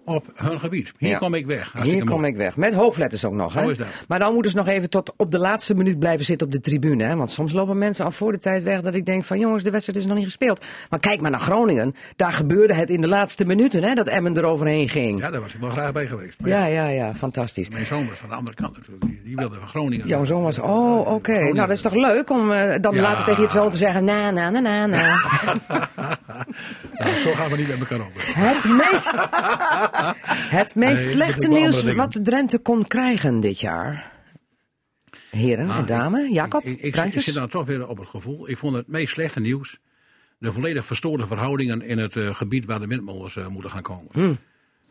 op 0.05 0.25
hun 0.35 0.59
gebied. 0.59 0.91
Hier 0.97 1.09
Ja. 1.09 1.17
kom 1.17 1.33
ik 1.33 1.45
weg. 1.45 1.73
Hier 1.83 2.03
kom 2.05 2.19
mooi. 2.19 2.31
ik 2.31 2.37
weg. 2.37 2.57
Met 2.57 2.73
hoofdletters 2.73 3.25
ook 3.25 3.33
nog. 3.33 3.53
Hè? 3.53 3.71
is 3.71 3.77
dat. 3.77 3.87
Maar 4.07 4.19
dan 4.19 4.33
moeten 4.33 4.51
ze 4.51 4.57
nog 4.57 4.67
even 4.67 4.89
tot 4.89 5.13
op 5.17 5.31
de 5.31 5.37
laatste 5.39 5.75
minuut 5.75 5.99
blijven 5.99 6.25
zitten 6.25 6.47
op 6.47 6.53
de 6.53 6.59
tribune. 6.59 7.03
Hè? 7.03 7.15
Want 7.15 7.31
soms 7.31 7.53
lopen 7.53 7.77
mensen 7.77 8.05
al 8.05 8.11
voor 8.11 8.31
de 8.31 8.37
tijd 8.37 8.63
weg 8.63 8.81
dat 8.81 8.95
ik 8.95 9.05
denk 9.05 9.23
van 9.23 9.39
jongens, 9.39 9.63
de 9.63 9.71
wedstrijd 9.71 9.99
is 9.99 10.05
nog 10.05 10.15
niet 10.15 10.25
gespeeld. 10.25 10.65
Maar 10.89 10.99
kijk 10.99 11.21
maar 11.21 11.31
naar 11.31 11.39
Groningen. 11.39 11.95
Daar 12.15 12.33
gebeurde 12.33 12.73
het 12.73 12.89
in 12.89 13.01
de 13.01 13.07
laatste 13.07 13.45
minuten 13.45 13.83
hè, 13.83 13.93
dat 13.93 14.07
Emmen 14.07 14.37
eroverheen 14.37 14.89
ging. 14.89 15.19
Ja, 15.19 15.31
daar 15.31 15.41
was 15.41 15.53
ik 15.53 15.59
wel 15.59 15.69
graag 15.69 15.91
bij 15.91 16.07
geweest. 16.07 16.39
Maar 16.39 16.49
Ja, 16.49 16.65
ja, 16.65 16.87
ja, 16.87 17.13
fantastisch. 17.13 17.69
Mijn 17.69 17.85
zoon 17.85 18.07
was 18.09 18.17
van 18.19 18.29
de 18.29 18.35
andere 18.35 18.55
kant 18.55 18.75
natuurlijk. 18.77 19.05
Die, 19.05 19.21
die 19.23 19.35
wilde 19.35 19.55
van 19.59 19.67
Groningen. 19.67 20.07
Jouw 20.07 20.23
zoon 20.23 20.43
was, 20.43 20.59
oh, 20.59 21.07
oké. 21.13 21.39
Nou, 21.39 21.53
dat 21.55 21.69
is 21.69 21.81
toch 21.81 21.93
leuk 21.93 22.29
om 22.29 22.51
eh, 22.51 22.75
dan 22.81 22.95
Ja. 22.95 23.01
later 23.01 23.25
tegen 23.25 23.43
je 23.43 23.49
zoon 23.49 23.69
te 23.69 23.77
zeggen, 23.77 24.03
na, 24.03 24.31
na, 24.31 24.49
na, 24.49 24.59
na, 24.59 24.85
na. 24.85 25.15
Nou, 26.97 27.17
zo 27.17 27.31
gaan 27.33 27.49
we 27.49 27.57
niet 27.57 27.67
met 27.67 27.79
elkaar 27.79 27.99
om. 27.99 28.11
Het 28.15 28.65
meest, 28.69 29.11
het 30.59 30.75
meest 30.75 31.03
Nee, 31.03 31.11
slechte 31.13 31.47
nieuws 31.47 31.83
wat 31.83 32.19
Drenthe 32.25 32.59
kon 32.59 32.87
krijgen 32.87 33.39
dit 33.39 33.59
jaar. 33.59 34.11
Heren 35.29 35.65
en 35.65 35.71
Ah, 35.71 35.87
dames, 35.87 36.29
Jacob, 36.29 36.63
Ik, 36.63 36.77
ik, 36.77 36.81
ik 36.83 36.91
Bruintjes? 36.91 37.25
zit 37.25 37.33
dan 37.33 37.47
toch 37.49 37.65
weer 37.65 37.87
op 37.87 37.97
het 37.97 38.07
gevoel. 38.07 38.49
Ik 38.49 38.57
vond 38.57 38.75
het 38.75 38.87
meest 38.87 39.11
slechte 39.13 39.39
nieuws. 39.39 39.79
De 40.37 40.53
volledig 40.53 40.85
verstoorde 40.85 41.27
verhoudingen 41.27 41.81
in 41.81 41.97
het 41.97 42.15
eh, 42.15 42.35
gebied 42.35 42.65
waar 42.65 42.79
de 42.79 42.87
windmolens 42.87 43.35
eh, 43.35 43.47
moeten 43.47 43.71
gaan 43.71 43.81
komen. 43.81 44.09
Hmm. 44.11 44.37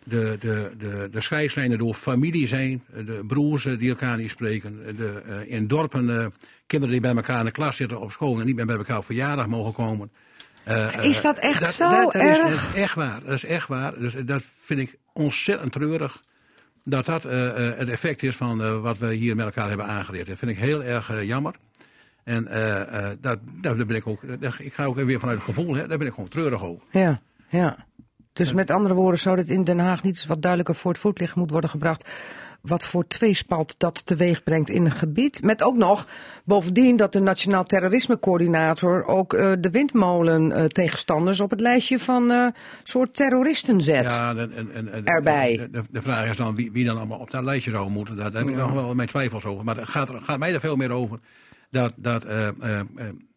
De, 0.05 0.37
de, 0.41 0.73
de, 0.79 1.09
de 1.11 1.21
scheidslijnen 1.21 1.79
door 1.79 1.95
familie 1.95 2.47
zijn. 2.47 2.83
eh, 2.93 3.07
De 3.07 3.25
broers 3.27 3.63
die 3.65 3.89
elkaar 3.89 4.17
niet 4.17 4.31
spreken. 4.31 4.97
De, 4.97 5.45
in 5.47 5.67
dorpen 5.67 6.33
kinderen 6.67 6.93
die 6.95 7.03
bij 7.03 7.15
elkaar 7.15 7.39
in 7.39 7.45
de 7.45 7.51
klas 7.51 7.77
zitten 7.77 8.01
op 8.01 8.13
school 8.13 8.41
en 8.41 8.47
niet 8.47 8.57
meer 8.57 8.67
bij 8.67 8.77
elkaar 8.77 8.99
op 8.99 9.05
verjaardag 9.05 9.47
mogen 9.47 9.73
komen. 9.73 10.11
Eh, 10.71 11.05
Is 11.05 11.23
dat 11.23 11.39
eh, 11.39 11.51
echt 11.51 11.75
zo 11.75 11.89
dat 11.89 12.15
erg? 12.15 12.75
Is 12.75 12.75
echt 12.75 12.95
waar. 12.95 13.21
Dat 13.25 13.33
is 13.33 13.45
echt 13.45 13.69
waar. 13.69 13.99
Dus 13.99 14.15
dat 14.25 14.43
vind 14.61 14.81
ik 14.81 14.97
ontzettend 15.13 15.73
treurig. 15.73 16.23
Dat 16.83 17.07
dat 17.07 17.25
eh, 17.25 17.55
het 17.55 17.89
effect 17.89 18.23
is 18.23 18.37
van 18.37 18.81
wat 18.81 18.99
we 18.99 19.13
hier 19.13 19.37
met 19.37 19.45
elkaar 19.45 19.69
hebben 19.69 19.87
aangeleerd. 19.87 20.27
Dat 20.27 20.39
vind 20.39 20.51
ik 20.51 20.59
heel 20.59 20.83
erg 20.83 21.23
jammer. 21.23 21.55
En 22.25 22.45
dat, 23.21 23.39
daar 23.61 23.77
ben 23.77 23.97
ik 23.97 24.07
ook, 24.07 24.23
ik 24.59 24.75
ga 24.75 24.85
ook 24.85 24.95
weer 24.95 25.21
vanuit 25.21 25.39
het 25.39 25.47
gevoel, 25.47 25.75
hè, 25.75 25.87
daar 25.87 25.99
ben 25.99 26.07
ik 26.07 26.15
gewoon 26.15 26.29
treurig 26.29 26.65
over. 26.65 26.87
Ja, 26.91 27.21
ja. 27.49 27.87
Dus 28.33 28.53
met 28.53 28.71
andere 28.71 28.95
woorden 28.95 29.21
zou 29.21 29.37
dit 29.37 29.49
in 29.49 29.65
Den 29.65 29.79
Haag 29.79 30.03
niet 30.03 30.15
eens 30.15 30.27
wat 30.27 30.41
duidelijker 30.41 30.75
voor 30.75 30.91
het 30.91 31.01
voetlicht 31.01 31.37
moet 31.37 31.51
worden 31.51 31.71
gebracht. 31.71 32.11
Wat 32.63 32.85
voor 32.85 33.07
tweespalt 33.07 33.75
dat 33.79 34.07
teweeg 34.07 34.43
brengt 34.43 34.69
in 34.71 34.85
een 34.85 34.91
gebied. 34.91 35.43
Met 35.43 35.63
ook 35.63 35.77
nog 35.77 36.07
bovendien 36.45 36.97
dat 36.97 37.13
de 37.13 37.21
Nationaal 37.21 37.65
Terrorismecoördinator 37.65 39.05
ook 39.07 39.33
eh, 39.35 39.53
de 39.61 39.71
windmolen 39.71 40.53
eh, 40.53 40.65
tegenstanders 40.65 41.41
op 41.41 41.51
het 41.51 41.61
lijstje 41.61 41.99
van 41.99 42.31
eh 42.31 42.47
soort 42.83 43.15
terroristen 43.15 43.81
zet. 43.81 44.11
Ja, 44.11 44.35
en, 44.37 44.53
en, 44.75 44.93
en, 44.93 45.05
Erbij. 45.05 45.57
De, 45.57 45.71
de, 45.71 45.83
de 45.91 46.03
vraag 46.03 46.31
is 46.31 46.37
dan 46.37 46.55
wie, 46.55 46.73
wie 46.73 46.85
dan 46.85 46.97
allemaal 46.97 47.19
op 47.19 47.31
dat 47.31 47.45
lijstje 47.45 47.71
zou 47.71 47.91
moeten. 47.91 48.17
Daar, 48.17 48.31
daar 48.33 48.41
heb 48.41 48.51
ik 48.51 48.57
Ja. 48.57 48.63
nog 48.63 48.73
wel 48.73 48.95
mijn 48.95 49.09
twijfels 49.09 49.45
over. 49.45 49.65
Maar 49.65 49.77
het 49.77 49.89
gaat, 49.89 50.09
er- 50.09 50.21
gaat 50.21 50.39
mij 50.39 50.55
er 50.55 50.61
veel 50.61 50.77
meer 50.77 50.91
over 50.91 51.19
dat, 51.71 51.93
dat 51.97 52.25
eh, 52.25 52.49
eh, 52.49 52.79
eh, 52.81 52.85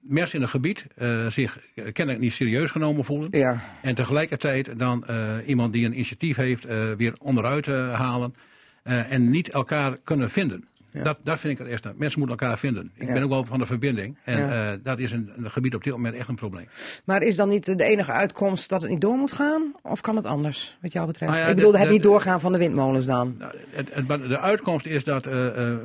mensen 0.02 0.36
in 0.36 0.42
het 0.42 0.52
gebied 0.52 0.88
eh, 0.96 1.28
zich 1.28 1.60
eh, 1.76 1.92
kennelijk 1.92 2.24
niet 2.24 2.34
serieus 2.34 2.72
genomen 2.72 3.06
voelen. 3.06 3.28
Ja. 3.32 3.64
En 3.82 3.96
tegelijkertijd 3.96 4.80
dan 4.80 5.06
eh, 5.06 5.34
iemand 5.46 5.74
die 5.74 5.86
een 5.86 5.94
initiatief 5.94 6.36
heeft 6.36 6.66
eh, 6.66 6.92
weer 6.98 7.14
onderuit 7.20 7.68
eh, 7.68 7.94
halen. 7.94 8.36
Eh, 8.84 9.12
en 9.12 9.30
niet 9.30 9.50
elkaar 9.50 9.98
kunnen 10.04 10.30
vinden. 10.30 10.68
Dat, 11.04 11.18
dat 11.22 11.40
vind 11.40 11.54
ik 11.54 11.60
het 11.60 11.68
eerste. 11.68 11.94
Mensen 11.98 12.20
moeten 12.20 12.38
elkaar 12.38 12.58
vinden. 12.60 12.92
Ik 12.96 13.08
Ja. 13.08 13.14
ben 13.14 13.24
ook 13.24 13.30
wel 13.30 13.46
van 13.46 13.60
de 13.60 13.66
verbinding. 13.66 14.18
En 14.24 14.40
Ja. 14.40 14.72
eh, 14.72 14.78
dat 14.84 15.00
is 15.00 15.12
in 15.12 15.32
het 15.42 15.52
gebied 15.52 15.76
op 15.76 15.84
dit 15.84 15.94
moment 15.94 16.16
echt 16.16 16.28
een 16.28 16.36
probleem. 16.36 16.68
Maar 17.06 17.22
is 17.22 17.36
dan 17.36 17.50
niet 17.50 17.78
de 17.78 17.84
enige 17.84 18.12
uitkomst 18.12 18.70
dat 18.70 18.82
het 18.82 18.92
niet 18.92 19.02
door 19.02 19.18
moet 19.18 19.32
gaan? 19.34 19.76
Of 19.82 20.02
kan 20.02 20.16
het 20.16 20.26
anders, 20.26 20.78
wat 20.82 20.92
jou 20.92 21.08
betreft? 21.08 21.32
Nou 21.32 21.50
ik 21.50 21.56
bedoel, 21.56 21.78
het 21.78 21.90
niet 21.90 22.04
doorgaan 22.04 22.40
van 22.42 22.52
de 22.52 22.58
windmolens 22.58 23.06
dan. 23.06 23.36
Het- 23.70 23.94
het- 23.94 24.08
maar 24.08 24.28
de 24.28 24.40
uitkomst 24.40 24.86
is 24.86 25.04
dat 25.04 25.26
eh, 25.28 25.76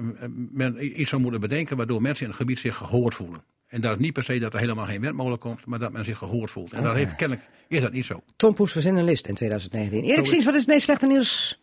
men 0.50 1.00
iets 1.00 1.10
zou 1.10 1.22
moeten 1.22 1.40
bedenken 1.40 1.76
waardoor 1.76 2.02
mensen 2.02 2.22
in 2.24 2.30
het 2.30 2.40
gebied 2.40 2.58
zich 2.58 2.76
gehoord 2.76 3.14
voelen. 3.14 3.40
En 3.68 3.80
dat 3.80 3.92
is 3.92 3.98
niet 4.02 4.12
per 4.12 4.24
se 4.24 4.38
dat 4.38 4.52
er 4.54 4.58
helemaal 4.58 4.86
geen 4.86 5.00
windmolen 5.00 5.38
komt, 5.38 5.66
maar 5.66 5.78
dat 5.78 5.92
men 5.92 6.04
zich 6.04 6.18
gehoord 6.18 6.50
voelt. 6.50 6.72
En 6.72 6.82
dat 6.82 6.90
Oké. 6.90 6.98
heeft 7.00 7.16
kennelijk 7.16 7.48
is 7.68 7.80
dat 7.80 7.92
niet 7.92 8.04
zo. 8.06 8.22
Tom 8.36 8.54
Poes 8.54 8.74
was 8.74 8.84
in 8.84 8.96
een 8.96 9.04
list 9.04 9.26
in 9.26 9.34
2019. 9.34 10.02
Erik 10.10 10.44
wat 10.44 10.54
is 10.54 10.60
het 10.60 10.66
meest 10.66 10.84
slechte 10.84 11.06
nieuws 11.06 11.60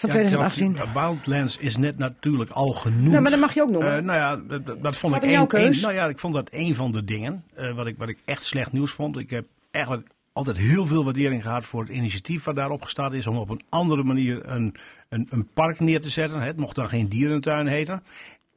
van 0.00 0.10
2018? 0.10 0.74
Ja, 0.74 0.92
Wildlands 0.92 1.56
is 1.56 1.76
net 1.76 1.98
natuurlijk 1.98 2.50
al 2.50 2.72
genoemd. 2.72 3.10
Nou, 3.10 3.22
maar 3.22 3.30
dat 3.30 3.40
mag 3.40 3.54
je 3.54 3.62
ook 3.62 3.70
noemen. 3.70 3.96
Eh, 3.96 4.02
nou 4.02 4.18
ja, 4.18 4.58
dat, 4.82 4.96
vond 4.96 5.12
Gaat 5.12 5.22
ik 5.24 5.30
een, 5.52 5.64
een- 5.66 5.80
nou 5.80 5.92
ja, 5.94 6.06
ik 6.08 6.18
vond 6.18 6.34
dat 6.34 6.48
een 6.52 6.74
van 6.74 6.92
de 6.92 7.04
dingen 7.04 7.44
eh, 7.54 7.74
wat, 7.74 7.86
ik, 7.86 7.94
wat 7.98 8.08
ik 8.08 8.18
echt 8.24 8.42
slecht 8.42 8.72
nieuws 8.72 8.92
vond. 8.92 9.18
Ik 9.18 9.30
heb 9.30 9.44
eigenlijk 9.70 10.08
altijd 10.32 10.56
heel 10.56 10.86
veel 10.86 11.04
waardering 11.04 11.42
gehad 11.42 11.64
voor 11.64 11.80
het 11.82 11.90
initiatief 11.92 12.44
wat 12.44 12.56
daarop 12.56 12.82
gestart 12.82 13.12
is 13.12 13.26
om 13.26 13.36
op 13.36 13.50
een 13.50 13.62
andere 13.68 14.02
manier 14.02 14.48
een, 14.48 14.74
een, 15.08 15.26
een 15.30 15.48
park 15.54 15.80
neer 15.80 16.00
te 16.00 16.08
zetten. 16.10 16.40
Het 16.40 16.56
mocht 16.56 16.74
dan 16.74 16.88
geen 16.88 17.08
dierentuin 17.08 17.66
heten. 17.66 18.02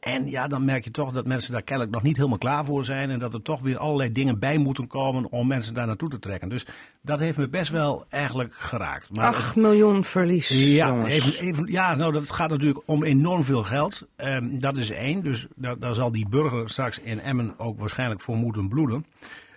En 0.03 0.29
ja, 0.29 0.47
dan 0.47 0.65
merk 0.65 0.83
je 0.83 0.91
toch 0.91 1.11
dat 1.11 1.25
mensen 1.25 1.51
daar 1.51 1.61
kennelijk 1.61 1.93
nog 1.93 2.03
niet 2.03 2.17
helemaal 2.17 2.37
klaar 2.37 2.65
voor 2.65 2.85
zijn. 2.85 3.09
En 3.09 3.19
dat 3.19 3.33
er 3.33 3.41
toch 3.41 3.61
weer 3.61 3.77
allerlei 3.77 4.11
dingen 4.11 4.39
bij 4.39 4.57
moeten 4.57 4.87
komen 4.87 5.31
om 5.31 5.47
mensen 5.47 5.73
daar 5.73 5.87
naartoe 5.87 6.09
te 6.09 6.19
trekken. 6.19 6.49
Dus 6.49 6.65
dat 7.01 7.19
heeft 7.19 7.37
me 7.37 7.47
best 7.47 7.71
wel 7.71 8.05
eigenlijk 8.09 8.53
geraakt. 8.53 9.15
Maar 9.15 9.25
8 9.25 9.55
miljoen 9.55 10.03
verlies, 10.03 10.49
ja, 10.49 11.05
even, 11.05 11.45
even, 11.45 11.71
ja, 11.71 11.95
nou 11.95 12.11
dat 12.11 12.31
gaat 12.31 12.49
natuurlijk 12.49 12.79
om 12.85 13.03
enorm 13.03 13.43
veel 13.43 13.63
geld. 13.63 14.07
Ehm, 14.15 14.57
dat 14.57 14.77
is 14.77 14.89
één. 14.89 15.23
Dus 15.23 15.47
daar, 15.55 15.79
daar 15.79 15.95
zal 15.95 16.11
die 16.11 16.29
burger 16.29 16.69
straks 16.69 16.99
in 16.99 17.19
Emmen 17.19 17.53
ook 17.57 17.79
waarschijnlijk 17.79 18.21
voor 18.21 18.35
moeten 18.35 18.67
bloeden. 18.67 19.05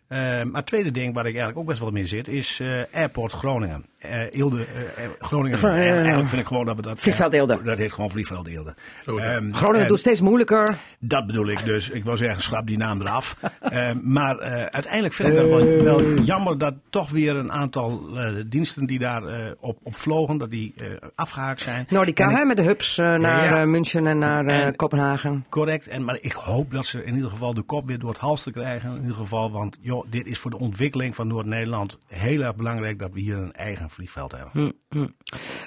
Ehm, 0.08 0.20
maar 0.50 0.56
het 0.60 0.66
tweede 0.66 0.90
ding 0.90 1.14
waar 1.14 1.24
ik 1.26 1.30
eigenlijk 1.34 1.58
ook 1.58 1.66
best 1.66 1.80
wel 1.80 1.90
mee 1.90 2.06
zit 2.06 2.28
is 2.28 2.60
eh, 2.60 2.68
Airport 2.92 3.32
Groningen. 3.32 3.84
Eelde, 4.30 4.64
eh, 4.96 5.04
Groningen. 5.20 5.58
Gro- 5.58 5.68
eigenlijk 5.68 6.28
vind 6.28 6.40
ik 6.42 6.46
gewoon 6.48 6.64
dat 6.66 6.76
we 6.76 6.82
dat. 6.82 7.00
Vliegveld 7.00 7.32
Eelde. 7.32 7.62
Dat 7.64 7.78
heet 7.78 7.92
gewoon 7.92 8.10
Vliegveld 8.10 8.46
Eelde. 8.46 8.74
Ehm, 9.06 9.52
Groningen 9.52 9.82
en- 9.82 9.88
doet 9.88 9.98
steeds 9.98 10.20
moeilijker. 10.20 10.76
dat 10.98 11.26
bedoel 11.26 11.48
ik 11.48 11.64
dus. 11.64 11.90
Ik 11.90 12.04
wil 12.04 12.16
zeggen, 12.16 12.42
schrap 12.42 12.66
die 12.66 12.76
naam 12.78 13.00
eraf. 13.00 13.36
Eh, 13.66 13.90
maar 14.02 14.38
eh, 14.38 14.52
uiteindelijk 14.64 15.14
vind 15.14 15.28
ik 15.28 15.34
dat 15.34 15.46
wel, 15.48 15.82
wel 15.82 16.14
jammer 16.22 16.58
dat 16.58 16.74
toch 16.90 17.10
weer 17.10 17.36
een 17.36 17.52
aantal 17.52 18.02
eh, 18.14 18.34
diensten 18.46 18.86
die 18.86 18.98
daar 18.98 19.24
eh, 19.24 19.50
op, 19.60 19.78
op 19.82 19.94
vlogen, 19.96 20.38
dat 20.38 20.50
die 20.50 20.72
eh, 20.76 20.86
afgehaakt 21.14 21.60
zijn. 21.60 21.86
Nordica, 21.88 22.30
hè, 22.30 22.44
met 22.44 22.56
de 22.56 22.62
hubs 22.62 22.96
naar 22.96 23.44
ja. 23.58 23.64
München 23.66 24.06
en 24.06 24.18
naar 24.18 24.46
eh, 24.46 24.64
En- 24.66 24.76
Kopenhagen. 24.76 25.44
Correct, 25.48 25.88
en, 25.88 26.04
maar 26.04 26.18
ik 26.20 26.32
hoop 26.32 26.70
dat 26.72 26.86
ze 26.86 27.04
in 27.04 27.14
ieder 27.14 27.30
geval 27.30 27.54
de 27.54 27.62
kop 27.62 27.86
weer 27.86 27.98
door 27.98 28.08
het 28.10 28.18
hals 28.18 28.42
te 28.42 28.52
krijgen. 28.52 28.90
In 28.94 29.00
ieder 29.00 29.16
geval, 29.16 29.50
want 29.50 29.78
joh, 29.80 29.95
dit 30.08 30.26
is 30.26 30.38
voor 30.38 30.50
de 30.50 30.58
ontwikkeling 30.58 31.14
van 31.14 31.26
Noord-Nederland 31.26 31.98
heel 32.06 32.40
erg 32.40 32.54
belangrijk 32.54 32.98
dat 32.98 33.12
we 33.12 33.20
hier 33.20 33.36
een 33.36 33.52
eigen 33.52 33.90
vliegveld 33.90 34.32
hebben. 34.32 34.50
Hm, 34.52 34.98
hm. 34.98 35.08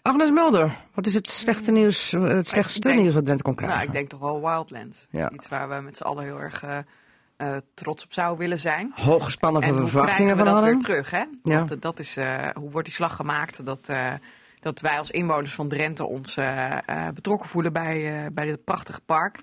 Agnes 0.02 0.32
Mulder, 0.32 0.76
wat 0.94 1.06
is 1.06 1.14
het 1.14 1.28
slechte 1.28 1.72
nieuws, 1.72 2.14
eh, 2.14 2.22
het 2.22 2.48
slechtste 2.48 2.80
denk- 2.88 3.00
nieuws 3.00 3.14
wat 3.14 3.24
Drenthe 3.26 3.44
kon 3.44 3.56
krijgen? 3.56 3.78
Nou, 3.78 3.90
ik 3.90 3.96
denk 3.96 4.10
toch 4.10 4.20
wel 4.20 4.42
Wildlands. 4.42 5.08
Ja. 5.10 5.32
Iets 5.32 5.48
waar 5.48 5.70
we 5.70 5.82
met 5.82 5.98
z'n 5.98 6.04
allen 6.04 6.24
heel 6.24 6.40
erg 6.40 6.64
eh, 6.64 6.78
eh, 7.38 7.56
trots 7.74 8.04
op 8.04 8.14
zouden 8.14 8.38
willen 8.40 8.60
zijn. 8.60 8.92
Hooggespannen 8.96 9.62
En 9.62 9.70
hoe 9.70 9.88
verwachtingen 9.88 10.34
krijgen 10.34 10.38
we 10.38 10.44
van 10.52 10.62
dat 10.62 10.70
weer 10.70 10.80
terug, 10.80 11.12
hè? 11.12 11.24
Ja. 11.44 11.66
Want, 11.66 11.82
dat 11.82 12.00
is, 12.00 12.18
eh, 12.18 12.48
hoe 12.54 12.72
wordt 12.72 12.88
die 12.88 12.96
slag 12.96 13.16
gemaakt? 13.16 13.66
Dat, 13.66 13.90
eh, 13.90 14.14
dat 14.60 14.80
wij 14.80 14.98
als 14.98 15.12
inwoners 15.12 15.54
van 15.54 15.68
Drenthe 15.68 16.06
ons 16.06 16.38
betrokken 17.14 17.50
voelen 17.50 17.74
bij, 17.74 18.24
eh, 18.26 18.32
bij 18.32 18.46
dit 18.46 18.64
prachtige 18.64 19.02
park. 19.06 19.40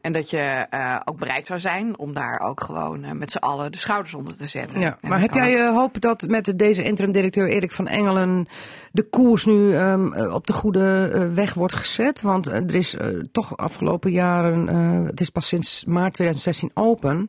En 0.00 0.12
dat 0.12 0.30
je 0.30 0.66
eh, 0.70 1.00
ook 1.04 1.18
bereid 1.18 1.46
zou 1.46 1.60
zijn 1.60 1.98
om 1.98 2.14
daar 2.14 2.40
ook 2.40 2.62
gewoon 2.62 3.04
eh, 3.04 3.12
met 3.12 3.32
z'n 3.32 3.38
allen 3.38 3.72
de 3.72 3.78
schouders 3.78 4.14
onder 4.14 4.36
te 4.36 4.46
zetten. 4.46 4.80
Ja, 4.80 4.98
En 5.00 5.08
maar 5.08 5.20
heb 5.20 5.34
jij 5.34 5.56
eh, 5.56 5.74
hoop 5.76 6.00
dat 6.00 6.26
met 6.28 6.52
deze 6.56 6.82
interim-directeur 6.82 7.48
Erik 7.48 7.72
van 7.72 7.88
Engelen 7.88 8.48
de 8.92 9.02
koers 9.02 9.46
nu 9.46 9.74
ehm, 9.74 10.12
eh, 10.12 10.34
op 10.34 10.46
de 10.46 10.52
goede 10.52 11.30
weg 11.34 11.54
wordt 11.54 11.74
gezet? 11.74 12.22
Want 12.22 12.46
er 12.46 12.74
is 12.74 12.96
toch 13.32 13.56
afgelopen 13.56 14.12
jaren, 14.12 14.66
het 15.06 15.20
is 15.20 15.30
pas 15.30 15.48
sinds 15.48 15.84
maart 15.84 16.14
2016 16.14 16.70
open, 16.74 17.28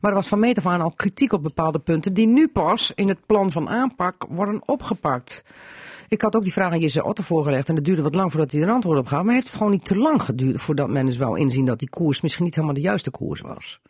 maar 0.00 0.10
er 0.10 0.16
was 0.16 0.28
van 0.28 0.38
meet 0.38 0.58
af 0.58 0.66
aan 0.66 0.80
al 0.80 0.92
kritiek 0.96 1.32
op 1.32 1.42
bepaalde 1.42 1.78
punten 1.78 2.14
die 2.14 2.26
nu 2.26 2.48
pas 2.48 2.92
in 2.94 3.08
het 3.08 3.26
plan 3.26 3.50
van 3.50 3.68
aanpak 3.68 4.26
worden 4.28 4.62
opgepakt. 4.68 5.44
Ik 6.12 6.22
had 6.22 6.36
ook 6.36 6.42
die 6.42 6.52
vraag 6.52 6.72
aan 6.72 6.78
Jesse 6.78 7.04
Otter 7.04 7.24
voorgelegd 7.24 7.68
en 7.68 7.74
het 7.74 7.84
duurde 7.84 8.02
wat 8.02 8.14
lang 8.14 8.30
voordat 8.30 8.52
hij 8.52 8.62
er 8.62 8.70
antwoord 8.70 8.98
op 8.98 9.06
gaf. 9.06 9.22
Maar 9.22 9.34
heeft 9.34 9.46
het 9.46 9.56
gewoon 9.56 9.72
niet 9.72 9.84
te 9.84 9.96
lang 9.96 10.22
geduurd 10.22 10.60
voordat 10.60 10.88
men 10.88 11.06
dus 11.06 11.16
wel 11.16 11.34
inzien 11.34 11.64
dat 11.64 11.78
die 11.78 11.88
koers 11.90 12.20
misschien 12.20 12.44
niet 12.44 12.54
helemaal 12.54 12.74
de 12.74 12.80
juiste 12.80 13.10
koers 13.10 13.40
was? 13.40 13.80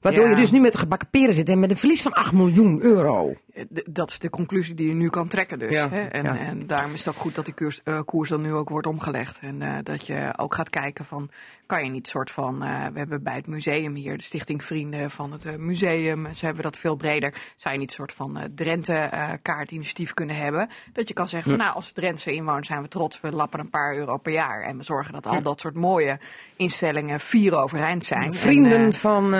Waardoor 0.00 0.24
Ja. 0.24 0.30
je 0.30 0.36
dus 0.36 0.50
nu 0.50 0.60
met 0.60 0.72
de 0.72 0.78
gebakken 0.78 1.08
peren 1.10 1.34
zit 1.34 1.48
en 1.48 1.60
met 1.60 1.70
een 1.70 1.76
verlies 1.76 2.02
van 2.02 2.12
8 2.12 2.32
miljoen 2.32 2.80
euro. 2.82 3.34
Eh, 3.54 3.64
Dat 3.84 4.10
is 4.10 4.18
de 4.18 4.30
conclusie 4.30 4.74
die 4.74 4.88
je 4.88 4.94
nu 4.94 5.08
kan 5.08 5.28
trekken 5.28 5.58
dus. 5.58 5.70
Ja, 5.70 5.88
Hè? 5.88 6.02
En, 6.02 6.24
ja. 6.24 6.36
en 6.36 6.66
daarom 6.66 6.92
is 6.92 7.04
het 7.04 7.14
ook 7.14 7.20
goed 7.20 7.34
dat 7.34 7.44
die 7.44 7.54
koers, 7.54 7.80
eh, 7.84 8.00
koers 8.04 8.28
dan 8.28 8.40
nu 8.40 8.54
ook 8.54 8.68
wordt 8.68 8.86
omgelegd. 8.86 9.38
En 9.38 9.62
eh, 9.62 9.74
dat 9.82 10.06
je 10.06 10.32
ook 10.36 10.54
gaat 10.54 10.70
kijken 10.70 11.04
van, 11.04 11.30
kan 11.66 11.84
je 11.84 11.90
niet 11.90 12.08
soort 12.08 12.30
van... 12.30 12.58
we 12.92 12.98
hebben 12.98 13.22
bij 13.22 13.34
het 13.34 13.46
museum 13.46 13.94
hier 13.94 14.16
de 14.16 14.22
Stichting 14.22 14.64
Vrienden 14.64 15.10
van 15.10 15.32
het 15.32 15.58
Museum. 15.58 16.34
Ze 16.34 16.44
hebben 16.44 16.62
dat 16.62 16.76
veel 16.76 16.96
breder. 16.96 17.34
Zou 17.56 17.74
je 17.74 17.80
niet 17.80 17.88
een 17.88 17.94
soort 17.94 18.12
van 18.12 18.38
Drenthe 18.54 19.10
kaartinitiatief 19.42 20.14
kunnen 20.14 20.36
hebben? 20.36 20.68
Dat 20.92 21.08
je 21.08 21.14
kan 21.14 21.28
zeggen 21.28 21.50
van, 21.50 21.60
nou 21.60 21.74
als 21.74 21.92
Drentse 21.92 22.32
inwoners 22.32 22.66
zijn 22.66 22.82
we 22.82 22.88
trots. 22.88 23.20
We 23.20 23.30
lappen 23.32 23.60
een 23.60 23.70
paar 23.70 23.96
euro 23.96 24.16
per 24.16 24.32
jaar. 24.32 24.62
En 24.62 24.76
we 24.76 24.82
zorgen 24.82 25.12
dat 25.12 25.26
al 25.26 25.42
dat 25.42 25.60
soort 25.60 25.74
mooie 25.74 26.18
instellingen 26.56 27.20
vier 27.20 27.56
overeind 27.56 28.04
zijn. 28.04 28.34
Vrienden 28.34 28.78
En, 28.78 28.92
van, 28.92 29.34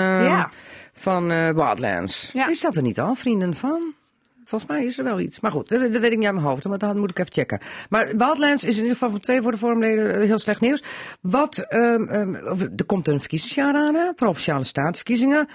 van 0.93 1.29
Wildlands. 1.29 2.31
Ja. 2.33 2.49
Is 2.49 2.61
dat 2.61 2.77
er 2.77 2.83
niet 2.83 3.01
al? 3.01 3.15
Vrienden 3.15 3.55
van? 3.55 3.95
Volgens 4.53 4.71
mij 4.71 4.85
is 4.85 4.99
er 4.99 5.05
wel 5.05 5.21
iets. 5.21 5.41
Maar 5.41 5.51
goed, 5.51 5.69
dat, 5.69 5.81
weet 5.81 6.13
ik 6.13 6.19
niet 6.19 6.27
uit 6.27 6.35
mijn 6.35 6.47
hoofd. 6.47 6.65
Maar 6.65 6.79
dat 6.79 6.95
moet 6.95 7.11
ik 7.11 7.19
even 7.19 7.33
checken. 7.33 7.61
Maar 7.91 8.17
Wildlands 8.17 8.65
is 8.65 8.75
in 8.75 8.83
ieder 8.83 8.93
geval 8.93 9.11
voor 9.11 9.21
twee 9.21 9.43
voor 9.43 9.51
de 9.51 9.59
vormleden 9.59 10.15
eh, 10.15 10.27
heel 10.27 10.39
slecht 10.39 10.61
nieuws. 10.61 10.83
Wat, 11.21 11.59
ehm, 11.59 12.05
ehm, 12.05 12.35
er 12.77 12.85
komt 12.87 13.09
een 13.09 13.21
verkiezingsjaar 13.21 13.75
aan, 13.75 13.95
hè? 13.95 14.13
provinciale 14.13 14.65
staatverkiezingen. 14.65 15.49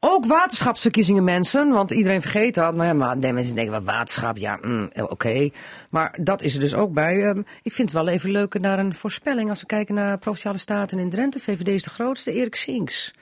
Ook 0.00 0.26
waterschapsverkiezingen, 0.26 1.24
mensen. 1.24 1.70
Want 1.70 1.90
iedereen 1.90 2.20
vergeet 2.20 2.54
dat. 2.54 2.74
Maar 2.74 2.86
ja, 2.86 2.92
maar 2.92 3.16
nee, 3.16 3.32
mensen 3.32 3.54
denken, 3.54 3.72
wat 3.72 3.84
waterschap, 3.84 4.36
ja, 4.36 4.58
mm, 4.62 4.88
eh, 4.92 5.04
oké. 5.04 5.50
Maar 5.90 6.18
dat 6.20 6.42
is 6.42 6.54
er 6.54 6.60
dus 6.60 6.74
ook 6.74 6.92
bij. 6.92 7.24
Ehm, 7.24 7.38
ik 7.62 7.72
vind 7.72 7.92
het 7.92 8.02
wel 8.02 8.08
even 8.08 8.30
leuk 8.30 8.60
naar 8.60 8.78
een 8.78 8.94
voorspelling. 8.94 9.50
Als 9.50 9.60
we 9.60 9.66
kijken 9.66 9.94
naar 9.94 10.18
provinciale 10.18 10.58
staten 10.58 10.98
in 10.98 11.10
Drenthe. 11.10 11.40
VVD 11.40 11.68
is 11.68 11.82
de 11.82 11.90
grootste, 11.90 12.32
Erik 12.32 12.54
Sinks. 12.54 13.14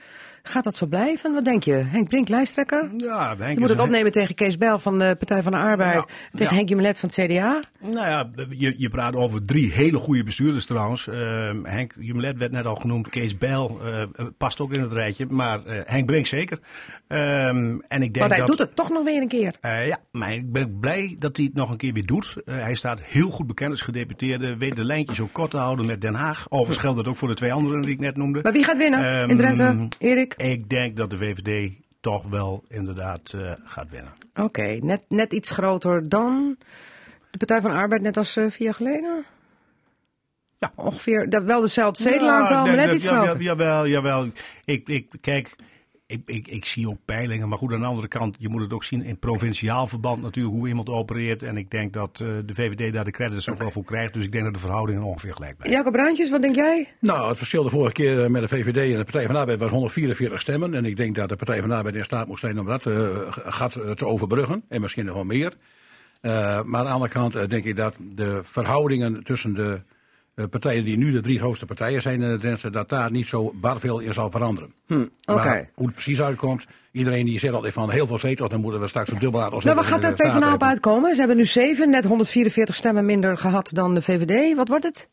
Gaat 0.49 0.65
dat 0.65 0.75
zo 0.77 0.87
blijven? 0.87 1.33
Wat 1.35 1.45
denk 1.45 1.63
je? 1.63 1.73
Henk 1.73 2.09
Brink, 2.09 2.29
lijsttrekker? 2.29 2.91
Ja, 2.97 3.35
Henk 3.39 3.55
je 3.55 3.61
moet 3.61 3.69
het 3.69 3.81
opnemen 3.81 4.13
tegen 4.13 4.35
Kees 4.35 4.59
Bel 4.59 4.79
van 4.79 4.99
de 4.99 5.15
Partij 5.19 5.43
van 5.43 5.53
de 5.53 5.59
Arbeid. 5.59 5.95
Ja, 5.95 6.05
tegen 6.31 6.53
ja. 6.53 6.55
Henk 6.55 6.69
Jumelet 6.69 6.99
van 6.99 7.09
het 7.15 7.27
CDA. 7.31 7.61
Nou 7.81 7.95
ja, 8.07 8.31
je, 8.51 8.75
je 8.77 8.89
praat 8.89 9.15
over 9.15 9.47
drie 9.47 9.73
hele 9.73 9.99
goede 9.99 10.25
bestuurders 10.25 10.67
trouwens. 10.67 11.09
Ehm, 11.09 11.65
Henk 11.65 11.95
Jumelet 12.01 12.39
werd 12.39 12.53
net 12.53 12.67
al 12.67 12.75
genoemd. 12.75 13.09
Kees 13.09 13.39
Bijl 13.39 13.81
eh, 13.85 14.03
past 14.39 14.61
ook 14.61 14.73
in 14.73 14.81
het 14.81 14.93
rijtje. 14.93 15.27
Maar 15.29 15.65
eh, 15.65 15.81
Henk 15.85 16.07
Brink 16.07 16.27
zeker. 16.27 16.59
Ehm, 17.09 17.79
en 17.89 18.03
ik 18.03 18.15
denk 18.15 18.17
Want 18.17 18.31
hij 18.31 18.39
dat, 18.39 18.47
doet 18.47 18.59
het 18.59 18.77
toch 18.77 18.91
nog 18.91 19.05
weer 19.05 19.21
een 19.23 19.29
keer. 19.29 19.55
Eh, 19.61 19.87
ja, 19.87 19.99
maar 20.13 20.33
ik 20.33 20.53
ben 20.53 20.79
blij 20.81 21.17
dat 21.19 21.37
hij 21.37 21.45
het 21.45 21.55
nog 21.55 21.71
een 21.71 21.77
keer 21.77 21.93
weer 21.93 22.07
doet. 22.07 22.35
Hij 22.45 22.75
staat 22.75 23.01
heel 23.03 23.31
goed 23.31 23.47
bekend 23.47 23.71
als 23.71 23.83
gedeputeerde. 23.83 24.57
Weet 24.57 24.77
de 24.77 24.85
lijntjes 24.85 25.21
ook 25.21 25.33
kort 25.33 25.51
te 25.51 25.57
houden 25.57 25.87
met 25.87 26.01
Den 26.01 26.15
Haag. 26.15 26.47
Overigens 26.49 26.79
geldt 26.79 26.97
dat 26.97 27.09
ook 27.09 27.17
voor 27.17 27.29
de 27.29 27.35
twee 27.35 27.53
anderen 27.53 27.83
die 27.83 27.93
ik 27.93 28.01
net 28.01 28.17
noemde. 28.17 28.41
Maar 28.43 28.53
wie 28.53 28.65
gaat 28.65 28.79
winnen 28.79 28.99
in 29.01 29.29
Ehm, 29.29 29.37
Drenthe? 29.37 29.89
Erik? 29.99 30.35
Ik 30.37 30.69
denk 30.69 30.97
dat 30.97 31.11
de 31.11 31.17
VVD 31.17 31.73
toch 32.01 32.27
wel 32.29 32.65
inderdaad 32.69 33.33
eh, 33.33 33.53
gaat 33.65 33.91
winnen. 33.91 34.13
Oké, 34.35 34.79
net, 34.81 35.03
net 35.09 35.33
iets 35.33 35.51
groter 35.51 36.09
dan 36.09 36.57
de 37.31 37.39
Partij 37.39 37.61
van 37.61 37.71
de 37.71 37.77
Arbeid, 37.77 38.03
net 38.03 38.17
als 38.17 38.37
eh, 38.37 38.45
vier 38.49 38.65
jaar 38.65 38.75
geleden? 38.75 39.25
Ja. 40.59 40.73
Ongeveer, 40.75 41.31
dat, 41.31 41.43
wel 41.43 41.61
dezelfde 41.61 42.03
zetelaantal, 42.03 42.67
maar 42.67 42.77
net 42.77 42.95
iets 42.95 43.05
jawel, 43.05 43.23
groter. 43.23 43.43
Jawel, 43.43 43.87
jawel. 43.87 44.29
Ik, 44.65 44.89
ik, 44.89 45.09
kijk, 45.21 45.55
ik, 46.07 46.21
ik, 46.27 46.49
ik 46.49 46.65
zie 46.65 46.89
ook 46.89 46.99
peilingen. 47.05 47.49
Maar 47.49 47.59
goed, 47.59 47.73
aan 47.73 47.81
de 47.81 47.87
andere 47.87 48.09
kant, 48.09 48.37
je 48.39 48.49
moet 48.49 48.61
het 48.61 48.73
ook 48.73 48.85
zien 48.85 49.03
in 49.03 49.19
provinciaal 49.19 49.87
verband 49.87 50.23
natuurlijk 50.23 50.55
hoe 50.55 50.69
iemand 50.69 50.89
opereert. 50.89 51.43
En 51.43 51.57
ik 51.57 51.71
denk 51.71 51.93
dat 51.93 52.21
eh, 52.21 52.29
de 52.47 52.55
VVD 52.55 52.93
daar 52.93 53.05
de 53.05 53.11
credits 53.11 53.49
ook 53.49 53.59
wel 53.59 53.71
voor 53.71 53.85
krijgt. 53.85 54.15
Dus 54.15 54.25
ik 54.25 54.33
denk 54.33 54.45
dat 54.45 54.55
de 54.55 54.61
verhoudingen 54.61 55.03
ongeveer 55.03 55.33
gelijk 55.33 55.57
blijven. 55.57 55.79
Jacob 55.79 55.93
Bruintjes, 55.93 56.31
wat 56.31 56.43
denk 56.43 56.55
jij? 56.55 56.89
Nou, 57.01 57.29
het 57.29 57.39
verschil 57.39 57.63
de 57.63 57.71
vorige 57.71 57.93
keer 57.93 58.25
eh, 58.25 58.31
met 58.31 58.43
de 58.43 58.49
VVD 58.49 58.93
en 58.93 58.99
de 58.99 59.05
Partij 59.05 59.25
van 59.25 59.35
de 59.35 59.41
Arbeid 59.41 59.59
was 59.59 59.71
144 59.71 60.41
stemmen. 60.41 60.75
En 60.75 60.85
ik 60.85 60.97
denk 60.97 61.15
dat 61.15 61.29
de 61.29 61.37
Partij 61.37 61.61
van 61.61 61.69
de 61.69 61.75
Arbeid 61.75 61.95
in 61.95 62.05
staat 62.05 62.27
moet 62.27 62.41
zijn 62.41 62.61
om 62.61 62.67
dat 62.67 62.87
eh, 62.87 63.09
gat 63.31 63.73
te 63.73 64.07
overbruggen. 64.07 64.65
En 64.69 64.81
misschien 64.81 65.05
nog 65.05 65.15
wel 65.15 65.25
meer. 65.25 65.57
Eh, 66.21 66.33
maar 66.63 66.81
aan 66.81 66.87
de 66.87 66.93
andere 66.93 67.13
kant 67.13 67.51
denk 67.51 67.65
ik 67.65 67.77
dat 67.77 67.95
de 67.99 68.41
verhoudingen 68.43 69.25
tussen 69.25 69.55
de 69.55 69.83
partijen 70.51 70.85
die 70.85 70.97
nu 70.97 71.11
de 71.13 71.21
drie 71.21 71.39
grootste 71.39 71.67
partijen 71.67 72.03
zijn 72.03 72.23
in 72.23 72.31
de 72.31 72.39
Drenthe, 72.39 72.71
dat 72.71 72.89
daar 72.89 73.11
niet 73.11 73.27
zo 73.29 73.53
bar 73.55 73.81
veel 73.81 73.99
in 73.99 74.13
zal 74.15 74.31
veranderen. 74.31 74.73
Hm. 74.87 75.05
Maar 75.27 75.69
hoe 75.75 75.87
het 75.87 75.95
precies 75.95 76.21
uitkomt, 76.21 76.67
iedereen 76.93 77.25
die 77.25 77.39
zegt 77.39 77.55
altijd 77.55 77.73
van 77.73 77.91
heel 77.91 78.07
veel 78.07 78.19
zetels, 78.19 78.51
dan 78.51 78.61
moeten 78.61 78.81
we 78.81 78.89
straks 78.89 79.11
een 79.11 79.19
dubbel 79.19 79.43
aantal 79.43 79.61
Nou, 79.61 79.75
waar 79.75 79.85
gaat 79.85 80.03
Staten 80.05 80.15
PvdA 80.15 80.55
op 80.55 80.63
uitkomen? 80.63 81.11
Ze 81.13 81.19
hebben 81.19 81.37
nu 81.37 81.45
zeven, 81.45 81.91
net 81.91 82.05
144 82.05 82.75
stemmen 82.75 83.05
minder 83.07 83.37
gehad 83.37 83.71
dan 83.75 83.95
de 83.95 84.03
VVD. 84.03 84.57
Wat 84.57 84.69
wordt 84.69 84.85
het? 84.85 85.09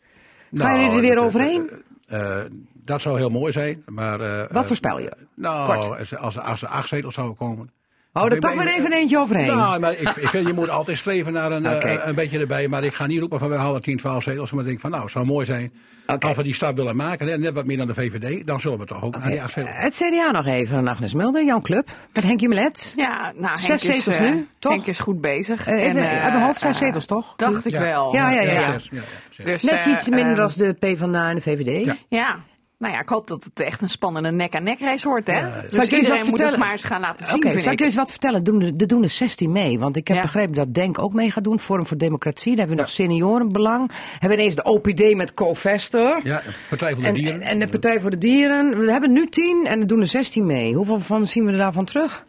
Gaan 0.54 0.68
Nou, 0.68 0.80
jullie 0.80 0.96
er 0.96 1.02
weer 1.16 1.24
overheen? 1.26 1.84
eh, 2.08 2.40
dat 2.86 3.02
zou 3.02 3.18
heel 3.18 3.30
mooi 3.30 3.52
zijn, 3.52 3.84
maar... 3.86 4.20
eh, 4.20 4.38
Wat 4.52 4.62
eh, 4.62 4.68
voorspel 4.68 5.00
je? 5.00 5.12
Nou, 5.36 5.66
Kort. 5.66 6.18
als, 6.18 6.38
als 6.38 6.62
er 6.62 6.68
acht 6.68 6.88
zetels 6.88 7.14
zouden 7.14 7.38
komen... 7.38 7.72
Oh, 8.14 8.32
er 8.32 8.40
toch 8.40 8.54
weer 8.54 8.68
even 8.68 8.92
eentje 8.94 9.20
overheen. 9.20 9.48
Nou, 9.48 9.80
maar 9.80 9.92
ik, 9.92 10.10
ik 10.10 10.28
vind 10.30 10.48
je 10.48 10.54
moet 10.54 10.70
altijd 10.70 10.98
streven 10.98 11.34
naar 11.34 11.52
een, 11.52 11.66
eh, 11.82 12.08
een 12.08 12.16
beetje 12.16 12.40
erbij. 12.40 12.68
Maar 12.68 12.84
ik 12.84 12.94
ga 12.94 13.06
niet 13.06 13.20
roepen 13.20 13.40
van 13.40 13.50
we 13.50 13.56
halen 13.56 13.82
10, 13.82 13.98
12 13.98 14.24
zetels. 14.24 14.52
Maar 14.52 14.62
ik 14.62 14.68
denk 14.68 14.80
van 14.80 14.90
nou, 14.90 15.04
het 15.04 15.12
zou 15.12 15.26
mooi 15.26 15.46
zijn. 15.46 15.74
Als 16.20 16.38
we 16.38 16.44
die 16.44 16.54
stap 16.54 16.76
willen 16.76 16.96
maken, 16.96 17.28
hè, 17.28 17.38
net 17.38 17.54
wat 17.54 17.66
meer 17.66 17.78
dan 17.78 17.88
de 17.88 17.94
VVD, 17.94 18.48
dan 18.48 18.60
zullen 18.60 18.80
we 18.80 18.86
toch 18.86 19.04
ook 19.04 19.18
naar 19.18 19.30
die 19.30 19.42
acht 19.42 19.52
zetels. 19.52 19.76
Het 19.76 19.94
CDA 19.94 20.32
nog 20.32 20.46
even, 20.46 20.88
Agnes 20.88 21.14
Mulder, 21.14 21.46
Jan 21.46 21.62
Club, 21.62 21.90
met 22.14 22.24
Henk 22.24 22.40
Jumelet. 22.40 22.94
Ja, 22.96 23.32
nou, 23.36 23.46
Henk 23.46 23.60
Zes 23.60 23.88
is, 23.90 23.96
zetels 23.96 24.18
eh, 24.18 24.32
nu, 24.32 24.48
toch? 24.60 24.72
Henk 24.72 24.86
is 24.86 25.00
goed 25.00 25.22
bezig. 25.22 25.68
Eh, 25.68 25.84
even, 25.84 26.02
En, 26.02 26.22
uit 26.22 26.34
mijn 26.34 26.46
hoofd 26.46 26.60
zijn 26.60 26.76
zetels, 26.76 27.06
toch? 27.06 27.34
Dacht 27.36 27.66
ik 27.66 27.72
Ja. 27.72 27.80
wel. 27.80 28.14
Ja, 28.16 28.32
ja, 28.32 28.42
ja. 28.42 28.52
ja. 28.52 28.72
Zes, 28.72 28.88
ja, 28.92 28.98
ja, 28.98 29.04
zes. 29.30 29.46
Dus, 29.46 29.72
Net 29.72 29.86
iets 29.86 30.10
minder 30.10 30.36
dan 30.36 30.50
de 30.56 30.74
PvdA 30.74 31.30
en 31.30 31.36
de 31.36 31.42
VVD. 31.42 31.96
Ja. 32.10 32.40
Nou 32.84 32.96
ja, 32.96 33.02
ik 33.02 33.10
hoop 33.10 33.28
dat 33.28 33.44
het 33.44 33.60
echt 33.60 33.82
een 33.82 33.90
spannende 33.90 34.32
nek-aan-nek 34.32 34.80
race 34.80 35.08
wordt, 35.08 35.28
hè? 35.28 35.62
Dus 35.62 35.78
ik 35.78 35.84
iedereen 35.84 36.02
wat 36.02 36.10
moet 36.10 36.20
het 36.20 36.28
vertellen? 36.28 36.60
maar 36.60 36.72
eens 36.72 36.84
gaan 36.84 37.02
laten 37.02 37.26
zien, 37.26 37.36
Oké, 37.36 37.60
zal 37.60 37.72
ik 37.72 37.80
je 37.80 37.86
eens 37.86 37.96
wat 37.96 38.10
vertellen? 38.10 38.44
Doen 38.44 38.60
de- 38.60 38.74
Er 38.78 38.88
doen 38.88 39.04
er 39.04 39.10
16 39.10 39.52
mee. 39.52 39.80
Want 39.80 39.96
ik 39.96 40.08
heb 40.08 40.22
begrepen 40.22 40.56
dat 40.56 40.74
Denk 40.74 41.00
ook 41.00 41.14
mee 41.14 41.32
gaat 41.32 41.44
doen. 41.44 41.60
Forum 41.60 41.86
voor 41.86 41.98
Democratie. 41.98 42.50
Dan 42.50 42.60
hebben 42.60 42.76
we 42.76 42.82
nog 42.82 42.92
seniorenbelang. 42.92 43.92
Hebben 44.12 44.30
we 44.30 44.36
ineens 44.36 44.56
de 44.56 44.64
OPD 44.64 45.16
met 45.16 45.34
Co-Vester. 45.34 46.20
Ja, 46.24 46.42
Partij 46.70 46.94
voor 46.94 47.02
de 47.02 47.08
En, 47.08 47.14
Dieren. 47.14 47.42
en 47.42 47.60
de 47.60 47.68
Partij 47.68 48.00
voor 48.00 48.10
de 48.10 48.18
Dieren. 48.18 48.78
We 48.86 48.92
hebben 48.92 49.12
nu 49.12 49.28
10 49.30 49.66
en 49.68 49.80
er 49.80 49.88
doen 49.88 50.00
er 50.00 50.08
16 50.08 50.46
mee. 50.46 50.74
Hoeveel 50.76 51.00
van 51.00 51.28
zien 51.28 51.46
we 51.46 51.52
er 51.52 51.58
daarvan 51.58 51.86
terug? 51.86 52.26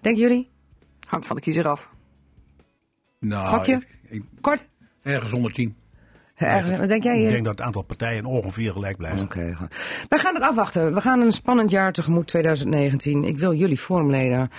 Denken 0.00 0.22
jullie? 0.22 0.48
Hangt 1.08 1.26
van 1.26 1.36
de 1.36 1.42
kiezer 1.42 1.68
af. 1.68 1.88
nou, 3.20 3.48
Gokje? 3.48 3.72
ik- 3.74 3.86
ik- 4.08 4.22
Kort? 4.40 4.66
ergens 5.02 5.32
onder 5.32 5.52
tien. 5.52 5.76
Ergens, 6.38 6.78
wat 6.78 6.88
denk 6.88 7.02
jij? 7.02 7.22
Ik 7.22 7.30
denk 7.30 7.44
dat 7.44 7.56
het 7.56 7.66
aantal 7.66 7.82
partijen 7.82 8.24
ongeveer 8.24 8.72
gelijk 8.72 8.96
blijft. 8.96 9.22
Oké. 9.22 9.56
We 10.08 10.18
gaan 10.18 10.34
het 10.34 10.42
afwachten. 10.42 10.94
We 10.94 11.00
gaan 11.00 11.20
een 11.20 11.32
spannend 11.32 11.70
jaar 11.70 11.92
tegemoet 11.92 12.26
2019. 12.26 13.24
Ik 13.24 13.38
wil 13.38 13.54
jullie 13.54 13.80
vormleden 13.80 14.50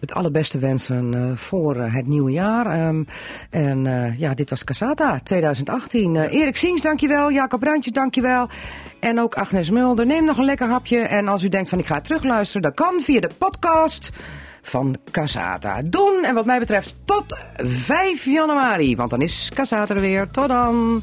het 0.00 0.12
allerbeste 0.12 0.58
wensen 0.58 1.14
eh, 1.14 1.36
voor 1.36 1.76
eh, 1.76 1.94
het 1.94 2.06
nieuwe 2.06 2.30
jaar. 2.30 2.66
Ehm, 2.66 3.02
en 3.50 3.86
eh, 3.86 4.14
ja, 4.14 4.34
dit 4.34 4.50
was 4.50 4.64
Casata 4.64 5.20
2018. 5.22 6.16
Eh, 6.16 6.32
Erik 6.40 6.56
Siens, 6.56 6.82
dankjewel. 6.82 7.30
Jacob 7.30 7.60
Bruintjes, 7.60 7.92
dankjewel. 7.92 8.48
En 9.00 9.20
ook 9.20 9.34
Agnes 9.34 9.70
Mulder. 9.70 10.06
Neem 10.06 10.24
nog 10.24 10.38
een 10.38 10.44
lekker 10.44 10.68
hapje. 10.68 10.98
En 10.98 11.28
als 11.28 11.42
u 11.42 11.48
denkt 11.48 11.68
van 11.68 11.78
ik 11.78 11.86
ga 11.86 12.00
terugluisteren, 12.00 12.62
dat 12.62 12.74
kan 12.74 13.00
via 13.00 13.20
de 13.20 13.30
podcast 13.38 14.10
van 14.62 14.96
Casata. 15.10 15.82
Doen. 15.82 16.24
En 16.24 16.34
wat 16.34 16.44
mij 16.44 16.58
betreft 16.58 16.94
tot 17.04 17.38
5 17.56 18.24
januari. 18.24 18.96
Want 18.96 19.10
dan 19.10 19.22
is 19.22 19.50
Casata 19.54 19.94
er 19.94 20.00
weer. 20.00 20.30
Tot 20.30 20.48
dan. 20.48 21.02